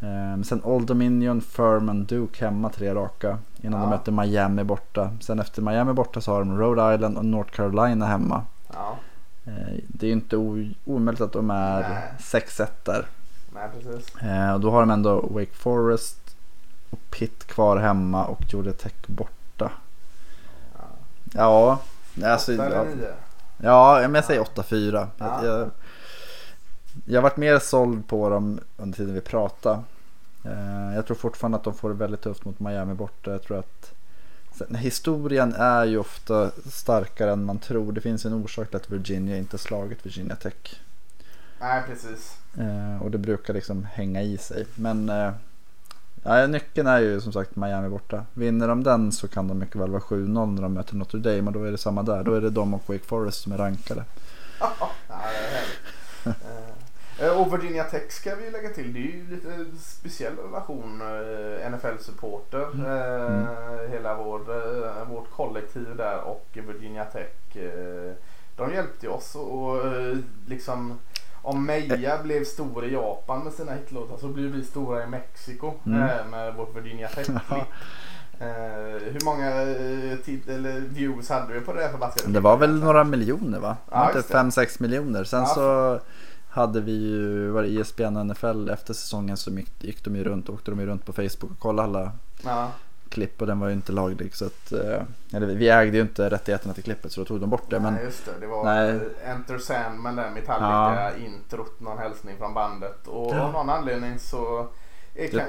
Ehm, 0.01 0.45
sen 0.45 0.61
Old 0.65 0.87
Dominion, 0.87 1.41
Furman, 1.41 2.05
Duke 2.05 2.45
hemma 2.45 2.69
tre 2.69 2.95
raka. 2.95 3.39
Innan 3.63 3.81
Ja. 3.81 3.87
de 3.87 3.91
möter 3.91 4.13
Miami 4.13 4.65
borta. 4.65 5.11
Sen 5.21 5.39
efter 5.41 5.63
Miami 5.63 5.93
borta 5.93 6.21
så 6.21 6.33
har 6.33 6.39
de 6.39 6.59
Rhode 6.59 6.95
Island 6.95 7.19
och 7.19 7.25
North 7.25 7.51
Carolina 7.53 8.07
hemma. 8.07 8.43
ja. 8.75 8.97
Ehm, 9.45 9.81
det 9.89 10.07
är 10.07 10.09
ju 10.09 10.13
inte 10.13 10.37
omöjligt 10.85 11.21
att 11.21 11.33
de 11.33 11.51
är 11.51 11.81
Nej. 11.81 12.03
6-1 12.19 12.85
där. 12.85 13.07
Nej 13.55 13.69
precis. 13.75 14.17
Eh, 14.23 14.53
och 14.55 14.61
då 14.61 14.71
har 14.71 14.81
de 14.81 14.91
ändå 14.91 15.21
Wake 15.21 15.53
Forest 15.55 16.37
och 16.91 16.99
Pitt 17.11 17.47
kvar 17.47 17.77
hemma 17.77 18.25
och 18.25 18.41
Georgia 18.53 18.73
Tech 18.73 18.93
borta. 19.07 19.33
Ja. 21.37 21.79
Alltså, 22.25 22.53
eller 22.53 22.97
ja, 23.63 23.99
men 24.01 24.15
jag 24.15 24.25
säger 24.25 24.41
8-4. 24.41 25.09
Ja. 25.19 25.45
Jag, 25.45 25.61
jag, 25.61 25.71
jag 27.05 27.17
har 27.17 27.23
varit 27.23 27.37
mer 27.37 27.59
såld 27.59 28.09
på 28.09 28.29
dem 28.31 28.61
under 28.77 28.97
tiden 28.97 29.15
vi 29.15 29.21
pratade. 29.21 29.83
Eh, 30.45 30.95
Jag 30.95 31.07
tror 31.07 31.17
fortfarande 31.17 31.59
att 31.59 31.65
de 31.65 31.75
får 31.75 31.89
det 31.89 31.95
väldigt 31.95 32.21
tufft 32.23 32.45
mot 32.45 32.61
Miami 32.61 32.95
borta. 32.95 33.31
Jag 33.31 33.43
tror 33.43 33.59
att 33.59 33.93
historien 34.79 35.55
är 35.55 35.85
ju 35.85 35.99
ofta 35.99 36.51
starkare 36.71 37.33
än 37.33 37.45
man 37.45 37.59
tror. 37.59 37.93
Det 37.93 38.01
finns 38.01 38.25
en 38.25 38.35
orsak 38.35 38.69
till 38.69 38.77
att 38.77 38.91
Virginia 38.91 39.37
inte 39.37 39.59
slagit 39.59 40.07
Virginia 40.07 40.37
Tech. 40.37 40.81
Nej, 41.61 41.83
precis. 41.87 42.37
Eh, 42.59 43.03
och 43.03 43.11
det 43.11 43.19
brukar 43.19 43.55
liksom 43.55 43.85
hänga 43.93 44.23
i 44.23 44.39
sig. 44.39 44.67
Men 44.75 45.09
eh, 45.09 45.33
ja, 46.23 46.47
nyckeln 46.47 46.87
är 46.87 46.99
ju 46.99 47.21
som 47.21 47.33
sagt 47.33 47.57
Miami 47.57 47.89
borta. 47.89 48.25
Vinner 48.35 48.69
de 48.69 48.85
den 48.85 49.13
så 49.13 49.29
kan 49.29 49.49
de 49.49 49.59
mycket 49.59 49.77
väl 49.77 49.91
vara 49.91 50.01
7-0 50.03 50.47
när 50.55 50.63
de 50.63 50.73
möter 50.75 50.97
Notre 50.97 51.21
Dame. 51.21 51.43
Men 51.43 51.53
då 51.53 51.63
är 51.65 51.71
det 51.73 51.79
samma 51.79 52.03
där. 52.03 52.25
Då 52.25 52.35
är 52.35 52.41
det 52.41 52.51
de 52.51 52.75
och 52.75 52.83
Wake 52.87 53.05
Forest 53.05 53.43
som 53.43 53.53
är 53.53 53.57
rankade. 53.59 54.05
Ja, 54.61 54.91
det 55.09 55.15
är 55.15 55.51
härligt. 55.51 56.43
Eh, 57.21 57.41
Och 57.41 57.55
Virginia 57.55 57.85
Tech 57.85 58.13
ska 58.13 58.35
vi 58.35 58.51
lägga 58.51 58.69
till. 58.69 58.93
Det 58.93 58.99
är 58.99 59.03
ju 59.03 59.27
lite 59.31 59.79
speciell 59.81 60.37
relation. 60.37 61.01
eh, 61.01 61.71
NFL-supporter. 61.71 62.63
eh, 62.63 63.91
Hela 63.91 64.15
vår, 64.15 64.41
eh, 64.41 65.09
vårt 65.09 65.31
kollektiv 65.31 65.97
där 65.97 66.21
och 66.21 66.47
Virginia 66.53 67.05
Tech. 67.05 67.57
eh, 67.57 68.13
De 68.57 68.73
hjälpte 68.73 69.09
oss 69.09 69.35
och 69.35 69.87
eh, 69.87 70.17
liksom 70.47 70.99
om 71.47 71.67
Meja 71.67 72.23
blev 72.23 72.45
stor 72.45 72.85
i 72.85 72.93
Japan 72.93 73.45
med 73.45 73.53
sina 73.53 73.73
hitlåtar 73.73 74.17
så 74.17 74.29
blir 74.29 74.49
vi 74.49 74.65
stora 74.65 75.05
i 75.05 75.07
Mexiko 75.07 75.73
Mm. 75.87 76.03
eh, 76.03 76.27
med 76.31 76.55
vårt 76.55 76.77
Virginia 76.77 77.09
Tech-klipp. 77.09 77.65
Eh, 78.41 78.47
hur 79.13 79.25
många 79.25 79.47
eh, 79.51 80.55
eller 80.57 80.81
views 80.81 81.29
hade 81.29 81.53
vi 81.55 81.61
på 81.61 81.73
det 81.73 81.81
här 81.83 81.89
förbaskade 81.91 82.33
Det 82.33 82.41
var 82.41 82.57
väl 82.57 82.81
några 82.81 83.05
miljoner 83.05 83.59
va? 83.59 83.77
Ja, 83.91 84.07
inte 84.07 84.19
just 84.19 84.29
det. 84.29 84.35
5-6 84.39 84.83
miljoner. 84.83 85.25
Sen 85.25 85.41
Ja. 85.41 85.47
så 85.47 86.01
hade 86.51 86.81
vi 86.81 86.93
ju, 86.93 87.49
var 87.51 87.63
det 87.63 87.69
E 87.69 87.81
ESPN 87.81 88.17
och 88.17 88.27
NFL 88.27 88.69
efter 88.71 88.95
säsongen 88.95 89.37
så 89.37 89.51
gick, 89.51 89.85
gick 89.85 90.05
de 90.05 90.17
ju 90.17 90.25
runt, 90.25 90.49
åkte 90.49 90.71
de 90.71 90.81
ju 90.81 90.87
runt 90.87 91.07
på 91.07 91.13
Facebook 91.13 91.51
och 91.51 91.59
kollade 91.59 91.89
alla 91.89 92.13
Ja. 92.45 92.71
Klipp 93.09 93.41
och 93.41 93.47
den 93.47 93.61
var 93.61 93.67
ju 93.69 93.73
inte 93.75 93.93
laglig. 93.93 94.35
Så 94.35 94.45
att, 94.47 94.73
eh, 94.73 95.03
eller 95.33 95.47
vi 95.47 95.69
ägde 95.69 95.97
ju 95.97 96.03
inte 96.03 96.31
rättigheterna 96.31 96.75
till 96.75 96.83
klippet 96.85 97.13
så 97.13 97.21
då 97.21 97.25
tog 97.25 97.41
de 97.41 97.51
bort 97.51 97.71
det. 97.71 97.81
Men 97.81 97.95
Nej 97.95 98.05
just 98.05 98.25
det, 98.25 98.31
det 98.41 98.47
var 98.47 98.65
Nej. 98.65 98.91
eh, 98.91 99.31
Enter 99.31 99.59
Sandman 99.59 100.17
där 100.17 100.31
Metallica 100.31 101.17
introt, 101.27 101.81
någon 101.81 101.99
hälsning 101.99 102.37
från 102.39 102.55
bandet. 102.55 103.07
Och 103.07 103.35
Ja. 103.35 103.41
av 103.41 103.53
någon 103.53 103.71
anledning 103.71 104.19
så 104.19 104.67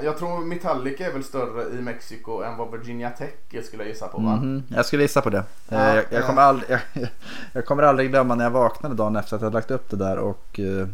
jag 0.02 0.18
tror 0.18 0.44
Metallica 0.44 1.06
är 1.06 1.12
väl 1.12 1.24
större 1.24 1.78
i 1.78 1.82
Mexiko 1.82 2.42
än 2.42 2.56
vad 2.56 2.70
Virginia 2.72 3.10
Tech 3.10 3.30
är 3.50 3.62
skulle 3.62 3.82
jag 3.82 3.90
gissa 3.90 4.08
på 4.08 4.18
va? 4.18 4.36
Mhm, 4.36 4.62
jag 4.68 4.86
skulle 4.86 5.02
gissa 5.02 5.20
på 5.20 5.30
det. 5.30 5.44
Ja, 5.68 5.76
Eh, 5.76 5.86
jag, 5.94 5.96
ja. 5.96 6.02
jag, 6.10 6.26
kommer 6.26 6.42
aldrig, 6.42 6.70
jag, 6.92 7.08
jag 7.52 7.66
kommer 7.66 7.82
aldrig 7.82 8.10
glömma 8.10 8.34
när 8.34 8.44
jag 8.44 8.50
vaknade 8.50 8.94
dagen 8.94 9.16
efter 9.16 9.36
att 9.36 9.42
jag 9.42 9.52
lagt 9.54 9.70
upp 9.70 9.90
det 9.90 9.96
där 9.96 10.18
och 10.18 10.60
eh, 10.60 10.86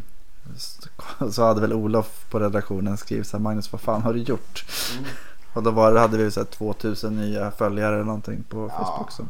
så- 0.57 1.31
så 1.31 1.43
hade 1.45 1.61
väl 1.61 1.73
Olof 1.73 2.25
på 2.29 2.39
redaktionen 2.39 2.97
skrivit 2.97 3.27
så 3.27 3.37
här 3.37 3.41
Magnus 3.43 3.71
vad 3.71 3.81
fan 3.81 4.01
har 4.01 4.13
du 4.13 4.19
gjort? 4.19 4.65
Mm. 4.97 5.05
Och 5.55 5.63
då 5.63 5.71
var, 5.71 5.95
hade 5.95 6.17
vi 6.17 6.31
så 6.31 6.39
här 6.39 6.45
2000 6.47 7.15
nya 7.15 7.51
följare 7.51 7.95
eller 7.95 8.03
någonting 8.03 8.43
på 8.49 8.71
Ja. 8.77 8.85
Facebook. 8.85 9.11
Som, 9.11 9.29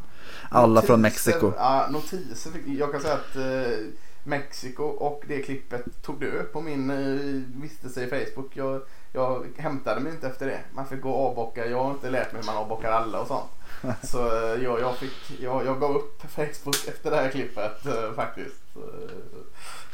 alla 0.50 0.82
från 0.82 0.98
Notiser- 1.00 1.02
Mexiko. 1.02 1.52
Ja, 1.56 1.86
notiser. 1.90 2.52
Jag 2.66 2.92
kan 2.92 3.00
säga 3.00 3.14
att 3.14 3.36
eh, 3.36 3.78
Mexiko 4.24 4.82
och 4.84 5.22
det 5.28 5.42
klippet 5.42 6.02
tog 6.02 6.20
död 6.20 6.52
på 6.52 6.60
min 6.60 6.90
eh, 6.90 7.60
vistelse 7.62 8.04
i 8.04 8.06
Facebook. 8.08 8.50
Jag, 8.56 8.80
jag 9.12 9.46
hämtade 9.56 10.00
mig 10.00 10.12
inte 10.12 10.26
efter 10.26 10.46
det. 10.46 10.60
Man 10.74 10.86
fick 10.86 11.00
gå 11.02 11.10
och 11.10 11.28
avbocka. 11.30 11.66
Jag 11.66 11.84
har 11.84 11.90
inte 11.90 12.10
lärt 12.10 12.32
mig 12.32 12.42
hur 12.42 12.46
man 12.46 12.56
avbockar 12.56 12.90
alla 12.92 13.20
och 13.20 13.26
sånt. 13.26 13.50
Så 14.02 14.26
eh, 14.26 14.62
jag, 14.62 14.80
jag, 14.80 14.96
fick, 14.96 15.40
jag, 15.40 15.66
jag 15.66 15.80
gav 15.80 15.96
upp 15.96 16.22
Facebook 16.30 16.88
efter 16.88 17.10
det 17.10 17.16
här 17.16 17.30
klippet 17.30 17.86
eh, 17.86 18.12
faktiskt. 18.16 18.56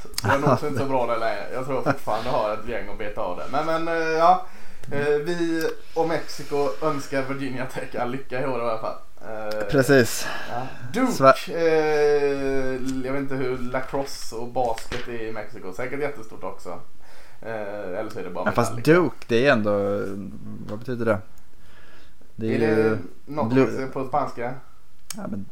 Så 0.02 0.08
jag 0.22 0.34
är 0.34 0.38
nog 0.38 0.50
inte 0.52 0.78
så 0.78 0.84
bra 0.88 1.06
där 1.06 1.18
längre. 1.18 1.46
Jag 1.52 1.64
tror 1.64 1.76
jag 1.76 1.84
fortfarande 1.84 2.30
har 2.30 2.52
ett 2.54 2.68
gäng 2.68 2.88
att 2.88 2.98
beta 2.98 3.20
av 3.20 3.36
det. 3.36 3.44
Men, 3.52 3.66
men 3.66 3.88
eh, 3.88 3.94
ja. 4.08 4.46
Eh, 4.90 5.06
Vi 5.24 5.68
och 5.94 6.08
Mexiko 6.08 6.68
önskar 6.82 7.22
Virginia 7.22 7.66
Tech 7.66 7.96
all 8.00 8.10
lycka 8.10 8.40
i 8.42 8.46
år 8.46 8.58
i 8.58 8.62
alla 8.62 8.78
fall. 8.78 8.94
Eh, 9.28 9.66
Precis. 9.70 10.26
Ja. 10.50 10.66
Duke. 10.92 11.12
Sver- 11.12 11.50
Eh, 11.54 12.72
jag 13.06 13.12
vet 13.12 13.22
inte 13.22 13.34
hur 13.34 13.58
lacrosse 13.58 14.34
och 14.36 14.48
basket 14.48 15.08
är 15.08 15.22
i 15.28 15.32
Mexiko. 15.32 15.72
Säkert 15.72 16.00
jättestort 16.00 16.44
också. 16.44 16.68
Eh, 17.42 17.98
eller 17.98 18.10
så 18.10 18.18
är 18.18 18.22
det 18.24 18.30
bara 18.30 18.44
Ja, 18.44 18.52
fast. 18.52 18.76
Duke 18.84 19.16
det 19.28 19.46
är 19.46 19.52
ändå, 19.52 19.72
vad 20.68 20.78
betyder 20.78 21.04
det? 21.06 21.18
Det 22.36 22.46
Är 22.54 22.60
är, 22.62 22.76
ju, 22.76 22.82
det 22.90 22.98
något 23.24 23.52
Blue- 23.52 23.86
på 23.86 24.08
spanska? 24.08 24.54
Ja, 25.16 25.22
men, 25.28 25.46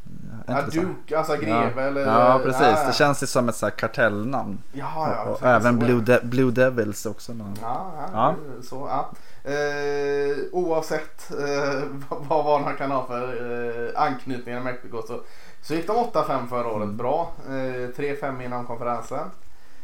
Ja, 0.47 0.63
Duke, 0.63 1.19
alltså 1.19 1.37
greve 1.37 1.73
ja. 1.77 1.81
eller? 1.81 2.01
Ja 2.07 2.41
precis, 2.45 2.61
Ja, 2.63 2.87
det 2.87 2.93
känns 2.93 3.23
ju 3.23 3.27
som 3.27 3.49
ett 3.49 3.57
så 3.57 3.67
här 3.67 3.71
kartellnamn. 3.71 4.59
Jaha, 4.73 5.13
ja. 5.15 5.23
och, 5.25 5.31
och 5.43 5.47
även 5.49 5.79
Blue, 5.79 6.03
ja. 6.07 6.19
De- 6.21 6.27
Blue 6.29 6.51
Devils 6.51 7.07
också. 7.07 7.33
någon- 7.33 7.59
Ja, 7.63 7.93
ja, 7.97 8.09
Ja. 8.13 8.35
så 8.63 8.89
ja. 8.91 9.11
Eh, 9.51 10.37
oavsett 10.53 11.31
eh, 11.31 11.83
vad 12.09 12.61
man 12.61 12.77
kan 12.77 12.91
ha 12.91 13.07
för 13.07 13.93
eh, 13.95 14.03
anknytningar 14.03 14.61
i 14.61 14.65
Mexiko 14.65 15.03
så, 15.07 15.21
så 15.63 15.75
gick 15.75 15.87
de 15.87 15.97
8-5 15.97 16.47
förra 16.49 16.69
året. 16.69 16.85
Mm. 16.85 16.97
Bra. 16.97 17.33
Eh, 17.49 17.53
3-5 17.97 18.43
inom 18.45 18.67
konferensen. 18.67 19.27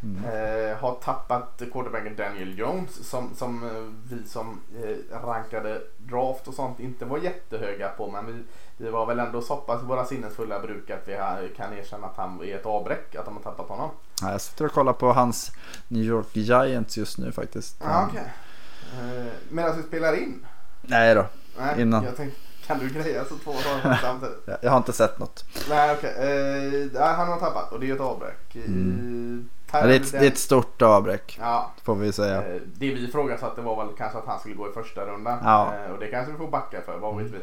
Mm. 0.03 0.25
Eh, 0.25 0.77
har 0.79 0.95
tappat 0.95 1.63
quarterbacken 1.73 2.17
Daniel 2.17 2.59
Jones 2.59 3.09
som, 3.11 3.31
som 3.37 3.63
eh, 3.65 3.71
vi 4.11 4.29
som 4.29 4.61
eh, 4.85 5.19
rankade 5.27 5.81
draft 5.99 6.49
och 6.49 6.55
sånt 6.55 6.81
inte 6.81 7.05
var 7.05 7.19
jättehöga 7.19 7.89
på. 7.89 8.11
Men 8.11 8.27
vi, 8.27 8.43
vi 8.77 8.91
var 8.91 9.07
väl 9.07 9.19
ändå 9.19 9.41
så 9.43 9.57
pass 9.57 9.83
våra 9.83 10.05
sinnesfulla 10.05 10.61
bruk 10.61 10.91
att 10.91 11.09
vi 11.09 11.15
kan 11.57 11.73
erkänna 11.73 12.07
att 12.07 12.17
han 12.17 12.41
är 12.45 12.55
ett 12.55 12.67
avbräck, 12.67 13.15
att 13.15 13.25
de 13.25 13.35
har 13.37 13.43
tappat 13.43 13.69
honom. 13.69 13.91
Ja, 14.23 14.31
jag 14.33 14.41
sitter 14.41 14.65
och 14.65 14.73
kollar 14.73 14.93
på 14.93 15.13
hans 15.13 15.53
New 15.89 16.03
York 16.03 16.27
Giants 16.33 16.99
just 16.99 17.19
nu 17.19 17.33
faktiskt. 17.33 17.77
Ja, 17.81 18.09
okej. 18.11 18.33
Eh, 18.95 19.27
Medan 19.49 19.77
vi 19.77 19.83
spelar 19.83 20.23
in. 20.23 20.47
Nej 20.83 21.15
då, 21.15 21.27
Nej, 21.59 21.81
Innan. 21.83 22.05
Jag 22.05 22.17
tänkte, 22.17 22.41
kan 22.67 22.79
du 22.79 22.89
greja 22.89 23.25
så 23.25 23.35
två 23.37 23.53
saker 23.53 23.99
samtidigt? 24.03 24.49
jag, 24.63 24.71
har 24.71 24.77
inte 24.77 24.93
sett 24.93 25.19
något. 25.19 25.45
Nej 25.69 25.97
okej. 25.99 26.91
Eh, 26.95 27.03
han 27.17 27.29
har 27.29 27.39
tappat 27.41 27.73
och 27.73 27.81
det 27.81 27.91
är 27.91 27.95
ett 27.95 28.01
avbräck. 28.01 28.55
Mm. 28.55 29.49
Ja, 29.73 29.87
det, 29.87 29.97
är 29.97 30.01
ett, 30.01 30.13
det 30.13 30.19
är 30.19 30.27
ett 30.31 30.39
stort 30.39 30.83
avbräck 30.83 31.39
Ja, 31.41 31.73
får 31.83 31.95
vi 31.95 32.13
säga. 32.13 32.37
Eh, 32.43 32.61
Det 32.67 32.95
vi 32.95 33.05
ifrågasatte 33.09 33.61
var 33.61 33.85
väl 33.85 33.95
kanske 33.99 34.19
att 34.19 34.27
han 34.27 34.41
skulle 34.41 34.55
gå 34.55 34.69
i 34.69 34.73
första 34.73 35.07
rundan. 35.07 35.39
Ja. 35.45 35.75
Eh, 35.85 35.93
Och 35.93 35.99
det 35.99 36.07
kanske 36.07 36.33
vi 36.33 36.39
får 36.39 36.49
backa 36.49 36.81
för, 36.83 36.99
vad 36.99 37.17
vet 37.17 37.33
vi. 37.33 37.39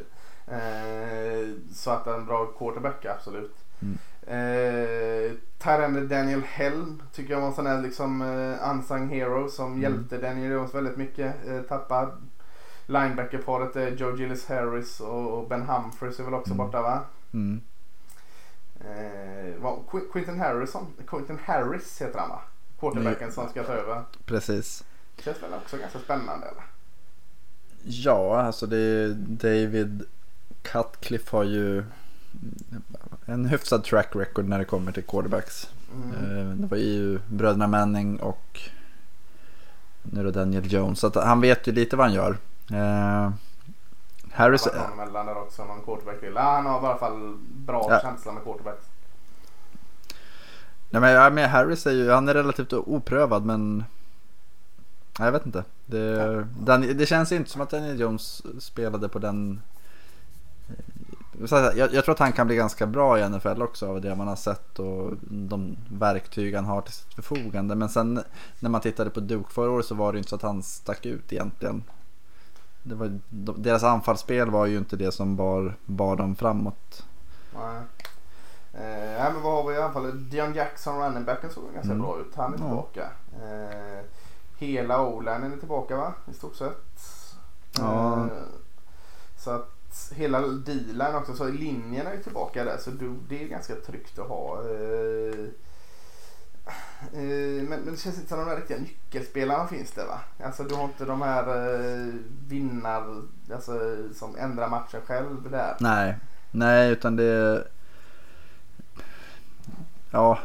Eh, 0.48 1.50
Så 1.74 1.92
att 1.92 2.08
en 2.08 2.26
bra 2.26 2.46
quarterback, 2.46 3.06
absolut. 3.06 3.56
Mm. 3.82 3.98
Eh, 4.28 5.32
Tyrande 5.58 6.08
Daniel 6.08 6.42
Helm 6.44 7.04
tycker 7.14 7.34
jag 7.34 7.40
var 7.42 7.48
en 7.48 7.54
sån 7.54 7.66
här 7.68 7.82
liksom 7.82 8.22
eh, 8.22 8.70
unsung 8.70 9.10
hero 9.10 9.50
som 9.50 9.68
Mm. 9.68 9.82
hjälpte 9.82 10.18
Daniel 10.18 10.52
Jones 10.52 10.76
väldigt 10.76 10.98
mycket. 10.98 11.48
Eh, 11.48 11.62
tappad. 11.62 12.12
Linebackerparet 12.86 13.76
är 13.76 13.92
Joe 13.92 14.16
Gillis 14.18 14.48
Harris 14.50 15.00
och 15.00 15.38
och 15.40 15.48
Ben 15.50 15.62
Humphries 15.62 16.20
är 16.20 16.24
väl 16.24 16.34
också 16.34 16.54
Mm. 16.54 16.66
borta 16.66 16.82
va? 16.82 17.00
Mm. 17.34 17.62
Eh, 18.80 19.56
vad- 19.62 19.80
Qu- 19.90 20.12
Quinton 20.14 20.40
Harrison, 20.40 20.88
Quinton 21.08 21.40
Harris 21.46 22.02
heter 22.02 22.20
han 22.20 22.30
va? 22.30 22.42
Quarterbacken 22.80 23.32
som 23.32 23.50
ska 23.50 23.64
ta 23.64 23.74
över. 23.74 24.04
Precis. 24.26 24.84
Känns 25.18 25.44
väl 25.44 25.54
också 25.54 25.78
ganska 25.78 26.00
spännande 26.00 26.46
eller? 26.48 26.64
Ja, 27.84 28.42
alltså 28.42 28.66
det 28.68 28.78
är 28.78 29.10
David 29.18 30.04
Cutcliffe 30.64 31.36
har 31.38 31.44
ju 31.44 31.84
en 33.26 33.46
hyfsad 33.46 33.84
track 33.84 34.16
record 34.16 34.46
när 34.46 34.60
det 34.60 34.66
kommer 34.66 34.92
till 34.92 35.04
quarterbacks. 35.04 35.70
Mm. 35.94 36.38
Eh, 36.38 36.56
Det 36.56 36.68
var 36.68 36.78
ju 36.78 37.20
bröderna 37.28 37.68
Manning 37.68 38.20
och 38.20 38.60
nu 40.04 40.20
är 40.20 40.24
det 40.24 40.32
Daniel 40.32 40.74
Jones. 40.74 41.00
Så 41.00 41.08
att 41.08 41.16
han 41.16 41.42
vet 41.42 41.68
ju 41.68 41.72
lite 41.72 41.96
vad 41.96 42.06
han 42.06 42.16
gör. 42.16 42.38
Eh, 42.72 43.32
Harris, 44.32 44.68
Han 44.74 44.90
har 44.98 45.06
mellan 45.06 45.26
där 45.26 45.38
också, 45.38 45.66
någon 45.66 45.82
quarterback 45.86 46.20
till. 46.20 46.32
Ja, 46.36 46.42
han 46.42 46.66
har 46.66 46.82
i 46.82 46.86
alla 46.86 46.98
fall 46.98 47.38
bra 47.56 47.88
Ja. 47.90 48.00
känsla 48.02 48.32
med 48.32 48.44
quarterbacks. 48.44 48.86
nej 50.90 51.02
men, 51.02 51.12
ja, 51.12 51.30
men 51.30 51.50
Harris 51.50 51.86
är 51.88 51.92
ju, 51.92 52.10
han 52.12 52.30
är 52.30 52.34
relativt 52.34 52.74
oprövad 52.74 53.46
men 53.46 53.84
Nej, 55.20 55.28
jag 55.28 55.32
vet 55.32 55.46
inte. 55.46 55.64
Det, 55.86 56.48
den, 56.60 56.98
det 56.98 57.06
känns 57.06 57.32
inte 57.32 57.50
som 57.50 57.62
att 57.62 57.70
Daniel 57.70 58.00
Jones 58.00 58.42
spelade 58.60 59.10
på 59.10 59.20
den 59.20 59.62
jag, 61.76 61.94
jag 61.94 62.06
tror 62.06 62.12
att 62.14 62.20
han 62.20 62.32
kan 62.34 62.48
bli 62.48 62.56
ganska 62.56 62.88
bra 62.88 63.20
i 63.20 63.30
NFL 63.30 63.62
också 63.62 63.88
av 63.90 64.02
det 64.02 64.16
man 64.16 64.28
har 64.28 64.36
sett 64.36 64.80
och 64.80 65.12
de 65.22 65.78
verktyg 65.92 66.56
han 66.56 66.66
har 66.66 66.82
till 66.82 66.94
sitt 66.94 67.14
förfogande. 67.14 67.76
Men 67.76 67.90
sen 67.90 68.24
när 68.60 68.70
man 68.70 68.82
tittade 68.82 69.10
på 69.10 69.20
Duke 69.20 69.50
förra 69.54 69.72
året 69.72 69.86
så 69.86 69.96
var 69.96 70.12
det 70.12 70.18
inte 70.18 70.30
så 70.30 70.36
att 70.36 70.42
han 70.42 70.64
stack 70.64 71.06
ut 71.06 71.34
egentligen. 71.34 71.84
Det 72.84 72.96
var, 72.96 73.20
de- 73.30 73.62
deras 73.64 73.84
anfallsspel 73.84 74.50
var 74.50 74.66
ju 74.66 74.78
inte 74.78 74.96
det 74.96 75.12
som 75.12 75.36
bar, 75.36 75.76
bar 75.86 76.16
dem 76.16 76.36
framåt. 76.36 77.06
Nej. 77.56 77.82
Eh, 78.74 79.34
men 79.34 79.42
vad 79.42 79.54
har 79.54 79.70
vi 79.72 79.74
i 79.90 79.94
fall? 79.94 80.30
Dion 80.30 80.54
Jackson, 80.54 81.00
running 81.00 81.26
backen, 81.26 81.50
såg 81.50 81.64
ganska 81.74 81.92
Mm. 81.94 82.02
bra 82.02 82.20
ut. 82.20 82.36
Han 82.36 82.54
är 82.54 82.58
Ja. 82.58 82.64
tillbaka. 82.66 83.08
Eh, 83.34 84.06
hela 84.58 85.02
O-linen 85.06 85.54
är 85.54 85.58
tillbaka 85.58 85.96
va? 85.98 86.14
I 86.32 86.34
stort 86.34 86.56
sett. 86.56 87.02
Ja. 87.80 88.14
Eh, 88.24 88.28
så 89.38 89.52
att 89.52 89.73
hela 90.16 90.42
dealen 90.42 91.16
också. 91.16 91.34
Så 91.34 91.48
linjen 91.48 92.08
är 92.08 92.18
tillbaka 92.18 92.64
där 92.64 92.78
så 92.78 92.92
det 93.30 93.44
är 93.44 93.48
ganska 93.48 93.76
tryggt 93.76 94.20
att 94.20 94.28
ha. 94.28 94.62
Eh, 94.62 95.40
eh, 97.14 97.64
men, 97.64 97.86
det 97.86 98.00
känns 98.00 98.18
inte 98.18 98.30
som 98.30 98.40
de 98.40 98.50
där 98.50 98.56
riktiga 98.56 98.78
nyckelspelarna 98.78 99.68
finns 99.68 99.92
det 99.92 100.06
va? 100.06 100.20
Alltså 100.44 100.64
du 100.64 100.76
har 100.76 100.84
inte 100.84 101.06
de 101.06 101.22
här 101.22 101.46
vinnar, 102.48 103.22
alltså 103.54 103.98
som 104.14 104.36
ändrar 104.36 104.70
matchen 104.70 105.02
själv 105.06 105.52
där. 105.52 105.76
Nej, 105.80 106.16
nej 106.52 106.92
utan 106.92 107.16
det 107.16 107.64
Ja, 110.14 110.40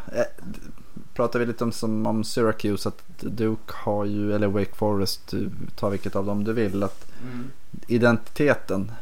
pratar 1.15 1.39
vi 1.39 1.47
lite 1.47 1.65
om, 1.65 1.73
som 1.73 2.07
om 2.07 2.25
Syracuse 2.25 2.89
att 2.89 3.03
Duke 3.21 3.73
har 3.75 4.05
ju, 4.05 4.35
eller 4.35 4.47
Wake 4.47 4.75
Forest, 4.75 5.35
ta 5.77 5.89
vilket 5.89 6.17
av 6.17 6.27
dem 6.27 6.45
du 6.45 6.53
vill. 6.53 6.83
Att 6.83 7.11
mm. 7.23 7.51
Identiteten, 7.87 8.93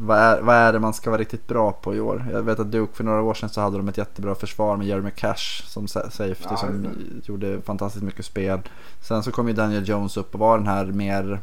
vad 0.00 0.18
är, 0.18 0.40
vad 0.40 0.56
är 0.56 0.72
det 0.72 0.78
man 0.78 0.94
ska 0.94 1.10
vara 1.10 1.20
riktigt 1.20 1.46
bra 1.46 1.72
på 1.72 1.94
i 1.94 2.00
år? 2.00 2.26
Jag 2.32 2.42
vet 2.42 2.60
att 2.60 2.70
Duke 2.70 2.96
för 2.96 3.04
några 3.04 3.22
år 3.22 3.34
sedan 3.34 3.48
så 3.48 3.60
hade 3.60 3.76
de 3.76 3.88
ett 3.88 3.98
jättebra 3.98 4.34
försvar 4.34 4.76
med 4.76 4.86
Jeremy 4.86 5.10
Cash 5.10 5.62
som 5.64 5.88
safety 5.88 6.34
ja, 6.50 6.56
som 6.56 6.86
gjorde 7.24 7.60
fantastiskt 7.62 8.04
mycket 8.04 8.24
spel. 8.24 8.60
Sen 9.00 9.22
så 9.22 9.32
kom 9.32 9.48
ju 9.48 9.54
Daniel 9.54 9.88
Jones 9.88 10.16
upp 10.16 10.34
och 10.34 10.40
var 10.40 10.58
den 10.58 10.66
här 10.66 10.84
mer 10.84 11.40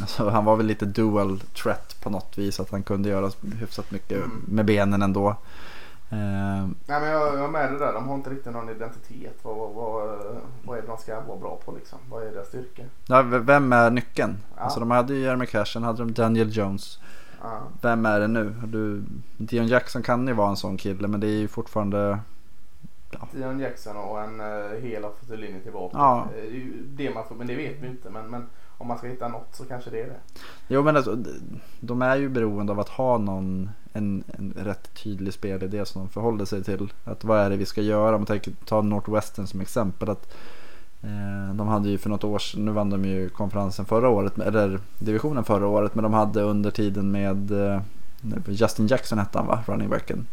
Alltså, 0.00 0.28
han 0.28 0.44
var 0.44 0.56
väl 0.56 0.66
lite 0.66 0.86
dual 0.86 1.40
threat 1.62 1.96
på 2.02 2.10
något 2.10 2.38
vis. 2.38 2.60
Att 2.60 2.70
han 2.70 2.82
kunde 2.82 3.08
göra 3.08 3.30
hyfsat 3.60 3.90
mycket 3.90 4.18
mm. 4.18 4.44
med 4.48 4.64
benen 4.64 5.02
ändå. 5.02 5.28
Uh, 5.28 6.18
Nej, 6.86 7.00
men 7.00 7.04
jag, 7.04 7.34
jag 7.34 7.44
är 7.44 7.48
med 7.48 7.72
det 7.72 7.78
där. 7.78 7.92
De 7.92 8.08
har 8.08 8.14
inte 8.14 8.30
riktigt 8.30 8.52
någon 8.52 8.68
identitet. 8.68 9.38
Vad, 9.42 9.56
vad, 9.56 9.74
vad, 9.74 10.18
vad 10.64 10.78
är 10.78 10.82
det 10.82 10.88
de 10.88 10.98
ska 10.98 11.20
vara 11.20 11.38
bra 11.38 11.60
på 11.64 11.72
liksom? 11.72 11.98
Vad 12.10 12.26
är 12.26 12.30
deras 12.30 12.48
styrka? 12.48 12.82
Ja, 13.06 13.22
vem 13.22 13.72
är 13.72 13.90
nyckeln? 13.90 14.36
Ja. 14.56 14.62
Alltså, 14.62 14.80
de 14.80 14.90
hade 14.90 15.14
ju 15.14 15.20
Jeremy 15.20 15.46
Cash, 15.46 15.64
sen 15.64 15.82
hade 15.82 15.98
de 15.98 16.12
Daniel 16.12 16.56
Jones. 16.56 16.98
Ja. 17.42 17.62
Vem 17.80 18.06
är 18.06 18.20
det 18.20 18.28
nu? 18.28 18.54
Du, 18.66 19.04
Dion 19.36 19.66
Jackson 19.66 20.02
kan 20.02 20.26
ju 20.26 20.32
vara 20.32 20.48
en 20.50 20.56
sån 20.56 20.76
kille 20.76 21.08
men 21.08 21.20
det 21.20 21.26
är 21.26 21.40
ju 21.40 21.48
fortfarande... 21.48 22.18
Ja. 23.10 23.28
Dion 23.32 23.60
Jackson 23.60 23.96
och 23.96 24.20
en 24.20 24.40
uh, 24.40 24.82
hel 24.82 25.04
linje 25.28 25.60
tillbaka. 25.60 25.98
Ja. 25.98 26.28
Det 26.84 27.14
man 27.14 27.24
får, 27.28 27.34
men 27.34 27.46
det 27.46 27.54
vet 27.54 27.82
vi 27.82 27.86
inte. 27.86 28.10
Men, 28.10 28.30
men 28.30 28.46
om 28.78 28.88
man 28.88 28.98
ska 28.98 29.06
hitta 29.06 29.28
något 29.28 29.48
så 29.54 29.64
kanske 29.64 29.90
det 29.90 30.00
är 30.00 30.06
det. 30.06 30.20
Jo 30.68 30.82
men 30.82 30.96
alltså, 30.96 31.24
de 31.80 32.02
är 32.02 32.16
ju 32.16 32.28
beroende 32.28 32.72
av 32.72 32.80
att 32.80 32.88
ha 32.88 33.18
någon 33.18 33.70
en, 33.92 34.24
en 34.26 34.54
rätt 34.56 34.94
tydlig 35.02 35.34
spelidé 35.34 35.86
som 35.86 36.02
de 36.02 36.08
förhåller 36.08 36.44
sig 36.44 36.64
till. 36.64 36.92
Att 37.04 37.24
vad 37.24 37.38
är 37.38 37.50
det 37.50 37.56
vi 37.56 37.66
ska 37.66 37.82
göra? 37.82 38.14
Om 38.14 38.20
man 38.20 38.26
tänker 38.26 38.52
ta 38.64 38.82
Northwestern 38.82 39.46
som 39.46 39.60
exempel. 39.60 40.10
Att, 40.10 40.34
eh, 40.34 40.38
de 41.54 41.68
hade 41.68 41.88
ju 41.88 41.98
för 41.98 42.10
något 42.10 42.24
år 42.24 42.38
sedan, 42.38 42.64
nu 42.64 42.72
vann 42.72 42.90
de 42.90 43.04
ju 43.04 43.28
konferensen 43.28 43.84
förra 43.84 44.08
året, 44.08 44.38
eller 44.38 44.80
divisionen 44.98 45.44
förra 45.44 45.66
året. 45.66 45.94
Men 45.94 46.02
de 46.02 46.12
hade 46.12 46.42
under 46.42 46.70
tiden 46.70 47.10
med 47.10 47.50
eh, 47.50 47.80
Justin 48.46 48.86
Jackson 48.86 49.18
hette 49.18 49.38
han 49.38 49.46
va, 49.46 49.62
running 49.66 49.88
backen. 49.88 50.26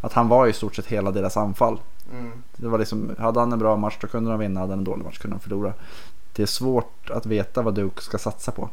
Att 0.00 0.12
han 0.12 0.28
var 0.28 0.46
i 0.46 0.52
stort 0.52 0.76
sett 0.76 0.86
hela 0.86 1.10
deras 1.10 1.36
anfall. 1.36 1.80
Mm. 2.12 2.32
Det 2.56 2.68
var 2.68 2.78
liksom, 2.78 3.10
hade 3.18 3.40
han 3.40 3.52
en 3.52 3.58
bra 3.58 3.76
match 3.76 3.98
då 4.00 4.06
kunde 4.06 4.30
de 4.30 4.40
vinna, 4.40 4.60
hade 4.60 4.72
han 4.72 4.78
en 4.78 4.84
dålig 4.84 5.04
match 5.04 5.18
kunde 5.18 5.36
de 5.36 5.40
förlora. 5.40 5.72
Det 6.32 6.42
är 6.42 6.46
svårt 6.46 7.10
att 7.10 7.26
veta 7.26 7.62
vad 7.62 7.74
Duke 7.74 8.02
ska 8.02 8.18
satsa 8.18 8.52
på. 8.52 8.68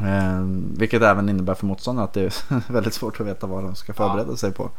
Eh, 0.00 0.40
vilket 0.76 1.02
även 1.02 1.28
innebär 1.28 1.54
för 1.54 1.66
motståndarna 1.66 2.04
att 2.04 2.12
det 2.12 2.22
är 2.22 2.72
väldigt 2.72 2.94
svårt 2.94 3.20
att 3.20 3.26
veta 3.26 3.46
vad 3.46 3.64
de 3.64 3.74
ska 3.74 3.92
förbereda 3.92 4.30
ja. 4.30 4.36
sig 4.36 4.52
på. 4.52 4.70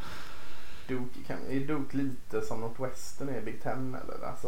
Duke, 0.87 1.19
kan, 1.27 1.37
är 1.49 1.59
Duke 1.59 1.97
lite 1.97 2.41
som 2.41 2.61
Northwestern 2.61 3.29
är 3.29 3.37
i 3.37 3.41
Big 3.41 3.63
Ten 3.63 3.97
eller? 4.03 4.27
Alltså... 4.27 4.47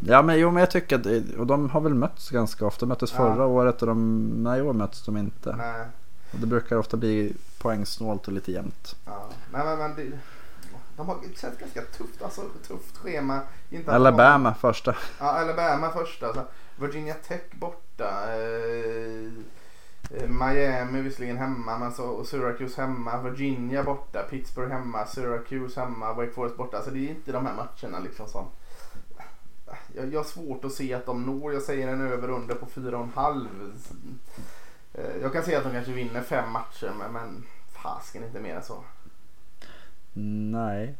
Ja 0.00 0.22
men 0.22 0.38
jo 0.38 0.50
men 0.50 0.60
jag 0.60 0.70
tycker 0.70 0.96
att 0.96 1.34
och 1.38 1.46
de 1.46 1.70
har 1.70 1.80
väl 1.80 1.94
mötts 1.94 2.30
ganska 2.30 2.66
ofta. 2.66 2.80
De 2.80 2.88
möttes 2.88 3.12
ja. 3.12 3.16
förra 3.16 3.46
året 3.46 3.82
och 3.82 3.88
de, 3.88 4.28
nej 4.42 4.58
i 4.58 4.62
år 4.62 4.72
möts 4.72 5.04
de 5.04 5.16
inte. 5.16 5.56
Nej. 5.56 5.86
Och 6.32 6.38
det 6.38 6.46
brukar 6.46 6.76
ofta 6.76 6.96
bli 6.96 7.32
poängsnålt 7.58 8.26
och 8.26 8.32
lite 8.32 8.52
jämnt. 8.52 8.96
Ja. 9.04 9.28
Nej, 9.52 9.64
men, 9.64 9.78
men 9.78 9.94
det, 9.94 10.18
de 10.96 11.08
har 11.08 11.16
känns 11.40 11.58
ganska 11.58 11.80
tufft, 11.82 12.22
alltså 12.22 12.40
tufft 12.68 12.96
schema. 12.96 13.40
Inte 13.70 13.92
Alabama 13.92 14.50
de, 14.50 14.54
första. 14.54 14.96
Ja 15.18 15.24
Alabama 15.26 15.90
första. 15.90 16.34
Så 16.34 16.40
Virginia 16.76 17.14
Tech 17.14 17.42
borta. 17.50 18.34
Eh, 18.34 18.66
Eh, 18.76 19.32
Eh, 20.10 20.28
Miami 20.28 21.00
visserligen 21.00 21.36
hemma 21.36 21.78
men 21.78 21.92
så, 21.92 22.24
Syracuse 22.24 22.80
hemma, 22.80 23.22
Virginia 23.22 23.82
borta, 23.82 24.22
Pittsburgh 24.30 24.72
hemma, 24.72 25.06
Syracuse 25.06 25.80
hemma, 25.80 26.12
Wake 26.12 26.32
Forest 26.32 26.56
borta. 26.56 26.82
Så 26.82 26.90
det 26.90 26.98
är 26.98 27.10
inte 27.10 27.32
de 27.32 27.46
här 27.46 27.54
matcherna 27.54 27.98
liksom 27.98 28.28
som... 28.28 28.46
Jag, 29.96 30.12
jag 30.12 30.18
har 30.18 30.24
svårt 30.24 30.64
att 30.64 30.72
se 30.72 30.94
att 30.94 31.06
de 31.06 31.22
når. 31.22 31.52
Jag 31.52 31.62
säger 31.62 31.88
en 31.88 32.00
över 32.00 32.30
under 32.30 32.54
på 32.54 32.66
4,5. 32.66 33.46
Eh, 34.94 35.16
jag 35.22 35.32
kan 35.32 35.42
se 35.42 35.54
att 35.54 35.64
de 35.64 35.72
kanske 35.72 35.92
vinner 35.92 36.22
fem 36.22 36.50
matcher 36.50 36.92
men, 36.98 37.12
men 37.12 37.44
fasken 37.68 38.24
inte 38.24 38.40
mer 38.40 38.56
än 38.56 38.62
så. 38.62 38.84
Nej. 40.52 40.94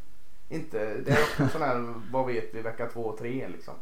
Inte, 0.49 0.77
det 1.05 1.11
är 1.11 1.19
också 1.23 1.47
sån 1.51 1.61
här, 1.61 1.93
vad 2.11 2.25
vet 2.25 2.49
vi 2.53 2.61
vecka 2.61 2.87
två 2.93 3.01
och 3.01 3.17
tre 3.17 3.47
liksom. 3.47 3.73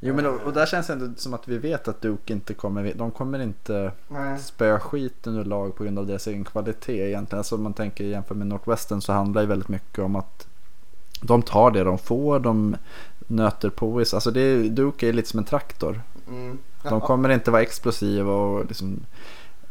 Jo 0.00 0.14
men 0.14 0.26
och, 0.26 0.40
och 0.40 0.52
där 0.52 0.66
känns 0.66 0.86
det 0.86 0.92
ändå 0.92 1.06
som 1.16 1.34
att 1.34 1.48
vi 1.48 1.58
vet 1.58 1.88
att 1.88 2.00
Duke 2.00 2.32
inte 2.32 2.54
kommer, 2.54 2.92
de 2.94 3.10
kommer 3.10 3.38
inte 3.38 3.92
spöa 4.40 4.80
skiten 4.80 5.36
ur 5.36 5.44
lag 5.44 5.76
på 5.76 5.84
grund 5.84 5.98
av 5.98 6.06
deras 6.06 6.26
egen 6.26 6.44
kvalitet 6.44 7.08
egentligen. 7.08 7.38
Alltså 7.38 7.54
om 7.54 7.62
man 7.62 7.74
tänker 7.74 8.04
jämfört 8.04 8.36
med 8.36 8.46
Northwestern 8.46 9.00
så 9.00 9.12
handlar 9.12 9.40
det 9.42 9.48
väldigt 9.48 9.68
mycket 9.68 9.98
om 9.98 10.16
att 10.16 10.46
de 11.22 11.42
tar 11.42 11.70
det 11.70 11.84
de 11.84 11.98
får, 11.98 12.40
de 12.40 12.76
nöter 13.26 13.70
på. 13.70 13.98
Alltså 13.98 14.30
det 14.30 14.68
Duke 14.68 15.08
är 15.08 15.12
lite 15.12 15.28
som 15.28 15.38
en 15.38 15.44
traktor. 15.44 16.02
Mm. 16.28 16.58
De 16.82 17.00
kommer 17.00 17.28
inte 17.28 17.50
vara 17.50 17.62
explosiva 17.62 18.32
och 18.32 18.66
liksom 18.66 19.00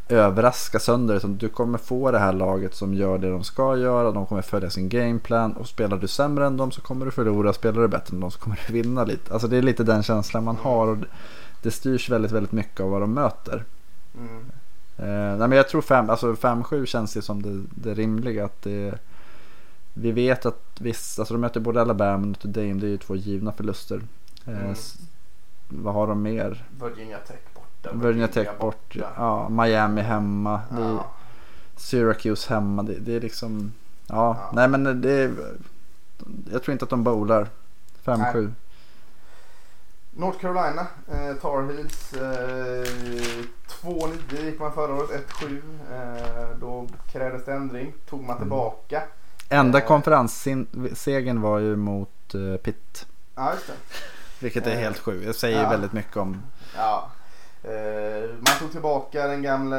överraska 0.08 0.78
sönder. 0.78 1.14
Utan 1.14 1.36
du 1.36 1.48
kommer 1.48 1.78
få 1.78 2.10
det 2.10 2.18
här 2.18 2.32
laget 2.32 2.74
som 2.74 2.94
gör 2.94 3.18
det 3.18 3.30
de 3.30 3.44
ska 3.44 3.76
göra. 3.76 4.12
De 4.12 4.26
kommer 4.26 4.42
följa 4.42 4.70
sin 4.70 4.88
gameplan. 4.88 5.52
Och 5.52 5.66
spelar 5.66 5.96
du 5.96 6.08
sämre 6.08 6.46
än 6.46 6.56
dem 6.56 6.70
så 6.70 6.80
kommer 6.80 7.04
du 7.04 7.10
förlora. 7.10 7.52
Spelar 7.52 7.82
du 7.82 7.88
bättre 7.88 8.14
än 8.14 8.20
dem 8.20 8.30
så 8.30 8.38
kommer 8.38 8.60
du 8.66 8.72
vinna 8.72 9.04
lite. 9.04 9.32
Alltså 9.32 9.48
det 9.48 9.56
är 9.56 9.62
lite 9.62 9.84
den 9.84 10.02
känslan 10.02 10.44
man 10.44 10.56
har. 10.56 10.86
Och 10.86 10.98
det 11.62 11.70
styrs 11.70 12.10
väldigt, 12.10 12.32
väldigt 12.32 12.52
mycket 12.52 12.80
av 12.80 12.90
vad 12.90 13.00
de 13.00 13.14
möter. 13.14 13.64
Mm. 14.18 14.50
Eh, 14.98 15.38
nej 15.38 15.48
men 15.48 15.52
jag 15.52 15.68
tror 15.68 15.80
5-7 15.80 16.10
alltså 16.10 16.86
känns 16.86 17.14
det 17.14 17.22
som 17.22 17.42
det, 17.42 17.64
det 17.70 17.94
rimliga. 17.94 18.44
Att 18.44 18.62
det, 18.62 18.98
vi 19.94 20.12
vet 20.12 20.46
att 20.46 20.62
vissa, 20.78 21.22
alltså 21.22 21.34
de 21.34 21.40
möter 21.40 21.60
både 21.60 21.82
Alabama 21.82 22.14
och 22.14 22.28
Notre 22.28 22.50
Dame. 22.50 22.74
Det 22.74 22.86
är 22.86 22.90
ju 22.90 22.98
två 22.98 23.16
givna 23.16 23.52
förluster. 23.52 24.00
Eh, 24.46 24.64
mm. 24.64 24.74
vad 25.68 25.94
har 25.94 26.06
de 26.06 26.22
mer? 26.22 26.64
Virginia 26.80 27.18
Tech. 27.18 27.47
Virginia 27.92 28.28
Tech 28.28 28.48
bort. 28.60 28.96
Ja, 29.16 29.48
Miami 29.48 30.00
hemma. 30.00 30.60
Ja. 30.70 31.06
Syracuse 31.76 32.54
hemma. 32.54 32.82
Det, 32.82 32.94
det 32.94 33.16
är 33.16 33.20
liksom. 33.20 33.72
Ja, 34.06 34.14
ja, 34.16 34.50
nej 34.52 34.68
men 34.68 35.00
det 35.00 35.12
är. 35.12 35.34
Jag 36.52 36.62
tror 36.62 36.72
inte 36.72 36.84
att 36.84 36.90
de 36.90 37.04
bowlar. 37.04 37.48
5-7. 38.04 38.52
North 40.10 40.38
Carolina, 40.38 40.86
eh, 41.08 41.34
Tar 41.36 41.62
Heels. 41.62 42.12
Eh, 42.12 42.84
2-9 43.82 44.44
gick 44.44 44.60
man 44.60 44.72
förra 44.72 44.94
året, 44.94 45.10
1-7. 45.10 45.62
Eh, 45.92 46.58
då 46.60 46.88
krävdes 47.12 47.44
det 47.44 47.52
ändring. 47.52 47.92
Tog 48.08 48.20
man 48.20 48.30
mm. 48.30 48.38
tillbaka. 48.38 49.02
Enda 49.48 49.78
eh, 49.78 49.86
konferenssegern 49.86 51.40
var 51.40 51.58
ju 51.58 51.76
mot 51.76 52.34
eh, 52.34 52.56
Pitt. 52.56 53.06
Ja, 53.34 53.52
just 53.54 53.66
det. 53.66 53.72
Vilket 54.40 54.66
är 54.66 54.76
helt 54.76 54.98
sjukt. 54.98 55.26
Jag 55.26 55.34
säger 55.34 55.62
ja. 55.62 55.70
väldigt 55.70 55.92
mycket 55.92 56.16
om. 56.16 56.42
Ja, 56.76 57.08
Eh, 57.08 57.17
man 58.40 58.58
tog 58.58 58.72
tillbaka 58.72 59.26
den 59.26 59.42
gamla 59.42 59.76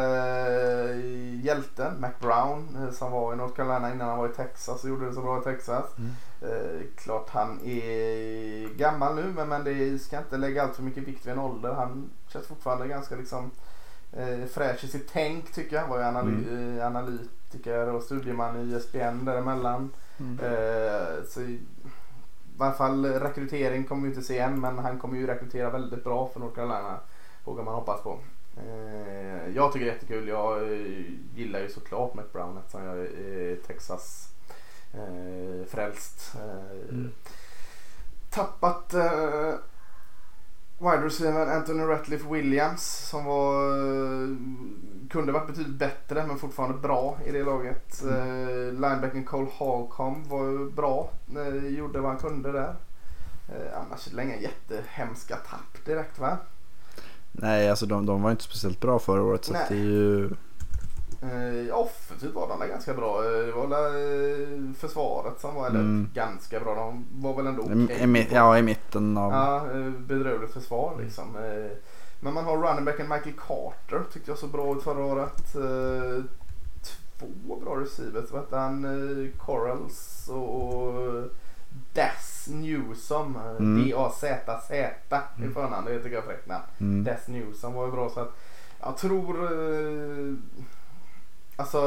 eh, 0.47 1.45
hjälten 1.45 2.01
Mac 2.01 2.11
Brown 2.19 2.77
eh, 2.81 2.91
som 2.91 3.11
var 3.11 3.33
i 3.33 3.35
North 3.35 3.55
Carolina 3.55 3.93
innan 3.93 4.09
han 4.09 4.17
var 4.17 4.29
i 4.29 4.33
Texas 4.33 4.83
och 4.83 4.89
gjorde 4.89 5.05
det 5.05 5.13
så 5.13 5.21
bra 5.21 5.39
i 5.39 5.43
Texas. 5.43 5.85
Mm. 5.97 6.11
Klart 6.95 7.29
han 7.29 7.59
är 7.65 8.77
gammal 8.77 9.15
nu 9.15 9.23
men, 9.35 9.49
men 9.49 9.63
det 9.63 9.99
ska 9.99 10.17
inte 10.17 10.37
lägga 10.37 10.63
allt 10.63 10.75
för 10.75 10.83
mycket 10.83 11.03
vikt 11.03 11.25
vid 11.25 11.33
en 11.33 11.39
ålder. 11.39 11.73
Han 11.73 12.09
känns 12.27 12.47
fortfarande 12.47 12.87
ganska 12.87 13.15
liksom 13.15 13.51
fräsch 14.53 14.83
i 14.83 14.87
sitt 14.87 15.09
tänk 15.11 15.53
tycker 15.53 15.75
jag. 15.75 15.81
Han 15.81 15.89
var 15.89 15.97
ju 15.97 16.03
analy 16.03 16.31
mm. 16.31 16.81
analytiker 16.81 17.87
och 17.93 18.03
studieman 18.03 18.57
i 18.57 18.75
ESPN 18.75 19.25
däremellan. 19.25 19.89
Mm. 20.19 20.37
Så 21.27 21.41
i 21.41 21.59
varje 22.57 22.73
fall 22.73 23.05
rekrytering 23.05 23.83
kommer 23.83 24.01
vi 24.01 24.09
inte 24.09 24.21
se 24.21 24.39
än 24.39 24.61
men 24.61 24.79
han 24.79 24.99
kommer 24.99 25.17
ju 25.17 25.27
rekrytera 25.27 25.69
väldigt 25.69 26.03
bra 26.03 26.29
för 26.33 26.39
North 26.39 26.55
Carolina 26.55 26.99
vågar 27.49 27.63
man 27.63 27.75
hoppas 27.75 28.01
på. 28.01 28.19
Eh, 28.57 29.55
jag 29.55 29.73
tycker 29.73 29.85
det 29.85 29.91
är 29.91 29.95
jättekul. 29.95 30.27
Jag 30.27 30.63
eh, 30.63 31.03
gillar 31.35 31.59
ju 31.59 31.69
såklart 31.69 32.13
Mac 32.13 32.23
Brown 32.33 32.57
eftersom 32.57 32.83
jag 32.83 32.97
är 32.97 33.55
Texas 33.67 34.29
eh, 34.93 35.65
frälst. 35.67 36.35
Mm. 36.89 37.11
Tappat 38.29 38.93
wide 40.77 41.05
receiver 41.05 41.47
Anthony 41.55 41.83
Ratliff 41.83 42.25
Williams 42.25 42.83
som 43.09 43.25
var, 43.25 43.61
kunde 45.09 45.31
varit 45.31 45.47
betydligt 45.47 45.79
bättre 45.79 46.27
men 46.27 46.39
fortfarande 46.39 46.77
bra 46.77 47.17
i 47.25 47.31
det 47.31 47.43
laget. 47.43 48.01
Mm. 48.01 48.81
linebacken 48.81 49.25
Cole 49.25 49.49
Holcomb 49.51 50.27
var 50.27 50.71
bra, 50.71 51.09
gjorde 51.69 51.99
vad 51.99 52.11
han 52.11 52.19
kunde 52.19 52.51
där. 52.51 52.75
annars 53.73 54.13
länge 54.13 54.37
jättehemska 54.37 55.35
tapp 55.35 55.85
direkt 55.85 56.19
va? 56.19 56.37
Nej, 57.31 57.69
alltså 57.69 57.85
de, 57.85 58.05
de 58.05 58.21
var 58.21 58.31
inte 58.31 58.43
speciellt 58.43 58.79
bra 58.79 58.99
förra 58.99 59.21
året. 59.23 59.45
Så 59.45 59.53
det 59.53 59.59
är 59.69 59.75
ju... 59.75 60.25
Eh, 61.21 61.75
offensivt 61.77 62.33
var 62.33 62.47
de 62.47 62.67
ganska 62.69 62.93
bra. 62.93 63.23
Eh, 63.25 63.45
Det 63.45 63.51
var 63.51 63.67
väl 63.67 63.93
eh, 64.41 64.73
försvaret 64.75 65.41
som 65.41 65.55
var 65.55 65.67
eller, 65.67 65.79
Mm. 65.79 66.09
ganska 66.13 66.59
bra. 66.59 66.75
De 66.75 67.05
var 67.11 67.33
väl 67.35 67.47
ändå 67.47 67.61
okej. 67.63 68.05
mi- 68.07 68.27
ja, 68.33 68.57
i 68.57 68.61
mitten 68.61 69.17
av... 69.17 69.31
Ja, 69.31 69.71
eh, 69.71 69.89
bedrövligt 69.89 70.53
försvar 70.53 70.93
liksom. 71.01 71.25
Men 72.21 72.33
man 72.33 72.45
har 72.45 72.57
runningbacken 72.57 73.09
Michael 73.09 73.35
Carter 73.47 74.01
tyckte 74.13 74.31
jag 74.31 74.37
så 74.37 74.47
bra 74.47 74.75
ut 74.77 74.83
förra 74.83 75.03
året. 75.05 75.53
Två 77.19 77.55
bra 77.65 77.75
receivers. 77.81 78.31
Vad 78.31 78.41
hette 78.41 78.57
han? 78.57 79.31
Corals 79.37 80.29
och 80.29 80.93
Das 81.93 82.47
Newsom. 82.51 83.35
Mm. 83.35 83.83
D-A-Z-Z 83.83 85.21
i 85.43 85.47
förnamn. 85.53 85.85
Det 85.85 85.99
tycker 85.99 86.15
jag 86.15 86.23
är 86.23 86.27
fräckt 86.27 86.47
namn. 86.47 86.63
Mm. 86.79 87.03
Des 87.03 87.27
Newsom 87.27 87.73
var 87.73 87.85
ju 87.85 87.91
bra 87.91 88.09
så 88.09 88.19
att 88.19 88.37
jag 88.81 88.97
tror 88.97 89.43
eh, 89.43 90.33
alltså 91.55 91.79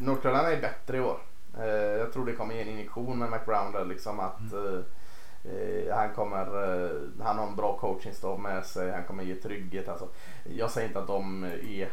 North 0.00 0.22
Carolina 0.22 0.52
är 0.52 0.60
bättre 0.60 0.96
i 0.96 1.00
år. 1.00 1.18
Eh, 1.58 1.66
jag 1.98 2.12
tror 2.12 2.26
det 2.26 2.32
kommer 2.32 2.54
ge 2.54 2.62
en 2.62 2.68
injektion 2.68 3.18
med 3.18 3.30
McBrown 3.30 3.72
där 3.72 3.84
liksom 3.84 4.20
att 4.20 4.52
eh, 4.52 4.80
eh, 5.52 5.96
han 5.96 6.14
kommer, 6.14 6.46
eh, 6.64 7.24
han 7.24 7.38
har 7.38 7.46
en 7.46 7.56
bra 7.56 7.78
coachingstab 7.78 8.40
med 8.40 8.66
sig, 8.66 8.90
han 8.90 9.04
kommer 9.04 9.24
ge 9.24 9.34
trygghet. 9.34 9.88
Alltså, 9.88 10.08
jag 10.44 10.70
säger 10.70 10.88
inte 10.88 11.00
att 11.00 11.06
de 11.06 11.44
är 11.44 11.88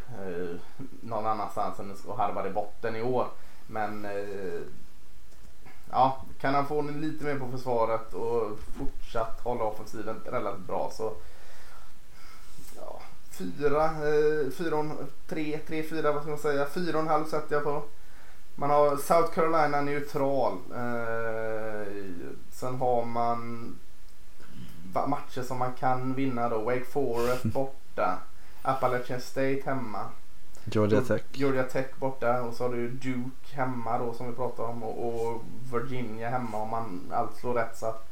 någon 1.02 1.26
annanstans 1.26 1.80
än 1.80 1.94
och 2.08 2.18
harvar 2.18 2.48
i 2.48 2.50
botten 2.50 2.96
i 2.96 3.02
år. 3.02 3.28
Men 3.68 4.08
ja, 5.92 6.22
kan 6.42 6.56
han 6.56 6.68
få 6.68 6.82
lite 6.82 7.24
mer 7.24 7.40
på 7.40 7.52
försvaret 7.52 8.14
och 8.14 8.60
fortsatt 8.78 9.40
hålla 9.44 9.64
offensiven 9.64 10.22
relativt 10.26 10.68
bra 10.68 10.92
så 10.94 11.14
ja, 12.76 13.02
fyra, 13.32 13.86
eh, 13.86 14.52
fyra, 14.52 14.92
tre, 15.28 15.60
tre, 15.68 15.84
fyra, 15.84 16.12
vad 16.12 16.22
ska 16.22 16.30
man 16.30 16.40
säga, 16.40 16.66
fyra 16.66 16.98
och 16.98 17.04
en 17.04 17.10
halv 17.10 17.26
sätter 17.26 17.56
jag 17.56 17.64
på. 17.64 17.84
Man 18.56 18.70
har 18.70 18.98
South 18.98 19.34
Carolina 19.34 19.82
neutral. 19.82 20.58
Eh, 20.76 21.88
sen 22.52 22.76
har 22.76 23.06
man 23.06 23.76
matcher 24.94 25.42
som 25.42 25.58
man 25.58 25.74
kan 25.74 26.14
vinna 26.14 26.50
då. 26.50 26.62
Wake 26.62 26.86
Forest 26.86 27.44
borta. 27.54 28.18
Appalachian 28.62 29.22
State 29.22 29.62
hemma. 29.66 30.06
Georgia 30.76 31.02
Tech. 31.02 31.22
Georgia 31.32 31.64
Tech 31.64 31.88
borta 32.00 32.42
och 32.42 32.54
så 32.54 32.64
har 32.64 32.76
du 32.76 32.90
Duke 32.90 33.56
hemma 33.56 33.98
då 33.98 34.14
som 34.14 34.28
vi 34.30 34.36
pratade 34.36 34.68
om 34.70 34.84
och, 34.84 35.28
och 35.34 35.42
Virginia 35.74 36.30
hemma 36.30 36.58
om 36.58 36.70
man 36.70 37.12
allt 37.12 37.38
slår 37.38 37.54
rätt 37.54 37.78
så 37.78 37.86
att 37.86 38.06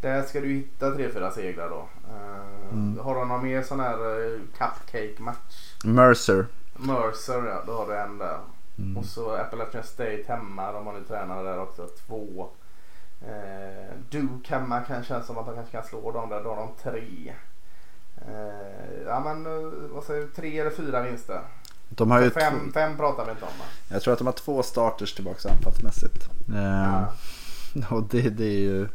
där 0.00 0.22
ska 0.22 0.40
du 0.40 0.48
hitta 0.48 0.90
3-4 0.90 1.30
segrar 1.30 1.68
då. 1.70 1.88
Eh, 2.08 2.46
Mm. 2.72 2.98
Har 2.98 3.14
du 3.14 3.24
någon 3.24 3.42
mer 3.44 3.62
sån 3.62 3.80
här 3.80 3.98
uh, 4.06 4.40
cupcake 4.58 5.14
match? 5.18 5.74
Mercer. 5.84 6.46
Mercer 6.76 7.46
ja, 7.46 7.62
då 7.66 7.72
har 7.72 7.86
du 7.86 7.96
en 7.96 8.18
där. 8.18 8.38
Mm. 8.78 8.96
Och 8.96 9.04
så 9.04 9.36
Appalachian 9.36 9.84
State 9.84 10.24
hemma, 10.28 10.72
de 10.72 10.86
har 10.86 10.92
nu 10.92 11.04
tränare 11.04 11.42
där 11.42 11.58
också, 11.60 11.86
två. 12.06 12.48
Eh, 13.22 13.98
Duke 14.10 14.54
hemma 14.54 14.80
kan 14.80 15.04
kännas 15.04 15.26
som 15.26 15.38
att 15.38 15.46
de 15.46 15.54
kanske 15.54 15.72
kan 15.72 15.84
slå 15.84 16.12
dem 16.12 16.28
där, 16.28 16.44
då 16.44 16.50
har 16.50 16.56
de 16.56 16.68
tre. 16.82 17.34
Eh, 18.28 19.02
ja 19.06 19.20
men 19.20 19.46
eh, 19.46 19.72
vad 19.90 20.04
säger 20.04 20.22
du, 20.22 20.28
tre 20.28 20.58
eller 20.58 20.70
fyra 20.70 21.02
vinster? 21.02 21.40
De 21.88 22.10
har 22.10 22.20
ju 22.20 22.30
Fem, 22.30 22.72
fem 22.72 22.96
pratar 22.96 23.24
vi 23.24 23.30
inte 23.30 23.44
om 23.44 23.50
va? 23.58 23.64
jag 23.88 24.02
tror 24.02 24.12
att 24.12 24.18
de 24.18 24.26
har 24.26 24.32
två 24.32 24.62
starters 24.62 25.14
tillbaka 25.14 25.50
anfallsmässigt. 25.50 26.28
Eh, 26.48 26.62
Ja. 26.62 27.12
Och 27.96 28.02
det, 28.02 28.30
det 28.30 28.44
är 28.44 28.58
ju, 28.58 28.88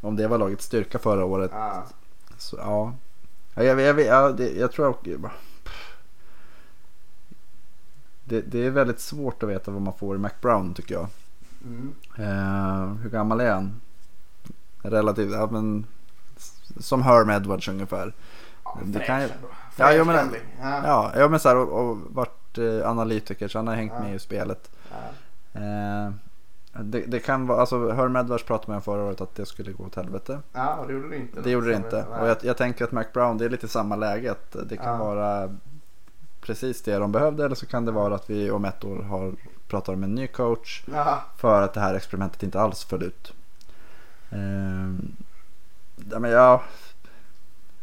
om 0.00 0.16
det 0.16 0.28
var 0.28 0.38
lagets 0.38 0.64
styrka 0.64 0.98
förra 0.98 1.24
året. 1.24 1.50
Ja. 1.54 1.84
Så, 2.38 2.56
ja. 2.56 2.94
ja 3.54 3.62
jag, 3.62 3.80
jag, 3.80 4.00
jag, 4.00 4.40
jag 4.40 4.72
tror 4.72 4.90
att 4.90 5.04
det, 8.24 8.40
det 8.40 8.66
är 8.66 8.70
väldigt 8.70 9.00
svårt 9.00 9.42
att 9.42 9.48
veta 9.48 9.70
vad 9.70 9.82
man 9.82 9.94
får 9.98 10.16
i 10.16 10.18
McBrown 10.18 10.74
tycker 10.74 10.94
jag. 10.94 11.06
Mm. 11.64 11.94
Eh, 12.18 13.02
hur 13.02 13.10
gammal 13.10 13.40
är 13.40 13.52
han? 13.52 13.80
Relativt, 14.82 15.32
ja, 15.32 15.48
men, 15.50 15.86
som 16.80 17.02
Herm 17.02 17.30
Edwards 17.30 17.68
ungefär. 17.68 18.14
Ja, 18.64 18.78
Det 18.84 19.00
kan 19.00 19.22
ju-. 19.22 19.28
Ja, 19.76 19.92
jag 19.92 20.06
menar-. 20.06 20.28
Ja. 20.62 20.80
Ja, 20.86 21.12
ja 21.16 21.28
men 21.28 21.40
så 21.40 21.48
här, 21.48 21.56
och, 21.56 21.90
och 21.90 21.96
varit 22.08 22.58
eh, 22.58 22.90
analytiker 22.90 23.48
så 23.48 23.58
han 23.58 23.66
har 23.66 23.74
hängt 23.74 23.92
Ja. 23.96 24.02
med 24.02 24.14
i 24.14 24.18
spelet. 24.18 24.70
Ja. 24.90 25.60
Eh, 25.60 26.10
det, 26.82 27.00
det 27.00 27.20
kan 27.20 27.46
vara, 27.46 27.60
alltså 27.60 27.90
Herm 27.92 28.16
Edwards 28.16 28.44
pratade 28.44 28.70
med 28.70 28.76
om 28.76 28.82
förra 28.82 29.02
året 29.02 29.20
att 29.20 29.34
det 29.34 29.46
skulle 29.46 29.72
gå 29.72 29.84
åt 29.84 29.94
helvete. 29.94 30.38
ja, 30.52 30.74
och 30.74 30.86
det 30.86 30.92
gjorde 30.92 31.08
det 31.08 31.16
inte. 31.16 31.40
Det 31.40 31.50
gjorde 31.50 31.66
det 31.68 31.76
inte. 31.76 32.06
nej. 32.10 32.20
Och 32.20 32.28
jag, 32.28 32.36
jag 32.42 32.56
tänker 32.56 32.84
att 32.84 32.92
McBrown 32.92 33.38
det 33.38 33.44
är 33.44 33.48
lite 33.48 33.68
samma 33.68 33.96
läge. 33.96 34.30
Att 34.32 34.56
det 34.68 34.76
kan 34.76 34.98
vara 34.98 35.54
precis 36.40 36.82
det 36.82 36.96
de 36.98 37.12
behövde 37.12 37.44
eller 37.44 37.54
så 37.54 37.66
kan 37.66 37.84
det 37.84 37.92
vara 37.92 38.14
att 38.14 38.30
vi 38.30 38.50
om 38.50 38.64
ett 38.64 38.84
år 38.84 39.02
har, 39.02 39.32
pratar 39.68 39.92
om 39.92 40.02
en 40.04 40.14
ny 40.14 40.26
coach. 40.26 40.84
För 41.36 41.62
att 41.62 41.74
det 41.74 41.80
här 41.80 41.94
experimentet 41.94 42.42
inte 42.42 42.60
alls 42.60 42.84
föll 42.84 43.02
ut. 43.02 43.32
Eh, 44.30 44.38
ja, 46.10 46.18
men 46.18 46.30
ja, 46.30 46.62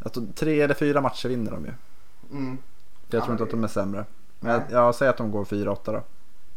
alltså, 0.04 0.22
tre 0.34 0.60
eller 0.60 0.74
fyra 0.74 1.00
matcher 1.00 1.28
vinner 1.28 1.50
de 1.50 1.64
ju. 1.64 1.72
mm. 2.30 2.58
Jag 3.10 3.20
Ja, 3.20 3.24
tror 3.24 3.32
inte 3.34 3.44
att 3.44 3.50
de 3.50 3.64
är 3.64 3.68
sämre. 3.68 4.04
Men 4.40 4.52
jag, 4.52 4.62
jag 4.70 4.94
säger 4.94 5.10
att 5.10 5.16
de 5.16 5.30
går 5.30 5.44
4-8 5.44 5.76
då. 5.84 6.02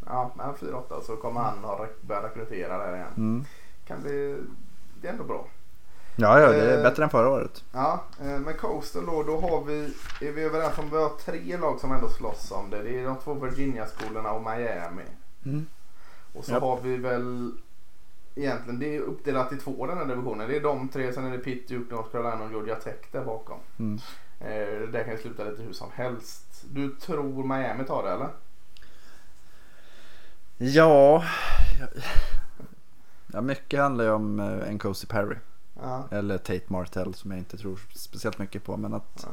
Ja, 0.05 0.31
men 0.38 0.53
4-8 0.69 1.01
så 1.03 1.15
kommer 1.15 1.41
han 1.41 1.57
ha 1.63 1.76
rek- 1.85 2.07
börja 2.07 2.23
rekrytera 2.23 2.77
där 2.77 2.95
igen. 2.95 3.07
Mm. 3.17 3.45
Kan 3.88 4.01
bli, 4.01 4.38
det 5.01 5.07
är 5.07 5.11
ändå 5.11 5.23
bra. 5.23 5.45
Ja, 6.15 6.39
ja, 6.39 6.49
det 6.51 6.61
är 6.72 6.77
Eh, 6.77 6.84
bättre 6.84 7.03
än 7.03 7.09
förra 7.09 7.30
året. 7.30 7.63
Ja, 7.73 8.03
eh, 8.22 8.26
men 8.39 8.53
Coastal 8.53 9.05
då, 9.05 9.23
då 9.23 9.39
har 9.39 9.63
vi, 9.63 9.93
är 10.22 10.31
vi 10.31 10.43
överens 10.43 10.77
om 10.77 10.89
vi 10.89 10.97
har 10.97 11.09
tre 11.09 11.57
lag 11.57 11.80
som 11.80 11.91
ändå 11.91 12.09
slåss 12.09 12.51
om 12.51 12.69
det. 12.69 12.84
Det 12.84 12.99
är 12.99 13.05
de 13.05 13.15
två 13.17 13.34
Virginia-skolorna 13.34 14.31
och 14.31 14.41
Miami. 14.41 15.03
Mm. 15.45 15.65
Och 16.34 16.45
så 16.45 16.51
Japp. 16.51 16.61
har 16.61 16.80
vi 16.81 16.97
väl 16.97 17.51
egentligen, 18.36 18.80
det 18.80 18.95
är 18.95 18.99
uppdelat 18.99 19.52
i 19.53 19.57
två 19.57 19.88
den 19.88 19.98
här 19.98 20.06
divisionen. 20.06 20.48
Det 20.49 20.56
är 20.57 20.62
de 20.62 20.90
tre, 20.90 21.14
sen 21.14 21.26
är 21.26 21.32
det 21.32 21.38
Pitt, 21.38 21.68
Duke, 21.68 21.95
North 21.95 22.12
Carolina 22.12 22.44
och 22.44 22.52
Georgia 22.52 22.76
Tech 22.76 22.95
där 23.12 23.26
bakom. 23.26 23.60
Mm. 23.80 23.99
Eh, 24.40 24.90
det 24.90 25.03
kan 25.03 25.14
ju 25.14 25.22
sluta 25.22 25.44
lite 25.44 25.64
hur 25.64 25.74
som 25.74 25.91
helst. 25.94 26.64
Du 26.72 26.95
tror 26.95 27.44
Miami 27.44 27.84
tar 27.86 28.03
det 28.03 28.12
eller? 28.12 28.30
Ja, 30.57 31.24
ja, 33.34 33.41
mycket 33.41 33.80
handlar 33.80 34.06
ju 34.06 34.12
om 34.12 34.40
eh, 34.40 34.74
Nkosi 34.74 35.07
Perry. 35.07 35.36
Ja. 35.82 36.07
Eller 36.12 36.38
Tate 36.38 36.64
Martell 36.68 37.14
som 37.14 37.32
jag 37.32 37.38
inte 37.40 37.57
tror 37.57 37.80
speciellt 37.95 38.40
mycket 38.40 38.64
på. 38.64 38.78
Men 38.78 38.94
att, 38.94 39.26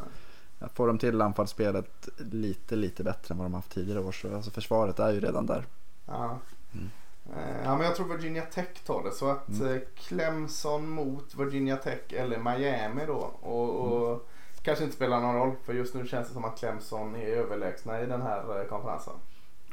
Ja. 0.59 0.67
att 0.67 0.73
få 0.73 0.87
dem 0.87 0.99
till 0.99 1.21
anfallsspelet 1.21 2.09
lite, 2.19 2.77
lite 2.77 3.05
bättre 3.05 3.33
än 3.33 3.39
vad 3.39 3.45
de 3.45 3.55
haft 3.55 3.71
tidigare 3.73 4.01
år. 4.01 4.13
Så 4.13 4.35
alltså 4.37 4.51
försvaret 4.51 4.99
är 4.99 5.13
ju 5.13 5.21
redan 5.21 5.47
där. 5.47 5.65
Ja. 6.07 6.39
Mm. 6.75 6.91
Eh, 7.37 7.65
ja 7.65 7.77
men 7.77 7.87
jag 7.87 7.97
tror 7.97 8.07
Virginia 8.09 8.43
Tech 8.43 8.69
tar 8.87 9.03
det. 9.03 9.13
Så 9.13 9.31
att 9.31 9.49
Mm. 9.49 9.73
eh, 9.75 9.81
Clemson 9.97 10.89
mot 10.89 11.35
Virginia 11.35 11.77
Tech 11.77 12.01
eller 12.13 12.39
Miami 12.39 13.07
då. 13.07 13.31
Och, 13.43 13.71
och 13.71 14.29
kanske 14.63 14.85
inte 14.85 14.97
spelar 14.97 15.21
någon 15.21 15.35
roll. 15.35 15.53
För 15.65 15.73
just 15.73 15.95
nu 15.95 16.07
känns 16.07 16.29
det 16.29 16.35
som 16.35 16.45
att 16.45 16.59
Clemson 16.59 17.17
är 17.17 17.27
överlägsna 17.27 18.01
i 18.01 18.07
den 18.07 18.23
här 18.23 18.61
eh, 18.61 18.67
konferensen. 18.67 19.13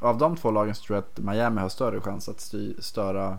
Av 0.02 0.18
de 0.18 0.36
två 0.38 0.52
lagen 0.52 0.76
så 0.76 0.84
tror 0.86 0.98
jag 0.98 1.04
att 1.04 1.18
Miami 1.26 1.62
har 1.62 1.70
större 1.70 2.02
chans 2.02 2.30
att 2.30 2.54
störa 2.80 3.38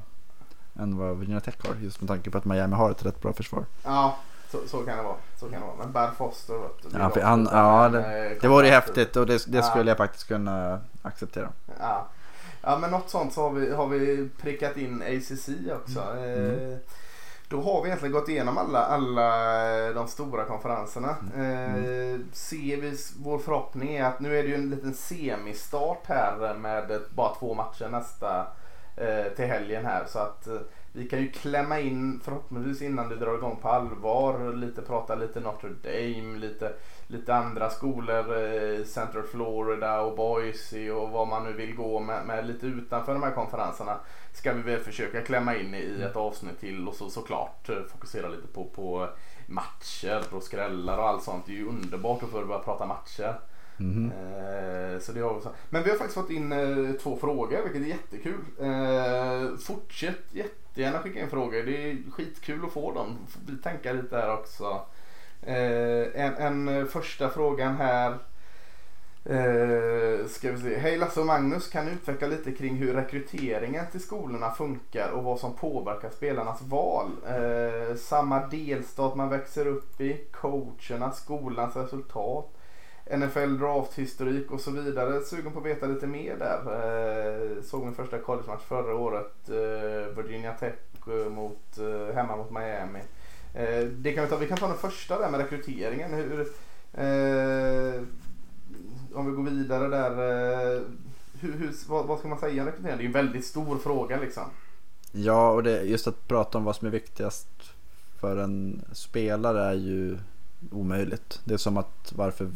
än 0.78 0.98
vad 0.98 1.16
Virginia 1.18 1.40
Tech 1.40 1.54
har. 1.66 1.74
Just 1.74 2.00
med 2.00 2.08
tanke 2.08 2.30
på 2.30 2.38
att 2.38 2.44
Miami 2.44 2.74
har 2.76 2.90
ett 2.90 3.04
rätt 3.06 3.20
bra 3.22 3.32
försvar. 3.32 3.64
Ja, 3.84 4.16
så, 4.50 4.58
så 4.66 4.78
kan 4.82 4.96
det 4.96 5.02
vara. 5.02 5.16
Så 5.36 5.48
kan 5.50 5.60
det 5.60 5.66
vara. 5.66 5.76
Men 5.76 5.92
Bad 5.92 6.12
Foster 6.16 6.58
vet 6.58 6.92
du, 6.92 6.98
Ja, 6.98 7.10
han, 7.28 7.48
ja, 7.52 7.88
det, 7.88 8.36
det 8.40 8.48
vore 8.48 8.66
häftigt 8.66 9.16
och 9.16 9.26
det, 9.26 9.44
det 9.46 9.58
Ja. 9.58 9.62
skulle 9.62 9.90
jag 9.90 9.98
faktiskt 9.98 10.28
kunna 10.28 10.80
acceptera. 11.02 11.48
Ja. 11.78 12.06
Ja 12.62 12.78
men 12.78 12.90
något 12.90 13.10
sånt 13.10 13.32
så 13.32 13.42
har 13.42 13.50
vi, 13.50 13.72
har 13.72 13.86
vi 13.86 14.28
prickat 14.40 14.76
in 14.76 15.02
ACC 15.02 15.48
också. 15.72 16.00
Mm. 16.00 16.72
Eh, 16.72 16.78
då 17.48 17.60
har 17.60 17.82
vi 17.82 17.88
egentligen 17.88 18.12
gått 18.12 18.28
igenom 18.28 18.58
alla, 18.58 18.84
alla 18.84 19.92
de 19.92 20.08
stora 20.08 20.44
konferenserna. 20.44 21.08
Eh, 21.36 22.20
ser 22.32 22.80
vi, 22.80 22.96
vår 23.18 23.38
förhoppning 23.38 23.94
är 23.94 24.04
att 24.04 24.20
nu 24.20 24.38
är 24.38 24.42
det 24.42 24.48
ju 24.48 24.54
en 24.54 24.70
liten 24.70 24.94
semistart 24.94 26.06
här 26.06 26.54
med 26.54 27.00
bara 27.14 27.34
två 27.34 27.54
matcher 27.54 27.88
nästa 27.88 28.46
eh, 28.96 29.32
till 29.36 29.44
helgen 29.44 29.86
här. 29.86 30.04
Så 30.08 30.18
att 30.18 30.48
vi 30.92 31.08
kan 31.08 31.20
ju 31.20 31.30
klämma 31.30 31.80
in 31.80 32.20
förhoppningsvis 32.24 32.82
innan 32.82 33.08
det 33.08 33.16
drar 33.16 33.34
igång 33.34 33.56
på 33.62 33.68
allvar. 33.68 34.52
Lite 34.52 34.82
prata 34.82 35.14
lite 35.14 35.40
Notre 35.40 35.70
Dame, 35.70 36.38
lite, 36.38 36.72
lite 37.10 37.34
andra 37.34 37.70
skolor. 37.70 38.42
Eh, 38.42 38.84
Central 38.84 39.22
Florida 39.22 40.00
och 40.00 40.16
Boise 40.16 40.90
och 40.90 41.10
vad 41.10 41.28
man 41.28 41.44
nu 41.44 41.52
vill 41.52 41.74
gå 41.74 42.00
med, 42.00 42.26
med 42.26 42.46
lite 42.46 42.66
utanför 42.66 43.12
de 43.12 43.22
här 43.22 43.30
konferenserna. 43.30 43.96
Ska 44.32 44.52
vi 44.52 44.62
väl 44.62 44.80
försöka 44.80 45.22
klämma 45.22 45.56
in 45.56 45.74
i 45.74 46.02
ett 46.02 46.16
avsnitt 46.16 46.60
till 46.60 46.88
och 46.88 46.94
så 46.94 47.10
såklart 47.10 47.68
eh, 47.68 47.82
fokusera 47.92 48.28
lite 48.28 48.46
på, 48.46 48.64
på 48.64 49.08
matcher 49.46 50.22
och 50.30 50.42
skrällar 50.42 50.98
och 50.98 51.08
allt 51.08 51.22
sånt. 51.22 51.46
Det 51.46 51.52
är 51.52 51.56
ju 51.56 51.68
underbart 51.68 52.22
att 52.22 52.30
få 52.30 52.46
börja 52.46 52.58
prata 52.58 52.86
matcher. 52.86 53.40
Eh, 53.80 55.00
så 55.00 55.12
det 55.12 55.20
har 55.20 55.34
vi. 55.34 55.40
Men 55.70 55.82
vi 55.82 55.90
har 55.90 55.96
faktiskt 55.96 56.20
fått 56.20 56.30
in 56.30 56.98
två 57.02 57.16
frågor 57.16 57.62
vilket 57.62 57.82
är 57.82 57.86
jättekul. 57.86 59.58
Fortsätt 59.58 60.18
jättegärna 60.30 60.98
skicka 60.98 61.20
in 61.20 61.30
frågor. 61.30 61.62
Det 61.62 61.90
är 61.90 62.10
skitkul 62.10 62.64
att 62.64 62.72
få 62.72 62.92
dem. 62.92 63.18
Vi 63.46 63.56
tänka 63.56 63.92
lite 63.92 64.16
här 64.16 64.32
också. 64.34 64.80
Eh, 65.42 66.24
en, 66.24 66.34
en 66.34 66.68
eh, 66.68 66.84
första 66.84 67.30
frågan 67.30 67.76
här. 67.76 68.18
Eh, 69.24 70.26
ska 70.26 70.52
vi 70.52 70.58
se. 70.58 70.78
Hej 70.78 70.98
Lasse 70.98 71.20
och 71.20 71.26
Magnus, 71.26 71.68
kan 71.68 71.86
ni 71.86 71.92
utveckla 71.92 72.28
lite 72.28 72.52
kring 72.52 72.76
hur 72.76 72.94
rekryteringen 72.94 73.86
till 73.90 74.00
skolorna 74.00 74.50
funkar 74.50 75.10
och 75.10 75.24
vad 75.24 75.38
som 75.38 75.56
påverkar 75.56 76.10
spelarnas 76.10 76.62
val? 76.62 77.10
Eh, 77.26 77.96
samma 77.96 78.46
delstat 78.46 79.16
man 79.16 79.28
växer 79.28 79.66
upp 79.66 80.00
i, 80.00 80.20
coacherna, 80.32 81.12
skolans 81.12 81.76
resultat, 81.76 82.48
NFL 83.16 83.58
drafthistorik 83.58 84.50
och 84.50 84.60
så 84.60 84.70
vidare. 84.70 85.20
Sugen 85.20 85.52
på 85.52 85.58
att 85.58 85.66
veta 85.66 85.86
lite 85.86 86.06
mer 86.06 86.36
där. 86.36 86.60
Eh, 87.56 87.62
såg 87.62 87.84
min 87.84 87.94
första 87.94 88.18
collegematch 88.18 88.62
förra 88.62 88.94
året, 88.94 89.48
eh, 89.48 90.16
Virginia 90.16 90.52
Tech 90.52 90.74
eh, 91.06 91.30
mot, 91.30 91.78
eh, 91.78 92.14
hemma 92.14 92.36
mot 92.36 92.50
Miami. 92.50 93.00
Eh, 93.54 93.84
det 93.84 94.12
kan 94.12 94.24
vi, 94.24 94.30
ta, 94.30 94.36
vi 94.36 94.46
kan 94.46 94.58
ta 94.58 94.68
den 94.68 94.78
första 94.78 95.18
där 95.18 95.30
med 95.30 95.40
rekryteringen. 95.40 96.14
Hur, 96.14 96.40
eh, 96.92 98.02
om 99.14 99.26
vi 99.26 99.32
går 99.32 99.50
vidare 99.50 99.88
där. 99.88 100.10
Eh, 100.10 100.82
hur, 101.40 101.52
hur, 101.52 101.72
vad, 101.88 102.06
vad, 102.06 102.18
ska 102.18 102.28
man 102.28 102.38
säga 102.38 102.62
om 102.62 102.68
rekrytering? 102.68 102.98
Det 102.98 103.04
är 103.04 103.06
en 103.06 103.12
väldigt 103.12 103.44
stor 103.44 103.78
fråga 103.78 104.20
liksom. 104.20 104.44
Ja, 105.12 105.50
och 105.50 105.62
det, 105.62 105.82
just 105.82 106.06
att 106.06 106.28
prata 106.28 106.58
om 106.58 106.64
vad 106.64 106.76
som 106.76 106.86
är 106.86 106.92
viktigast 106.92 107.48
för 108.20 108.36
en 108.36 108.82
spelare 108.92 109.64
är 109.64 109.74
ju 109.74 110.18
omöjligt. 110.70 111.40
Det 111.44 111.54
är 111.54 111.58
som 111.58 111.76
att 111.76 112.12
varför 112.16 112.50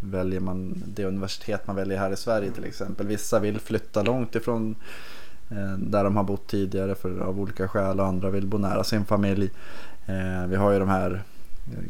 väljer 0.00 0.40
man 0.40 0.82
det 0.86 1.04
universitet 1.04 1.66
man 1.66 1.76
väljer 1.76 1.98
här 1.98 2.10
i 2.10 2.16
Sverige 2.16 2.50
till 2.50 2.64
exempel. 2.64 3.06
Vissa 3.06 3.38
vill 3.38 3.60
flytta 3.60 4.02
långt 4.02 4.34
ifrån 4.34 4.76
eh, 5.50 5.78
där 5.78 6.04
de 6.04 6.16
har 6.16 6.24
bott 6.24 6.46
tidigare 6.46 6.94
för, 6.94 7.20
av 7.20 7.40
olika 7.40 7.68
skäl 7.68 8.00
och 8.00 8.06
andra 8.06 8.30
vill 8.30 8.46
bo 8.46 8.58
nära 8.58 8.84
sin 8.84 9.04
familj. 9.04 9.50
Eh, 10.06 10.46
vi 10.48 10.56
har 10.56 10.70
ju 10.72 10.78
de 10.78 10.88
här 10.88 11.22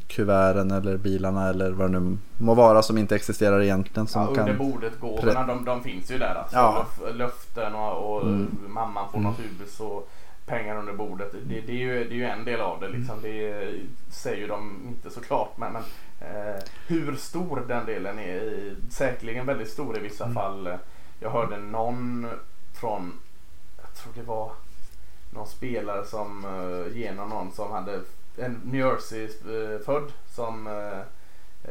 kuverten 0.06 0.70
eller 0.70 0.96
bilarna 0.96 1.48
eller 1.48 1.70
vad 1.70 1.92
det 1.92 2.00
nu 2.00 2.18
må 2.38 2.54
vara 2.54 2.82
som 2.82 2.98
inte 2.98 3.14
existerar 3.14 3.62
egentligen. 3.62 4.06
Som 4.06 4.22
ja, 4.22 4.28
under 4.28 4.46
kan... 4.46 4.58
bordet 4.58 5.00
gåvorna 5.00 5.46
de, 5.46 5.64
de 5.64 5.82
finns 5.82 6.10
ju 6.10 6.18
där. 6.18 6.34
Alltså. 6.34 6.56
Ja. 6.56 6.86
Löften 7.14 7.74
och, 7.74 8.16
och 8.16 8.22
Mm. 8.22 8.58
mamman 8.68 9.10
får 9.12 9.18
Mm. 9.18 9.30
något 9.30 9.40
hus 9.40 9.80
och 9.80 10.10
pengar 10.46 10.76
under 10.76 10.92
bordet. 10.92 11.32
Det, 11.48 11.60
det, 11.60 11.72
är, 11.72 11.76
ju, 11.76 12.04
det 12.04 12.10
är 12.14 12.16
ju 12.16 12.24
en 12.24 12.44
del 12.44 12.60
av 12.60 12.80
det. 12.80 12.88
Liksom. 12.88 13.22
Det 13.22 13.70
säger 14.10 14.36
ju 14.36 14.46
de 14.46 14.82
inte 14.88 15.10
såklart. 15.10 15.56
Men, 15.58 15.72
men 15.72 15.82
eh, 16.20 16.60
hur 16.86 17.16
stor 17.16 17.64
den 17.68 17.86
delen 17.86 18.18
är, 18.18 18.36
är 18.36 18.74
säkerligen 18.90 19.46
väldigt 19.46 19.70
stor 19.70 19.96
i 19.98 20.00
vissa 20.00 20.24
Mm. 20.24 20.34
fall. 20.34 20.68
Jag 21.20 21.30
hörde 21.30 21.58
någon 21.58 22.26
från, 22.80 23.12
jag 23.82 23.94
tror 23.94 24.12
det 24.22 24.28
var 24.28 24.52
någon 25.34 25.46
spelare 25.46 26.04
som 26.04 26.44
eh, 26.44 26.96
genom 26.96 27.28
någon 27.28 27.52
som 27.52 27.72
hade 27.72 28.00
en 28.36 28.60
New 28.64 28.80
Jersey-född 28.80 30.12
som 30.34 30.66
eh, 30.66 30.98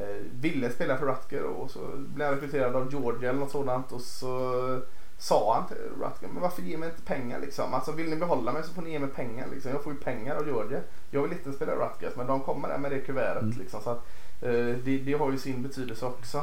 eh, 0.04 0.22
ville 0.42 0.70
spela 0.70 0.98
för 0.98 1.06
Rutger 1.06 1.44
och 1.44 1.72
så 1.72 1.80
blev 1.96 2.28
han 2.28 2.36
rekryterad 2.36 2.76
av 2.76 2.92
Georgia 2.92 3.30
eller 3.30 3.40
något 3.40 3.52
sådant 3.52 3.92
och 3.92 4.02
så 4.02 4.82
sa 5.18 5.56
han 5.56 5.68
till 5.68 5.78
Rutger, 5.78 6.28
men 6.34 6.42
varför 6.42 6.62
ger 6.62 6.78
mig 6.78 6.90
inte 6.90 7.02
pengar 7.02 7.40
liksom? 7.40 7.74
Alltså 7.74 7.92
vill 7.92 8.10
ni 8.10 8.16
behålla 8.16 8.52
mig 8.54 8.64
så 8.64 8.74
får 8.74 8.82
ni 8.82 8.92
ge 8.92 9.00
mig 9.00 9.10
pengar 9.10 9.48
liksom. 9.54 9.72
Jag 9.72 9.84
får 9.84 9.94
ju 9.94 10.00
pengar 10.00 10.36
av 10.36 10.48
Georgia. 10.48 10.80
Jag 11.12 11.22
vill 11.22 11.32
inte 11.32 11.54
spela 11.54 11.72
Rutgers 11.76 12.16
men 12.16 12.28
de 12.28 12.40
kommer 12.40 12.68
där 12.68 12.78
med 12.78 12.92
det 12.92 13.00
kuvertet 13.00 13.42
Mm. 13.44 13.58
liksom. 13.60 13.82
Så 13.82 13.90
att, 13.90 14.06
eh, 14.42 14.76
det, 14.84 14.98
det 14.98 15.14
har 15.14 15.32
ju 15.32 15.38
sin 15.38 15.64
betydelse 15.64 16.06
också. 16.06 16.38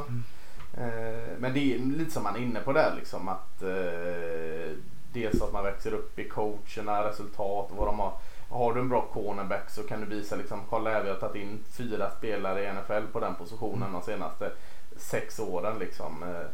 Eh, 0.77 1.37
men 1.39 1.53
det 1.53 1.75
är 1.75 1.79
lite 1.79 2.11
som 2.11 2.23
man 2.23 2.35
är 2.35 2.39
inne 2.39 2.59
på 2.59 2.73
där 2.73 2.93
liksom 2.95 3.27
att 3.29 3.61
eh, 3.61 4.75
dels 5.13 5.41
att 5.41 5.53
man 5.53 5.63
växer 5.63 5.93
upp 5.93 6.19
i 6.19 6.29
coacherna, 6.29 7.09
resultat 7.09 7.71
och 7.71 7.77
vad 7.77 7.87
de 7.87 7.99
har. 7.99 8.13
Har 8.49 8.73
du 8.73 8.79
en 8.79 8.89
bra 8.89 9.01
cornerback 9.13 9.69
så 9.69 9.83
kan 9.83 10.01
du 10.01 10.05
visa 10.05 10.35
liksom, 10.35 10.59
kolla 10.69 10.89
här 10.89 11.03
vi 11.03 11.09
har 11.09 11.15
tagit 11.15 11.43
in 11.43 11.63
fyra 11.71 12.11
spelare 12.11 12.63
i 12.63 12.73
NFL 12.73 13.11
på 13.11 13.19
den 13.19 13.35
positionen 13.35 13.93
de 13.93 14.01
senaste 14.01 14.51
sex 14.97 15.39
åren 15.39 15.79
liksom. 15.79 16.23
Eh, 16.23 16.47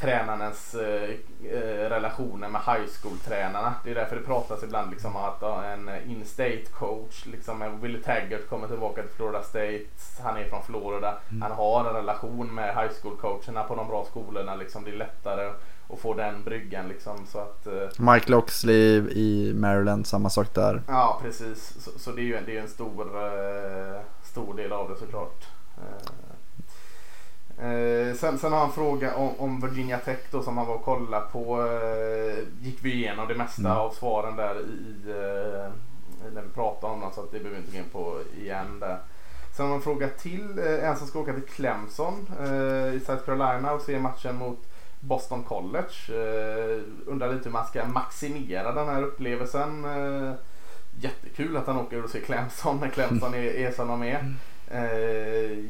tränarens 0.00 0.74
eh, 0.74 1.10
eh, 1.44 1.88
relationer 1.90 2.48
med 2.48 2.60
high 2.60 2.86
school-tränarna. 3.02 3.74
Det 3.84 3.90
är 3.90 3.94
därför 3.94 4.16
det 4.16 4.22
pratas 4.22 4.62
ibland 4.62 4.90
liksom 4.90 5.16
om 5.16 5.24
att 5.24 5.38
ja, 5.40 5.64
en 5.64 5.90
in-state 6.06 6.64
coach, 6.72 7.26
liksom 7.26 7.80
Willie 7.80 8.02
Taggart 8.02 8.48
kommer 8.48 8.68
tillbaka 8.68 9.02
till 9.02 9.10
Florida 9.10 9.42
State. 9.42 9.84
Han 10.22 10.36
är 10.36 10.44
från 10.44 10.62
Florida. 10.62 11.18
Han 11.40 11.52
har 11.52 11.84
en 11.88 11.94
relation 11.94 12.54
med 12.54 12.74
high 12.74 12.92
school-coacherna 13.02 13.68
på 13.68 13.74
de 13.74 13.88
bra 13.88 14.04
skolorna. 14.04 14.54
Liksom, 14.54 14.84
det 14.84 14.90
är 14.90 14.96
lättare 14.96 15.52
att 15.92 15.98
få 15.98 16.14
den 16.14 16.44
bryggan 16.44 16.88
liksom. 16.88 17.26
Så 17.26 17.38
att, 17.38 17.66
eh, 17.66 18.12
Mike 18.12 18.30
Loxley 18.30 18.96
i 19.10 19.52
Maryland, 19.54 20.06
samma 20.06 20.30
sak 20.30 20.54
där. 20.54 20.82
Ja 20.88 21.18
precis, 21.22 21.74
så, 21.84 21.90
så 21.98 22.10
det 22.12 22.20
är 22.20 22.24
ju 22.24 22.36
en, 22.36 22.44
det 22.46 22.56
är 22.56 22.62
en 22.62 22.68
stor, 22.68 23.06
eh, 23.16 24.00
stor 24.22 24.54
del 24.54 24.72
av 24.72 24.88
det 24.90 24.96
såklart. 24.96 25.44
Eh, 27.60 27.70
eh, 27.70 28.14
sen, 28.14 28.38
sen 28.38 28.52
har 28.52 28.58
han 28.58 28.68
en 28.68 28.74
fråga 28.74 29.14
om, 29.14 29.30
om 29.38 29.60
Virginia 29.60 29.98
Tech 29.98 30.18
då 30.30 30.42
som 30.42 30.58
han 30.58 30.66
var 30.66 30.74
och 30.74 30.84
kollade 30.84 31.26
på. 31.32 31.62
Eh, 31.62 32.66
gick 32.66 32.78
vi 32.84 32.92
igenom 32.94 33.28
det 33.28 33.34
mesta 33.34 33.60
Mm. 33.62 33.72
av 33.72 33.90
svaren 33.90 34.36
där 34.36 34.60
i, 34.60 35.10
eh, 35.10 35.72
när 36.34 36.42
vi 36.42 36.48
pratade 36.54 36.92
om 36.92 37.00
dem 37.00 37.10
så 37.14 37.20
att 37.20 37.32
det 37.32 37.38
behöver 37.38 37.60
vi 37.60 37.66
inte 37.66 37.72
gå 37.72 37.78
in 37.78 37.90
på 37.92 38.20
igen 38.40 38.80
där. 38.80 38.98
Sen 39.56 39.64
har 39.66 39.68
man 39.70 39.76
en 39.76 39.82
fråga 39.82 40.08
till. 40.08 40.58
En 40.58 40.96
som 40.96 41.06
ska 41.06 41.18
åka 41.18 41.32
till 41.32 41.42
Clemson 41.42 42.14
i 42.94 43.00
South 43.06 43.24
Carolina 43.24 43.72
och 43.72 43.82
se 43.82 43.98
matchen 43.98 44.36
mot 44.36 44.67
Boston 45.00 45.44
College. 45.44 45.94
Eh, 46.08 46.82
undrar 47.06 47.32
lite 47.32 47.44
hur 47.44 47.52
man 47.52 47.66
ska 47.66 47.84
maximera 47.84 48.72
den 48.72 48.88
här 48.88 49.02
upplevelsen. 49.02 49.84
Eh, 49.84 50.32
jättekul 51.00 51.56
att 51.56 51.66
han 51.66 51.76
åker 51.76 52.04
och 52.04 52.10
ser 52.10 52.20
Clemson 52.20 52.78
när 52.80 52.88
Clemson 52.88 53.34
är, 53.34 53.38
är 53.38 53.72
som 53.72 53.88
de 53.88 54.02
är. 54.02 54.34
Eh, 54.70 55.64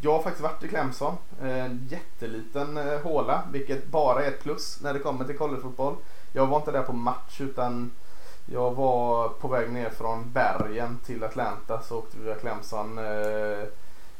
jag 0.00 0.12
har 0.12 0.22
faktiskt 0.22 0.42
varit 0.42 0.64
i 0.64 0.68
Clemson. 0.68 1.16
En 1.42 1.88
jätteliten 1.90 2.76
eh, 2.76 3.00
håla, 3.00 3.42
vilket 3.52 3.86
bara 3.86 4.24
är 4.24 4.28
ett 4.28 4.42
plus 4.42 4.80
när 4.82 4.92
det 4.92 4.98
kommer 4.98 5.24
till 5.24 5.38
collegefotboll. 5.38 5.96
Jag 6.32 6.46
var 6.46 6.56
inte 6.56 6.70
där 6.70 6.82
på 6.82 6.92
match 6.92 7.40
utan 7.40 7.90
jag 8.46 8.74
var 8.74 9.28
på 9.28 9.48
väg 9.48 9.70
ner 9.70 9.90
från 9.90 10.32
bergen 10.32 10.98
till 11.06 11.24
Atlanta 11.24 11.82
så 11.82 11.98
åkte 11.98 12.16
vi 12.18 12.24
via 12.24 12.34
Clemson. 12.34 12.98
Eh, 12.98 13.64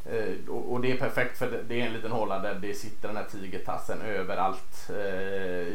Eh, 0.06 0.48
och, 0.48 0.72
och 0.72 0.80
det 0.80 0.92
är 0.92 0.96
perfekt 0.96 1.38
för 1.38 1.50
det, 1.50 1.62
det 1.68 1.80
är 1.80 1.86
en 1.86 1.92
liten 1.92 2.12
håla 2.12 2.38
där 2.38 2.54
det 2.54 2.74
sitter 2.74 3.08
den 3.08 3.16
här 3.16 3.26
tigertassen 3.30 4.02
överallt. 4.02 4.86
Eh, 4.88 4.94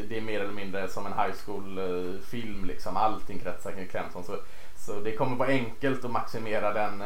det 0.08 0.16
är 0.16 0.20
mer 0.20 0.40
eller 0.40 0.52
mindre 0.52 0.88
som 0.88 1.06
en 1.06 1.12
high 1.12 1.34
school-film 1.44 2.60
eh, 2.60 2.66
liksom. 2.66 2.96
Allting 2.96 3.38
kretsar 3.38 3.72
kring 3.72 3.88
Clemson. 3.88 4.24
Så, 4.24 4.36
så 4.76 5.00
det 5.00 5.12
kommer 5.12 5.36
vara 5.36 5.48
enkelt 5.48 6.04
att 6.04 6.10
maximera 6.10 6.72
den, 6.72 6.98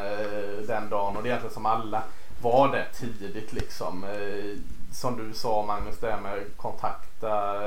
den 0.67 0.89
dagen 0.89 1.17
och 1.17 1.23
det 1.23 1.29
är 1.29 1.31
egentligen 1.31 1.53
som 1.53 1.65
alla 1.65 2.03
var 2.41 2.71
det 2.71 2.85
tidigt 2.93 3.53
liksom. 3.53 4.05
Som 4.91 5.17
du 5.17 5.33
sa 5.33 5.65
Magnus, 5.65 5.97
det 5.97 6.11
här 6.11 6.21
med 6.21 6.43
kontakta. 6.57 7.61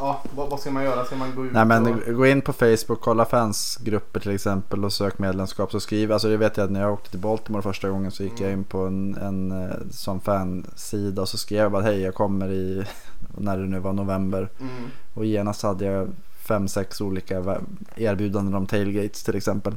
Ja, 0.00 0.22
vad, 0.36 0.50
vad 0.50 0.60
ska 0.60 0.70
man 0.70 0.84
göra? 0.84 1.04
Ska 1.04 1.16
man 1.16 1.34
gå 1.34 1.46
ut 1.46 1.52
Nej 1.52 1.64
men 1.64 1.86
och... 1.86 2.14
gå 2.14 2.26
in 2.26 2.42
på 2.42 2.52
Facebook, 2.52 3.00
kolla 3.00 3.24
fansgrupper 3.24 4.20
till 4.20 4.34
exempel 4.34 4.84
och 4.84 4.92
sök 4.92 5.18
medlemskap 5.18 5.72
så 5.72 5.80
skriv. 5.80 6.12
Alltså 6.12 6.28
det 6.28 6.36
vet 6.36 6.56
jag 6.56 6.64
att 6.64 6.70
när 6.70 6.80
jag 6.80 6.92
åkte 6.92 7.10
till 7.10 7.18
Baltimore 7.20 7.62
första 7.62 7.88
gången 7.88 8.10
så 8.10 8.22
gick 8.22 8.32
jag 8.40 8.48
Mm. 8.48 8.58
in 8.58 8.64
på 8.64 8.78
en, 8.78 9.14
en 9.14 9.62
eh, 9.62 9.76
sån 9.90 10.20
fansida 10.20 11.22
och 11.22 11.28
så 11.28 11.38
skrev 11.38 11.58
jag 11.62 11.72
bara 11.72 11.82
hej 11.82 12.00
jag 12.00 12.14
kommer 12.14 12.50
i, 12.50 12.84
när 13.38 13.56
det 13.58 13.66
nu 13.66 13.78
var 13.78 13.92
november. 13.92 14.48
Mm, 14.60 14.72
Och 15.14 15.24
genast 15.24 15.62
hade 15.62 15.84
jag 15.84 16.08
fem, 16.48 16.68
sex 16.68 17.00
olika 17.00 17.58
erbjudanden 17.96 18.54
om 18.54 18.66
tailgates 18.66 19.24
till 19.24 19.36
exempel. 19.36 19.74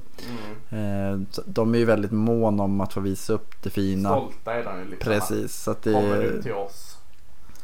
mm. 0.71 1.21
Eh, 1.21 1.39
De 1.45 1.73
är 1.75 1.79
ju 1.79 1.85
väldigt 1.85 2.11
mån 2.11 2.59
om 2.59 2.81
att 2.81 2.93
få 2.93 2.99
visa 2.99 3.33
upp 3.33 3.63
det 3.63 3.69
fina. 3.69 4.09
Stolta 4.09 4.53
är 4.53 4.63
de 4.63 4.79
ju 4.79 4.85
liksom. 4.89 5.11
Precis, 5.11 5.55
så 5.63 5.71
att 5.71 5.83
Kommer 5.83 6.21
du 6.21 6.31
det, 6.31 6.41
till 6.43 6.53
oss? 6.53 6.97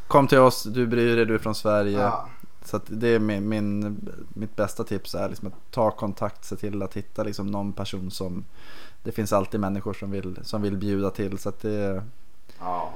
kom 0.08 0.28
till 0.28 0.38
oss, 0.40 0.64
du 0.64 0.88
bryr 0.88 1.16
dig, 1.16 1.26
du 1.26 1.34
är 1.36 1.40
från 1.40 1.56
Sverige. 1.56 2.00
Ja. 2.02 2.28
Så 2.68 2.78
att 2.78 2.84
det 2.88 3.08
är 3.08 3.20
min, 3.20 3.50
min, 3.50 3.98
mitt 4.34 4.56
bästa 4.56 4.84
tips 4.84 5.16
är 5.16 5.30
liksom 5.30 5.48
att 5.48 5.72
ta 5.72 5.92
kontakt, 5.92 6.46
se 6.46 6.56
till 6.56 6.84
att 6.84 6.94
hitta 6.94 7.24
liksom 7.24 7.48
någon 7.48 7.74
person 7.74 8.12
som 8.12 8.46
Det 9.04 9.12
finns 9.12 9.34
alltid 9.34 9.60
människor 9.60 9.94
som 9.94 10.12
vill, 10.12 10.40
som 10.44 10.62
vill 10.62 10.78
bjuda 10.78 11.10
till 11.10 11.38
så 11.38 11.50
att 11.50 11.60
det 11.60 12.04
Ja. 12.60 12.94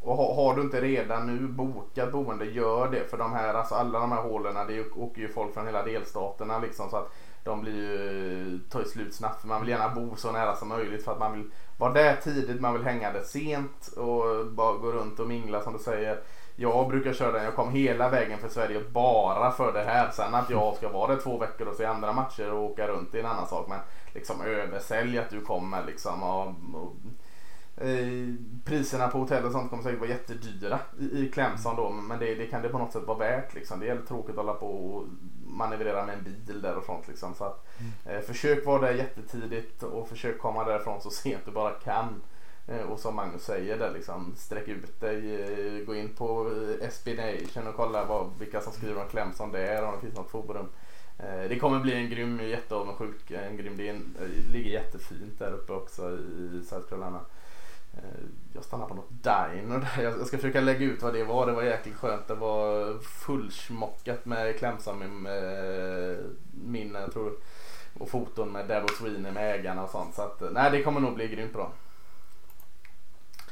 Och 0.00 0.16
har, 0.16 0.34
har 0.34 0.56
du 0.56 0.62
inte 0.62 0.80
redan 0.80 1.26
nu 1.26 1.48
bokat 1.48 2.12
boende, 2.12 2.44
gör 2.44 2.88
det. 2.88 3.10
För 3.10 3.18
de 3.18 3.32
här, 3.32 3.54
alltså 3.54 3.74
alla 3.74 3.98
de 3.98 4.12
här 4.12 4.22
hålen, 4.22 4.66
det 4.68 4.90
åker 4.90 5.20
ju 5.20 5.28
folk 5.28 5.54
från 5.54 5.66
hela 5.66 5.82
delstaterna 5.82 6.58
liksom. 6.58 6.90
Så 6.90 6.96
att 6.96 7.12
de 7.44 7.60
blir 7.60 7.74
ju, 7.74 8.60
tar 8.70 8.80
ju 8.80 8.86
slut 8.86 9.14
snabbt. 9.14 9.40
För 9.40 9.48
man 9.48 9.60
vill 9.60 9.70
gärna 9.70 9.94
bo 9.94 10.16
så 10.16 10.32
nära 10.32 10.56
som 10.56 10.68
möjligt. 10.68 11.04
För 11.04 11.12
att 11.12 11.18
man 11.18 11.32
vill 11.32 11.50
vara 11.76 11.92
där 11.92 12.16
tidigt, 12.16 12.60
man 12.60 12.72
vill 12.72 12.84
hänga 12.84 13.12
där 13.12 13.22
sent. 13.22 13.86
Och 13.96 14.46
bara 14.46 14.78
gå 14.78 14.92
runt 14.92 15.20
och 15.20 15.28
mingla 15.28 15.62
som 15.62 15.72
du 15.72 15.78
säger. 15.78 16.20
Jag 16.60 16.88
brukar 16.88 17.12
köra 17.12 17.32
den, 17.32 17.44
jag 17.44 17.54
kom 17.54 17.70
hela 17.70 18.08
vägen 18.08 18.38
för 18.38 18.48
Sverige 18.48 18.80
bara 18.92 19.50
för 19.50 19.72
det 19.72 19.82
här. 19.82 20.10
Sen 20.10 20.34
att 20.34 20.50
jag 20.50 20.76
ska 20.76 20.88
vara 20.88 21.14
där 21.14 21.20
två 21.20 21.38
veckor 21.38 21.68
och 21.68 21.74
se 21.74 21.84
andra 21.84 22.12
matcher 22.12 22.52
och 22.52 22.64
åka 22.64 22.88
runt 22.88 23.14
är 23.14 23.18
en 23.18 23.26
annan 23.26 23.46
sak. 23.46 23.68
Men 23.68 23.78
liksom 24.14 24.40
översälj 24.40 25.18
att 25.18 25.30
du 25.30 25.40
kommer 25.40 25.84
liksom. 25.86 26.22
Och, 26.22 26.46
och, 26.74 26.96
Eh, 27.80 28.34
priserna 28.64 29.08
på 29.08 29.18
hotell 29.18 29.44
och 29.44 29.52
sånt 29.52 29.70
kommer 29.70 29.82
säkert 29.82 30.00
vara 30.00 30.10
jättedyra 30.10 30.78
i, 31.00 31.04
i 31.04 31.30
Clemson 31.30 31.76
då. 31.76 31.90
Men 31.90 32.18
det, 32.18 32.34
det 32.34 32.46
kan 32.46 32.62
det 32.62 32.68
på 32.68 32.78
något 32.78 32.92
sätt 32.92 33.02
vara 33.06 33.18
värt 33.18 33.54
liksom. 33.54 33.80
Det 33.80 33.88
är 33.88 33.96
tråkigt 33.96 34.30
att 34.30 34.36
hålla 34.36 34.54
på 34.54 34.66
och 34.66 35.06
manövrera 35.46 36.06
med 36.06 36.18
en 36.18 36.24
bil 36.24 36.62
där 36.62 36.76
och 36.76 36.84
sånt 36.84 37.08
liksom. 37.08 37.34
Så 37.34 37.44
att, 37.44 37.66
eh, 38.04 38.20
försök 38.20 38.66
vara 38.66 38.80
där 38.80 38.94
jättetidigt 38.94 39.82
och 39.82 40.08
försök 40.08 40.38
komma 40.38 40.64
därifrån 40.64 41.00
så 41.00 41.10
sent 41.10 41.42
du 41.44 41.50
bara 41.50 41.70
kan. 41.70 42.22
Eh, 42.68 42.80
och 42.82 42.98
som 42.98 43.16
Magnus 43.16 43.42
säger 43.42 43.78
där 43.78 43.90
liksom 43.92 44.34
sträck 44.36 44.68
ut 44.68 45.00
dig. 45.00 45.34
Eh, 45.42 45.84
gå 45.86 45.94
in 45.94 46.14
på 46.14 46.50
eh, 46.80 46.86
SB 46.88 47.14
Nation 47.14 47.66
och 47.68 47.76
kolla 47.76 48.04
vad, 48.04 48.30
vilka 48.38 48.60
som 48.60 48.72
skriver 48.72 49.02
om 49.02 49.08
Clemson 49.08 49.52
där 49.52 49.84
om 49.84 49.94
det 49.94 50.00
finns 50.00 50.16
något 50.16 50.30
forum. 50.30 50.66
Eh, 51.18 51.48
det 51.48 51.58
kommer 51.58 51.80
bli 51.80 51.94
en 51.94 52.10
grym, 52.10 52.40
jätteavundsjuk, 52.40 53.30
en 53.30 53.56
grym, 53.56 53.76
det 53.76 53.88
en- 53.88 54.16
ligger 54.52 54.70
jättefint 54.70 55.38
där 55.38 55.52
uppe 55.52 55.72
också 55.72 56.10
i 56.10 56.62
South 56.68 56.88
Carolina. 56.88 57.20
Jag 58.54 58.64
stannar 58.64 58.86
på 58.86 58.94
något 58.94 59.10
diner 59.10 59.78
där. 59.96 60.02
Jag 60.04 60.26
ska 60.26 60.36
försöka 60.36 60.60
lägga 60.60 60.86
ut 60.86 61.02
vad 61.02 61.14
det 61.14 61.24
var. 61.24 61.46
Det 61.46 61.52
var 61.52 61.62
jäkligt 61.62 61.94
skönt. 61.96 62.28
Det 62.28 62.34
var 62.34 62.98
fullsmockat 62.98 64.24
med 64.26 64.58
Clemson 64.58 64.98
med, 64.98 65.32
tror, 67.12 67.32
och 67.98 68.08
foton 68.08 68.52
med 68.52 68.66
Dabo 68.68 68.88
Sweeney 68.88 69.32
med 69.32 69.54
ägarna 69.54 69.84
och 69.84 69.90
sånt. 69.90 70.14
Så 70.14 70.22
att, 70.22 70.42
nej, 70.52 70.70
det 70.70 70.82
kommer 70.82 71.00
nog 71.00 71.14
bli 71.14 71.28
grymt 71.28 71.52
bra. 71.52 71.72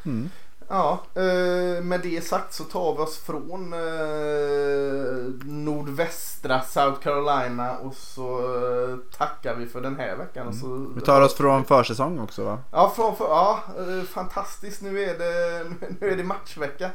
Mm. 0.07 0.31
Ja, 0.69 1.01
eh, 1.15 1.83
med 1.83 2.01
det 2.03 2.25
sagt 2.25 2.55
så 2.55 2.65
tar 2.65 2.93
vi 2.97 2.99
oss 2.99 3.19
från 3.19 3.73
eh, 3.73 5.45
nordvästra 5.45 6.63
South 6.63 7.01
Carolina 7.01 7.79
och 7.79 7.95
så 7.95 8.39
eh, 8.39 8.97
tackar 9.19 9.55
vi 9.55 9.67
för 9.67 9.81
den 9.81 9.97
här 9.97 10.17
veckan. 10.17 10.49
Och 10.49 10.55
så, 10.55 10.87
Vi 10.95 11.01
tar 11.01 11.21
oss 11.21 11.35
från 11.35 11.65
försäsong 11.65 12.19
också 12.19 12.45
va? 12.45 12.59
Ja, 12.73 12.93
från, 12.97 13.17
för, 13.17 13.25
ja 13.25 13.61
fantastiskt. 14.09 14.83
Nu 14.83 15.03
är 15.03 15.19
det, 15.19 15.65
nu 16.01 16.11
är 16.11 16.17
det 16.17 16.25
matchvecka. 16.25 16.91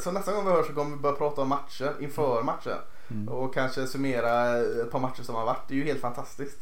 Så 0.00 0.10
nästa 0.10 0.32
gång 0.32 0.44
vi 0.44 0.50
hörs 0.50 0.66
så 0.66 0.72
kommer 0.72 0.96
vi 0.96 1.02
börja 1.02 1.16
prata 1.16 1.42
om 1.42 1.48
matcher 1.48 1.92
inför 2.00 2.42
matcher. 2.42 2.80
Mm. 3.10 3.28
Och 3.28 3.54
kanske 3.54 3.86
summera 3.86 4.56
ett 4.56 4.90
par 4.90 5.00
matcher 5.00 5.22
som 5.22 5.34
har 5.34 5.44
varit. 5.44 5.68
Det 5.68 5.74
är 5.74 5.78
ju 5.78 5.84
helt 5.84 6.00
fantastiskt. 6.00 6.58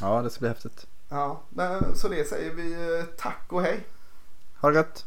Ja, 0.00 0.22
det 0.22 0.30
ska 0.30 0.40
bli 0.40 0.48
häftigt. 0.48 0.86
Ja, 1.08 1.40
så 1.94 2.08
det 2.08 2.28
säger 2.28 2.54
vi 2.54 3.02
tack 3.16 3.44
och 3.48 3.62
hej. 3.62 3.86
Ha 4.66 4.70
det 4.70 4.78
gött! 4.78 5.04